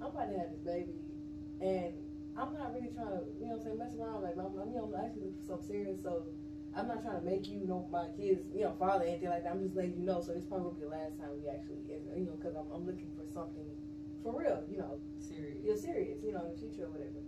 I'm 0.00 0.08
about 0.08 0.32
to 0.32 0.38
have 0.40 0.50
this 0.50 0.64
baby, 0.64 0.96
and 1.60 1.92
I'm 2.32 2.56
not 2.56 2.72
really 2.72 2.88
trying 2.96 3.12
to, 3.12 3.28
you 3.36 3.44
know, 3.44 3.60
what 3.60 3.68
I'm 3.68 3.76
saying, 3.76 3.78
mess 3.78 3.92
around. 4.00 4.24
Like, 4.24 4.40
I'm, 4.40 4.56
I'm, 4.56 4.72
you 4.72 4.80
know, 4.80 4.88
I'm 4.88 4.96
actually 5.04 5.28
looking 5.28 5.44
for 5.44 5.60
something 5.60 5.68
serious. 5.68 6.00
So 6.00 6.24
I'm 6.72 6.88
not 6.88 7.04
trying 7.04 7.20
to 7.20 7.26
make 7.28 7.44
you, 7.44 7.60
you 7.60 7.68
know, 7.68 7.84
my 7.92 8.08
kids, 8.16 8.48
you 8.56 8.64
know, 8.64 8.72
father, 8.80 9.04
anything 9.04 9.28
like 9.28 9.44
that. 9.44 9.52
I'm 9.52 9.60
just 9.60 9.76
letting 9.76 10.00
you 10.00 10.04
know. 10.08 10.24
So 10.24 10.32
this 10.32 10.48
probably 10.48 10.72
will 10.72 10.80
be 10.80 10.88
the 10.88 10.96
last 10.96 11.20
time 11.20 11.28
we 11.36 11.44
actually, 11.44 11.84
you 11.84 12.24
know, 12.24 12.32
because 12.40 12.56
I'm, 12.56 12.72
I'm 12.72 12.88
looking 12.88 13.12
for 13.12 13.28
something 13.28 13.68
for 14.24 14.32
real, 14.32 14.64
you 14.70 14.78
know, 14.78 14.96
Serious. 15.42 15.64
you're 15.64 15.76
serious, 15.76 16.18
you 16.22 16.32
know, 16.32 16.46
in 16.46 16.54
the 16.54 16.58
future 16.58 16.86
or 16.86 16.92
whatever. 16.94 17.18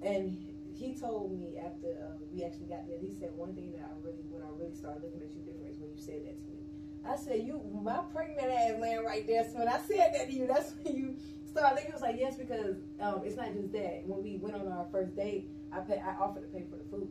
And 0.00 0.40
he 0.72 0.94
told 0.94 1.36
me 1.36 1.58
after 1.58 1.92
uh, 2.00 2.16
we 2.32 2.44
actually 2.44 2.72
got 2.72 2.88
there, 2.88 2.98
he 2.98 3.12
said 3.12 3.30
one 3.36 3.54
thing 3.54 3.72
that 3.76 3.84
I 3.84 3.92
really, 4.00 4.24
when 4.30 4.42
I 4.42 4.50
really 4.56 4.74
started 4.74 5.02
looking 5.04 5.20
at 5.20 5.34
you 5.34 5.42
different 5.42 5.68
is 5.68 5.78
when 5.78 5.90
you 5.90 6.00
said 6.00 6.24
that 6.24 6.38
to 6.38 6.48
me. 6.48 6.64
I 7.04 7.16
said, 7.16 7.46
you, 7.46 7.60
my 7.72 8.00
pregnant 8.12 8.50
ass 8.50 8.80
laying 8.80 9.04
right 9.04 9.26
there. 9.26 9.44
So 9.44 9.58
when 9.60 9.68
I 9.68 9.78
said 9.78 10.12
that 10.14 10.28
to 10.28 10.32
you, 10.32 10.46
that's 10.46 10.74
when 10.82 10.96
you 10.96 11.16
started 11.44 11.76
looking. 11.76 11.90
He 11.90 11.92
was 11.92 12.02
like, 12.02 12.16
yes, 12.18 12.36
because 12.36 12.76
um, 13.00 13.22
it's 13.24 13.36
not 13.36 13.52
just 13.54 13.72
that. 13.72 14.02
When 14.06 14.22
we 14.22 14.36
went 14.36 14.54
on 14.54 14.68
our 14.68 14.86
first 14.92 15.16
date, 15.16 15.48
I 15.72 15.80
pay, 15.80 16.00
I 16.00 16.16
offered 16.20 16.42
to 16.42 16.48
pay 16.48 16.64
for 16.68 16.76
the 16.76 16.88
food, 16.88 17.08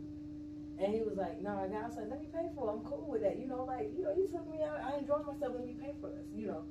and 0.79 0.93
he 0.93 1.01
was 1.01 1.17
like, 1.17 1.41
"No, 1.41 1.57
I 1.57 1.67
got." 1.67 1.83
I 1.83 1.87
was 1.87 1.97
like, 1.97 2.09
"Let 2.09 2.21
me 2.21 2.27
pay 2.33 2.49
for 2.55 2.69
it. 2.69 2.73
I'm 2.73 2.81
cool 2.81 3.07
with 3.09 3.21
that. 3.21 3.37
You 3.37 3.47
know, 3.47 3.65
like 3.65 3.91
you 3.95 4.03
know, 4.03 4.13
you 4.17 4.27
took 4.27 4.49
me 4.49 4.61
out. 4.63 4.81
I 4.81 4.97
enjoyed 4.97 5.25
myself. 5.25 5.53
Let 5.53 5.65
me 5.65 5.75
pay 5.79 5.93
for 6.01 6.09
us. 6.09 6.25
You 6.35 6.47
know." 6.47 6.63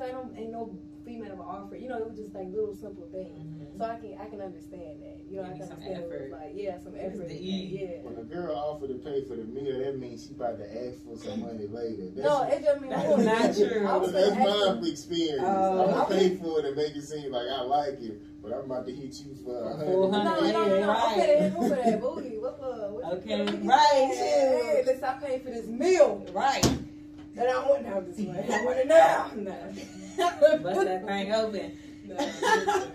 He's 0.00 0.12
like, 0.12 0.24
"No, 0.24 0.30
ain't 0.40 0.52
no 0.52 0.78
female 1.04 1.32
ever 1.32 1.42
offer." 1.42 1.76
You 1.76 1.88
know, 1.88 1.98
it 1.98 2.08
was 2.08 2.16
just 2.18 2.34
like 2.34 2.46
little 2.48 2.74
simple 2.74 3.06
things. 3.12 3.36
Mhm. 3.36 3.78
So 3.78 3.84
I 3.84 3.96
can 3.98 4.16
I 4.20 4.26
can 4.28 4.40
understand 4.40 5.02
that. 5.02 5.18
You 5.28 5.36
know, 5.36 5.42
Give 5.42 5.44
I 5.44 5.52
me 5.52 5.58
can 5.58 5.68
some 5.68 5.76
understand. 5.76 6.00
It 6.00 6.06
effort. 6.06 6.22
was 6.22 6.40
like 6.40 6.52
yeah, 6.54 6.78
some 6.78 6.94
It's 6.94 7.14
effort. 7.16 7.28
the 7.28 7.34
E. 7.36 7.78
Yeah. 7.80 8.02
When 8.08 8.16
a 8.16 8.24
girl 8.24 8.56
offer 8.56 8.88
to 8.88 8.94
pay 8.94 9.24
for 9.24 9.36
the 9.36 9.44
meal, 9.44 9.78
that 9.84 9.98
means 9.98 10.26
she 10.26 10.32
about 10.34 10.58
to 10.58 10.64
ask 10.64 11.04
for 11.04 11.16
some 11.16 11.40
money 11.46 11.66
later. 11.68 12.08
That's, 12.16 12.24
No, 12.26 12.42
it 12.48 12.62
just 12.64 12.80
mean 12.80 12.92
I 12.92 12.96
That's 13.02 13.16
was 13.16 13.26
not 13.26 13.68
true. 13.70 13.86
I 13.86 13.96
was 13.96 14.12
that's 14.12 14.36
my 14.36 14.72
him- 14.72 14.84
experience. 14.84 15.44
Oh, 15.46 15.82
I'm 15.84 15.90
gonna 15.92 16.14
pay 16.16 16.36
for 16.36 16.58
it 16.60 16.64
and 16.64 16.76
make 16.76 16.96
it 16.96 17.02
seem 17.02 17.32
like 17.32 17.48
I 17.48 17.60
like 17.62 18.00
it, 18.00 18.42
but 18.42 18.52
I'm 18.52 18.64
about 18.64 18.86
to 18.86 18.92
hit 18.94 19.12
you 19.20 19.34
for 19.44 19.52
a 19.68 19.84
Four 19.84 20.10
hundred. 20.12 20.24
No, 20.24 20.32
hundred. 20.32 20.52
no, 20.52 20.64
no, 20.64 20.80
no. 20.80 20.88
Right. 20.88 21.12
Okay, 21.12 21.40
they 21.40 21.68
for 21.68 21.68
that 21.76 22.00
booty. 22.00 22.38
What, 22.40 22.58
uh, 22.62 22.88
what, 22.88 23.04
Okay, 23.20 23.44
what, 23.44 23.54
what, 23.54 23.64
right. 23.68 24.08
Hey, 24.16 24.82
let's 24.86 24.98
stop 24.98 25.20
paying 25.22 25.40
for 25.40 25.50
this 25.50 25.66
meal. 25.66 26.24
Right. 26.32 26.64
And 27.36 27.48
I 27.48 27.68
want 27.68 27.82
now 27.84 28.00
this 28.00 28.18
way. 28.18 28.46
I 28.52 28.64
want 28.64 28.78
it 28.78 28.86
now. 28.88 29.30
Nah. 29.36 29.52
Bust 30.58 30.84
that 30.84 31.06
thing 31.06 31.32
open. 31.32 31.72
Nah, 32.06 32.14
listen. 32.16 32.92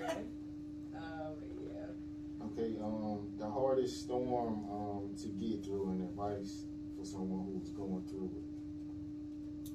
Um, 0.96 1.36
yeah. 1.64 2.46
Okay, 2.46 2.76
um, 2.84 3.28
the 3.40 3.50
hardest 3.50 4.04
storm 4.04 4.66
um, 4.70 5.16
to 5.22 5.28
get 5.30 5.64
through 5.64 5.90
and 5.90 6.02
advice 6.02 6.66
for 6.98 7.06
someone 7.06 7.46
who's 7.52 7.70
going 7.70 8.04
through 8.10 8.32
it. 8.36 8.44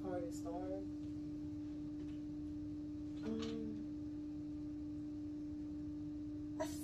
Hardest 0.04 0.38
storm. 0.38 0.84
Um, 3.24 3.69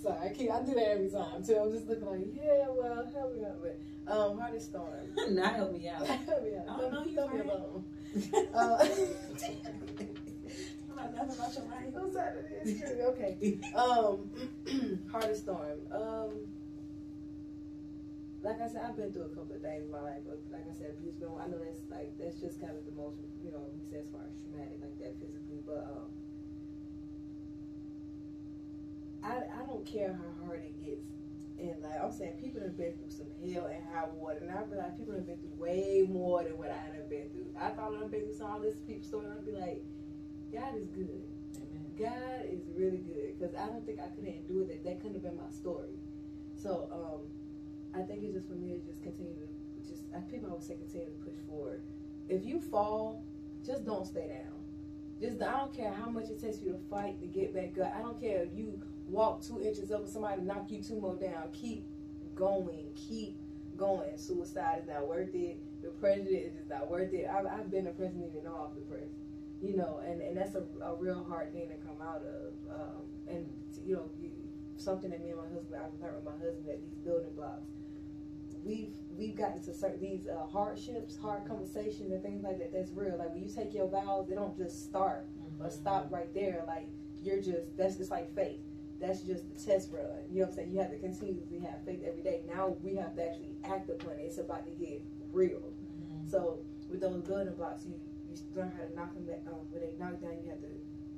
sorry, 0.02 0.28
I 0.30 0.32
keep 0.32 0.50
I 0.50 0.62
do 0.62 0.74
that 0.74 0.90
every 0.90 1.10
time 1.10 1.42
too. 1.44 1.56
I'm 1.56 1.70
just 1.72 1.88
looking 1.88 2.06
like, 2.06 2.26
yeah, 2.34 2.66
well, 2.68 3.08
help 3.12 3.36
me 3.36 3.44
out, 3.44 3.60
but 3.62 3.78
um, 4.12 4.38
hardest 4.38 4.70
storm. 4.70 4.90
Now 5.30 5.48
help 5.48 5.72
me 5.72 5.88
out. 5.88 6.06
help 6.06 6.44
me 6.44 6.56
out. 6.56 6.68
I 6.68 6.80
don't 6.80 6.92
know 6.92 7.04
you, 7.04 7.20
Leave 7.20 7.44
me 7.44 7.50
alone. 7.50 7.84
Uh, 8.54 8.86
I'm 10.88 10.96
not 10.96 11.14
nothing 11.14 11.34
about 11.34 11.54
your 11.54 11.64
life. 11.66 11.94
I'm 11.94 12.12
sorry, 12.12 12.38
it 12.38 12.66
is 12.66 12.80
true. 12.80 13.02
Okay. 13.12 13.60
Um, 13.74 14.30
hardest 15.12 15.42
storm. 15.42 15.78
Um, 15.90 16.30
like 18.42 18.60
I 18.62 18.68
said, 18.68 18.82
I've 18.86 18.96
been 18.96 19.12
through 19.12 19.26
a 19.26 19.34
couple 19.34 19.56
of 19.56 19.60
things 19.60 19.84
in 19.84 19.90
my 19.90 20.00
life. 20.00 20.22
But 20.24 20.38
like 20.52 20.64
I 20.70 20.72
said, 20.72 20.94
abuse. 20.96 21.18
Been, 21.18 21.28
I 21.34 21.50
know 21.50 21.58
that's 21.58 21.82
like 21.90 22.14
that's 22.16 22.38
just 22.40 22.60
kind 22.62 22.78
of 22.78 22.86
the 22.86 22.94
most, 22.94 23.18
you 23.42 23.50
know, 23.50 23.66
we 23.74 23.82
say 23.90 24.00
as 24.00 24.08
far 24.14 24.22
as 24.22 24.38
traumatic 24.38 24.78
like 24.80 24.96
that 25.02 25.18
physically. 25.18 25.60
But 25.66 25.90
um, 25.90 26.08
I 29.26 29.62
I 29.62 29.66
don't 29.66 29.84
care 29.84 30.14
how 30.14 30.46
hard 30.46 30.62
it 30.62 30.78
gets. 30.84 31.10
And 31.58 31.82
like 31.82 31.98
I'm 32.02 32.12
saying, 32.12 32.36
people 32.38 32.60
have 32.60 32.76
been 32.76 32.92
through 32.94 33.10
some 33.10 33.26
hell 33.40 33.66
and 33.66 33.82
high 33.92 34.06
water, 34.14 34.38
and 34.42 34.50
I 34.50 34.62
realize 34.62 34.92
people 34.96 35.14
have 35.14 35.26
been 35.26 35.38
through 35.38 35.56
way 35.56 36.06
more 36.08 36.44
than 36.44 36.58
what 36.58 36.70
I 36.70 36.94
have 36.94 37.08
been 37.08 37.30
through. 37.30 37.48
I 37.58 37.70
thought 37.70 37.96
I'd 37.96 38.10
been 38.10 38.20
through 38.20 38.36
some 38.36 38.50
all 38.50 38.60
this 38.60 38.76
people 38.86 39.04
story, 39.04 39.26
and 39.26 39.34
I'd 39.34 39.46
be 39.46 39.52
like, 39.52 39.82
God 40.52 40.76
is 40.76 40.86
good. 40.92 41.24
Amen. 41.56 41.88
God 41.98 42.44
is 42.44 42.60
really 42.76 42.98
good 42.98 43.38
because 43.38 43.54
I 43.56 43.66
don't 43.66 43.84
think 43.86 44.00
I 44.00 44.08
could 44.12 44.24
have 44.26 44.34
endured 44.36 44.68
that. 44.68 44.84
That 44.84 45.00
couldn't 45.00 45.14
have 45.14 45.24
been 45.24 45.36
my 45.36 45.50
story. 45.50 45.96
So 46.54 46.88
um, 46.92 47.24
I 47.98 48.04
think 48.04 48.22
it's 48.22 48.34
just 48.34 48.48
for 48.48 48.54
me 48.54 48.76
to 48.76 48.80
just 48.84 49.02
continue 49.02 49.32
to 49.34 49.88
just. 49.88 50.04
I, 50.14 50.20
people 50.28 50.50
always 50.50 50.66
say 50.66 50.76
continue 50.76 51.08
to 51.08 51.24
push 51.24 51.40
forward. 51.48 51.82
If 52.28 52.44
you 52.44 52.60
fall, 52.60 53.24
just 53.64 53.86
don't 53.86 54.06
stay 54.06 54.28
down. 54.28 54.60
Just 55.20 55.40
I 55.40 55.56
don't 55.56 55.72
care 55.74 55.92
how 55.92 56.10
much 56.10 56.28
it 56.28 56.38
takes 56.38 56.60
you 56.60 56.72
to 56.72 56.78
fight 56.90 57.18
to 57.20 57.26
get 57.26 57.54
back 57.54 57.78
up. 57.80 57.94
I 57.96 58.02
don't 58.02 58.20
care 58.20 58.42
if 58.42 58.50
you 58.54 58.78
walk 59.08 59.42
two 59.42 59.60
inches 59.60 59.90
up 59.92 60.00
and 60.00 60.08
somebody 60.08 60.42
knock 60.42 60.66
you 60.70 60.82
two 60.82 61.00
more 61.00 61.16
down. 61.16 61.48
Keep 61.52 61.84
going. 62.34 62.86
Keep 62.94 63.38
going. 63.76 64.16
Suicide 64.16 64.80
is 64.82 64.88
not 64.88 65.06
worth 65.06 65.34
it. 65.34 65.58
Depression 65.82 66.28
is 66.28 66.68
not 66.68 66.90
worth 66.90 67.12
it. 67.12 67.28
I've, 67.30 67.46
I've 67.46 67.70
been 67.70 67.84
depressed 67.84 68.14
and 68.14 68.24
even 68.24 68.44
know 68.44 68.68
I'm 68.68 68.74
depressed 68.74 69.14
you 69.62 69.76
know, 69.76 70.00
and, 70.06 70.20
and 70.20 70.36
that's 70.36 70.54
a, 70.54 70.64
a 70.84 70.94
real 70.94 71.24
hard 71.28 71.52
thing 71.52 71.68
to 71.68 71.76
come 71.76 71.96
out 72.02 72.22
of. 72.22 72.52
Um, 72.70 73.02
and, 73.26 73.46
you 73.84 73.94
know, 73.94 74.10
you, 74.20 74.30
something 74.76 75.10
that 75.10 75.22
me 75.22 75.30
and 75.30 75.38
my 75.38 75.48
husband, 75.48 75.80
I've 75.82 76.00
learned 76.00 76.16
with 76.16 76.24
my 76.24 76.38
husband 76.38 76.66
that 76.66 76.80
these 76.80 76.98
building 77.04 77.32
blocks, 77.34 77.66
we've 78.64 78.94
we've 79.16 79.36
gotten 79.36 79.62
to 79.62 79.72
certain 79.72 80.00
these 80.00 80.26
uh, 80.26 80.46
hardships, 80.46 81.16
hard 81.16 81.46
conversations, 81.46 82.12
and 82.12 82.22
things 82.22 82.42
like 82.42 82.58
that. 82.58 82.72
That's 82.72 82.90
real. 82.90 83.16
Like 83.18 83.32
when 83.32 83.42
you 83.42 83.48
take 83.48 83.72
your 83.72 83.88
vows, 83.88 84.28
they 84.28 84.34
don't 84.34 84.56
just 84.56 84.84
start 84.84 85.24
or 85.60 85.70
stop 85.70 86.08
right 86.10 86.32
there. 86.34 86.64
Like 86.66 86.88
you're 87.22 87.40
just 87.40 87.76
that's 87.76 87.96
just 87.96 88.10
like 88.10 88.34
faith. 88.34 88.60
That's 89.00 89.20
just 89.22 89.44
the 89.52 89.60
test 89.60 89.90
run. 89.92 90.04
You 90.30 90.40
know 90.40 90.46
what 90.46 90.48
I'm 90.50 90.54
saying? 90.56 90.70
You 90.72 90.80
have 90.80 90.90
to 90.90 90.98
continuously 90.98 91.58
have 91.60 91.84
faith 91.84 92.02
every 92.06 92.22
day. 92.22 92.42
Now 92.48 92.76
we 92.82 92.94
have 92.96 93.14
to 93.16 93.22
actually 93.28 93.56
act 93.64 93.90
upon 93.90 94.12
it. 94.18 94.22
It's 94.24 94.38
about 94.38 94.64
to 94.64 94.72
get 94.72 95.02
real. 95.32 95.60
Mhm. 95.60 96.30
So 96.30 96.58
with 96.88 97.00
those 97.00 97.20
building 97.22 97.54
blocks, 97.54 97.84
you 97.86 97.94
you 98.28 98.36
learn 98.54 98.70
how 98.76 98.84
to 98.84 98.94
knock 98.94 99.14
them 99.14 99.24
back. 99.24 99.40
Um, 99.46 99.60
when 99.70 99.80
they 99.82 99.92
knock 99.98 100.20
down, 100.20 100.36
you 100.42 100.48
have 100.50 100.60
to 100.60 100.68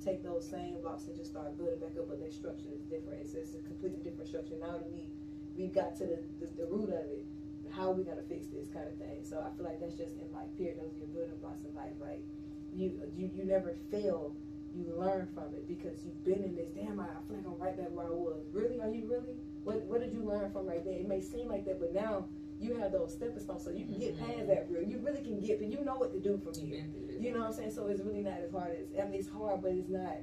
take 0.05 0.23
those 0.23 0.47
same 0.49 0.81
blocks 0.83 1.07
and 1.07 1.17
just 1.17 1.31
start 1.31 1.57
building 1.57 1.79
back 1.81 1.97
up. 1.99 2.09
But 2.09 2.19
their 2.21 2.31
structure 2.31 2.71
is 2.75 2.83
different. 2.85 3.21
It's, 3.23 3.35
it's 3.35 3.55
a 3.55 3.63
completely 3.63 3.99
different 4.03 4.29
structure. 4.29 4.55
Now 4.61 4.73
that 4.79 4.91
we 4.93 5.11
we 5.57 5.69
got 5.69 5.97
to 5.97 6.05
the, 6.07 6.19
the, 6.41 6.47
the 6.63 6.67
root 6.67 6.91
of 6.91 7.07
it, 7.11 7.25
how 7.71 7.91
are 7.91 7.95
we 7.95 8.03
gonna 8.05 8.23
fix 8.29 8.47
this 8.49 8.69
kind 8.69 8.87
of 8.87 8.95
thing? 8.99 9.25
So 9.25 9.41
I 9.41 9.51
feel 9.57 9.65
like 9.67 9.79
that's 9.81 9.95
just 9.95 10.15
in 10.19 10.31
life. 10.33 10.51
Period. 10.57 10.79
Those 10.81 10.95
are 10.95 10.99
your 10.99 11.09
building 11.09 11.39
blocks 11.41 11.63
in 11.65 11.75
life. 11.75 11.95
Like 12.01 12.23
you 12.75 13.01
you 13.17 13.31
you 13.35 13.45
never 13.45 13.75
fail. 13.91 14.35
You 14.79 14.95
learn 14.95 15.27
from 15.35 15.51
it 15.59 15.67
because 15.67 16.07
you've 16.07 16.23
been 16.25 16.45
in 16.45 16.55
this. 16.55 16.71
Damn, 16.71 17.01
I, 17.01 17.11
I 17.11 17.19
feel 17.27 17.35
like 17.37 17.47
I'm 17.51 17.59
right 17.59 17.77
back 17.77 17.91
where 17.91 18.07
I 18.07 18.15
was. 18.15 18.47
Really? 18.55 18.79
Are 18.79 18.87
you 18.87 19.11
really? 19.11 19.35
What 19.67 19.83
What 19.91 19.99
did 19.99 20.15
you 20.15 20.23
learn 20.23 20.53
from 20.55 20.71
right 20.71 20.85
there? 20.85 20.95
It 20.95 21.09
may 21.09 21.21
seem 21.21 21.49
like 21.49 21.67
that, 21.67 21.81
but 21.83 21.93
now 21.93 22.31
you 22.63 22.79
have 22.79 22.95
those 22.95 23.11
stepping 23.11 23.43
stones, 23.43 23.67
so 23.67 23.71
you 23.75 23.87
can 23.91 23.99
get 23.99 24.15
past 24.19 24.47
that 24.47 24.71
real. 24.71 24.87
You 24.87 25.03
really 25.03 25.23
can 25.23 25.43
get, 25.43 25.59
but 25.59 25.67
you 25.67 25.83
know 25.83 25.99
what 25.99 26.15
to 26.15 26.23
do 26.23 26.39
from 26.39 26.55
here. 26.55 26.79
been 26.83 26.95
through 26.95 27.11
this. 27.11 27.19
You 27.19 27.35
know 27.35 27.43
what 27.43 27.51
I'm 27.51 27.59
saying? 27.59 27.75
So 27.75 27.91
it's 27.91 28.03
really 28.07 28.23
not 28.23 28.39
as 28.39 28.55
hard 28.55 28.79
as 28.79 28.87
I 28.95 29.11
mean, 29.11 29.19
it's 29.19 29.31
hard, 29.31 29.63
but 29.63 29.75
it's 29.75 29.91
not. 29.91 30.23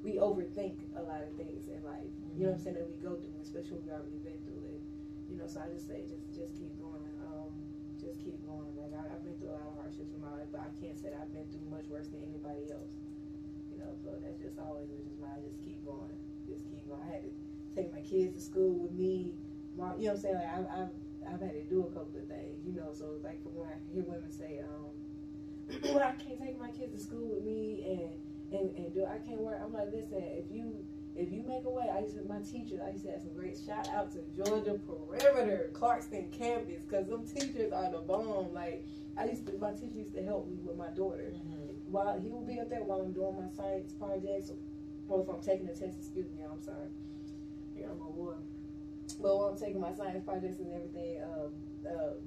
We 0.00 0.16
overthink 0.16 0.80
a 0.96 1.04
lot 1.04 1.20
of 1.20 1.32
things 1.36 1.68
in 1.68 1.80
life. 1.84 2.08
You 2.36 2.48
know 2.48 2.56
what 2.56 2.60
I'm 2.60 2.64
saying 2.64 2.76
that 2.80 2.88
we 2.88 2.96
go 3.04 3.20
through, 3.20 3.36
especially 3.44 3.84
when 3.84 3.84
we 3.84 3.92
already 3.92 4.20
been 4.24 4.40
through 4.48 4.64
it. 4.64 4.80
You 5.28 5.36
know, 5.36 5.48
so 5.48 5.60
I 5.60 5.68
just 5.68 5.84
say 5.84 6.08
just 6.08 6.24
just 6.32 6.56
keep 6.56 6.72
going. 6.80 7.04
Um, 7.20 7.52
just 8.00 8.16
keep 8.20 8.40
going. 8.48 8.72
Like 8.80 8.96
I, 8.96 9.12
I've 9.12 9.24
been 9.24 9.36
through 9.36 9.52
a 9.52 9.60
lot 9.60 9.68
of 9.68 9.76
hardships 9.76 10.12
in 10.12 10.20
my 10.24 10.32
life, 10.32 10.48
but 10.48 10.64
I 10.64 10.72
can't 10.80 10.96
say 10.96 11.12
that 11.12 11.20
I've 11.20 11.32
been 11.36 11.48
through 11.52 11.68
much 11.68 11.84
worse 11.92 12.08
than 12.08 12.24
anybody 12.24 12.64
else. 12.72 13.03
So 14.02 14.10
that's 14.22 14.38
just 14.40 14.58
always 14.58 14.88
just 14.88 15.20
my 15.20 15.28
just 15.44 15.60
keep 15.64 15.84
going, 15.84 16.14
just 16.48 16.64
keep 16.70 16.86
going. 16.88 17.00
I 17.02 17.12
had 17.12 17.22
to 17.24 17.32
take 17.74 17.92
my 17.92 18.00
kids 18.00 18.34
to 18.34 18.40
school 18.40 18.74
with 18.78 18.92
me. 18.92 19.34
You 19.74 19.80
know 19.80 19.94
what 19.96 20.08
I'm 20.10 20.16
saying? 20.18 20.34
Like 20.36 20.52
I've, 20.58 20.66
I've 20.70 20.92
I've 21.34 21.40
had 21.40 21.52
to 21.54 21.64
do 21.64 21.82
a 21.86 21.90
couple 21.92 22.18
of 22.20 22.26
things. 22.28 22.64
You 22.64 22.72
know, 22.74 22.90
so 22.92 23.16
like 23.24 23.40
when 23.44 23.66
I 23.68 23.76
hear 23.92 24.04
women 24.06 24.30
say, 24.30 24.60
um, 24.62 24.92
well, 25.94 25.98
I 26.04 26.12
can't 26.12 26.38
take 26.40 26.58
my 26.60 26.70
kids 26.70 26.92
to 26.94 27.00
school 27.00 27.34
with 27.34 27.44
me 27.44 27.82
and 27.86 28.58
and 28.60 28.76
and 28.76 28.94
do 28.94 29.04
I 29.06 29.18
can't 29.18 29.40
work. 29.40 29.60
I'm 29.62 29.72
like, 29.72 29.88
listen, 29.92 30.22
if 30.22 30.46
you 30.50 30.84
if 31.16 31.32
you 31.32 31.42
make 31.46 31.64
a 31.64 31.70
way, 31.70 31.88
I 31.92 32.00
used 32.00 32.16
to 32.16 32.24
my 32.24 32.40
teachers. 32.40 32.80
I 32.84 32.90
used 32.90 33.04
to 33.04 33.12
have 33.12 33.20
some 33.22 33.34
great 33.34 33.58
shout 33.64 33.88
out 33.94 34.12
to 34.12 34.18
Georgia 34.36 34.78
Perimeter, 34.86 35.70
Clarkston 35.72 36.30
campus, 36.36 36.82
because 36.84 37.06
them 37.08 37.26
teachers 37.26 37.72
are 37.72 37.90
the 37.90 37.98
bomb. 37.98 38.52
Like 38.52 38.84
I 39.16 39.26
used 39.26 39.46
to, 39.46 39.56
my 39.58 39.72
teacher 39.72 39.98
used 39.98 40.14
to 40.14 40.22
help 40.24 40.48
me 40.48 40.58
with 40.62 40.76
my 40.76 40.88
daughter 40.90 41.32
Mhm. 41.34 41.53
While 41.94 42.18
he 42.18 42.28
will 42.28 42.42
be 42.42 42.58
up 42.58 42.68
there 42.68 42.82
while 42.82 43.00
I'm 43.06 43.12
doing 43.14 43.38
my 43.38 43.46
science 43.54 43.94
projects, 43.94 44.50
or 45.08 45.22
if 45.22 45.28
I'm 45.30 45.40
taking 45.40 45.70
a 45.70 45.74
test. 45.74 45.94
Excuse 46.02 46.26
me, 46.34 46.42
I'm 46.42 46.60
sorry. 46.60 46.90
Yeah, 47.78 47.94
I'm 47.94 48.02
a 48.02 48.10
boy. 48.10 48.34
But 49.22 49.30
while 49.38 49.54
I'm 49.54 49.58
taking 49.58 49.80
my 49.80 49.94
science 49.94 50.24
projects 50.26 50.58
and 50.58 50.74
everything, 50.74 51.22
um, 51.22 51.54
uh, 51.86 52.18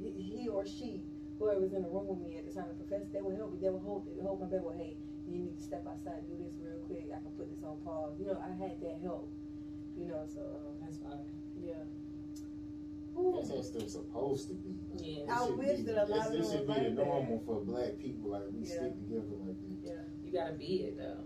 he, 0.00 0.48
or 0.48 0.64
she, 0.64 1.02
whoever's 1.38 1.76
in 1.76 1.82
the 1.82 1.92
room 1.92 2.08
with 2.08 2.24
me 2.24 2.40
at 2.40 2.48
the 2.48 2.52
time, 2.56 2.72
the 2.72 2.80
professor, 2.80 3.08
they 3.12 3.20
will 3.20 3.36
help 3.36 3.52
me. 3.52 3.58
They 3.60 3.68
will 3.68 3.84
hold, 3.84 4.08
they 4.08 4.16
will 4.16 4.32
hold 4.32 4.40
my 4.40 4.48
baby. 4.48 4.64
Well, 4.64 4.76
hey, 4.76 4.96
you 5.28 5.44
need 5.44 5.56
to 5.58 5.62
step 5.62 5.84
outside, 5.84 6.24
and 6.24 6.28
do 6.32 6.40
this 6.40 6.56
real 6.64 6.80
quick. 6.88 7.12
I 7.12 7.20
can 7.20 7.36
put 7.36 7.52
this 7.52 7.60
on 7.64 7.76
pause. 7.84 8.16
You 8.16 8.32
know, 8.32 8.40
I 8.40 8.48
had 8.56 8.80
that 8.80 8.96
help. 9.04 9.28
You 9.92 10.08
know, 10.08 10.24
so 10.24 10.40
um, 10.40 10.76
That's 10.80 10.96
fine. 11.04 11.28
yeah. 11.60 11.84
That's 13.36 13.50
how 13.50 13.62
stuff's 13.62 13.92
supposed 13.92 14.48
to 14.48 14.54
be. 14.54 14.76
Yeah. 14.96 15.26
This 15.26 15.36
I 15.36 15.50
wish 15.50 15.76
be- 15.78 15.82
that 15.84 16.04
a 16.04 16.06
lot 16.06 16.30
this, 16.32 16.38
this 16.38 16.46
of 16.48 16.52
should 16.52 16.66
be 16.66 16.72
the 16.74 16.80
like 16.80 16.96
that. 16.96 17.06
normal 17.06 17.42
for 17.46 17.60
black 17.64 17.98
people. 17.98 18.30
Like 18.30 18.42
we 18.52 18.60
Yeah. 18.66 18.74
stick 18.74 18.94
together 18.98 19.36
like 19.44 19.56
this. 19.62 19.78
Yeah. 19.82 20.02
You 20.22 20.32
gotta 20.32 20.54
be 20.54 20.84
it 20.84 20.98
though. 20.98 21.24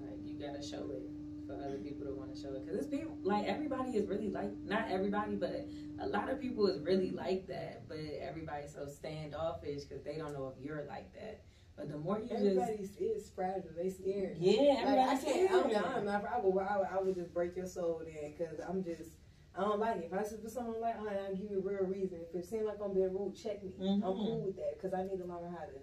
Like 0.00 0.18
you 0.24 0.38
gotta 0.38 0.62
show 0.62 0.90
it 0.90 1.02
for 1.46 1.54
other 1.54 1.78
people 1.78 2.06
to 2.06 2.12
want 2.14 2.34
to 2.34 2.40
show 2.40 2.54
it. 2.54 2.66
Cause 2.66 2.76
it's 2.76 2.86
people 2.88 3.16
like 3.22 3.46
everybody 3.46 3.90
is 3.96 4.08
really 4.08 4.30
like 4.30 4.50
not 4.64 4.86
everybody, 4.90 5.36
but 5.36 5.66
a 6.00 6.06
lot 6.06 6.30
of 6.30 6.40
people 6.40 6.66
is 6.66 6.80
really 6.80 7.10
like 7.10 7.46
that. 7.48 7.86
But 7.88 7.98
everybody's 8.20 8.72
so 8.74 8.86
standoffish 8.86 9.84
because 9.84 10.02
they 10.04 10.16
don't 10.16 10.32
know 10.32 10.52
if 10.56 10.64
you're 10.64 10.84
like 10.88 11.12
that. 11.14 11.42
But 11.76 11.90
the 11.90 11.98
more 11.98 12.18
you 12.18 12.26
just 12.26 12.40
Everybody 12.42 12.88
is 13.00 13.30
fragile. 13.34 13.68
They 13.76 13.90
scared. 13.90 14.38
yeah, 14.40 14.62
Like, 14.62 14.68
I 14.78 15.12
everybody's 15.12 15.24
can't. 15.24 15.50
I'm, 15.52 15.70
scared. 15.70 15.84
I'm 15.84 16.04
not. 16.06 16.24
I 16.24 16.38
would. 16.40 16.62
I 16.62 16.78
would, 16.78 16.86
I 16.90 17.02
would 17.02 17.14
just 17.14 17.34
break 17.34 17.54
your 17.54 17.66
soul 17.66 18.02
then, 18.02 18.32
cause 18.38 18.58
I'm 18.66 18.82
just. 18.82 19.10
I 19.56 19.60
don't 19.62 19.80
like 19.80 19.96
it. 19.96 20.10
If 20.12 20.12
I 20.12 20.22
said 20.22 20.42
for 20.42 20.50
someone 20.50 20.80
like, 20.80 20.96
oh, 21.00 21.08
I'll 21.08 21.34
give 21.34 21.50
you 21.50 21.58
a 21.58 21.66
real 21.66 21.88
reason. 21.88 22.20
If 22.28 22.34
it 22.36 22.44
seems 22.44 22.66
like 22.66 22.76
I'm 22.84 22.92
being 22.92 23.12
rude, 23.12 23.34
check 23.34 23.62
me. 23.64 23.72
I'm 23.80 24.02
Mhm. 24.02 24.16
cool 24.16 24.40
with 24.44 24.56
that, 24.56 24.78
cause 24.80 24.92
I 24.92 25.02
need 25.04 25.16
to 25.18 25.24
learn 25.24 25.48
how 25.52 25.64
to. 25.64 25.80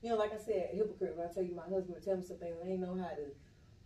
You 0.00 0.10
know, 0.10 0.16
like 0.16 0.32
I 0.32 0.38
said, 0.38 0.70
hypocrite. 0.72 1.16
When 1.16 1.28
I 1.28 1.30
tell 1.32 1.42
you 1.44 1.54
my 1.54 1.62
husband 1.68 1.94
would 1.94 2.02
tell 2.02 2.16
me 2.16 2.22
something, 2.24 2.48
I 2.64 2.68
ain't 2.68 2.80
know 2.80 2.94
how 2.94 3.14
to. 3.14 3.30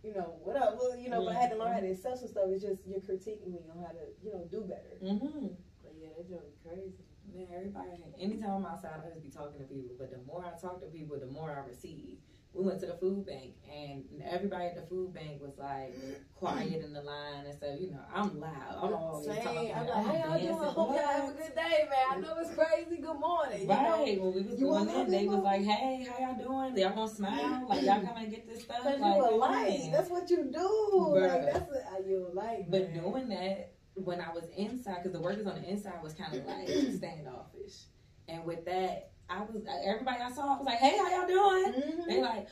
you 0.03 0.13
know, 0.13 0.39
what 0.45 0.55
up? 0.55 0.77
Well, 0.79 0.95
you 0.95 1.09
know, 1.09 1.25
but 1.25 1.35
I 1.35 1.39
had 1.41 1.51
to 1.51 1.57
learn 1.57 1.73
how 1.73 1.79
Mm-hmm. 1.79 1.87
to 1.87 1.91
accept 1.91 2.19
some 2.19 2.27
stuff. 2.29 2.45
It's 2.49 2.63
just 2.63 2.85
you're 2.87 3.01
critiquing 3.01 3.49
me 3.51 3.59
on 3.67 3.81
how 3.83 3.91
to, 3.91 4.05
you 4.23 4.31
know, 4.31 4.45
do 4.49 4.61
better. 4.61 4.95
Mm-hmm. 5.03 5.47
But 5.83 5.93
yeah, 5.99 6.09
that 6.15 6.29
joke 6.29 6.45
is 6.47 6.55
crazy. 6.63 7.03
Man, 7.33 7.47
everybody. 7.51 7.89
Anytime 8.19 8.63
I'm 8.63 8.65
outside, 8.65 9.01
I 9.03 9.09
just 9.09 9.23
be 9.23 9.29
talking 9.29 9.59
to 9.59 9.65
people. 9.65 9.95
But 9.97 10.11
the 10.11 10.19
more 10.23 10.45
I 10.45 10.55
talk 10.57 10.79
to 10.81 10.87
people, 10.87 11.19
the 11.19 11.25
more 11.25 11.51
I 11.51 11.67
receive. 11.67 12.19
We 12.57 12.65
went 12.65 12.79
to 12.79 12.87
the 12.87 12.97
food 12.97 13.27
bank, 13.27 13.53
and 13.71 14.03
everybody 14.27 14.65
at 14.65 14.75
the 14.75 14.81
food 14.87 15.13
bank 15.13 15.39
was 15.39 15.53
like 15.59 15.93
quiet 16.33 16.83
in 16.83 16.91
the 16.91 17.03
line 17.03 17.45
and 17.45 17.55
stuff. 17.55 17.79
You 17.79 17.91
know, 17.91 18.01
I'm 18.11 18.39
loud. 18.39 18.51
I'm 18.81 18.93
always 18.93 19.27
Same. 19.27 19.43
talking. 19.43 19.73
I'm 19.75 19.87
like, 19.87 20.05
hey, 20.07 20.21
y'all 20.23 20.39
doing? 20.39 20.73
Hope 20.73 20.89
y'all 20.89 20.97
have 20.97 21.29
a 21.29 21.33
good 21.33 21.55
day, 21.55 21.87
man. 21.87 22.05
I 22.09 22.19
know 22.19 22.35
it's 22.39 22.55
crazy. 22.55 22.99
Good 22.99 23.19
morning. 23.19 23.61
You 23.61 23.67
know? 23.67 23.73
Right, 23.75 24.19
when 24.19 24.33
we 24.33 24.41
was 24.41 24.59
You 24.59 24.65
going 24.65 24.89
in, 24.89 25.11
they 25.11 25.27
was 25.27 25.43
like, 25.43 25.61
"Hey, 25.61 26.07
how 26.09 26.25
y'all 26.25 26.43
doing? 26.43 26.77
Y'all 26.77 26.95
gonna 26.95 27.13
smile? 27.13 27.67
Like 27.69 27.83
y'all 27.83 28.01
come 28.01 28.17
and 28.17 28.31
get 28.31 28.49
this 28.49 28.63
stuff?" 28.63 28.81
Cause 28.81 28.99
like, 28.99 29.15
you 29.15 29.21
a 29.21 29.29
light. 29.35 29.89
That's 29.91 30.09
what 30.09 30.27
you 30.27 30.49
do. 30.51 30.59
Bruh. 30.59 31.29
Like 31.29 31.53
that's 31.53 31.69
what 31.69 31.83
uh, 31.93 32.07
you 32.07 32.27
a 32.27 32.33
light. 32.33 32.71
But 32.71 32.91
doing 32.91 33.29
that 33.29 33.73
when 33.93 34.19
I 34.19 34.33
was 34.33 34.45
inside, 34.57 35.03
because 35.03 35.11
the 35.11 35.21
workers 35.21 35.45
on 35.45 35.61
the 35.61 35.69
inside 35.69 36.01
was 36.01 36.13
kind 36.13 36.33
of 36.33 36.43
like 36.47 36.67
standoffish, 36.97 37.83
and 38.27 38.43
with 38.45 38.65
that, 38.65 39.11
I 39.29 39.41
was 39.43 39.61
everybody 39.83 40.21
I 40.21 40.31
saw 40.31 40.53
I 40.53 40.57
was 40.57 40.65
like, 40.65 40.77
"Hey, 40.79 40.97
how 40.97 41.09
y'all 41.09 41.27
doing?" 41.27 41.73
Mhm. 41.73 42.07
They 42.07 42.21
like, 42.21 42.47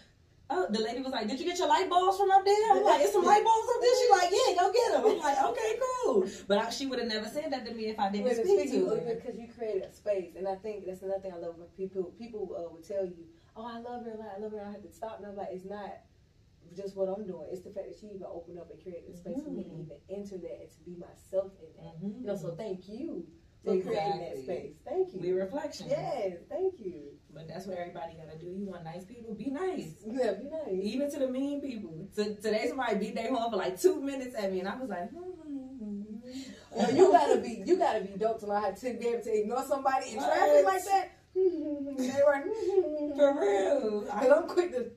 oh, 0.50 0.68
the 0.70 0.80
lady 0.80 1.02
was 1.02 1.12
like, 1.12 1.28
"Did 1.28 1.40
you 1.40 1.46
get 1.46 1.58
your 1.58 1.68
light 1.68 1.90
bulbs 1.90 2.18
from 2.18 2.32
up 2.32 2.44
there?" 2.46 2.72
I'm 2.72 2.84
like, 2.84 3.02
"It's 3.02 3.14
some 3.14 3.24
light 3.24 3.44
bulbs 3.44 3.70
up 3.76 3.82
there." 3.82 3.96
She 4.02 4.08
like, 4.12 4.32
"Yeah, 4.32 4.56
go 4.62 4.72
get 4.72 4.92
them." 4.92 5.06
I'm 5.06 5.20
like, 5.20 5.44
"Okay, 5.44 5.80
cool." 6.04 6.28
But 6.48 6.58
I, 6.60 6.70
she 6.70 6.86
would 6.86 7.00
have 7.00 7.08
never 7.08 7.28
said 7.28 7.52
that 7.52 7.66
to 7.66 7.74
me 7.74 7.88
if 7.88 8.00
I 8.00 8.10
didn't 8.12 8.36
speak 8.36 8.60
speak 8.60 8.72
to 8.72 8.90
her. 8.90 9.16
because 9.16 9.40
you 9.40 9.48
created 9.48 9.84
a 9.84 9.92
space, 9.92 10.36
and 10.36 10.48
I 10.48 10.56
think 10.56 10.86
that's 10.86 11.02
another 11.02 11.22
thing 11.22 11.34
I 11.34 11.38
love 11.38 11.58
when 11.58 11.68
people 11.78 12.14
people 12.18 12.56
uh, 12.58 12.70
would 12.72 12.84
tell 12.88 13.06
you, 13.06 13.26
"Oh, 13.56 13.66
I 13.66 13.80
love 13.80 14.04
her 14.04 14.12
a 14.12 14.18
lot. 14.18 14.34
I 14.38 14.40
love 14.40 14.52
her." 14.52 14.62
I 14.62 14.72
have 14.72 14.84
to 14.84 14.92
stop, 14.92 15.20
and 15.20 15.28
I'm 15.28 15.36
like, 15.36 15.50
it's 15.52 15.66
not 15.66 16.04
just 16.76 16.98
what 16.98 17.08
I'm 17.08 17.26
doing. 17.26 17.48
It's 17.52 17.62
the 17.62 17.70
fact 17.70 17.88
that 17.88 17.98
she 18.00 18.08
even 18.08 18.28
opened 18.28 18.60
up 18.60 18.70
and 18.72 18.82
created 18.82 19.14
a 19.14 19.16
space 19.16 19.42
for 19.44 19.50
me 19.50 19.64
to 19.64 19.70
Mhm. 19.70 19.86
even 19.86 19.98
enter 20.10 20.38
that 20.38 20.60
and 20.62 20.70
to 20.72 20.80
be 20.82 20.96
myself 20.96 21.52
in 21.62 21.72
that. 21.84 21.96
Mhm. 22.02 22.22
You 22.22 22.28
know, 22.28 22.36
so 22.36 22.56
thank 22.56 22.90
you 22.90 23.28
for 23.66 23.82
creating 23.82 24.20
that 24.20 24.44
space. 24.44 24.74
Thank 24.86 25.14
you. 25.14 25.20
We 25.20 25.32
reflection. 25.32 25.88
Yes, 25.90 26.38
thank 26.50 26.76
you. 26.80 27.02
But 27.34 27.48
that's 27.48 27.66
what 27.66 27.78
everybody 27.78 28.14
gotta 28.14 28.38
do. 28.38 28.46
You 28.46 28.66
want 28.66 28.84
nice 28.84 29.04
people, 29.06 29.36
be 29.36 29.50
nice. 29.50 29.92
Yeah, 30.06 30.34
be 30.34 30.46
nice. 30.46 30.84
Even 30.84 31.12
to 31.12 31.20
the 31.20 31.28
mean 31.28 31.62
people. 31.62 32.08
To, 32.16 32.36
today 32.36 32.68
somebody 32.70 32.96
beat 32.98 33.16
their 33.16 33.34
horn 33.34 33.52
for 33.52 33.58
like 33.58 33.80
two 33.80 34.02
minutes 34.02 34.36
at 34.36 34.52
me, 34.52 34.60
and 34.60 34.70
I 34.70 34.76
was 34.78 34.90
like, 34.90 35.10
hmm. 35.10 35.18
hmm, 35.18 36.02
hmm. 36.02 36.82
No, 36.82 36.90
you 36.90 37.12
gotta 37.12 37.38
be 37.42 37.64
you 37.66 37.78
gotta 37.78 38.02
be 38.02 38.18
dope 38.18 38.40
to 38.40 38.48
know 38.48 38.60
how 38.60 38.72
to 38.72 38.94
be 38.94 39.08
able 39.08 39.24
to 39.24 39.40
ignore 39.40 39.66
somebody 39.66 40.12
in 40.12 40.20
traffic 40.20 40.66
like 40.66 40.86
that. 40.86 41.12
they 41.36 42.22
were 42.26 42.44
hmm, 42.48 43.18
for 43.18 43.42
real. 43.42 44.02
Cause 44.04 44.32
I'm 44.32 44.48
quick 44.48 44.72
to 44.72 44.92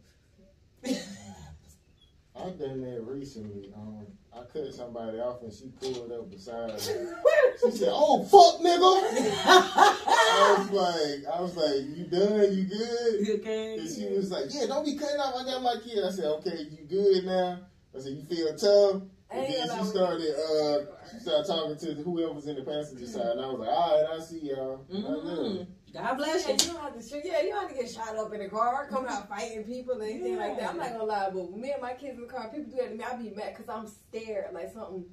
I 2.39 2.51
done 2.51 2.81
that 2.83 3.03
recently. 3.05 3.73
Um, 3.75 4.07
I 4.39 4.45
cut 4.53 4.73
somebody 4.73 5.19
off 5.19 5.43
and 5.43 5.53
she 5.53 5.69
pulled 5.81 6.13
up 6.13 6.31
beside 6.31 6.73
me. 6.73 6.79
She 7.61 7.73
said, 7.73 7.89
"Oh 7.91 8.23
fuck, 8.23 8.61
nigga." 8.61 8.79
I 9.51 10.55
was 10.59 10.71
like, 10.71 11.35
I 11.35 11.41
was 11.41 11.57
like, 11.57 11.97
"You 11.97 12.05
done? 12.05 12.55
You 12.57 12.65
good?" 12.67 13.41
okay. 13.41 13.75
And 13.75 13.89
she 13.89 14.07
was 14.17 14.31
like, 14.31 14.45
"Yeah, 14.51 14.67
don't 14.67 14.85
be 14.85 14.95
cutting 14.97 15.19
off. 15.19 15.35
I 15.35 15.45
got 15.45 15.63
my 15.63 15.75
kid." 15.83 16.05
I 16.05 16.11
said, 16.11 16.27
"Okay, 16.27 16.69
you 16.71 16.87
good 16.89 17.25
now?" 17.27 17.59
I 17.97 17.99
said, 17.99 18.13
"You 18.13 18.23
feel 18.25 18.55
tough?" 18.57 19.03
And 19.31 19.45
then 19.45 19.69
she 19.77 19.85
started, 19.85 20.35
uh, 20.39 20.79
she 21.11 21.19
started 21.19 21.47
talking 21.49 21.77
to 21.79 21.95
whoever 22.03 22.33
was 22.33 22.47
in 22.47 22.57
the 22.57 22.63
passenger 22.63 23.07
side, 23.07 23.33
and 23.33 23.41
I 23.41 23.49
was 23.51 23.59
like, 23.59 23.71
"All 23.71 24.03
right, 24.05 24.17
I 24.17 24.21
see 24.23 24.39
y'all." 24.39 24.85
Mhm. 24.89 25.57
did. 25.57 25.67
God 25.93 26.17
bless 26.17 26.47
Yeah, 26.47 26.53
you. 26.53 26.59
you 26.61 26.73
don't 26.73 26.83
have 26.83 26.97
to 27.01 27.09
shoot. 27.09 27.23
Yeah, 27.25 27.43
you 27.43 27.51
don't 27.51 27.63
have 27.63 27.71
to 27.71 27.83
get 27.83 27.91
shot 27.91 28.17
up 28.17 28.33
in 28.33 28.41
the 28.41 28.49
car, 28.49 28.87
coming 28.89 29.11
out 29.11 29.29
fighting 29.29 29.65
people 29.65 29.95
and 29.95 30.03
anything 30.03 30.37
like 30.37 30.59
that. 30.59 30.71
I'm 30.71 30.77
not 30.77 30.93
gonna 30.93 31.05
lie, 31.05 31.31
but 31.33 31.53
me 31.57 31.73
and 31.73 31.83
my 31.83 31.95
kids 31.95 32.17
in 32.17 32.23
the 32.23 32.27
car, 32.33 32.49
people 32.49 32.71
do 32.71 32.77
that 32.77 32.91
to 32.91 32.95
me. 32.95 33.05
I 33.05 33.17
be 33.17 33.31
mad 33.31 33.57
because 33.57 33.69
I'm 33.69 33.87
scared, 33.89 34.53
like 34.53 34.73
something. 34.73 35.05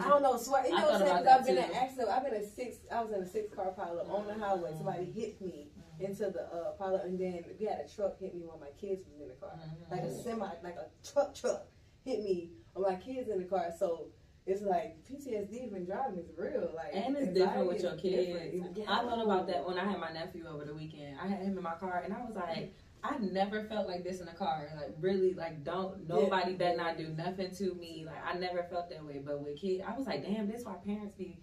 I 0.00 0.08
don't 0.08 0.22
know. 0.22 0.38
Swear, 0.38 0.64
you 0.64 0.70
know 0.70 0.86
what 0.86 0.94
I'm 0.94 1.00
saying? 1.00 1.28
I've 1.28 1.46
been 1.46 1.58
in 1.58 1.64
too. 1.64 1.70
an 1.70 1.76
accident. 1.76 2.08
I've 2.08 2.24
been 2.24 2.34
in 2.34 2.48
six. 2.48 2.76
I 2.90 3.02
was 3.02 3.12
in 3.12 3.22
a 3.22 3.28
six 3.28 3.54
car 3.54 3.74
pileup 3.78 4.08
on 4.10 4.26
the 4.26 4.34
highway. 4.34 4.72
Somebody 4.74 5.04
hit 5.04 5.40
me 5.40 5.68
into 6.00 6.30
the 6.30 6.44
uh, 6.50 6.72
pileup, 6.80 7.04
and 7.04 7.20
then 7.20 7.44
we 7.60 7.66
had 7.66 7.80
a 7.84 7.94
truck 7.94 8.18
hit 8.18 8.34
me 8.34 8.42
while 8.46 8.58
my 8.58 8.70
kids 8.80 9.04
was 9.06 9.20
in 9.20 9.28
the 9.28 9.34
car. 9.34 9.50
Mm-hmm. 9.50 9.92
Like 9.92 10.02
a 10.02 10.22
semi, 10.22 10.48
like 10.64 10.76
a 10.76 10.86
truck 11.06 11.34
truck 11.34 11.66
hit 12.04 12.20
me 12.20 12.52
when 12.72 12.90
my 12.90 12.98
kids 12.98 13.28
in 13.28 13.38
the 13.38 13.44
car. 13.44 13.70
So. 13.78 14.08
It's 14.44 14.62
like 14.62 14.96
PTSD 15.08 15.70
from 15.70 15.84
driving 15.84 16.18
is 16.18 16.30
real, 16.36 16.72
like 16.74 16.94
And 16.94 17.16
it's 17.16 17.32
different 17.32 17.68
with 17.68 17.82
your 17.82 17.96
kids. 17.96 18.52
Yeah, 18.74 18.84
I 18.88 19.02
thought 19.02 19.24
about 19.24 19.46
that 19.46 19.64
when 19.66 19.78
I 19.78 19.84
had 19.84 20.00
my 20.00 20.10
nephew 20.10 20.46
over 20.48 20.64
the 20.64 20.74
weekend. 20.74 21.16
I 21.22 21.28
had 21.28 21.42
him 21.42 21.56
in 21.56 21.62
my 21.62 21.74
car, 21.74 22.02
and 22.04 22.12
I 22.12 22.18
was 22.22 22.34
like, 22.34 22.74
I 23.04 23.18
never 23.18 23.62
felt 23.64 23.88
like 23.88 24.02
this 24.02 24.20
in 24.20 24.28
a 24.28 24.34
car. 24.34 24.68
Like 24.76 24.94
really, 25.00 25.34
like 25.34 25.64
don't 25.64 26.08
nobody 26.08 26.54
better 26.54 26.76
not 26.76 26.98
do 26.98 27.08
nothing 27.08 27.54
to 27.56 27.74
me. 27.74 28.04
Like 28.04 28.18
I 28.24 28.36
never 28.38 28.64
felt 28.64 28.90
that 28.90 29.04
way. 29.04 29.20
But 29.24 29.40
with 29.40 29.60
kids, 29.60 29.82
I 29.86 29.96
was 29.96 30.06
like, 30.06 30.24
damn, 30.24 30.48
this 30.48 30.64
why 30.64 30.74
parents 30.84 31.14
be 31.14 31.40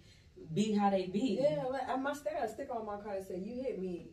be 0.54 0.72
how 0.74 0.90
they 0.90 1.06
be. 1.06 1.38
Yeah, 1.40 1.64
like, 1.64 1.88
I 1.88 1.96
must 1.96 2.20
still 2.20 2.32
got 2.32 2.44
a 2.44 2.48
sticker 2.48 2.72
on 2.72 2.86
my 2.86 2.96
car 2.96 3.14
that 3.14 3.26
said, 3.26 3.42
"You 3.42 3.62
hit 3.62 3.80
me 3.80 4.08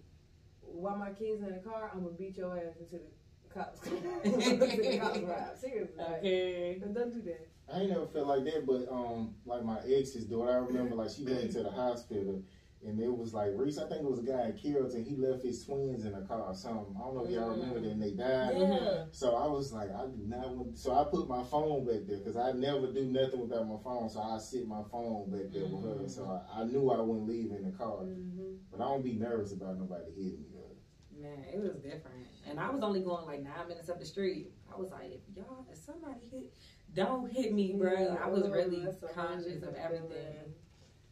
while 0.61 0.97
my 0.97 1.11
kids 1.11 1.41
in 1.41 1.53
the 1.53 1.59
car. 1.59 1.89
I'm 1.93 2.03
gonna 2.03 2.15
beat 2.15 2.37
your 2.37 2.57
ass 2.57 2.75
until 2.79 2.99
the 2.99 3.11
cops 3.57 3.79
come." 3.81 4.99
Cops 4.99 5.17
arrive. 5.19 5.57
Seriously, 5.59 5.95
like, 5.97 6.17
Okay. 6.19 6.81
don't 6.93 7.13
do 7.13 7.21
that. 7.23 7.47
I 7.73 7.79
ain't 7.81 7.89
never 7.89 8.07
felt 8.07 8.27
like 8.27 8.45
that, 8.45 8.65
but 8.65 8.87
um, 8.91 9.35
like 9.45 9.63
my 9.63 9.79
ex's 9.79 10.25
daughter, 10.25 10.51
I 10.51 10.55
remember 10.55 10.95
like 10.95 11.09
she 11.09 11.25
went 11.25 11.51
to 11.51 11.63
the 11.63 11.69
hospital, 11.71 12.41
and 12.85 12.97
it 13.01 13.11
was 13.13 13.33
like 13.33 13.51
Reese. 13.55 13.77
I 13.77 13.89
think 13.89 14.03
it 14.03 14.09
was 14.09 14.19
a 14.19 14.23
guy 14.23 14.45
in 14.45 14.53
Carrollton. 14.57 15.03
He 15.03 15.17
left 15.17 15.43
his 15.43 15.65
twins 15.65 16.05
in 16.05 16.13
the 16.13 16.21
car 16.21 16.43
or 16.43 16.55
something. 16.55 16.95
I 16.95 17.03
don't 17.03 17.15
know 17.15 17.25
if 17.25 17.31
y'all 17.31 17.49
remember 17.49 17.81
that. 17.81 17.91
And 17.91 18.01
they 18.01 18.11
died. 18.11 18.55
Yeah. 18.55 19.03
So 19.11 19.35
I 19.35 19.47
was 19.47 19.73
like, 19.73 19.89
I 19.91 20.05
do 20.05 20.23
not 20.27 20.55
want. 20.55 20.77
So 20.77 20.93
I 20.93 21.03
put 21.11 21.27
my 21.27 21.43
phone 21.43 21.85
back 21.85 22.07
there 22.07 22.19
because 22.19 22.37
I 22.37 22.53
never 22.53 22.87
do 22.93 23.03
nothing 23.03 23.41
without 23.41 23.67
my 23.67 23.77
phone. 23.83 24.07
So 24.09 24.21
I 24.21 24.37
sit 24.37 24.65
my 24.65 24.83
phone 24.89 25.29
back 25.29 25.51
there 25.51 25.65
with 25.65 25.83
her. 25.99 26.07
So 26.07 26.23
I, 26.23 26.61
I 26.61 26.63
knew 26.63 26.89
I 26.91 27.01
wouldn't 27.01 27.27
leave 27.27 27.51
in 27.51 27.65
the 27.65 27.71
car, 27.77 27.97
Mm-hmm. 28.05 28.63
but 28.71 28.79
I 28.79 28.87
don't 28.87 29.03
be 29.03 29.13
nervous 29.13 29.51
about 29.51 29.77
nobody 29.77 30.05
hitting 30.15 30.39
me. 30.39 30.47
though. 30.53 31.19
Man, 31.19 31.43
it 31.51 31.59
was 31.59 31.75
different. 31.83 32.26
And 32.49 32.59
I 32.59 32.69
was 32.69 32.81
only 32.81 33.01
going 33.01 33.25
like 33.25 33.43
nine 33.43 33.67
minutes 33.67 33.89
up 33.89 33.99
the 33.99 34.05
street. 34.05 34.51
I 34.73 34.79
was 34.79 34.91
like, 34.91 35.11
if 35.11 35.35
y'all, 35.35 35.65
if 35.71 35.77
somebody 35.77 36.21
hit, 36.31 36.53
don't 36.93 37.31
hit 37.31 37.53
me, 37.53 37.73
bro. 37.77 37.91
Yeah, 37.91 38.15
I 38.23 38.29
was 38.29 38.43
oh, 38.45 38.51
really 38.51 38.85
that's 38.85 39.13
conscious 39.13 39.63
of 39.63 39.75
everything. 39.75 40.09
feeling. 40.09 40.53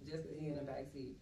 Just 0.05 0.23
because 0.23 0.39
he 0.39 0.47
in 0.47 0.55
the 0.55 0.61
back 0.61 0.85
seat. 0.93 1.17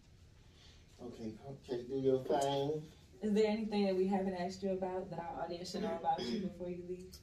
Okay, 1.02 1.32
okay, 1.50 1.82
do 1.88 1.96
your 1.96 2.22
thing. 2.24 2.82
Is 3.22 3.32
there 3.32 3.46
anything 3.46 3.86
that 3.86 3.96
we 3.96 4.06
haven't 4.06 4.34
asked 4.34 4.62
you 4.62 4.72
about 4.72 5.10
that 5.10 5.18
our 5.18 5.44
audience 5.44 5.72
should 5.72 5.82
know 5.82 5.98
about 5.98 6.20
you 6.22 6.40
before 6.48 6.68
you 6.68 6.84
leave? 6.88 7.14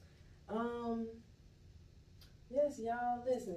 Um. 0.48 1.06
Yes, 2.50 2.78
y'all. 2.78 3.24
Listen, 3.24 3.56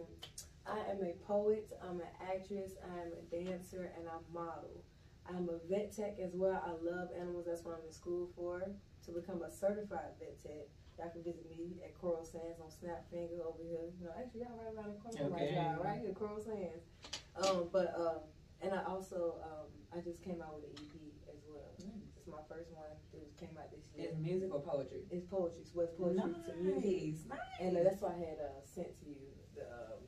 I 0.66 0.80
am 0.92 1.04
a 1.04 1.14
poet. 1.28 1.72
I'm 1.84 2.00
an 2.00 2.08
actress. 2.22 2.72
I 2.84 3.02
am 3.02 3.12
a 3.12 3.36
dancer, 3.36 3.92
and 3.98 4.08
I'm 4.08 4.34
model. 4.34 4.84
I'm 5.28 5.50
a 5.50 5.58
vet 5.70 5.96
tech 5.96 6.18
as 6.22 6.34
well. 6.34 6.62
I 6.62 6.72
love 6.86 7.10
animals. 7.18 7.46
That's 7.48 7.64
what 7.66 7.76
I'm 7.76 7.86
in 7.86 7.94
school 7.94 8.30
for 8.36 8.62
to 9.06 9.12
become 9.12 9.42
a 9.42 9.50
certified 9.52 10.14
vet 10.20 10.38
tech. 10.42 10.70
Y'all 10.98 11.12
can 11.12 11.24
visit 11.24 11.44
me 11.50 11.82
at 11.84 11.94
Coral 12.00 12.24
Sands 12.24 12.62
on 12.62 12.72
Snapfinger 12.72 13.42
over 13.44 13.60
here. 13.60 13.92
You 14.00 14.06
know, 14.06 14.14
actually, 14.16 14.48
y'all 14.48 14.56
right 14.56 14.72
around 14.72 14.96
the 14.96 15.02
corner, 15.02 15.28
right, 15.34 15.44
Okay. 15.44 15.56
y'all, 15.56 15.84
right 15.84 16.00
here, 16.00 16.14
Coral 16.14 16.40
Sands. 16.40 16.88
Um, 17.36 17.68
but 17.74 17.92
um, 18.00 18.24
and 18.62 18.72
I 18.72 18.86
also 18.86 19.36
um, 19.44 19.68
I 19.92 20.00
just 20.00 20.24
came 20.24 20.40
out 20.42 20.56
with 20.56 20.72
an 20.72 20.76
EP 20.80 20.96
as 21.28 21.42
well. 21.52 21.68
It's 21.76 22.32
my 22.32 22.40
first 22.48 22.72
one. 22.72 22.88
It 23.12 23.20
was, 23.20 23.34
came 23.36 23.52
out 23.60 23.68
this 23.76 23.92
year. 23.92 24.08
It's 24.08 24.18
music 24.18 24.54
or 24.54 24.62
poetry? 24.64 25.04
It's 25.12 25.26
poetry. 25.28 25.68
It's 25.68 25.74
poetry 25.76 26.32
to 26.32 26.54
music. 26.64 27.28
Nice, 27.28 27.28
nice. 27.28 27.54
And 27.60 27.76
uh, 27.76 27.84
that's 27.84 28.00
why 28.02 28.16
I 28.16 28.20
had 28.24 28.40
uh, 28.40 28.64
sent 28.64 28.96
to 29.04 29.06
you 29.10 29.20
the 29.58 29.68
um, 29.68 30.00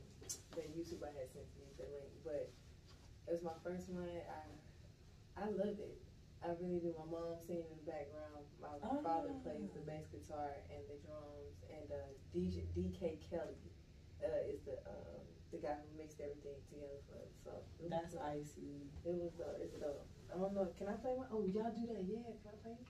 the 0.56 0.64
YouTube 0.72 1.04
I 1.04 1.12
had 1.12 1.28
sent 1.28 1.44
to 1.52 1.58
you 1.60 1.68
the 1.76 1.84
link. 1.92 2.08
But 2.24 2.48
it 3.28 3.32
was 3.36 3.44
my 3.44 3.54
first 3.60 3.92
one. 3.92 4.08
I 4.08 4.40
I 5.38 5.46
loved 5.50 5.80
it. 5.80 5.94
I 6.42 6.54
really 6.60 6.78
do. 6.78 6.94
My 6.98 7.06
mom 7.10 7.34
singing 7.42 7.66
in 7.66 7.78
the 7.82 7.88
background. 7.90 8.46
My 8.62 8.74
Oh. 8.82 9.02
father 9.02 9.34
plays 9.42 9.70
the 9.74 9.82
bass 9.86 10.06
guitar 10.10 10.50
and 10.70 10.82
the 10.90 10.98
drums. 11.06 11.58
And 11.70 11.86
uh, 11.90 12.10
DJ, 12.34 12.66
DK 12.74 13.18
Kelly 13.30 13.58
uh, 14.22 14.50
is 14.50 14.60
the 14.66 14.78
um, 14.86 15.22
the 15.50 15.58
guy 15.58 15.74
who 15.78 15.86
mixed 15.98 16.20
everything 16.20 16.58
together 16.70 16.98
for 17.08 17.18
us. 17.22 17.32
So 17.42 17.50
it 17.78 17.86
was 17.86 17.90
That's 17.90 18.14
dope. 18.14 18.22
icy. 18.26 18.86
It 19.06 19.14
was 19.14 19.32
uh, 19.40 19.62
it's 19.62 19.74
dope. 19.78 20.06
I 20.34 20.38
don't 20.38 20.54
know. 20.54 20.68
Can 20.78 20.88
I 20.88 20.92
play 20.98 21.12
one? 21.14 21.26
Oh, 21.32 21.42
y'all 21.46 21.70
do 21.74 21.86
that? 21.90 22.02
Yeah. 22.06 22.22
Can 22.42 22.50
I 22.54 22.58
play? 22.62 22.72
it? 22.78 22.86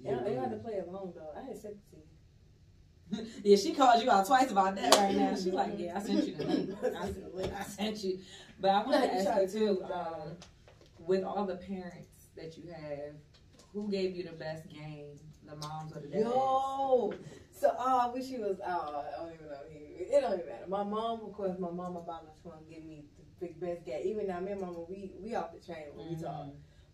Yeah, 0.00 0.20
Yeah, 0.24 0.28
you 0.32 0.40
have 0.40 0.50
to 0.50 0.56
play 0.60 0.78
along 0.80 1.12
though. 1.16 1.32
I 1.36 1.44
had 1.46 1.56
sent 1.56 1.74
it 1.80 1.84
to 1.90 1.96
you. 1.96 3.26
yeah, 3.44 3.56
she 3.56 3.72
called 3.72 4.02
you 4.02 4.10
out 4.10 4.26
twice 4.26 4.50
about 4.50 4.74
that 4.76 4.94
right 4.96 5.14
now. 5.14 5.30
She's 5.34 5.46
like, 5.46 5.78
yeah, 5.78 5.96
I 5.96 6.00
sent 6.00 6.26
you 6.26 6.34
the 6.34 6.44
link. 6.44 6.70
I 6.82 7.06
sent, 7.06 7.54
I 7.54 7.62
sent 7.62 8.04
you. 8.04 8.18
But 8.60 8.70
I 8.70 8.82
want 8.84 9.04
to 9.04 9.14
ask 9.30 9.54
you 9.54 9.60
too, 9.60 9.84
um, 9.84 10.36
with 11.06 11.24
all 11.24 11.44
the 11.44 11.56
parents 11.56 12.28
that 12.36 12.56
you 12.56 12.64
have, 12.70 13.14
who 13.72 13.90
gave 13.90 14.16
you 14.16 14.24
the 14.24 14.32
best 14.32 14.68
game, 14.68 15.18
the 15.44 15.56
moms 15.56 15.96
or 15.96 16.00
the 16.00 16.08
dads? 16.08 16.24
Yo, 16.24 17.12
so 17.50 17.74
oh, 17.78 17.98
I 17.98 18.12
wish 18.12 18.26
he 18.26 18.38
was. 18.38 18.58
Oh, 18.66 19.04
I 19.06 19.22
don't 19.22 19.34
even 19.34 19.46
know. 19.46 19.58
He, 19.70 19.78
it 19.78 20.20
don't 20.20 20.34
even 20.34 20.46
matter. 20.46 20.66
My 20.68 20.82
mom, 20.82 21.20
of 21.22 21.32
course, 21.32 21.58
my 21.58 21.70
mama 21.70 22.00
by 22.00 22.14
my 22.14 22.32
twin 22.42 22.54
give 22.68 22.84
me 22.84 23.04
the 23.18 23.46
big 23.46 23.60
best 23.60 23.84
game. 23.84 24.02
Even 24.04 24.26
now, 24.26 24.40
me 24.40 24.52
and 24.52 24.60
mama, 24.60 24.80
we 24.88 25.12
we 25.20 25.34
off 25.34 25.52
the 25.52 25.60
train 25.60 25.86
when 25.94 26.08
we 26.08 26.22
talk. 26.22 26.48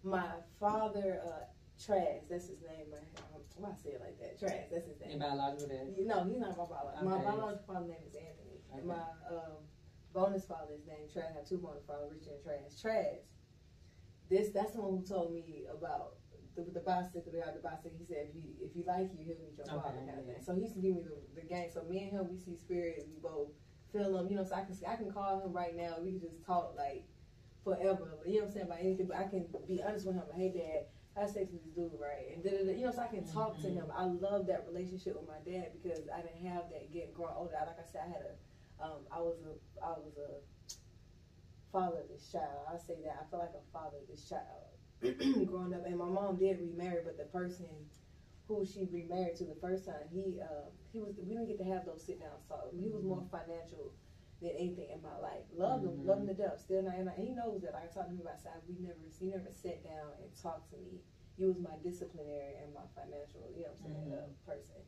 My 0.05 0.27
father, 0.59 1.21
uh, 1.25 1.45
Trash, 1.85 2.23
that's 2.31 2.47
his 2.47 2.63
name. 2.63 2.95
Um, 2.95 3.43
why 3.57 3.71
I 3.71 3.75
say 3.75 3.91
it 3.91 4.01
like 4.01 4.19
that? 4.21 4.39
Trash. 4.39 4.71
That's 4.71 4.87
his 4.87 5.01
name. 5.01 5.19
Your 5.19 5.21
biological 5.21 5.67
dad. 5.67 5.91
No, 6.07 6.23
he's 6.25 6.39
not 6.39 6.55
my 6.55 6.67
biological. 6.67 7.11
My 7.11 7.19
biological 7.19 7.67
father's 7.67 7.91
name 7.91 8.07
is 8.07 8.15
Anthony. 8.15 8.63
Okay. 8.71 8.87
my 8.87 9.03
um, 9.35 9.67
bonus 10.15 10.45
father's 10.45 10.87
name 10.87 11.11
Trash. 11.13 11.35
I 11.35 11.43
have 11.43 11.49
two 11.49 11.59
bonus 11.59 11.83
fathers, 11.83 12.15
Richard 12.15 12.39
and 12.39 12.45
Trash. 12.47 12.79
Trash. 12.79 13.27
This 14.33 14.49
that's 14.57 14.73
the 14.73 14.81
one 14.81 14.97
who 14.97 15.05
told 15.05 15.35
me 15.37 15.69
about 15.69 16.17
the, 16.57 16.65
the 16.73 16.81
bicycle, 16.81 17.21
the 17.29 17.37
guy, 17.37 17.53
the 17.53 17.61
bicycle. 17.61 17.93
He 18.01 18.05
said 18.09 18.33
if 18.33 18.35
you 18.35 18.49
if 18.65 18.73
you 18.73 18.83
like 18.89 19.13
you, 19.13 19.21
he'll 19.29 19.37
meet 19.45 19.61
your 19.61 19.69
Okay, 19.69 19.77
father 19.77 20.01
kind 20.09 20.21
of 20.21 20.25
yeah. 20.25 20.41
thing. 20.41 20.43
So 20.45 20.55
he 20.57 20.63
used 20.65 20.75
to 20.77 20.81
give 20.81 20.97
me 20.97 21.05
the, 21.05 21.21
the 21.37 21.45
game. 21.47 21.69
So 21.69 21.85
me 21.85 22.09
and 22.09 22.13
him, 22.17 22.33
we 22.33 22.39
see 22.41 22.57
spirit. 22.57 23.05
We 23.13 23.21
both 23.21 23.53
feel 23.93 24.17
him. 24.17 24.33
You 24.33 24.37
know, 24.41 24.45
so 24.49 24.57
I 24.57 24.65
can 24.65 24.73
I 24.89 24.97
can 24.97 25.13
call 25.13 25.45
him 25.45 25.53
right 25.53 25.77
now. 25.77 26.01
We 26.01 26.17
can 26.17 26.21
just 26.25 26.41
talk 26.49 26.73
like 26.81 27.05
forever. 27.65 28.17
You 28.25 28.41
know 28.41 28.49
what 28.49 28.49
I'm 28.49 28.53
saying 28.57 28.67
about 28.73 28.81
anything. 28.81 29.07
But 29.13 29.21
I 29.21 29.29
can 29.29 29.45
be 29.69 29.85
honest 29.85 30.07
with 30.09 30.17
him. 30.17 30.25
Like, 30.33 30.41
hey, 30.41 30.53
dad. 30.57 30.83
I 31.13 31.29
sex 31.29 31.53
with 31.53 31.61
this 31.61 31.77
dude, 31.77 31.93
right? 32.01 32.33
And 32.33 32.41
da, 32.41 32.57
da, 32.57 32.65
da, 32.65 32.73
you 32.73 32.89
know, 32.89 32.91
so 32.97 33.05
I 33.05 33.13
can 33.13 33.21
talk 33.29 33.61
to 33.61 33.69
Mhm. 33.69 33.85
him. 33.85 33.87
I 33.93 34.09
love 34.09 34.47
that 34.49 34.65
relationship 34.65 35.13
with 35.13 35.29
my 35.29 35.45
dad 35.45 35.77
because 35.77 36.09
I 36.09 36.23
didn't 36.25 36.41
have 36.49 36.73
that 36.73 36.89
getting 36.91 37.13
growing 37.13 37.37
older. 37.37 37.53
Like 37.53 37.77
I 37.77 37.85
said, 37.85 38.01
I 38.01 38.09
had 38.09 38.25
a, 38.25 38.83
um, 38.83 39.05
I 39.13 39.21
was 39.21 39.37
a, 39.45 39.53
I 39.85 39.93
was 39.93 40.17
a 40.17 40.41
fatherless 41.73 42.31
child. 42.31 42.67
I 42.73 42.77
say 42.77 43.01
that 43.05 43.17
I 43.21 43.25
feel 43.31 43.41
like 43.41 43.55
a 43.55 43.65
fatherless 43.73 44.29
child 44.29 44.69
growing 45.47 45.75
up. 45.75 45.85
And 45.87 45.99
my 45.99 46.09
mom 46.09 46.37
did 46.37 46.61
remarry, 46.61 47.01
but 47.05 47.17
the 47.17 47.25
person 47.25 47.67
who 48.49 48.65
she 48.65 48.87
remarried 48.93 49.37
to 49.37 49.45
the 49.45 49.55
first 49.61 49.85
time, 49.87 50.07
he, 50.13 50.39
uh, 50.41 50.69
he 50.93 51.01
was. 51.01 51.15
We 51.19 51.35
didn't 51.35 51.49
get 51.49 51.59
to 51.59 51.65
have 51.65 51.85
those 51.87 52.05
sit 52.05 52.21
down 52.21 52.37
talks. 52.49 52.75
He 52.77 52.91
was 52.91 53.03
more 53.03 53.25
financial 53.31 53.93
than 54.43 54.51
anything 54.51 54.91
in 54.91 55.01
my 55.03 55.17
life. 55.17 55.45
Loved 55.55 55.85
him, 55.85 55.93
Mhm. 55.99 56.07
loved 56.07 56.21
him 56.23 56.27
to 56.29 56.35
death. 56.35 56.59
Still 56.59 56.83
not, 56.83 56.95
and 56.97 57.09
he 57.17 57.31
knows 57.33 57.63
that. 57.63 57.75
I 57.75 57.87
talked 57.87 58.09
to 58.11 58.15
him 58.15 58.21
about 58.21 58.39
side. 58.41 58.61
We 58.69 58.75
never, 58.79 58.99
he 59.19 59.27
never 59.27 59.51
sat 59.51 59.83
down 59.83 60.13
and 60.21 60.35
talked 60.35 60.69
to 60.71 60.77
me. 60.79 61.01
He 61.37 61.45
was 61.45 61.59
my 61.59 61.77
disciplinary 61.83 62.55
and 62.61 62.75
my 62.75 62.83
financial, 62.95 63.41
you 63.57 63.63
know 63.63 63.71
what 63.71 63.89
I'm 63.89 63.95
saying, 63.95 64.11
Mhm. 64.11 64.19
uh, 64.19 64.27
person. 64.45 64.83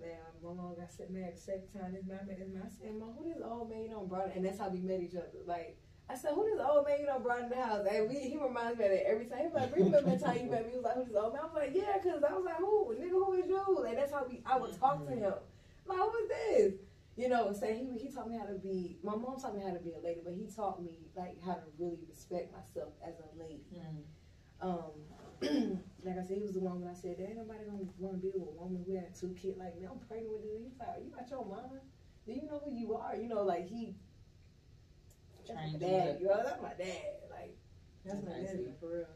Man, 0.00 0.16
my 0.42 0.54
mom 0.54 0.74
got 0.76 0.90
set 0.90 1.10
married 1.10 1.36
the 1.36 1.40
second 1.40 1.68
time. 1.72 1.92
This 1.92 2.04
man, 2.08 2.24
this 2.26 2.48
man, 2.48 2.64
I 2.64 2.70
said, 2.72 2.96
Mom, 2.96 3.12
who 3.18 3.28
this 3.28 3.42
old 3.44 3.68
man 3.68 3.84
you 3.84 3.90
know 3.90 4.08
brought? 4.08 4.34
And 4.34 4.44
that's 4.44 4.58
how 4.58 4.68
we 4.70 4.80
met 4.80 5.00
each 5.00 5.14
other. 5.14 5.44
Like, 5.44 5.76
I 6.08 6.16
said, 6.16 6.32
who 6.34 6.48
this 6.48 6.58
old 6.58 6.86
man 6.88 7.00
you 7.00 7.06
know 7.06 7.20
brought 7.20 7.44
in 7.44 7.50
the 7.50 7.60
house? 7.60 7.84
And 7.84 8.08
we, 8.08 8.16
he 8.16 8.40
reminds 8.40 8.78
me 8.78 8.84
of 8.88 8.90
that 8.90 9.06
every 9.06 9.26
time. 9.26 9.44
He 9.44 9.46
was 9.52 9.54
like, 9.60 9.76
remember 9.76 10.02
that 10.02 10.24
time 10.24 10.36
you 10.40 10.50
met 10.50 10.64
me? 10.64 10.72
He 10.72 10.78
was 10.80 10.88
like, 10.88 10.96
who 10.96 11.04
this 11.04 11.14
old 11.14 11.36
man? 11.36 11.42
I 11.42 11.46
was 11.46 11.54
like, 11.54 11.72
yeah, 11.76 12.00
cause 12.00 12.24
I 12.24 12.32
was 12.32 12.44
like, 12.44 12.58
who, 12.58 12.96
nigga, 12.96 13.12
who 13.12 13.32
is 13.36 13.46
you? 13.46 13.62
Like 13.84 13.96
that's 13.96 14.12
how 14.12 14.24
we, 14.24 14.40
I 14.48 14.58
would 14.58 14.72
talk 14.80 15.06
to 15.06 15.12
him. 15.12 15.36
Like, 15.86 15.98
who 15.98 16.10
is 16.16 16.28
this? 16.28 16.72
You 17.16 17.28
know, 17.28 17.52
say 17.52 17.76
he 17.76 17.98
he 18.00 18.08
taught 18.08 18.30
me 18.30 18.38
how 18.38 18.46
to 18.46 18.56
be. 18.56 18.96
My 19.04 19.14
mom 19.14 19.36
taught 19.36 19.54
me 19.54 19.60
how 19.60 19.76
to 19.76 19.80
be 19.80 19.92
a 19.92 20.00
lady, 20.00 20.20
but 20.24 20.32
he 20.32 20.48
taught 20.48 20.80
me 20.82 21.04
like 21.14 21.36
how 21.44 21.52
to 21.52 21.68
really 21.78 21.98
respect 22.08 22.48
myself 22.50 22.94
as 23.04 23.14
a 23.20 23.28
lady. 23.38 23.68
Mm. 23.76 24.08
Um, 24.62 24.92
like 26.04 26.18
I 26.18 26.22
said, 26.22 26.36
he 26.36 26.42
was 26.42 26.52
the 26.52 26.60
one 26.60 26.80
when 26.80 26.90
I 26.90 26.94
said, 26.94 27.16
"There 27.18 27.26
ain't 27.26 27.38
nobody 27.38 27.64
gonna 27.64 27.84
want 27.98 28.16
to 28.16 28.20
be 28.20 28.28
with 28.34 28.48
a 28.48 28.52
woman 28.60 28.84
who 28.86 28.94
had 28.94 29.14
two 29.14 29.34
kids 29.40 29.58
like 29.58 29.78
me. 29.80 29.86
I'm 29.90 29.98
pregnant 30.06 30.32
with 30.32 30.42
this." 30.44 30.60
He's 30.62 30.78
like, 30.78 30.88
"Are 30.96 31.00
you 31.00 31.10
not 31.10 31.30
your 31.30 31.44
mama? 31.44 31.80
Do 32.26 32.32
you 32.32 32.42
know 32.42 32.60
who 32.64 32.72
you 32.74 32.94
are? 32.94 33.16
You 33.16 33.28
know, 33.28 33.42
like 33.42 33.68
he." 33.68 33.94
That's 35.48 35.72
my 35.72 35.78
dad. 35.78 36.18
You 36.20 36.28
know, 36.28 36.42
that's 36.44 36.62
my 36.62 36.74
dad. 36.76 37.02
Like 37.30 37.56
that's 38.04 38.22
my 38.24 38.32
That's 38.32 38.52
daddy 38.52 38.64
nice. 38.66 38.76
for 38.80 38.88
real. 38.88 39.06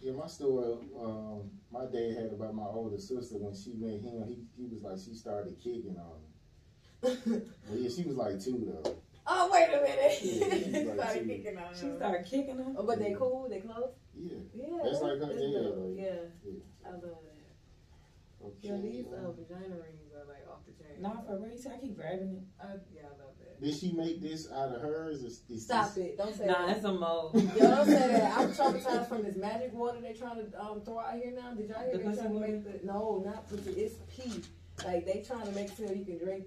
Yeah, 0.00 0.12
my 0.12 0.26
story, 0.26 0.78
um, 0.98 1.50
my 1.70 1.84
dad 1.86 2.16
had 2.16 2.32
about 2.32 2.54
my 2.54 2.64
older 2.64 2.98
sister 2.98 3.36
when 3.38 3.54
she 3.54 3.72
met 3.74 4.00
him. 4.02 4.24
He, 4.26 4.42
he 4.60 4.68
was 4.68 4.82
like, 4.82 4.98
she 4.98 5.14
started 5.14 5.56
kicking 5.62 5.96
on 5.96 6.18
him. 6.18 7.52
But 7.68 7.78
yeah, 7.78 7.88
she 7.88 8.02
was 8.02 8.16
like 8.16 8.40
two 8.42 8.80
though. 8.84 8.96
oh 9.26 9.50
wait 9.52 9.68
a 9.68 9.80
minute! 9.80 10.18
Yeah, 10.22 10.80
he 10.80 10.84
like 10.86 10.98
started 10.98 11.22
two. 11.22 11.28
kicking 11.28 11.56
on 11.58 11.74
She 11.74 11.96
started 11.96 12.24
kicking 12.26 12.58
him. 12.58 12.74
Oh, 12.76 12.82
but 12.84 12.98
they 12.98 13.14
cool. 13.14 13.48
They 13.48 13.60
close. 13.60 13.90
Yeah. 14.22 14.38
Yeah, 14.54 14.78
That's 14.84 15.00
like 15.02 15.12
her 15.12 15.18
that's 15.18 15.34
dad, 15.34 15.42
like- 15.42 15.96
yeah, 15.96 16.04
yeah. 16.44 16.86
I 16.86 16.90
love 16.92 17.02
that. 17.02 18.46
Okay. 18.46 18.68
Yo, 18.68 18.80
these 18.82 19.06
uh, 19.06 19.30
vagina 19.30 19.74
rings 19.76 20.10
are 20.14 20.26
like 20.26 20.44
off 20.50 20.66
the 20.66 20.72
chain. 20.72 21.00
Nah, 21.00 21.20
for 21.22 21.38
real. 21.38 21.56
See, 21.56 21.68
I 21.70 21.78
keep 21.78 21.96
grabbing 21.96 22.42
it. 22.42 22.42
I, 22.60 22.74
yeah, 22.92 23.02
I 23.06 23.10
love 23.22 23.34
that. 23.38 23.62
Did 23.62 23.74
she 23.78 23.92
make 23.92 24.20
this 24.20 24.50
out 24.50 24.74
of 24.74 24.80
hers? 24.82 25.22
Or 25.22 25.26
is 25.28 25.62
Stop 25.64 25.94
this, 25.94 26.04
it! 26.06 26.18
Don't 26.18 26.34
say 26.34 26.46
Nah, 26.46 26.66
that. 26.66 26.66
that's 26.74 26.84
a 26.84 26.92
mold. 26.92 27.34
Yo, 27.56 27.60
don't 27.60 27.86
say 27.86 28.08
that. 28.12 28.36
I'm 28.38 28.52
traumatized 28.52 29.08
from 29.08 29.22
this 29.22 29.36
magic 29.36 29.72
water 29.72 30.00
they're 30.00 30.14
trying 30.14 30.38
to 30.50 30.60
um, 30.60 30.80
throw 30.84 30.98
out 30.98 31.14
here 31.14 31.32
now. 31.36 31.52
Did 31.54 31.68
y'all 31.68 31.82
hear 31.82 31.92
The 31.92 31.98
they 31.98 32.04
pussy 32.04 32.16
trying 32.18 32.28
to 32.30 32.34
water? 32.34 32.48
make 32.48 32.80
the 32.82 32.86
no, 32.86 33.22
not 33.24 33.48
pussy. 33.48 33.70
It's 33.70 33.94
pee. 34.10 34.42
Like 34.84 35.06
they 35.06 35.22
trying 35.24 35.46
to 35.46 35.52
make 35.52 35.76
sure 35.76 35.92
you 35.92 36.04
can 36.04 36.18
drink 36.18 36.46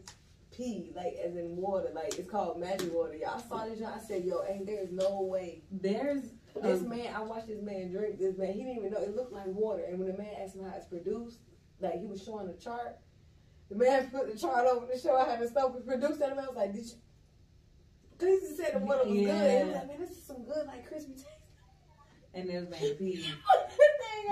pee, 0.52 0.92
like 0.96 1.16
as 1.24 1.38
in 1.38 1.56
water. 1.56 1.92
Like 1.96 2.20
it's 2.20 2.30
called 2.30 2.60
magic 2.60 2.94
water. 2.94 3.16
Y'all 3.16 3.40
saw 3.40 3.66
this? 3.66 3.80
Y'all 3.80 3.94
I 3.96 4.06
said, 4.06 4.26
yo, 4.26 4.44
ain't 4.50 4.66
there's 4.66 4.92
no 4.92 5.22
way. 5.22 5.64
There's 5.72 6.24
This 6.62 6.82
um, 6.82 6.90
man, 6.90 7.14
I 7.14 7.22
watched 7.22 7.48
this 7.48 7.62
man 7.62 7.92
drink. 7.92 8.20
This 8.20 8.38
man, 8.38 8.54
he 8.54 8.64
didn't 8.64 8.78
even 8.78 8.92
know 8.92 9.02
it 9.02 9.16
looked 9.16 9.34
like 9.34 9.48
water. 9.48 9.84
And 9.90 10.00
when 10.00 10.08
the 10.08 10.18
man 10.18 10.34
asked 10.42 10.56
him 10.56 10.64
how 10.64 10.76
it's 10.76 10.86
produced, 10.86 11.40
like 11.80 12.00
he 12.00 12.08
was 12.08 12.24
showing 12.24 12.48
the 12.48 12.54
chart. 12.54 12.98
The 13.70 13.76
man 13.76 14.10
put 14.14 14.32
the 14.32 14.40
chart 14.40 14.66
over 14.68 14.88
to 14.88 14.98
show 14.98 15.18
how 15.18 15.36
the 15.36 15.48
stuff 15.48 15.74
was 15.74 15.84
produced, 15.84 16.22
and 16.22 16.32
the 16.32 16.36
man 16.36 16.46
was 16.48 16.56
like, 16.56 16.74
"Did 16.74 16.86
you?" 16.86 16.98
Cause 18.18 18.30
he 18.30 18.40
just 18.40 18.58
said 18.58 18.76
the 18.76 18.86
water 18.86 19.06
was 19.06 19.18
good. 19.18 19.28
And 19.28 19.60
he 19.60 19.66
was 19.66 19.76
like, 19.76 19.88
"Man, 19.88 20.00
this 20.00 20.12
is 20.12 20.24
some 20.24 20.46
good, 20.46 20.66
like 20.68 20.88
crispy 20.88 21.14
taste." 21.14 21.46
and 22.36 22.50
there's 22.50 22.66
been 22.68 22.96
pee. 22.96 23.26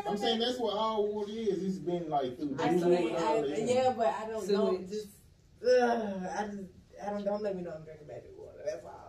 I'm 0.05 0.17
saying 0.17 0.39
that's 0.39 0.59
what 0.59 0.75
all 0.75 1.07
water 1.07 1.31
is. 1.31 1.63
It's 1.63 1.77
been 1.77 2.09
like 2.09 2.37
through 2.37 2.57
I 2.59 2.69
dew 2.69 2.79
can't, 2.79 2.93
and 2.93 3.15
all 3.15 3.43
I, 3.43 3.55
yeah, 3.57 3.93
but 3.95 4.07
I 4.07 4.27
don't 4.27 4.47
know. 4.49 4.71
Sewage. 4.71 4.89
Just, 4.89 5.07
ugh, 5.63 6.23
I 6.37 6.45
just, 6.47 6.59
I 7.01 7.09
don't, 7.11 7.23
don't 7.23 7.41
let 7.41 7.55
me 7.55 7.63
know 7.63 7.71
I'm 7.71 7.83
drinking 7.83 8.07
magic 8.07 8.31
water. 8.37 8.59
That's 8.65 8.83
all. 8.85 9.02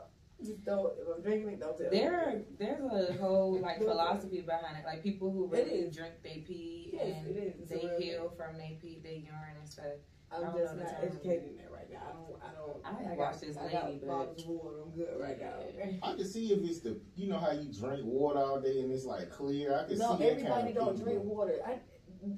Just 0.44 0.64
don't. 0.64 0.92
If 0.98 1.06
I'm 1.16 1.22
drinking 1.22 1.48
it, 1.50 1.60
don't 1.60 1.76
tell 1.76 1.90
me. 1.90 1.98
There, 1.98 2.42
there's 2.58 2.80
a 2.84 3.12
whole 3.20 3.58
like 3.60 3.78
philosophy 3.82 4.40
behind 4.42 4.78
it. 4.78 4.84
Like 4.86 5.02
people 5.02 5.30
who 5.30 5.44
It 5.54 5.58
really 5.66 5.70
is. 5.88 5.96
drink 5.96 6.14
they 6.22 6.44
pee 6.46 6.90
Yes, 6.92 7.16
and 7.18 7.26
it 7.36 7.56
is. 7.60 7.68
They 7.68 7.76
real 7.86 8.00
heal 8.00 8.32
from 8.36 8.56
they 8.58 8.78
pee, 8.80 9.00
they 9.02 9.24
urine 9.26 9.56
and 9.60 9.68
stuff. 9.68 9.84
I 10.32 10.36
I'm 10.42 10.56
just 10.56 10.76
not 10.76 10.88
term. 10.88 10.98
educated 11.04 11.50
in 11.50 11.56
that 11.58 11.70
right 11.72 11.88
now. 11.90 12.00
I 12.08 12.12
don't. 12.12 12.42
I 12.42 12.52
don't. 12.54 12.84
I 12.84 13.00
ain't 13.00 13.08
got, 13.10 13.18
watched 13.18 13.40
this 13.40 13.56
I 13.56 13.70
got 13.70 13.86
lady, 13.86 14.00
but- 14.04 14.08
water. 14.46 14.80
I'm 14.84 14.90
good 14.92 15.20
right 15.20 15.40
now. 15.40 15.54
Okay. 15.68 16.00
I 16.02 16.14
can 16.16 16.24
see 16.26 16.52
if 16.52 16.58
it's 16.68 16.80
the, 16.80 17.00
you 17.14 17.28
know 17.28 17.38
how 17.38 17.52
you 17.52 17.72
drink 17.72 18.04
water 18.04 18.40
all 18.40 18.60
day 18.60 18.80
and 18.80 18.92
it's 18.92 19.04
like 19.04 19.30
clear. 19.30 19.74
I 19.78 19.88
can 19.88 19.98
No, 19.98 20.16
see 20.18 20.24
that 20.24 20.30
everybody 20.32 20.54
kind 20.54 20.68
of 20.68 20.74
don't 20.74 20.96
people. 20.96 21.04
drink 21.12 21.24
water. 21.24 21.54
I, 21.66 21.78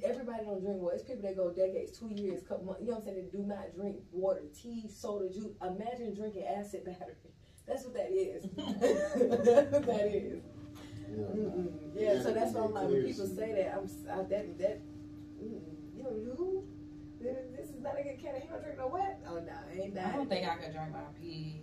everybody 0.04 0.44
don't 0.44 0.61
drink 0.61 0.78
water. 0.80 0.94
It's 0.96 1.04
people 1.04 1.22
that 1.22 1.36
go 1.36 1.50
decades, 1.52 1.98
two 1.98 2.11
years, 2.14 2.42
couple 2.46 2.66
months. 2.66 2.80
You 2.82 2.88
know 2.88 2.94
what 2.94 3.09
I'm 3.09 3.14
saying? 3.14 3.28
They 3.32 3.38
do 3.38 3.44
not 3.44 3.74
drink 3.74 3.96
water, 4.12 4.42
tea, 4.54 4.88
soda, 4.88 5.28
juice. 5.32 5.54
Imagine 5.62 6.14
drinking 6.14 6.45
acid 6.45 6.84
battery. 6.84 7.14
That's 7.67 7.84
what 7.84 7.95
that 7.95 8.11
is. 8.13 8.45
that's 8.57 9.72
what 9.72 9.87
that 9.87 10.07
is. 10.14 10.41
Yeah, 11.11 11.25
nah. 11.34 11.63
Yeah, 11.95 12.22
so 12.22 12.33
that's 12.33 12.53
why 12.55 12.63
I'm 12.64 12.72
like, 12.72 12.88
when 12.88 13.05
people 13.05 13.26
say 13.26 13.53
that, 13.55 13.75
I'm 13.76 13.84
s- 13.84 14.07
I, 14.11 14.17
that 14.22 14.59
that. 14.59 14.80
Mm-mm. 15.43 15.61
You 15.97 16.03
know 16.05 16.34
who? 16.37 16.64
This 17.21 17.71
is 17.71 17.80
not 17.83 17.99
a 17.99 18.03
good 18.03 18.18
can. 18.18 18.34
He 18.41 18.49
don't 18.49 18.63
drink 18.63 18.79
no 18.79 18.88
what? 18.88 19.18
Oh 19.29 19.38
no, 19.41 19.57
ain't 19.72 19.95
that? 19.95 20.13
I 20.13 20.17
don't 20.17 20.29
think 20.29 20.47
I 20.47 20.57
could 20.57 20.72
drink 20.72 20.93
my 20.93 21.07
pee. 21.21 21.63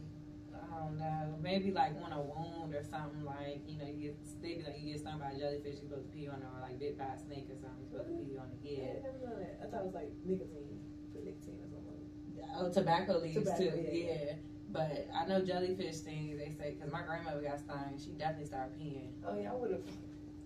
I 0.53 0.77
don't 0.79 0.97
know. 0.97 1.37
Maybe 1.41 1.71
like 1.71 1.93
on 2.03 2.11
a 2.11 2.21
wound 2.21 2.73
or 2.73 2.83
something 2.83 3.23
like 3.25 3.61
you 3.67 3.77
know 3.77 3.85
you 3.85 4.09
get 4.11 4.15
they 4.41 4.55
be 4.55 4.63
like 4.63 4.77
you 4.79 4.91
get 4.93 4.99
stung 5.01 5.19
by 5.19 5.31
a 5.31 5.37
jellyfish, 5.37 5.77
you're 5.81 5.89
supposed 5.89 6.09
to 6.09 6.13
pee 6.15 6.27
on 6.27 6.41
it, 6.41 6.47
or 6.49 6.61
like 6.61 6.79
bit 6.79 6.97
by 6.97 7.13
a 7.15 7.19
snake 7.19 7.47
or 7.51 7.57
something, 7.59 7.85
you're 7.85 7.91
supposed 8.01 8.09
to 8.09 8.23
pee 8.25 8.37
on 8.37 8.49
it. 8.51 8.59
Yeah, 8.63 8.71
I 8.71 8.81
Yeah. 8.97 9.03
never 9.05 9.19
know 9.23 9.35
that. 9.39 9.53
I 9.61 9.65
thought 9.71 9.81
it 9.81 9.89
was 9.91 9.97
like 9.97 10.11
nicotine, 10.25 10.79
put 11.13 11.23
nicotine 11.25 11.59
or 11.63 11.69
something. 11.69 12.01
Oh, 12.55 12.69
tobacco 12.69 13.17
leaves 13.19 13.35
Tobacco, 13.35 13.57
too. 13.57 13.81
yeah, 13.91 14.13
Yeah. 14.15 14.33
But 14.73 15.07
I 15.15 15.27
know 15.27 15.39
jellyfish 15.41 15.97
stings. 15.97 16.39
They 16.39 16.51
say 16.57 16.75
because 16.75 16.91
my 16.91 17.03
grandmother 17.03 17.41
got 17.41 17.59
stung, 17.59 17.93
she 18.03 18.11
definitely 18.11 18.47
started 18.47 18.73
peeing. 18.77 19.11
Oh 19.25 19.37
yeah, 19.39 19.51
I 19.51 19.55
would 19.55 19.71
have. 19.71 19.81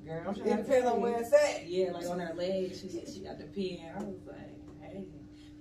Girl, 0.05 0.23
I'm 0.27 0.35
It 0.35 0.43
trying 0.43 0.57
to 0.57 0.63
depends 0.63 0.87
on 0.87 1.01
where 1.01 1.19
it's 1.19 1.33
at. 1.33 1.67
Yeah, 1.67 1.91
like 1.91 2.07
on 2.07 2.19
her 2.19 2.33
leg, 2.35 2.75
she 2.75 2.89
said 2.89 3.07
she 3.07 3.21
got 3.21 3.39
the 3.39 3.45
pee, 3.45 3.81
and 3.83 3.97
I 3.97 4.03
was 4.03 4.19
like, 4.27 4.59
hey, 4.81 5.05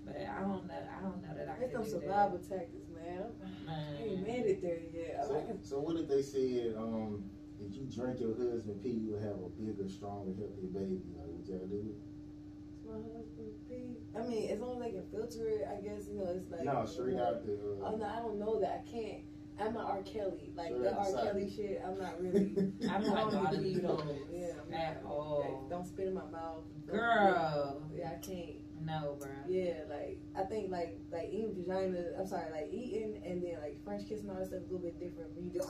but 0.04 0.16
I 0.16 0.40
don't 0.40 0.66
know. 0.66 0.74
I 0.74 1.00
don't 1.02 1.22
know 1.22 1.34
that 1.36 1.48
I 1.48 1.58
That's 1.60 1.72
can 1.72 1.84
some 1.84 1.84
do 1.84 1.90
survival 1.90 2.38
tactics, 2.38 2.90
man. 2.90 3.22
that. 3.66 3.70
I 3.70 4.02
ain't 4.02 4.26
Man. 4.26 4.36
mad 4.42 4.46
at 4.50 4.62
there 4.62 4.78
yet. 4.92 5.24
So, 5.26 5.58
so 5.62 5.78
what 5.78 5.96
if 5.96 6.08
they 6.08 6.22
said, 6.22 6.74
um, 6.76 7.24
if 7.60 7.74
you 7.76 7.86
drink 7.86 8.20
your 8.20 8.34
husband 8.34 8.82
pee, 8.82 8.90
you'll 8.90 9.22
have 9.22 9.38
a 9.42 9.48
bigger, 9.58 9.88
stronger, 9.88 10.34
healthier 10.38 10.70
baby? 10.74 11.00
Like, 11.14 11.26
would 11.30 11.46
y'all 11.46 11.66
do 11.66 11.94
it? 11.94 12.15
My 12.86 12.98
husband 13.16 13.52
pee. 13.68 13.96
I 14.16 14.22
mean, 14.26 14.50
as 14.50 14.60
long 14.60 14.76
as 14.76 14.82
they 14.82 14.90
can 14.92 15.06
filter 15.10 15.48
it, 15.48 15.66
I 15.68 15.80
guess 15.82 16.06
you 16.08 16.18
know 16.18 16.28
it's 16.34 16.50
like. 16.50 16.64
no, 16.64 16.84
straight 16.86 17.16
out 17.18 17.44
the. 17.44 17.52
Uh, 17.54 17.88
Oh 17.88 17.96
no, 17.96 18.06
I 18.06 18.18
don't 18.20 18.38
know 18.38 18.60
that. 18.60 18.84
I 18.86 18.90
can't. 18.90 19.22
I'm 19.58 19.72
not 19.72 19.86
R. 19.90 20.02
Kelly. 20.02 20.52
Like 20.54 20.68
Straight 20.68 20.82
that 20.84 20.92
out 20.92 20.98
R. 21.06 21.12
the. 21.12 21.22
Kelly 21.22 21.50
shit. 21.54 21.82
I'm 21.84 21.98
not 21.98 22.20
really. 22.20 22.72
I 22.90 22.98
don't 23.00 23.10
I 23.10 23.22
like 23.22 23.30
don't 23.32 23.44
body 23.44 23.56
believe 23.56 23.82
those 23.82 23.98
those. 24.04 24.18
Yeah, 24.32 24.46
I'm 24.66 24.74
at 24.74 25.02
not- 25.02 25.10
all. 25.12 25.66
Don't 25.70 25.86
spit 25.86 26.08
in 26.08 26.14
my 26.14 26.26
mouth. 26.30 26.64
Don't- 26.86 26.96
Girl, 26.96 27.82
Yeah, 27.96 28.10
I 28.12 28.24
can't. 28.24 28.56
no, 28.84 29.16
bro. 29.18 29.30
Yeah, 29.48 29.72
like 29.88 30.20
I 30.36 30.42
think 30.44 30.70
like 30.70 30.98
like 31.10 31.28
eating 31.32 31.54
vagina. 31.56 32.04
I'm 32.18 32.26
sorry, 32.26 32.50
like 32.52 32.68
eating 32.72 33.20
and 33.24 33.42
then 33.42 33.56
like 33.62 33.82
French 33.84 34.08
kissing 34.08 34.28
all 34.30 34.36
that 34.36 34.46
stuff 34.46 34.60
is 34.60 34.68
a 34.70 34.72
little 34.72 34.86
bit 34.86 35.00
different. 35.00 35.34
When 35.34 35.46
you 35.46 35.50
just, 35.52 35.68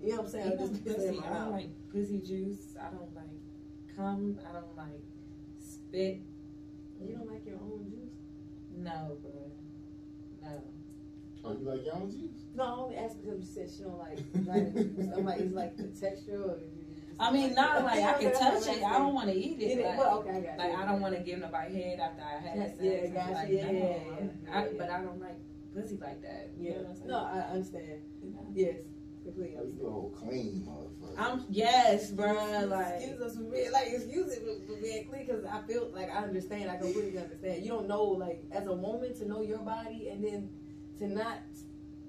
you 0.00 0.10
know 0.10 0.16
what 0.16 0.24
I'm 0.26 0.30
saying? 0.30 0.52
Even 0.52 0.68
just 0.68 0.84
piss 0.84 0.94
in 1.02 1.14
pussy, 1.14 1.18
I 1.18 1.32
don't 1.32 1.32
mouth. 1.32 1.52
like 1.52 1.68
pussy 1.92 2.20
juice. 2.20 2.76
I 2.80 2.90
don't 2.90 3.14
like 3.14 3.96
cum. 3.96 4.38
I 4.48 4.52
don't 4.52 4.76
like 4.76 5.02
spit. 5.94 6.20
You 7.00 7.14
don't 7.16 7.30
like 7.30 7.46
your 7.46 7.56
own 7.56 7.86
juice? 7.88 8.14
No, 8.76 9.16
bro. 9.22 9.50
No. 10.42 10.62
oh, 11.44 11.52
you 11.58 11.64
like 11.68 11.84
your 11.84 11.94
own 11.94 12.10
juice? 12.10 12.42
No, 12.54 12.64
I 12.64 12.70
only 12.70 12.96
asked 12.96 13.22
because 13.22 13.40
you 13.40 13.46
said 13.46 13.70
she 13.76 13.82
don't 13.84 13.98
like 13.98 14.18
vagina 14.32 14.70
juice. 14.72 15.08
I'm 15.16 15.24
like, 15.24 15.40
it's 15.40 15.54
like 15.54 15.76
the 15.76 15.84
texture 15.84 16.42
or 16.42 16.58
you 16.58 16.70
I 17.20 17.30
mean, 17.30 17.54
not 17.54 17.84
like 17.84 18.02
I 18.02 18.14
can 18.14 18.32
touch 18.38 18.66
it. 18.66 18.82
I 18.82 18.98
don't 18.98 19.14
want 19.14 19.28
to 19.28 19.36
eat 19.36 19.60
Eat 19.60 19.62
it. 19.62 19.78
it. 19.78 19.86
Like, 19.86 19.98
Well, 19.98 20.18
okay, 20.18 20.30
I 20.30 20.40
got 20.40 20.58
like. 20.58 20.78
I 20.78 20.84
don't 20.86 21.00
want 21.00 21.14
to 21.16 21.20
give 21.22 21.38
nobody 21.38 21.74
head 21.80 22.00
after 22.00 22.22
I 22.22 22.40
had 22.42 22.58
sex. 22.70 22.78
yeah, 22.82 22.90
I'm 23.06 23.12
gotcha. 23.14 23.32
like, 23.34 23.48
Yeah, 23.50 23.62
no, 23.66 23.72
yeah, 23.72 23.78
yeah, 23.78 24.52
I, 24.52 24.64
yeah. 24.64 24.68
But 24.76 24.90
I 24.90 25.00
don't 25.02 25.20
like 25.20 25.38
pussy 25.72 25.96
like 26.00 26.22
that. 26.22 26.50
You 26.58 26.70
Yeah. 26.70 26.76
know 26.78 26.82
what 26.82 26.90
I'm 26.90 26.96
saying? 26.96 27.08
No, 27.08 27.18
I 27.18 27.38
understand. 27.54 28.00
You 28.20 28.30
know? 28.30 28.46
Yes, 28.52 28.76
completely 29.24 29.54
You 29.54 29.60
understand. 29.60 30.30
clean, 30.30 30.68
motherfucker. 30.68 31.14
I'm 31.18 31.44
yes, 31.50 32.10
bruh. 32.10 32.68
Like 32.68 32.94
excuse 32.96 33.20
us 33.20 33.36
for 33.36 33.42
being 33.44 33.72
like 33.72 33.88
excuse 33.92 34.32
it 34.32 34.42
for, 34.42 34.72
for 34.74 34.80
being 34.80 35.04
clean 35.06 35.26
because 35.26 35.44
I 35.44 35.60
feel 35.62 35.90
like 35.94 36.10
I 36.10 36.18
understand. 36.24 36.70
I 36.70 36.76
completely 36.76 37.18
understand. 37.18 37.62
You 37.64 37.70
don't 37.70 37.88
know 37.88 38.02
like 38.04 38.42
as 38.52 38.66
a 38.66 38.72
woman 38.72 39.14
to 39.18 39.28
know 39.28 39.42
your 39.42 39.58
body 39.58 40.08
and 40.10 40.24
then 40.24 40.48
to 40.98 41.08
not 41.08 41.38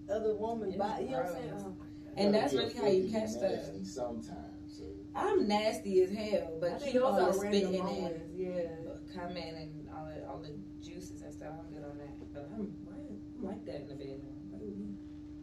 other 0.09 0.35
woman's 0.35 0.75
It's 0.75 0.83
body. 0.83 1.05
You 1.05 1.11
know 1.11 1.17
what 1.17 1.25
I'm 1.27 1.33
saying? 1.33 1.49
gross. 1.49 1.73
And 2.17 2.33
that's 2.33 2.53
really 2.53 2.73
how 2.73 2.87
you 2.87 3.09
catch 3.11 3.29
stuff. 3.29 3.51
Sometimes. 3.83 4.31
So. 4.67 4.83
I'm 5.15 5.47
nasty 5.47 6.01
as 6.03 6.11
hell, 6.11 6.53
I 6.57 6.59
but 6.59 6.79
think 6.81 6.91
keep 6.93 7.01
those 7.01 7.03
all 7.03 7.15
the 7.15 7.25
are 7.27 7.33
spitting 7.33 7.77
moments. 7.83 8.19
and 8.19 8.37
Yeah. 8.39 8.61
coming 9.15 9.43
and 9.55 9.89
all 9.95 10.05
the 10.05 10.27
all 10.27 10.37
the 10.39 10.51
juices 10.85 11.21
and 11.21 11.33
stuff. 11.33 11.53
I'm 11.59 11.73
good 11.73 11.83
on 11.89 11.97
that. 11.97 12.33
But 12.33 12.49
I'm, 12.55 12.73
I'm 12.89 13.43
like 13.47 13.65
that 13.65 13.81
in 13.81 13.87
the 13.87 13.95
bed 13.95 14.19
now. 14.23 14.34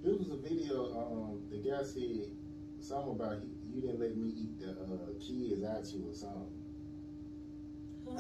There 0.03 0.15
was 0.15 0.31
a 0.31 0.37
video. 0.37 0.91
Um, 0.97 1.41
the 1.51 1.59
guy 1.59 1.83
said 1.85 2.31
something 2.81 3.13
about 3.13 3.39
he, 3.41 3.49
you 3.73 3.81
didn't 3.81 4.01
let 4.01 4.17
me 4.17 4.33
eat 4.37 4.59
the 4.61 4.71
uh, 4.73 5.13
kids 5.21 5.63
out 5.65 5.87
you 5.95 6.09
or 6.11 6.15
something. 6.15 6.49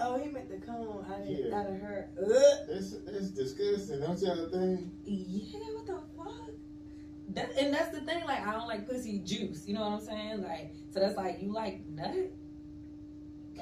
Oh, 0.00 0.16
he 0.18 0.30
meant 0.30 0.48
the 0.48 0.64
cone 0.64 1.04
out 1.10 1.20
of, 1.20 1.26
Yeah. 1.28 1.58
out 1.58 1.66
of 1.66 1.80
her. 1.80 2.08
Ugh. 2.18 2.68
That's 2.68 2.96
that's 3.04 3.30
disgusting. 3.30 4.00
Don't 4.00 4.18
y'all 4.20 4.48
think? 4.48 4.92
Yeah, 5.04 5.58
what 5.74 5.86
the 5.86 5.98
fuck? 6.16 6.50
That, 7.34 7.50
and 7.58 7.74
that's 7.74 7.90
the 7.90 8.02
thing, 8.02 8.24
like 8.26 8.46
I 8.46 8.52
don't 8.52 8.68
like 8.68 8.88
pussy 8.88 9.18
juice. 9.20 9.66
You 9.66 9.74
know 9.74 9.80
what 9.82 9.92
I'm 9.92 10.00
saying? 10.00 10.42
Like, 10.42 10.72
so 10.92 11.00
that's 11.00 11.16
like 11.16 11.42
you 11.42 11.52
like 11.52 11.84
nut. 11.88 12.14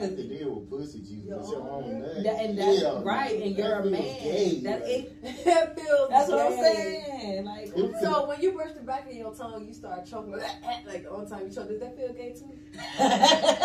I 0.00 0.04
have 0.04 0.16
to 0.16 0.28
deal 0.28 0.54
with 0.54 0.70
pussy 0.70 0.98
juice, 1.00 1.24
Your 1.26 1.38
but 1.38 1.48
your 1.48 1.60
own 1.60 1.84
own 1.84 2.00
nut? 2.00 2.14
nut. 2.14 2.24
That, 2.24 2.44
and 2.44 2.58
that's 2.58 2.80
yeah, 2.82 3.00
right, 3.02 3.42
and 3.42 3.56
you're 3.56 3.72
a 3.74 3.84
man. 3.84 4.00
gay, 4.02 4.60
that 4.64 4.80
like. 4.82 4.90
it, 4.90 5.22
that 5.44 5.78
feels. 5.78 6.08
that's 6.10 6.28
what 6.30 6.46
I'm 6.46 6.52
saying. 6.58 7.44
Like, 7.44 7.66
It- 7.76 7.94
So 8.00 8.26
when 8.28 8.40
you 8.40 8.52
brush 8.52 8.72
the 8.72 8.82
back 8.82 9.06
of 9.08 9.14
your 9.14 9.34
tongue, 9.34 9.66
you 9.66 9.74
start 9.74 10.06
choking 10.06 10.32
like 10.86 11.06
all 11.10 11.20
the 11.24 11.28
time. 11.30 11.46
You 11.48 11.52
choke. 11.54 11.68
Does 11.68 11.80
that 11.80 11.96
feel 11.96 12.12
gay 12.14 12.32
too? 12.34 12.50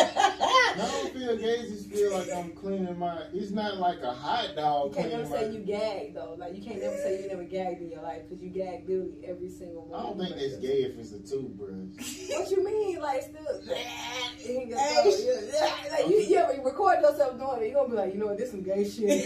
No, 0.75 0.83
I 0.83 0.87
don't 0.91 1.13
feel 1.13 1.37
gay. 1.37 1.59
I 1.61 1.61
just 1.67 1.89
feel 1.89 2.11
like 2.11 2.27
I'm 2.35 2.51
cleaning 2.51 2.99
my. 2.99 3.17
It's 3.33 3.51
not 3.51 3.77
like 3.77 4.01
a 4.03 4.11
hot 4.11 4.55
dog. 4.57 4.89
You 4.89 4.93
dog 4.93 4.95
can't 4.95 5.11
never 5.13 5.25
say 5.25 5.47
my. 5.47 5.53
you 5.53 5.59
gagged 5.59 6.15
though. 6.17 6.35
Like 6.37 6.53
you 6.53 6.61
can't 6.61 6.81
never 6.81 6.97
say 6.97 7.21
you 7.21 7.27
never 7.29 7.43
gagged 7.45 7.81
in 7.81 7.91
your 7.91 8.01
life 8.01 8.23
because 8.27 8.43
you 8.43 8.49
gag 8.49 8.83
literally 8.87 9.23
every 9.25 9.47
single 9.49 9.87
I 9.93 10.03
one. 10.03 10.17
don't 10.17 10.17
think 10.27 10.35
that's 10.35 10.57
gay 10.57 10.83
if 10.83 10.97
it's 10.99 11.13
a 11.13 11.19
toothbrush. 11.19 11.69
What 12.29 12.51
you 12.51 12.65
mean? 12.65 12.99
Like 13.01 13.21
still? 13.21 13.61
Hey. 13.73 14.67
like 15.91 16.07
you, 16.09 16.17
you 16.29 16.37
ever 16.37 16.61
record 16.63 17.01
yourself 17.01 17.37
doing 17.37 17.61
it? 17.63 17.65
you're 17.71 17.75
gonna 17.75 17.89
be 17.89 17.95
like, 17.95 18.13
you 18.13 18.19
know 18.19 18.27
what? 18.27 18.37
This 18.37 18.51
some 18.51 18.61
gay 18.63 18.83
shit. 18.87 19.25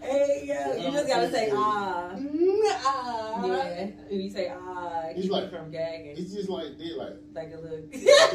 hey, 0.00 0.44
yo, 0.44 0.76
you 0.76 0.90
just 0.92 1.06
gotta 1.08 1.30
say 1.30 1.50
ah. 1.52 2.10
Mm, 2.14 2.60
ah. 2.84 3.44
Yeah, 3.46 3.88
and 4.10 4.22
you 4.22 4.30
say 4.30 4.52
ah, 4.54 5.02
He's 5.14 5.24
keep 5.24 5.32
like- 5.32 5.44
it 5.44 5.50
from 5.50 5.70
gagging, 5.70 6.16
It's 6.16 6.32
just 6.32 6.48
like 6.48 6.76
that, 6.78 6.96
like 6.98 7.16
like 7.34 7.52
a 7.54 7.58
little. 7.60 7.80
yeah. 7.92 8.28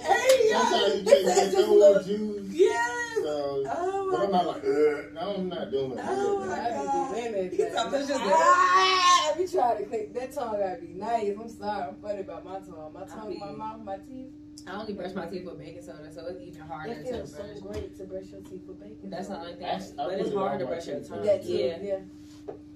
Hey, 0.00 0.50
Sometimes 0.52 0.94
you 0.94 1.02
This 1.04 1.12
take 1.12 1.18
is 1.18 1.26
that 1.26 1.44
just 1.52 1.56
a 1.56 1.66
old 1.66 1.78
little- 1.78 2.02
juice. 2.02 2.46
yes. 2.52 2.97
So, 3.28 3.62
Oh 3.68 4.08
but 4.10 4.18
my 4.20 4.24
I'm 4.24 4.32
not 4.32 4.46
like, 4.46 4.64
Ugh. 4.64 5.04
no, 5.12 5.34
I'm 5.36 5.48
not 5.50 5.70
doing 5.70 5.92
it. 5.92 5.98
Oh 6.02 6.46
my 6.46 6.60
I 6.60 6.70
God. 6.70 7.14
be 7.14 7.20
doing 7.20 7.32
that. 7.34 7.52
He's 7.52 7.74
talking 7.74 7.94
about 7.94 8.08
just 8.08 8.20
Ah, 8.24 9.32
I 9.32 9.34
be 9.36 9.46
trying 9.46 9.76
to 9.78 9.84
click. 9.84 10.14
That 10.14 10.32
tongue 10.32 10.52
gotta 10.58 10.80
be 10.80 10.94
nice. 10.94 11.36
I'm 11.38 11.48
sorry. 11.50 11.82
I'm 11.88 11.94
funny 11.96 12.20
about 12.20 12.44
my 12.46 12.58
tongue. 12.60 12.92
My 12.94 13.04
tongue, 13.04 13.30
be- 13.34 13.38
my 13.38 13.52
mouth, 13.52 13.80
my 13.84 13.96
teeth. 13.98 14.28
I 14.66 14.80
only 14.80 14.94
brush 14.94 15.14
my 15.14 15.26
teeth 15.26 15.44
with 15.44 15.58
baking 15.58 15.82
soda, 15.82 16.10
so 16.12 16.26
it's 16.26 16.40
even 16.42 16.60
harder 16.62 16.92
It 16.92 17.04
to 17.06 17.12
feels 17.12 17.32
so 17.32 17.42
brush. 17.42 17.58
great 17.60 17.96
to 17.98 18.04
brush 18.04 18.24
your 18.32 18.40
teeth 18.42 18.62
with 18.66 18.80
bacon. 18.80 19.10
That's 19.10 19.28
the 19.28 19.34
soda. 19.34 19.40
only 19.40 19.52
thing. 19.52 19.62
That's- 19.62 19.92
I 19.98 20.04
but 20.06 20.20
it's 20.20 20.34
hard 20.34 20.58
to 20.60 20.66
brush 20.66 20.86
your 20.86 20.98
teeth. 21.00 21.08
tongue. 21.08 21.22
That 21.24 21.42
too. 21.44 21.52
Yeah. 21.52 21.76
Yeah. 21.82 21.98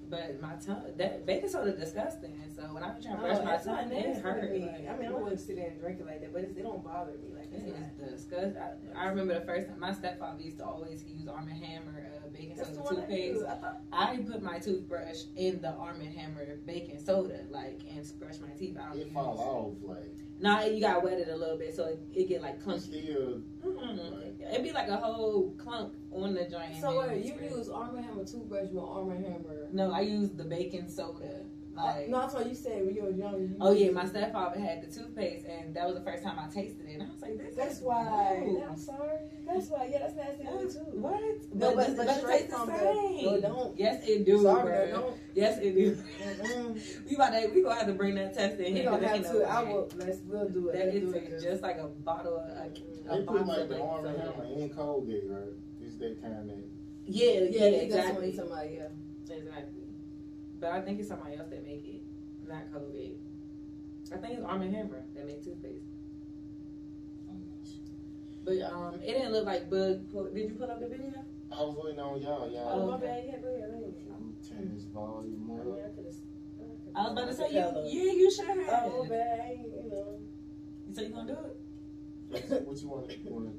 But 0.09 0.41
my 0.41 0.53
tongue, 0.63 0.83
that 0.97 1.25
baking 1.25 1.49
soda 1.49 1.73
is 1.73 1.79
disgusting. 1.79 2.39
So 2.55 2.61
when 2.73 2.83
I 2.83 2.89
be 2.95 3.01
trying 3.01 3.17
to 3.17 3.21
Oh, 3.23 3.25
brush 3.25 3.43
my 3.43 3.51
that's 3.51 3.65
not 3.65 3.79
tongue, 3.83 3.91
it 3.93 4.07
nasty 4.07 4.21
hurt. 4.21 4.51
me. 4.51 4.59
Like, 4.61 4.87
I 4.89 4.97
mean, 4.97 5.09
I 5.09 5.11
wouldn't 5.13 5.39
sit 5.39 5.55
there 5.55 5.69
and 5.69 5.79
drink 5.79 5.99
it 5.99 6.05
like 6.05 6.21
that, 6.21 6.31
but 6.33 6.43
it's, 6.43 6.57
it 6.57 6.63
don't 6.63 6.83
bother 6.83 7.13
me. 7.13 7.33
Like 7.35 7.51
This 7.51 7.63
it's 7.63 7.99
not. 7.99 8.07
is 8.09 8.23
disgusting. 8.25 8.61
I, 8.95 9.03
I 9.05 9.07
remember 9.07 9.33
the 9.39 9.45
first 9.45 9.67
time 9.67 9.79
my 9.79 9.93
stepfather 9.93 10.41
used 10.41 10.57
to 10.59 10.65
always 10.65 11.03
use 11.05 11.27
Arm 11.27 11.47
& 11.47 11.49
Hammer 11.49 12.11
uh, 12.23 12.27
baking 12.29 12.55
That's 12.57 12.69
soda 12.69 12.81
one 12.81 12.93
I 12.93 12.99
toothpaste. 12.99 13.43
I 13.45 13.55
thought. 13.55 13.81
I 13.91 14.17
put 14.17 14.43
my 14.43 14.59
toothbrush 14.59 15.23
in 15.35 15.61
the 15.61 15.71
Arm 15.73 15.99
& 16.01 16.15
Hammer 16.17 16.45
baking 16.65 16.99
soda, 16.99 17.39
like, 17.49 17.81
and 17.89 18.19
brush 18.19 18.39
my 18.39 18.49
teeth. 18.57 18.77
I 18.79 18.89
don't 18.93 18.99
It 19.01 19.13
fall 19.13 19.75
off 19.81 19.89
like 19.97 20.17
Nah, 20.43 20.63
you 20.63 20.81
gotta 20.81 20.99
wet 20.99 21.17
it 21.19 21.29
a 21.29 21.35
little 21.37 21.57
bit 21.57 21.73
so 21.73 21.85
it, 21.85 21.99
it 22.13 22.27
get 22.27 22.41
like 22.41 22.61
clunky. 22.61 22.81
still. 22.81 23.41
Mm-mm. 23.65 24.51
It'd 24.51 24.61
be 24.61 24.73
like 24.73 24.89
a 24.89 24.97
whole 24.97 25.55
clunk 25.57 25.93
on 26.11 26.33
the 26.33 26.43
joint. 26.43 26.81
So 26.81 26.99
wait, 26.99 27.23
you 27.23 27.31
spray. 27.35 27.47
use 27.47 27.69
Arm 27.69 27.95
& 27.97 28.03
Hammer 28.03 28.25
toothbrush 28.25 28.67
with 28.69 28.83
Arm 28.83 29.09
& 29.09 29.23
Hammer? 29.23 29.69
No, 29.71 29.93
I 29.93 30.01
use 30.01 30.31
the 30.31 30.43
baking 30.43 30.89
soda. 30.89 31.45
Like, 31.75 32.07
no, 32.07 32.19
that's 32.21 32.35
what 32.35 32.47
you 32.47 32.53
said 32.53 32.85
when 32.85 32.93
you 32.95 33.01
were 33.03 33.09
young. 33.09 33.41
You 33.41 33.55
oh 33.59 33.71
yeah, 33.71 33.89
my 33.89 34.05
stepfather 34.05 34.59
had 34.59 34.83
the 34.83 34.93
toothpaste, 34.93 35.47
and 35.47 35.75
that 35.75 35.87
was 35.87 35.95
the 35.95 36.01
first 36.03 36.23
time 36.23 36.37
I 36.37 36.47
tasted 36.47 36.85
it. 36.87 36.93
And 36.93 37.03
I 37.03 37.05
was 37.11 37.21
like, 37.21 37.37
this 37.39 37.55
That's 37.55 37.79
why. 37.81 38.43
good. 38.45 38.61
I'm 38.69 38.77
sorry. 38.77 39.17
That's 39.47 39.67
why. 39.69 39.89
Yeah, 39.91 39.99
that's 39.99 40.15
nasty 40.15 40.43
to 40.43 40.43
me 40.43 40.49
That's- 40.57 40.73
too. 40.75 40.79
What? 40.93 41.21
No, 41.53 41.75
but- 41.75 41.87
this- 41.87 41.97
but 41.97 42.07
it 42.07 42.27
tastes 42.27 42.51
the 42.59 42.65
the- 42.65 42.77
same. 42.77 43.25
no, 43.25 43.41
don't. 43.41 43.79
Yes, 43.79 44.07
it 44.07 44.23
do, 44.25 44.41
Sorry, 44.43 44.63
bro. 44.63 44.87
don't. 45.01 45.15
Yes, 45.33 45.57
it 45.61 45.73
do. 45.73 45.95
Mm-mm. 45.95 47.05
We 47.09 47.15
about 47.15 47.31
to, 47.31 47.47
we 47.53 47.63
gonna 47.63 47.75
have 47.75 47.87
to 47.87 47.93
bring 47.93 48.15
that 48.15 48.33
test 48.35 48.59
in 48.59 48.65
We 48.73 48.79
here. 48.81 48.83
don't 48.91 49.01
'cause 49.01 49.09
have 49.25 49.31
to. 49.31 49.43
I 49.49 49.63
will. 49.63 49.89
Let's. 49.97 50.19
We'll 50.27 50.49
do 50.49 50.69
it. 50.69 50.73
That 50.77 50.85
Let's 50.85 50.95
is 50.97 51.11
do 51.11 51.17
it. 51.17 51.41
just 51.41 51.63
like 51.63 51.77
a 51.77 51.87
bottle 51.87 52.37
of 52.37 52.49
a, 52.49 52.69
a 52.69 52.69
They 52.69 53.23
box 53.25 53.39
put 53.39 53.47
like 53.47 53.57
of 53.61 53.69
the 53.69 53.75
baking 53.75 53.87
Arm 53.89 54.05
& 54.05 54.05
soda. 54.05 54.19
Hammer 54.37 54.59
in 54.61 54.69
Colgate, 54.69 55.23
right? 55.27 55.41
It's 55.81 55.95
that 55.97 56.21
kind 56.21 56.51
of. 56.51 56.57
Yeah, 57.05 57.25
yeah, 57.25 57.31
yeah, 57.31 57.39
that's 57.41 57.53
what 57.73 57.83
exactly. 57.83 58.27
you're 58.31 58.45
talking 58.45 58.51
about. 58.51 58.71
Yeah. 58.71 59.35
Exactly. 59.35 59.82
But 60.63 60.71
I 60.71 60.79
think 60.79 60.97
it's 61.01 61.09
somebody 61.09 61.35
else 61.35 61.49
that 61.49 61.61
make 61.67 61.83
it, 61.85 62.01
not 62.47 62.71
Colgate. 62.71 63.19
I 64.13 64.15
think 64.15 64.35
it's 64.39 64.45
Arm 64.45 64.61
& 64.61 64.71
Hammer 64.71 65.03
that 65.13 65.27
make 65.27 65.43
toothpaste. 65.43 65.83
But 68.45 68.61
um, 68.61 68.95
it 69.03 69.11
didn't 69.11 69.33
look 69.33 69.45
like 69.45 69.69
Bug. 69.69 70.07
Did 70.33 70.49
you 70.49 70.55
put 70.57 70.69
up 70.69 70.79
the 70.79 70.87
video? 70.87 71.11
I 71.51 71.61
was 71.63 71.75
waiting 71.83 71.99
on 71.99 72.21
y'all. 72.21 72.43
Oh, 72.43 72.47
Y'all, 72.49 72.87
my 72.87 72.95
okay. 72.95 73.05
bad. 73.07 73.23
Yeah, 73.27 73.37
go 73.39 73.47
ahead. 73.55 73.71
Go 73.71 73.75
ahead. 73.75 73.93
I'm 74.15 74.35
turning 74.47 74.73
this 74.73 74.85
volume 74.85 75.51
I 75.51 75.63
mean, 75.65 75.73
up. 75.73 75.79
I 75.83 75.89
could've- 75.95 76.95
I 76.95 77.01
was 77.03 77.11
about 77.11 77.27
to 77.27 77.33
say 77.35 77.47
you. 77.51 77.59
Yeah, 77.59 78.11
you 78.13 78.31
should 78.31 78.45
have. 78.47 78.83
Oh, 78.87 79.03
my 79.03 79.09
bad. 79.09 79.39
I 79.43 79.51
ain't, 79.51 79.67
you 79.83 79.89
know. 79.91 80.15
So 80.93 81.01
you 81.01 81.09
gonna 81.09 81.27
do 81.27 81.39
it? 81.43 82.63
What 82.67 82.81
you 82.81 82.87
want? 82.87 83.11
You 83.25 83.31
want? 83.33 83.55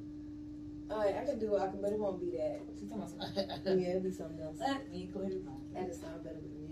All 0.90 0.98
right, 0.98 1.16
I 1.20 1.24
can 1.24 1.38
do 1.38 1.54
it. 1.54 1.60
I 1.60 1.68
can, 1.68 1.80
but 1.82 1.92
it 1.92 1.98
won't 1.98 2.20
be 2.20 2.30
that. 2.36 2.60
She's 2.80 2.88
talking 2.88 3.02
about 3.04 3.66
Yeah, 3.80 3.88
it'll 3.90 4.00
be 4.02 4.10
something 4.10 4.40
else. 4.40 4.56
Let 4.60 4.90
me 4.92 5.08
clear 5.12 5.28
my 5.44 5.52
That 5.74 5.88
just 5.88 6.00
sound 6.02 6.22
better 6.24 6.36
with 6.36 6.44
the 6.44 6.48
music. 6.48 6.60
to 6.60 6.60
me. 6.60 6.63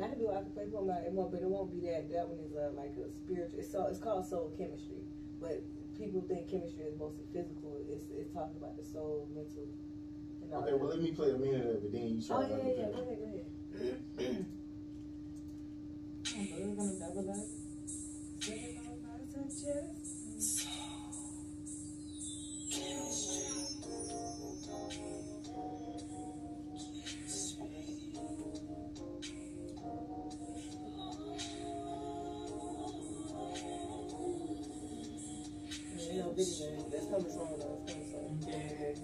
That's 0.00 0.06
it. 0.06 0.06
But 0.06 0.06
I 0.06 0.08
can 0.08 0.18
do 0.18 0.30
it. 0.30 0.34
I 0.34 0.42
can 0.42 0.52
play 0.52 0.66
for 0.70 0.82
my. 0.84 0.98
It 1.02 1.12
won't, 1.12 1.30
but 1.32 1.40
it 1.42 1.48
won't 1.48 1.70
be 1.70 1.80
that. 1.90 2.10
That 2.10 2.28
one 2.28 2.38
is 2.44 2.54
uh, 2.54 2.70
like 2.76 2.94
a 2.96 3.10
spiritual. 3.10 3.58
It's 3.58 3.70
so, 3.70 3.86
it's 3.86 3.98
called 3.98 4.26
soul 4.26 4.52
chemistry, 4.56 5.02
but 5.40 5.62
people 5.98 6.22
think 6.28 6.48
chemistry 6.50 6.84
is 6.84 6.98
mostly 6.98 7.24
physical. 7.32 7.82
It's 7.90 8.04
it's 8.14 8.30
talking 8.32 8.56
about 8.58 8.76
the 8.78 8.84
soul, 8.84 9.28
mental. 9.34 9.66
And 10.42 10.54
all 10.54 10.62
Okay, 10.62 10.70
that. 10.70 10.78
well 10.78 10.88
let 10.90 11.02
me 11.02 11.10
play 11.12 11.30
a 11.30 11.38
minute 11.38 11.66
of 11.66 11.82
it, 11.84 11.92
then 11.92 12.08
you 12.08 12.22
Oh 12.30 12.38
try. 12.38 12.46
yeah, 12.46 12.56
yeah, 12.56 12.70
yeah. 12.78 12.86
Go 12.94 13.02
ahead, 13.02 13.18
go 13.18 13.26
ahead. 13.26 14.46
I'm 16.38 16.76
gonna 16.76 16.92
double 16.98 17.30
up. 17.30 17.36
Say 18.40 18.78
all 18.78 19.48
chest. 19.48 20.66
Yeah, 22.70 23.47
know, 36.18 36.32
video. 36.32 36.90
That's 36.90 37.06
coming 37.06 37.32
though. 37.58 37.82
It's 37.86 38.10
coming 38.12 38.40
soon. 38.42 38.48
Okay. 38.48 38.94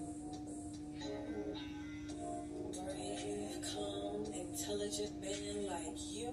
Brave, 2.85 3.61
calm, 3.73 4.25
intelligent 4.33 5.13
man 5.21 5.65
like 5.67 5.97
you 6.11 6.29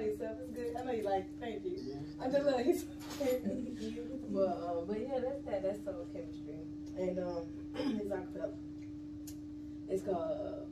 you 0.00 0.16
don't 0.16 0.18
feel 0.18 0.28
like 0.28 0.36
yourself. 0.36 0.38
It's 0.42 0.52
good. 0.52 0.76
I 0.76 0.84
know 0.84 0.92
you 0.92 1.04
like. 1.04 1.20
it. 1.20 1.30
Thank 1.40 1.64
you. 1.64 1.76
I 2.20 2.28
just 2.28 2.46
love 2.46 2.66
you. 2.66 2.82
but 4.30 4.40
um, 4.40 4.84
but 4.88 5.00
yeah, 5.00 5.20
that's 5.20 5.44
that. 5.44 5.62
That's 5.62 5.84
soul 5.84 6.06
chemistry, 6.12 6.54
and 6.98 7.18
um, 7.18 7.42
it's 7.76 8.10
acapella. 8.10 8.52
It's 9.88 10.02
called. 10.02 10.16
Uh, 10.16 10.64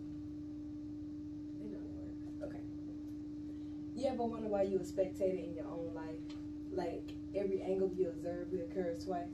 it 1.63 1.73
don't 1.73 1.83
work. 1.95 2.51
Okay. 2.51 2.61
You 3.97 4.07
ever 4.09 4.25
wonder 4.25 4.49
why 4.49 4.63
you 4.63 4.79
a 4.79 4.85
spectator 4.85 5.39
in 5.39 5.55
your 5.55 5.67
own 5.67 5.93
life? 5.95 6.21
Like 6.73 7.13
every 7.35 7.63
angle 7.63 7.93
you 7.97 8.09
observe 8.09 8.49
reoccurs 8.49 9.05
twice. 9.05 9.29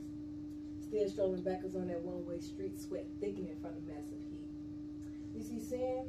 Still 0.81 1.09
strolling 1.09 1.41
backwards 1.41 1.75
on 1.75 1.87
that 1.87 2.01
one-way 2.01 2.39
street, 2.39 2.79
sweat 2.79 3.05
thickening 3.21 3.55
from 3.61 3.71
the 3.75 3.93
massive 3.93 4.19
heat. 4.29 4.49
You 5.33 5.41
see, 5.41 5.59
sin 5.59 6.03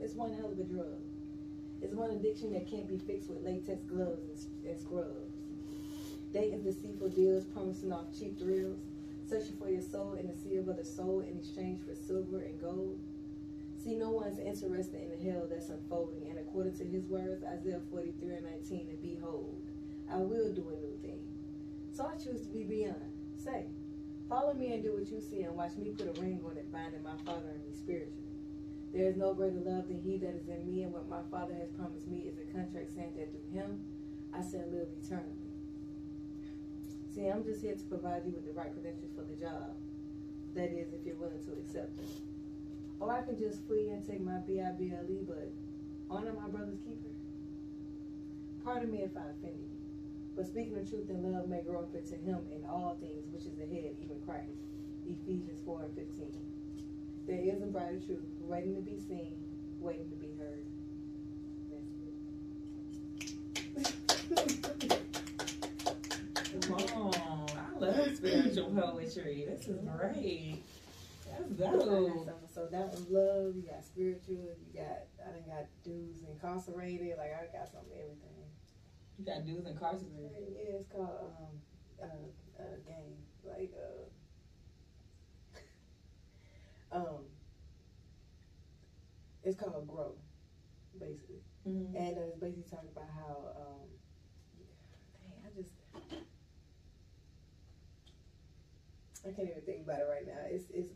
is 0.00 0.14
one 0.14 0.32
hell 0.32 0.52
of 0.52 0.58
a 0.58 0.62
drug. 0.62 1.02
It's 1.82 1.94
one 1.94 2.12
addiction 2.12 2.52
that 2.52 2.70
can't 2.70 2.88
be 2.88 2.96
fixed 2.96 3.28
with 3.28 3.42
latex 3.42 3.82
gloves 3.84 4.46
and, 4.62 4.70
and 4.70 4.78
scrubs. 4.78 5.34
Dating 6.32 6.62
deceitful 6.62 7.08
deals, 7.08 7.44
promising 7.46 7.92
off 7.92 8.06
cheap 8.16 8.38
thrills, 8.38 8.78
searching 9.28 9.56
for 9.58 9.68
your 9.68 9.82
soul 9.82 10.14
in 10.14 10.28
the 10.28 10.34
sea 10.34 10.56
of 10.56 10.68
other 10.68 10.84
soul 10.84 11.20
in 11.20 11.36
exchange 11.36 11.80
for 11.84 11.94
silver 11.94 12.38
and 12.38 12.60
gold. 12.60 13.00
See, 13.82 13.96
no 13.96 14.10
one's 14.10 14.38
interested 14.38 15.02
in 15.02 15.10
the 15.10 15.30
hell 15.30 15.48
that's 15.50 15.70
unfolding, 15.70 16.30
and 16.30 16.38
according 16.38 16.76
to 16.78 16.84
his 16.84 17.08
words, 17.08 17.42
Isaiah 17.42 17.80
43 17.90 18.36
and 18.36 18.44
19, 18.44 18.88
and 18.88 19.02
behold, 19.02 19.60
I 20.08 20.18
will 20.18 20.52
do 20.54 20.70
a 20.70 20.80
new 20.80 20.96
thing. 21.02 21.18
So 21.92 22.06
I 22.06 22.14
choose 22.14 22.42
to 22.42 22.48
be 22.48 22.62
beyond. 22.62 23.10
Say, 23.36 23.66
follow 24.28 24.54
me 24.54 24.72
and 24.72 24.84
do 24.84 24.94
what 24.94 25.10
you 25.10 25.20
see, 25.20 25.42
and 25.42 25.56
watch 25.56 25.76
me 25.76 25.90
put 25.90 26.16
a 26.16 26.20
ring 26.20 26.40
on 26.46 26.56
it, 26.56 26.70
binding 26.70 27.02
my 27.02 27.16
Father 27.26 27.50
and 27.50 27.64
me 27.64 27.74
spiritually. 27.74 28.21
There 28.92 29.08
is 29.08 29.16
no 29.16 29.32
greater 29.32 29.60
love 29.64 29.88
than 29.88 30.02
he 30.04 30.18
that 30.18 30.36
is 30.36 30.48
in 30.48 30.68
me, 30.68 30.82
and 30.82 30.92
what 30.92 31.08
my 31.08 31.24
Father 31.30 31.54
has 31.54 31.70
promised 31.72 32.08
me 32.08 32.28
is 32.28 32.36
a 32.36 32.44
contract 32.52 32.92
saying 32.92 33.16
that 33.16 33.32
through 33.32 33.48
him 33.48 33.80
I 34.36 34.44
shall 34.44 34.68
live 34.68 34.88
eternally. 35.00 35.48
See, 37.14 37.28
I'm 37.28 37.44
just 37.44 37.62
here 37.62 37.74
to 37.74 37.84
provide 37.88 38.24
you 38.24 38.32
with 38.32 38.44
the 38.44 38.52
right 38.52 38.72
credentials 38.72 39.12
for 39.16 39.24
the 39.24 39.36
job. 39.36 39.76
That 40.54 40.72
is, 40.76 40.92
if 40.92 41.04
you're 41.04 41.16
willing 41.16 41.40
to 41.44 41.52
accept 41.52 41.96
it. 42.00 42.08
Or 43.00 43.10
I 43.10 43.22
can 43.22 43.38
just 43.38 43.64
flee 43.66 43.88
and 43.88 44.04
take 44.04 44.20
my 44.20 44.44
B-I-B-L-E, 44.44 45.24
but 45.26 45.52
honor 46.10 46.32
my 46.36 46.48
brother's 46.48 46.80
keeper. 46.84 47.12
Pardon 48.64 48.92
me 48.92 49.02
if 49.02 49.16
I 49.16 49.24
offended 49.32 49.72
you. 49.72 49.80
But 50.36 50.46
speaking 50.46 50.74
the 50.74 50.88
truth 50.88 51.08
in 51.08 51.32
love 51.32 51.48
may 51.48 51.62
grow 51.62 51.80
up 51.80 51.94
into 51.94 52.16
him 52.16 52.44
in 52.52 52.64
all 52.68 52.96
things, 53.00 53.24
which 53.32 53.44
is 53.44 53.56
the 53.56 53.64
head, 53.64 53.96
even 54.00 54.20
Christ. 54.24 54.60
Ephesians 55.08 55.60
4 55.64 55.82
and 55.84 55.94
15. 55.96 56.41
There 57.26 57.38
is 57.38 57.62
a 57.62 57.66
brighter 57.66 58.00
truth, 58.04 58.24
waiting 58.40 58.74
to 58.74 58.80
be 58.80 58.98
seen, 58.98 59.36
waiting 59.80 60.10
to 60.10 60.16
be 60.16 60.34
heard. 60.38 60.66
That's 61.70 61.86
it. 64.40 65.02
Come 66.62 66.74
on. 66.74 67.48
I 67.56 67.78
love 67.78 68.16
spiritual 68.16 68.70
poetry. 68.70 69.46
This 69.48 69.68
is 69.68 69.78
great. 69.96 70.62
That's 71.26 71.48
dope. 71.54 72.26
So, 72.26 72.34
so 72.54 72.66
that 72.70 72.90
was 72.90 73.08
love. 73.08 73.54
You 73.56 73.62
got 73.70 73.84
spiritual. 73.84 74.56
You 74.66 74.72
got 74.74 75.06
I 75.24 75.30
done 75.30 75.46
got 75.46 75.66
dudes 75.84 76.22
incarcerated. 76.28 77.16
Like 77.18 77.32
I 77.34 77.56
got 77.56 77.70
some 77.70 77.86
everything. 77.92 78.50
You 79.18 79.24
got 79.24 79.46
dudes 79.46 79.66
incarcerated. 79.66 80.54
Yeah, 80.54 80.80
it's 80.80 80.88
called 80.88 81.32
um 81.38 81.60
uh, 82.02 82.62
uh 82.62 82.76
game 82.86 83.16
like 83.44 83.72
uh 83.78 84.10
um 86.92 87.24
it's 89.42 89.58
called 89.58 89.88
grow 89.88 90.14
basically. 90.98 91.42
Mm-hmm. 91.66 91.96
And 91.96 92.18
uh, 92.18 92.20
it's 92.30 92.38
basically 92.38 92.68
talking 92.70 92.90
about 92.94 93.08
how, 93.14 93.54
um, 93.56 93.86
dang, 95.22 95.38
I 95.46 95.50
just, 95.54 95.72
I 99.26 99.30
can't 99.30 99.48
even 99.50 99.62
think 99.62 99.82
about 99.84 100.00
it 100.00 100.08
right 100.10 100.26
now. 100.26 100.42
It's 100.50 100.70
it's 100.70 100.90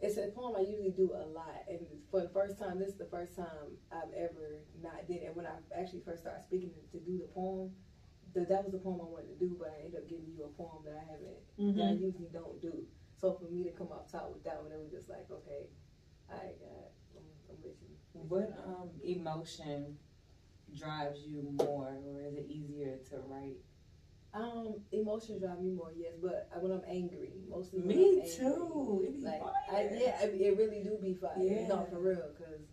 it's 0.00 0.16
a 0.16 0.30
poem 0.30 0.54
I 0.56 0.60
usually 0.62 0.94
do 0.94 1.10
a 1.12 1.26
lot, 1.26 1.66
and 1.68 1.80
for 2.10 2.22
the 2.22 2.28
first 2.28 2.58
time, 2.58 2.78
this 2.78 2.90
is 2.90 2.98
the 2.98 3.10
first 3.10 3.34
time 3.34 3.74
I've 3.90 4.14
ever 4.14 4.62
not 4.80 5.06
did. 5.08 5.22
it. 5.22 5.26
And 5.26 5.36
when 5.36 5.46
I 5.46 5.58
actually 5.74 6.02
first 6.06 6.22
started 6.22 6.42
speaking 6.46 6.70
to, 6.92 6.98
do 7.00 7.18
the 7.18 7.26
poem, 7.34 7.72
the, 8.32 8.46
that 8.46 8.62
was 8.62 8.70
the 8.70 8.78
poem 8.78 9.00
I 9.02 9.10
wanted 9.10 9.34
to 9.34 9.38
do, 9.42 9.56
but 9.58 9.74
I 9.74 9.82
ended 9.84 9.98
up 9.98 10.08
giving 10.08 10.30
you 10.30 10.44
a 10.46 10.52
poem 10.54 10.84
that 10.86 10.94
I 10.94 11.04
haven't, 11.10 11.42
that 11.76 11.82
I 11.82 11.90
Mm-hmm. 11.98 12.04
usually 12.04 12.30
don't 12.32 12.62
do. 12.62 12.86
So 13.20 13.32
for 13.34 13.50
me 13.50 13.64
to 13.64 13.70
come 13.70 13.88
up 13.92 14.10
top 14.10 14.30
with 14.32 14.44
that 14.44 14.62
one, 14.62 14.70
it 14.72 14.78
was 14.78 14.90
just 14.92 15.08
like, 15.08 15.26
okay, 15.30 15.66
I 16.30 16.54
got, 16.62 16.94
I'm, 17.16 17.26
I'm 17.50 17.56
with 17.62 17.74
you. 17.82 17.96
What 18.12 18.54
um 18.66 18.90
emotion 19.04 19.98
drives 20.76 21.20
you 21.26 21.42
more, 21.60 21.88
or 22.06 22.22
is 22.22 22.34
it 22.34 22.46
easier 22.48 22.98
to 23.10 23.16
write? 23.26 23.58
Um, 24.34 24.74
emotions 24.92 25.40
drive 25.40 25.60
me 25.60 25.70
more, 25.70 25.90
yes, 25.96 26.12
but 26.22 26.48
when 26.60 26.70
I'm 26.72 26.82
angry, 26.86 27.32
mostly. 27.48 27.80
Me 27.80 28.20
angry. 28.20 28.30
too. 28.30 29.02
It 29.06 29.16
be 29.20 29.24
Like, 29.26 29.40
fire. 29.40 29.52
I, 29.70 29.82
yeah, 29.94 30.22
it 30.22 30.56
really 30.58 30.82
do 30.82 30.98
be 31.02 31.14
fire. 31.14 31.32
Yeah. 31.40 31.66
No, 31.66 31.86
for 31.90 31.98
real, 31.98 32.30
cause 32.38 32.68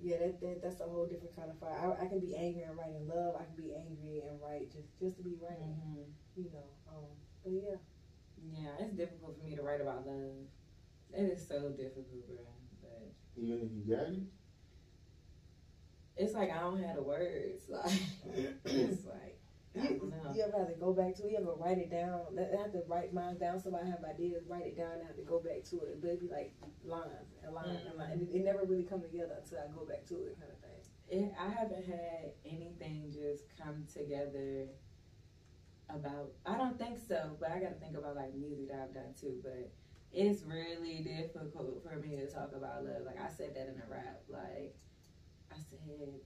yeah, 0.00 0.18
that, 0.18 0.40
that 0.40 0.62
that's 0.62 0.80
a 0.80 0.84
whole 0.84 1.06
different 1.06 1.34
kind 1.36 1.50
of 1.50 1.58
fire. 1.58 1.74
I, 1.98 2.04
I 2.04 2.08
can 2.08 2.20
be 2.20 2.36
angry 2.36 2.62
and 2.62 2.76
write 2.78 2.94
in 2.94 3.08
love. 3.08 3.34
I 3.34 3.44
can 3.44 3.56
be 3.58 3.74
angry 3.74 4.22
and 4.22 4.40
write 4.40 4.70
just 4.72 4.96
just 5.00 5.16
to 5.18 5.22
be 5.24 5.34
writing, 5.42 5.74
Mhm. 5.74 6.06
you 6.36 6.50
know. 6.54 6.70
Um, 6.88 7.10
but 7.42 7.52
yeah, 7.52 7.76
Yeah, 8.44 8.70
it's 8.80 8.94
difficult 8.94 9.38
for 9.38 9.44
me 9.44 9.56
to 9.56 9.62
write 9.62 9.80
about 9.80 10.06
love. 10.06 10.46
It 11.12 11.22
is 11.22 11.46
so 11.46 11.70
difficult, 11.70 12.26
bro. 12.26 12.36
But 12.82 13.12
Even 13.36 13.58
if 13.58 13.70
you 13.72 13.96
got 13.96 14.08
it, 14.08 14.22
it's 16.16 16.34
like 16.34 16.50
I 16.50 16.60
don't 16.60 16.82
have 16.82 16.96
the 16.96 17.02
words. 17.02 17.64
Like 17.70 17.92
it's 18.64 19.06
like 19.06 19.38
you, 19.74 20.10
know. 20.10 20.32
you 20.34 20.42
ever 20.42 20.58
have 20.58 20.68
to 20.68 20.80
go 20.80 20.92
back 20.92 21.14
to 21.16 21.26
it? 21.26 21.32
You 21.32 21.38
ever 21.38 21.54
write 21.54 21.78
it 21.78 21.90
down? 21.90 22.20
I 22.36 22.60
have 22.62 22.72
to 22.72 22.82
write 22.88 23.14
mine 23.14 23.38
down. 23.38 23.60
So 23.60 23.74
I 23.76 23.86
have 23.86 24.02
ideas, 24.04 24.42
write 24.48 24.66
it 24.66 24.76
down, 24.76 24.92
and 24.98 25.06
have 25.06 25.16
to 25.16 25.22
go 25.22 25.38
back 25.38 25.62
to 25.70 25.76
it. 25.86 26.00
But 26.00 26.08
it'd 26.08 26.20
be 26.20 26.28
like 26.28 26.54
lines 26.84 27.30
and 27.44 27.54
lines 27.54 27.78
and 27.88 27.96
lines, 27.96 28.12
and 28.12 28.22
it, 28.22 28.34
it 28.34 28.44
never 28.44 28.64
really 28.64 28.82
come 28.82 29.02
together 29.02 29.38
until 29.40 29.58
I 29.58 29.70
go 29.72 29.84
back 29.84 30.06
to 30.08 30.14
it, 30.26 30.36
kind 30.40 30.50
of 30.50 30.58
thing. 30.58 30.68
It, 31.10 31.32
I 31.38 31.48
haven't 31.48 31.86
had 31.86 32.32
anything 32.44 33.12
just 33.12 33.44
come 33.56 33.86
together 33.92 34.66
about. 35.90 36.32
I 36.46 36.56
don't 36.56 36.78
think 36.78 36.98
so, 37.08 37.36
but 37.40 37.50
I 37.50 37.60
got 37.60 37.74
to 37.74 37.80
think 37.80 37.96
about 37.96 38.16
like 38.16 38.34
music 38.34 38.68
that 38.70 38.80
I've 38.88 38.94
done 38.94 39.14
too. 39.18 39.40
But 39.42 39.72
it's 40.12 40.42
really 40.42 41.02
difficult 41.02 41.82
for 41.82 41.96
me 41.96 42.16
to 42.16 42.26
talk 42.26 42.52
about 42.54 42.84
love. 42.84 43.04
Like 43.04 43.20
I 43.20 43.28
said 43.28 43.54
that 43.54 43.68
in 43.68 43.80
a 43.80 43.86
rap. 43.90 44.22
Like 44.28 44.74
I 45.52 45.56
said, 45.70 46.20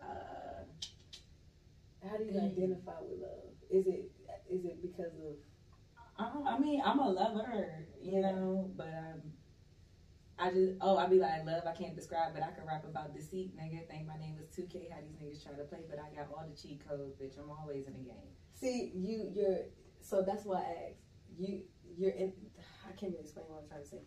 uh, 0.00 0.64
How 2.08 2.16
do 2.16 2.24
you 2.24 2.38
identify 2.38 2.98
with 3.00 3.20
love? 3.20 3.52
Is 3.70 3.86
it 3.86 4.10
is 4.50 4.64
it 4.64 4.82
because 4.82 5.12
of 5.14 5.36
I, 6.18 6.54
I 6.54 6.58
mean, 6.58 6.82
I'm 6.84 6.98
a 6.98 7.08
lover, 7.08 7.86
you 8.02 8.20
know, 8.20 8.70
but 8.76 8.88
um, 8.88 9.22
I 10.38 10.50
just 10.50 10.72
oh, 10.80 10.96
I 10.96 11.06
be 11.06 11.18
like 11.18 11.44
love. 11.46 11.62
I 11.66 11.72
can't 11.72 11.94
describe, 11.94 12.34
but 12.34 12.42
I 12.42 12.50
can 12.50 12.66
rap 12.66 12.84
about 12.84 13.14
deceit, 13.14 13.56
nigga. 13.56 13.86
Think 13.88 14.06
my 14.06 14.18
name 14.18 14.36
was 14.36 14.46
2K. 14.48 14.90
How 14.90 14.98
these 15.00 15.18
niggas 15.18 15.42
try 15.44 15.52
to 15.54 15.64
play, 15.64 15.78
but 15.88 15.98
I 15.98 16.14
got 16.14 16.30
all 16.32 16.44
the 16.48 16.60
cheat 16.60 16.86
codes, 16.86 17.14
bitch. 17.14 17.38
I'm 17.38 17.50
always 17.50 17.86
in 17.86 17.92
the 17.92 18.00
game. 18.00 18.34
See, 18.60 18.92
you 18.94 19.30
you're 19.34 19.58
so 20.00 20.22
that's 20.22 20.44
why 20.44 20.58
I 20.58 20.90
asked. 20.90 21.02
You 21.38 21.62
you're 21.96 22.10
in 22.10 22.32
I 22.84 22.92
can't 22.92 23.12
even 23.12 23.24
explain 23.24 23.46
what 23.48 23.62
I'm 23.62 23.68
trying 23.68 23.82
to 23.82 23.88
say. 23.88 24.02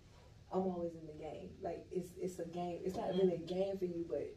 I'm 0.52 0.62
always 0.62 0.94
in 0.96 1.08
the 1.08 1.14
game. 1.14 1.52
Like 1.62 1.86
it's 1.92 2.12
it's 2.20 2.40
a 2.40 2.46
game. 2.46 2.80
It's 2.84 2.96
not 2.96 3.10
really 3.10 3.36
a 3.36 3.38
mm-hmm. 3.38 3.46
game 3.46 3.78
for 3.78 3.86
you, 3.86 4.06
but 4.10 4.36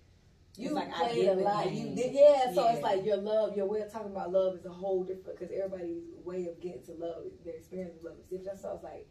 you 0.56 0.66
It's 0.66 0.74
like 0.74 0.94
I 0.94 1.08
played 1.08 1.28
a 1.28 1.34
lot. 1.34 1.64
game. 1.64 1.74
You 1.74 1.96
did, 1.96 2.14
yeah. 2.14 2.52
So 2.54 2.68
it's 2.68 2.82
like 2.82 3.04
your 3.04 3.16
love, 3.16 3.56
your 3.56 3.66
way 3.66 3.80
of 3.80 3.92
talking 3.92 4.12
about 4.12 4.30
love 4.30 4.54
is 4.54 4.64
a 4.66 4.70
whole 4.70 5.02
different 5.02 5.38
because 5.38 5.52
everybody's 5.52 6.04
way 6.24 6.46
of 6.46 6.60
getting 6.60 6.84
to 6.84 6.92
love, 6.92 7.24
their 7.44 7.54
experience 7.54 7.96
of 7.96 8.04
love 8.04 8.14
is 8.20 8.26
different. 8.26 8.60
So 8.60 8.72
it's 8.74 8.84
like, 8.84 9.08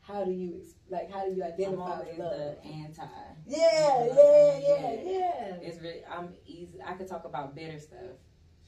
how 0.00 0.24
do 0.24 0.30
you 0.30 0.62
like 0.88 1.10
how 1.10 1.24
do 1.24 1.34
you 1.34 1.42
I'm 1.42 1.52
identify 1.52 1.98
with 1.98 2.18
love? 2.18 2.56
the 2.62 2.68
anti. 2.68 3.02
Yeah, 3.46 3.90
what 3.98 4.62
yeah, 4.62 4.92
yeah, 4.92 5.10
yeah. 5.10 5.68
It's 5.68 5.80
really 5.82 6.04
I'm 6.08 6.28
easy. 6.46 6.78
I 6.86 6.92
could 6.92 7.08
talk 7.08 7.24
about 7.24 7.56
bitter 7.56 7.80
stuff 7.80 8.14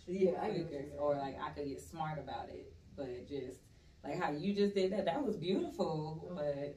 Yeah, 0.06 0.30
I 0.30 0.32
get 0.32 0.34
what 0.34 0.50
quicker, 0.50 0.56
you're 0.58 0.68
saying. 0.68 0.92
or 0.98 1.16
like 1.16 1.36
I 1.40 1.50
could 1.50 1.66
get 1.68 1.80
smart 1.80 2.18
about 2.18 2.48
it, 2.48 2.72
but 2.96 3.26
just 3.28 3.58
like 4.04 4.20
how 4.20 4.30
you 4.32 4.54
just 4.54 4.74
did 4.74 4.92
that, 4.92 5.04
that 5.06 5.24
was 5.24 5.36
beautiful. 5.36 6.32
But 6.34 6.76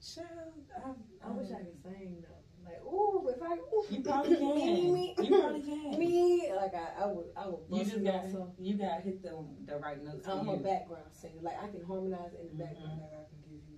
child, 0.00 0.54
I, 0.76 1.28
I 1.28 1.30
wish 1.32 1.50
I 1.50 1.58
could 1.62 1.82
sing 1.82 2.22
though. 2.22 2.38
Like, 2.64 2.80
ooh, 2.84 3.28
if 3.28 3.42
I, 3.42 3.54
ooh, 3.56 3.84
You 3.90 4.02
probably 4.02 4.36
can. 4.36 4.54
me, 4.54 4.90
me, 4.92 5.14
You 5.20 5.40
probably 5.40 5.62
can. 5.62 5.98
me, 5.98 6.52
like 6.54 6.74
I, 6.74 7.02
I 7.02 7.06
would, 7.06 7.26
I 7.36 7.46
would. 7.48 7.60
You 7.68 7.84
just 7.84 8.04
got 8.04 8.30
some- 8.30 8.52
you 8.58 8.74
got 8.78 9.00
hit 9.02 9.22
the 9.22 9.36
the 9.66 9.76
right 9.78 10.02
notes. 10.02 10.26
I'm 10.28 10.48
a 10.48 10.52
you. 10.52 10.58
background 10.58 11.04
singer. 11.12 11.40
Like 11.42 11.62
I 11.62 11.66
can 11.68 11.84
harmonize 11.84 12.32
in 12.40 12.46
the 12.46 12.54
Mhm. 12.54 12.58
background. 12.68 13.00
Like 13.02 13.12
I 13.18 13.24
can 13.28 13.38
give 13.42 13.50
you 13.50 13.58
one. 13.58 13.60
of 13.60 13.70
these. 13.70 13.71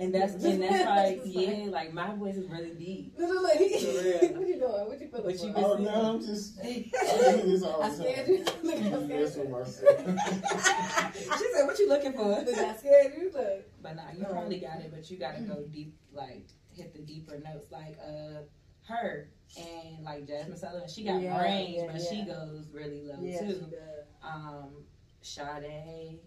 And 0.00 0.14
that's 0.14 0.32
and 0.42 0.62
that's 0.62 0.84
like 0.86 1.20
yeah, 1.26 1.66
like 1.68 1.92
my 1.92 2.14
voice 2.14 2.36
is 2.36 2.48
really 2.48 2.70
deep. 2.70 3.14
Look, 3.18 3.28
look, 3.28 3.42
look. 3.42 3.52
For 3.52 3.58
real. 3.60 4.38
what 4.38 4.48
you 4.48 4.58
doing? 4.58 4.88
What 4.88 5.00
you 5.00 5.08
feeling 5.08 5.24
But 5.26 5.44
you 5.44 5.52
for? 5.52 5.58
oh 5.58 5.76
no, 5.76 5.90
I'm 6.14 6.20
just. 6.20 6.58
I 6.64 6.64
do 6.64 7.42
this 7.50 7.62
all 7.62 7.82
I 7.82 7.88
the 7.90 7.94
scared 7.96 8.26
time. 8.26 8.34
you. 8.34 8.44
Look, 8.62 8.76
I 8.76 8.80
Mess 8.80 9.34
scared 9.34 9.36
with 9.36 9.36
you. 9.36 9.52
myself. 9.52 11.38
she 11.38 11.46
said, 11.54 11.66
"What 11.66 11.78
you 11.78 11.88
looking 11.90 12.12
for?" 12.14 12.28
Look, 12.28 12.48
I 12.56 12.76
scared 12.76 13.12
you. 13.18 13.30
Look. 13.34 13.82
But 13.82 13.96
nah, 13.96 14.02
you 14.16 14.22
No. 14.22 14.28
probably 14.30 14.58
got 14.58 14.80
it. 14.80 14.90
But 14.90 15.10
you 15.10 15.18
got 15.18 15.36
to 15.36 15.42
go 15.42 15.64
deep, 15.70 15.94
like 16.14 16.46
hit 16.74 16.94
the 16.94 17.00
deeper 17.00 17.38
notes. 17.38 17.70
Like, 17.70 17.98
uh, 18.02 18.40
her 18.88 19.28
and 19.58 20.02
like 20.02 20.26
Jazmine 20.26 20.56
Sullivan, 20.58 20.88
she 20.88 21.04
got 21.04 21.20
Yeah, 21.20 21.42
range, 21.42 21.74
yeah, 21.76 21.92
but 21.92 22.00
she 22.00 22.22
goes 22.24 22.68
really 22.72 23.02
low 23.02 23.16
Yeah, 23.20 23.38
she 23.40 23.46
too. 23.52 23.60
does. 23.70 24.06
Um, 24.22 24.84
Sade, 25.20 26.20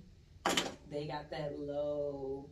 they 0.91 1.07
got 1.07 1.31
that 1.31 1.59
low 1.59 2.49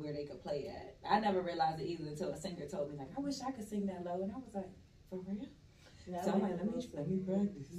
where 0.00 0.12
they 0.12 0.24
could 0.24 0.42
play 0.42 0.68
at. 0.68 0.96
I 1.08 1.20
never 1.20 1.40
realized 1.40 1.80
it 1.80 1.86
either 1.86 2.08
until 2.08 2.30
a 2.30 2.36
singer 2.36 2.66
told 2.66 2.90
me 2.90 2.98
like, 2.98 3.10
I 3.16 3.20
wish 3.20 3.40
I 3.46 3.50
could 3.52 3.68
sing 3.68 3.86
that 3.86 4.04
low, 4.04 4.22
and 4.22 4.32
I 4.32 4.36
was 4.36 4.54
like, 4.54 4.70
for 5.08 5.20
real? 5.26 5.46
Now 6.06 6.22
So 6.22 6.32
I'm 6.32 6.42
like, 6.42 6.56
let 6.56 6.66
me 6.74 6.82
let 6.94 7.08
me 7.08 7.18
practice. 7.24 7.70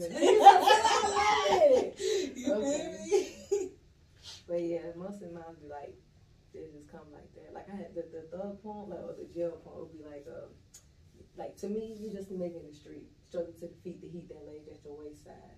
You 2.36 2.54
Okay. 2.54 2.98
Me? 3.10 3.72
but 4.48 4.62
yeah, 4.62 4.94
most 4.96 5.22
of 5.22 5.34
mine 5.34 5.44
would 5.48 5.62
be 5.62 5.68
like, 5.68 5.96
they 6.54 6.68
just 6.72 6.92
come 6.92 7.08
like 7.12 7.34
that. 7.36 7.54
Like 7.54 7.68
I 7.72 7.76
had 7.76 7.96
the, 7.96 8.06
the 8.12 8.28
thug 8.30 8.62
point, 8.62 8.90
like 8.90 9.00
or 9.00 9.16
the 9.18 9.28
jail 9.34 9.58
point 9.64 9.78
would 9.80 9.92
be 9.92 10.04
like, 10.04 10.26
um, 10.28 10.50
like 11.38 11.58
to 11.58 11.68
me, 11.68 11.98
you 12.00 12.12
just 12.12 12.32
making 12.32 12.64
the 12.68 12.74
street, 12.74 13.08
struggle 13.28 13.54
to 13.60 13.68
defeat 13.68 14.02
the 14.02 14.10
heat 14.10 14.30
that 14.30 14.46
lays 14.46 14.68
at 14.68 14.84
your 14.84 14.98
wayside. 14.98 15.58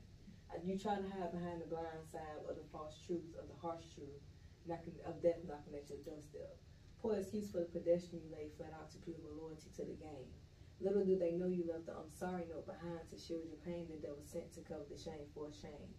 And 0.54 0.62
you 0.70 0.78
try 0.78 0.96
to 0.96 1.02
hide 1.02 1.34
behind 1.34 1.62
the 1.62 1.66
blind 1.66 2.06
side 2.12 2.46
of 2.48 2.56
the 2.56 2.62
false 2.72 3.02
truth, 3.06 3.26
of 3.42 3.50
the 3.50 3.58
harsh 3.58 3.82
truth, 3.96 4.22
knocking 4.66 4.96
of 5.06 5.22
death 5.22 5.44
knocking 5.48 5.76
at 5.76 5.90
your 5.90 6.00
doorstep. 6.06 6.56
Poor 7.02 7.20
excuse 7.20 7.52
for 7.52 7.60
the 7.60 7.74
pedestrian 7.74 8.24
you 8.24 8.32
lay 8.32 8.48
flat 8.56 8.72
out 8.72 8.92
to 8.92 8.98
prove 9.04 9.20
a 9.28 9.36
loyalty 9.36 9.68
to 9.76 9.84
the 9.84 10.00
game. 10.00 10.32
Little 10.80 11.04
do 11.04 11.20
they 11.20 11.36
know 11.36 11.48
you 11.48 11.68
left 11.68 11.86
the 11.86 11.94
I'm 11.94 12.12
sorry 12.12 12.48
note 12.48 12.66
behind 12.66 13.08
to 13.12 13.18
shield 13.20 13.48
your 13.48 13.60
pain 13.64 13.88
that 13.92 14.02
they 14.02 14.12
were 14.12 14.24
sent 14.24 14.52
to 14.56 14.62
cover 14.64 14.88
the 14.88 14.98
shame 15.00 15.28
for 15.36 15.52
shame. 15.52 15.92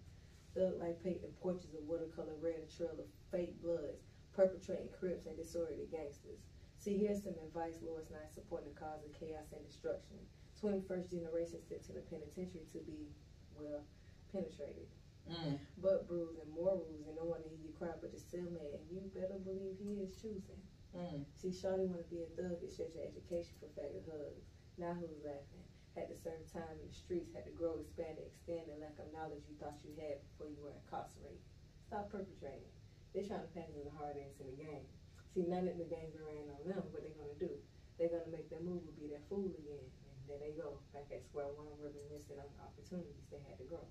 Look 0.56 0.80
like 0.80 1.02
painting 1.02 1.34
portraits 1.40 1.74
of 1.74 1.84
watercolor 1.88 2.36
red, 2.40 2.62
a 2.62 2.68
trail 2.70 2.96
of 2.96 3.10
fake 3.30 3.60
bloods, 3.60 4.06
perpetrating 4.32 4.88
crips 4.92 5.26
and 5.26 5.36
disorderly 5.36 5.88
gangsters. 5.90 6.46
See, 6.78 6.98
here's 6.98 7.24
some 7.24 7.34
advice 7.40 7.80
Lord's 7.82 8.10
not 8.10 8.32
supporting 8.32 8.72
the 8.72 8.80
cause 8.80 9.04
of 9.04 9.12
chaos 9.18 9.52
and 9.52 9.64
destruction. 9.64 10.20
21st 10.60 11.10
generation 11.10 11.60
sent 11.64 11.84
to 11.84 11.92
the 11.92 12.04
penitentiary 12.08 12.64
to 12.72 12.78
be, 12.84 13.08
well, 13.56 13.84
penetrated. 14.32 14.88
Mm. 15.24 15.56
But 15.80 16.06
bruised 16.06 16.36
and 16.40 16.52
more 16.52 16.76
bruised, 16.76 17.08
and 17.08 17.16
no 17.16 17.24
one 17.24 17.40
to 17.40 17.48
hear 17.48 17.64
you 17.64 17.72
cry 17.76 17.96
but 17.96 18.12
the 18.12 18.20
cellmate, 18.20 18.76
and 18.76 18.84
you 18.92 19.00
better 19.16 19.40
believe 19.40 19.80
he 19.80 20.04
is 20.04 20.20
choosing. 20.20 20.60
Mm. 20.92 21.24
See, 21.34 21.50
Shawty 21.50 21.88
wanna 21.88 22.06
be 22.12 22.22
a 22.22 22.30
thug, 22.36 22.60
it 22.60 22.70
shares 22.70 22.92
your 22.92 23.08
education 23.08 23.56
for 23.58 23.72
faggot 23.72 24.04
hugs. 24.04 24.44
Now 24.76 24.92
who's 24.94 25.24
laughing? 25.24 25.64
Had 25.96 26.10
to 26.10 26.18
serve 26.18 26.42
time 26.50 26.76
in 26.82 26.90
the 26.90 26.94
streets, 26.94 27.30
had 27.32 27.46
to 27.46 27.54
grow, 27.54 27.78
expand, 27.78 28.18
and 28.18 28.26
extend 28.26 28.66
the 28.66 28.76
lack 28.82 28.98
of 28.98 29.08
knowledge 29.14 29.46
you 29.46 29.54
thought 29.62 29.78
you 29.86 29.94
had 29.96 30.18
before 30.34 30.50
you 30.50 30.58
were 30.58 30.74
incarcerated. 30.74 31.40
Stop 31.86 32.10
perpetrating. 32.10 32.70
They're 33.14 33.26
trying 33.26 33.46
to 33.46 33.54
pass 33.54 33.70
in 33.70 33.86
the 33.86 33.94
hard 33.94 34.18
ass 34.18 34.42
in 34.42 34.50
the 34.50 34.58
game. 34.58 34.86
See, 35.30 35.46
none 35.46 35.70
of 35.70 35.78
the 35.78 35.86
games 35.86 36.18
are 36.18 36.26
ran 36.26 36.50
on 36.50 36.62
them, 36.66 36.82
what 36.90 37.06
they 37.06 37.14
gonna 37.14 37.38
do? 37.38 37.50
They're 37.98 38.10
gonna 38.10 38.30
make 38.30 38.50
their 38.50 38.62
move 38.62 38.82
will 38.82 38.98
be 38.98 39.10
that 39.14 39.22
fool 39.30 39.54
again. 39.54 39.86
And 39.86 40.14
there 40.26 40.42
they 40.42 40.54
go, 40.58 40.82
back 40.90 41.06
at 41.14 41.22
square 41.22 41.50
one, 41.54 41.70
reminiscing 41.78 42.42
on 42.42 42.50
opportunities 42.58 43.26
they 43.30 43.42
had 43.46 43.58
to 43.62 43.66
grow. 43.70 43.86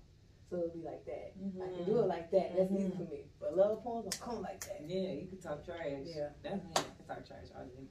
So 0.50 0.56
it'll 0.56 0.68
be 0.70 0.82
like 0.84 1.04
that. 1.06 1.32
I 1.62 1.66
can 1.72 1.84
do 1.86 2.00
it 2.00 2.06
like 2.06 2.30
that. 2.30 2.56
That's 2.56 2.70
easy 2.72 2.90
for 2.90 3.04
me. 3.04 3.24
But 3.40 3.56
love 3.56 3.82
poems 3.82 4.04
don't 4.04 4.20
come 4.20 4.42
like 4.42 4.60
that. 4.66 4.82
Yeah, 4.86 5.12
you 5.12 5.26
can 5.28 5.38
talk 5.40 5.64
trash. 5.64 5.78
Yeah. 6.04 6.28
Definitely, 6.42 6.84
I 7.08 7.14
talk 7.14 7.26
trash 7.26 7.46
all 7.56 7.64
day. 7.64 7.88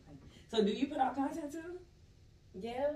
So, 0.49 0.63
do 0.63 0.71
you 0.71 0.87
put 0.87 0.99
out 0.99 1.15
content 1.15 1.51
too? 1.51 1.79
Yeah. 2.53 2.91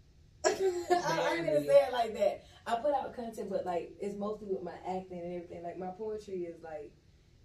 I, 0.44 0.50
I 0.50 1.34
ain't 1.38 1.46
gonna 1.46 1.64
say 1.64 1.80
it 1.86 1.92
like 1.92 2.14
that. 2.14 2.44
I 2.66 2.76
put 2.76 2.94
out 2.94 3.14
content, 3.14 3.48
but 3.50 3.64
like 3.64 3.92
it's 4.00 4.16
mostly 4.16 4.48
with 4.48 4.62
my 4.62 4.74
acting 4.86 5.20
and 5.20 5.34
everything. 5.34 5.62
Like 5.62 5.78
my 5.78 5.90
poetry 5.90 6.44
is 6.44 6.62
like, 6.62 6.92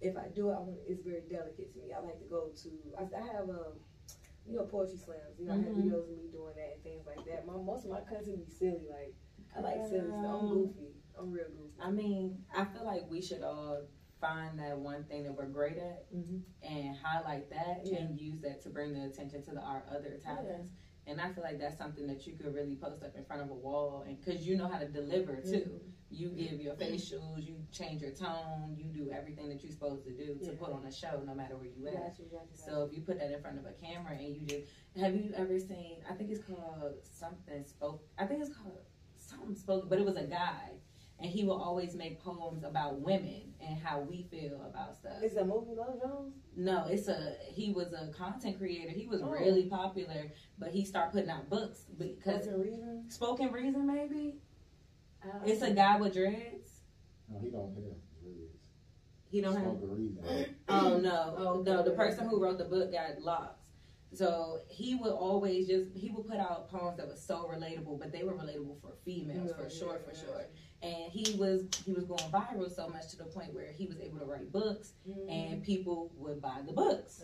if 0.01 0.17
I 0.17 0.27
do 0.35 0.49
it, 0.49 0.53
I 0.53 0.59
want 0.59 0.79
it's 0.87 1.03
very 1.03 1.21
delicate 1.29 1.71
to 1.73 1.79
me. 1.79 1.93
I 1.93 1.99
like 2.01 2.19
to 2.19 2.25
go 2.25 2.49
to. 2.63 2.69
I, 2.97 3.03
I 3.21 3.25
have 3.37 3.49
um, 3.49 3.77
you 4.47 4.55
know, 4.55 4.63
poetry 4.65 4.97
slams. 4.97 5.37
You 5.39 5.45
know, 5.47 5.53
I 5.53 5.57
have 5.57 5.65
Mhm. 5.65 5.85
videos 5.85 6.09
of 6.09 6.17
me 6.17 6.27
doing 6.31 6.53
that 6.55 6.73
and 6.75 6.83
things 6.83 7.05
like 7.05 7.23
that. 7.25 7.45
My 7.45 7.53
most 7.53 7.85
of 7.85 7.91
my 7.91 8.01
content 8.01 8.45
be 8.45 8.51
silly. 8.51 8.85
Like 8.89 9.13
I 9.55 9.59
like 9.61 9.81
silly 9.89 10.09
stuff. 10.09 10.41
I'm 10.41 10.49
goofy. 10.49 10.80
I'm 11.21 11.31
real. 11.31 11.45
I 11.81 11.91
mean, 11.91 12.37
I 12.55 12.65
feel 12.65 12.85
like 12.85 13.03
we 13.09 13.21
should 13.21 13.43
all 13.43 13.81
find 14.19 14.59
that 14.59 14.77
one 14.77 15.03
thing 15.05 15.23
that 15.23 15.33
we're 15.35 15.45
great 15.45 15.77
at 15.77 16.05
Mm-hmm. 16.15 16.37
and 16.63 16.95
highlight 17.01 17.49
that 17.49 17.81
Yeah. 17.85 17.99
and 17.99 18.19
use 18.19 18.41
that 18.41 18.61
to 18.63 18.69
bring 18.69 18.93
the 18.93 19.05
attention 19.05 19.43
to 19.43 19.51
the, 19.51 19.61
our 19.61 19.83
other 19.89 20.19
talents. 20.23 20.69
And 21.07 21.19
I 21.19 21.31
feel 21.33 21.43
like 21.43 21.59
that's 21.59 21.77
something 21.77 22.05
that 22.07 22.27
you 22.27 22.33
could 22.37 22.53
really 22.53 22.75
post 22.75 23.01
up 23.03 23.15
in 23.15 23.23
front 23.25 23.41
of 23.41 23.49
a 23.49 23.53
wall, 23.55 24.03
and 24.07 24.23
because 24.23 24.45
you 24.45 24.55
know 24.55 24.67
how 24.67 24.77
to 24.77 24.87
deliver 24.87 25.37
too. 25.37 25.79
You 26.13 26.27
give 26.29 26.59
your 26.59 26.75
facials, 26.75 27.47
you 27.47 27.55
change 27.71 28.01
your 28.01 28.11
tone, 28.11 28.75
you 28.77 28.83
do 28.91 29.09
everything 29.11 29.47
that 29.47 29.63
you're 29.63 29.71
supposed 29.71 30.03
to 30.03 30.11
do 30.11 30.35
to 30.39 30.45
Yeah. 30.51 30.59
put 30.59 30.71
on 30.73 30.83
a 30.85 30.91
show, 30.91 31.21
no 31.25 31.33
matter 31.33 31.55
where 31.55 31.67
you 31.69 31.87
at. 31.87 31.93
Gotcha, 31.93 32.23
gotcha, 32.23 32.45
gotcha. 32.51 32.57
So 32.69 32.83
if 32.83 32.93
you 32.95 33.01
put 33.01 33.17
that 33.19 33.31
in 33.31 33.41
front 33.41 33.57
of 33.57 33.65
a 33.65 33.71
camera 33.71 34.11
and 34.19 34.35
you 34.35 34.41
just 34.45 34.67
have 34.97 35.15
you 35.15 35.31
ever 35.35 35.57
seen? 35.57 36.03
I 36.09 36.13
think 36.13 36.29
it's 36.29 36.43
called 36.43 36.95
something 37.01 37.63
spoke. 37.65 38.03
I 38.19 38.25
think 38.25 38.41
it's 38.41 38.53
called 38.55 38.81
something 39.15 39.55
spoke, 39.55 39.89
but 39.89 39.99
it 39.99 40.05
was 40.05 40.17
a 40.17 40.25
guy, 40.25 40.71
and 41.21 41.29
he 41.29 41.43
will 41.43 41.61
always 41.61 41.93
make 41.95 42.19
poems 42.19 42.63
about 42.63 42.99
women 42.99 43.53
and 43.65 43.77
how 43.79 43.99
we 43.99 44.23
feel 44.31 44.59
about 44.67 44.95
stuff. 44.95 45.21
Is 45.21 45.37
a 45.37 45.45
movie 45.45 45.75
Love 45.75 46.01
Jones? 46.01 46.33
No, 46.55 46.85
it's 46.89 47.07
a 47.07 47.35
he 47.47 47.71
was 47.71 47.93
a 47.93 48.11
content 48.11 48.57
creator. 48.57 48.89
He 48.89 49.05
was 49.07 49.21
Oh. 49.21 49.29
really 49.29 49.65
popular, 49.65 50.31
but 50.57 50.69
he 50.71 50.83
started 50.83 51.11
putting 51.13 51.29
out 51.29 51.49
books 51.49 51.85
because 51.97 52.43
Spoken 52.45 52.61
Reason? 52.61 53.05
spoken 53.09 53.51
reason 53.51 53.85
maybe. 53.85 54.35
I 55.23 55.27
don't 55.37 55.47
It's 55.47 55.61
a 55.61 55.71
guy 55.71 55.97
with 55.99 56.13
dreads. 56.13 56.81
No, 57.29 57.39
he 57.39 57.49
don't 57.49 57.67
have 57.67 57.75
dreads. 57.75 58.01
He 59.29 59.41
don't 59.41 59.55
have. 59.55 59.77
Reason. 59.81 60.55
Oh 60.67 60.97
no, 60.97 61.35
Oh, 61.37 61.61
no. 61.61 61.83
The 61.83 61.91
person 61.91 62.27
who 62.27 62.41
wrote 62.41 62.57
the 62.57 62.65
book 62.65 62.91
got 62.91 63.21
locked. 63.21 63.59
So 64.13 64.59
he 64.67 64.95
would 64.95 65.11
always 65.11 65.67
just 65.67 65.95
he 65.95 66.09
would 66.09 66.27
put 66.27 66.37
out 66.37 66.69
poems 66.69 66.97
that 66.97 67.07
was 67.07 67.21
so 67.21 67.49
relatable, 67.53 67.99
but 67.99 68.11
they 68.11 68.23
were 68.23 68.33
relatable 68.33 68.81
for 68.81 68.93
females 69.05 69.51
for 69.53 69.63
Yeah, 69.63 69.69
sure, 69.69 69.93
yeah, 69.99 70.03
for 70.11 70.11
yeah. 70.17 70.21
sure. 70.23 70.45
And 70.83 71.11
he 71.11 71.35
was 71.37 71.63
he 71.85 71.91
was 71.93 72.05
going 72.05 72.23
viral 72.31 72.73
so 72.73 72.87
much 72.89 73.09
to 73.11 73.17
the 73.17 73.25
point 73.25 73.53
where 73.53 73.71
he 73.71 73.85
was 73.85 73.99
able 73.99 74.17
to 74.19 74.25
write 74.25 74.51
books, 74.51 74.93
Mhm. 75.07 75.29
and 75.29 75.63
people 75.63 76.11
would 76.17 76.41
buy 76.41 76.61
the 76.65 76.73
books. 76.73 77.23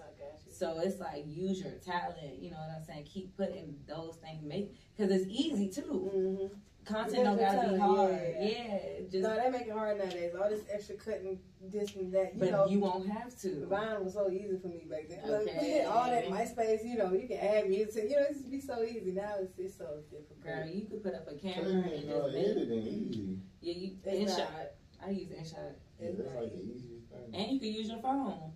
So 0.52 0.80
it's 0.80 1.00
like 1.00 1.26
use 1.28 1.62
your 1.62 1.74
talent, 1.74 2.40
you 2.40 2.52
know 2.52 2.58
what 2.58 2.70
I'm 2.78 2.84
saying? 2.84 3.06
Keep 3.06 3.36
putting 3.38 3.80
those 3.88 4.16
things, 4.18 4.44
make 4.44 4.74
because 4.96 5.12
it's 5.12 5.28
easy 5.30 5.70
too. 5.70 6.12
Mm-hmm. 6.16 6.60
Content 6.88 7.24
don't 7.26 7.38
gotta 7.38 7.70
be 7.70 7.78
hard. 7.78 8.12
yeah. 8.40 8.48
Yeah, 8.48 8.80
just 9.12 9.24
no, 9.24 9.36
they 9.36 9.50
make 9.50 9.68
it 9.68 9.72
hard 9.74 9.98
nowadays. 9.98 10.34
All 10.42 10.50
this 10.50 10.62
extra 10.72 10.96
cutting, 10.96 11.40
this 11.62 11.96
and 11.96 12.14
that. 12.14 12.34
You 12.34 12.40
but 12.40 12.52
know, 12.52 12.68
you 12.68 12.80
won't 12.80 13.10
have 13.10 13.38
to. 13.42 13.66
Vine 13.68 14.04
was 14.06 14.14
so 14.14 14.30
easy 14.30 14.58
for 14.62 14.68
me 14.70 14.86
back 14.90 15.10
then. 15.10 15.20
Look, 15.26 15.42
Okay. 15.44 15.84
all 15.84 16.06
that 16.10 16.26
MySpace, 16.28 16.86
you 16.86 16.98
know, 16.98 17.12
you 17.14 17.28
can 17.28 17.38
add 17.40 17.70
music. 17.70 18.06
You 18.10 18.16
know, 18.16 18.24
it 18.24 18.30
used 18.32 18.46
to 18.46 18.52
be 18.52 18.62
so 18.62 18.84
easy. 18.84 19.12
Now 19.12 19.36
it's, 19.42 19.52
it's 19.58 19.78
so 19.78 20.00
difficult. 20.10 20.44
Girl, 20.44 20.66
you 20.66 20.86
could 20.86 21.04
put 21.04 21.14
up 21.14 21.28
a 21.30 21.36
camera 21.36 21.64
Cutting 21.66 21.84
and 21.84 21.94
and 21.94 22.10
just 22.10 22.36
editing 22.38 22.84
easy. 22.88 23.38
Yeah, 23.62 23.74
you 23.74 23.92
It's 24.06 24.32
InShot. 24.32 24.38
not. 24.38 25.06
I 25.06 25.10
use 25.12 25.30
InShot, 25.30 25.74
Yeah, 26.02 26.10
that's 26.18 26.36
like 26.36 26.52
the 26.54 26.64
easiest 26.64 27.08
thing. 27.10 27.34
and 27.36 27.52
you 27.52 27.60
can 27.60 27.74
use 27.74 27.90
your 27.90 28.00
phone. 28.00 28.52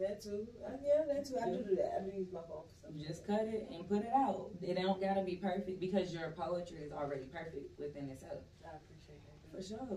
That 0.00 0.22
too. 0.22 0.48
Uh, 0.64 0.70
yeah, 0.82 1.04
that 1.12 1.26
too. 1.26 1.36
I 1.36 1.50
do 1.50 1.62
do 1.62 1.76
that. 1.76 2.00
I 2.00 2.04
do 2.04 2.16
use 2.16 2.32
my 2.32 2.40
phone 2.48 2.64
for 2.80 2.90
just 3.06 3.26
cut 3.26 3.42
it 3.42 3.68
and 3.70 3.86
put 3.86 3.98
it 3.98 4.12
out. 4.16 4.50
It 4.62 4.74
don't 4.80 5.00
gotta 5.00 5.22
be 5.22 5.36
perfect 5.36 5.78
because 5.78 6.12
your 6.12 6.30
poetry 6.30 6.78
is 6.78 6.92
already 6.92 7.26
perfect 7.26 7.78
within 7.78 8.08
itself. 8.08 8.40
I 8.64 8.76
appreciate 8.76 9.20
that. 9.26 9.56
For 9.56 9.62
sure. 9.62 9.88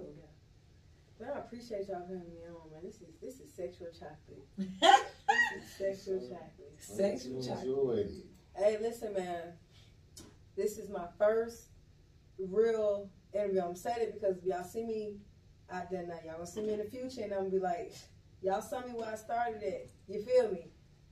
But 1.18 1.28
I 1.36 1.40
appreciate 1.40 1.88
y'all 1.88 2.02
having 2.02 2.34
me 2.34 2.44
on, 2.50 2.72
man. 2.72 2.82
This 2.84 2.96
is 2.96 3.16
this 3.22 3.40
is 3.40 3.54
sexual 3.54 3.88
chocolate. 3.92 4.46
This 5.56 5.64
is 5.64 6.06
sexual 6.06 6.20
chocolate. 6.20 6.74
Sexual 6.78 7.44
chocolate. 7.44 8.12
Hey, 8.56 8.78
listen, 8.82 9.14
man. 9.14 9.54
This 10.56 10.78
is 10.78 10.90
my 10.90 11.06
first 11.18 11.70
real 12.38 13.10
interview. 13.34 13.62
I'm 13.62 13.76
saying 13.76 13.98
it 14.02 14.14
because 14.14 14.44
y'all 14.44 14.64
see 14.64 14.84
me 14.84 15.18
out 15.72 15.90
there 15.90 16.06
now. 16.06 16.20
Y'all 16.26 16.34
gonna 16.34 16.48
see 16.48 16.62
me 16.62 16.74
in 16.74 16.80
the 16.80 16.86
future, 16.86 17.22
and 17.24 17.34
I'm 17.34 17.40
gonna 17.40 17.52
be 17.52 17.60
like, 17.60 17.94
y'all 18.42 18.62
saw 18.62 18.82
me 18.82 18.94
where 18.94 19.10
I 19.10 19.16
started 19.16 19.64
at. 19.64 19.90
You 20.08 20.22
feel 20.22 20.52
me? 20.52 20.68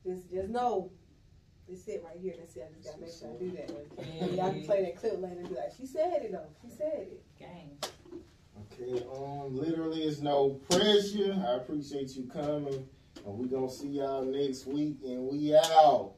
Just, 0.05 0.29
just 0.31 0.49
know. 0.49 0.91
This 1.69 1.87
it 1.87 2.03
right 2.03 2.17
here. 2.21 2.33
That's 2.37 2.55
it. 2.57 2.69
I 2.69 2.73
just 2.73 2.85
gotta 2.85 3.01
make 3.01 3.13
sure 3.17 3.29
I 3.29 3.37
do 3.39 3.51
that. 3.51 4.21
And 4.21 4.35
y'all 4.35 4.51
can 4.51 4.65
play 4.65 4.83
that 4.83 4.97
clip 4.97 5.21
later 5.21 5.39
and 5.39 5.47
be 5.47 5.55
like, 5.55 5.71
she 5.77 5.85
said 5.85 6.21
it 6.21 6.31
though. 6.31 6.47
She 6.61 6.69
said 6.69 7.07
it. 7.07 7.23
Gang. 7.39 7.77
Okay, 8.73 9.05
um, 9.15 9.55
literally, 9.55 10.03
it's 10.03 10.19
no 10.19 10.59
pressure. 10.69 11.33
I 11.47 11.55
appreciate 11.55 12.15
you 12.15 12.23
coming, 12.23 12.85
and 13.25 13.37
we 13.37 13.47
gonna 13.47 13.69
see 13.69 13.87
y'all 13.87 14.25
next 14.25 14.65
week, 14.65 14.97
and 15.05 15.27
we 15.27 15.55
out. 15.55 16.13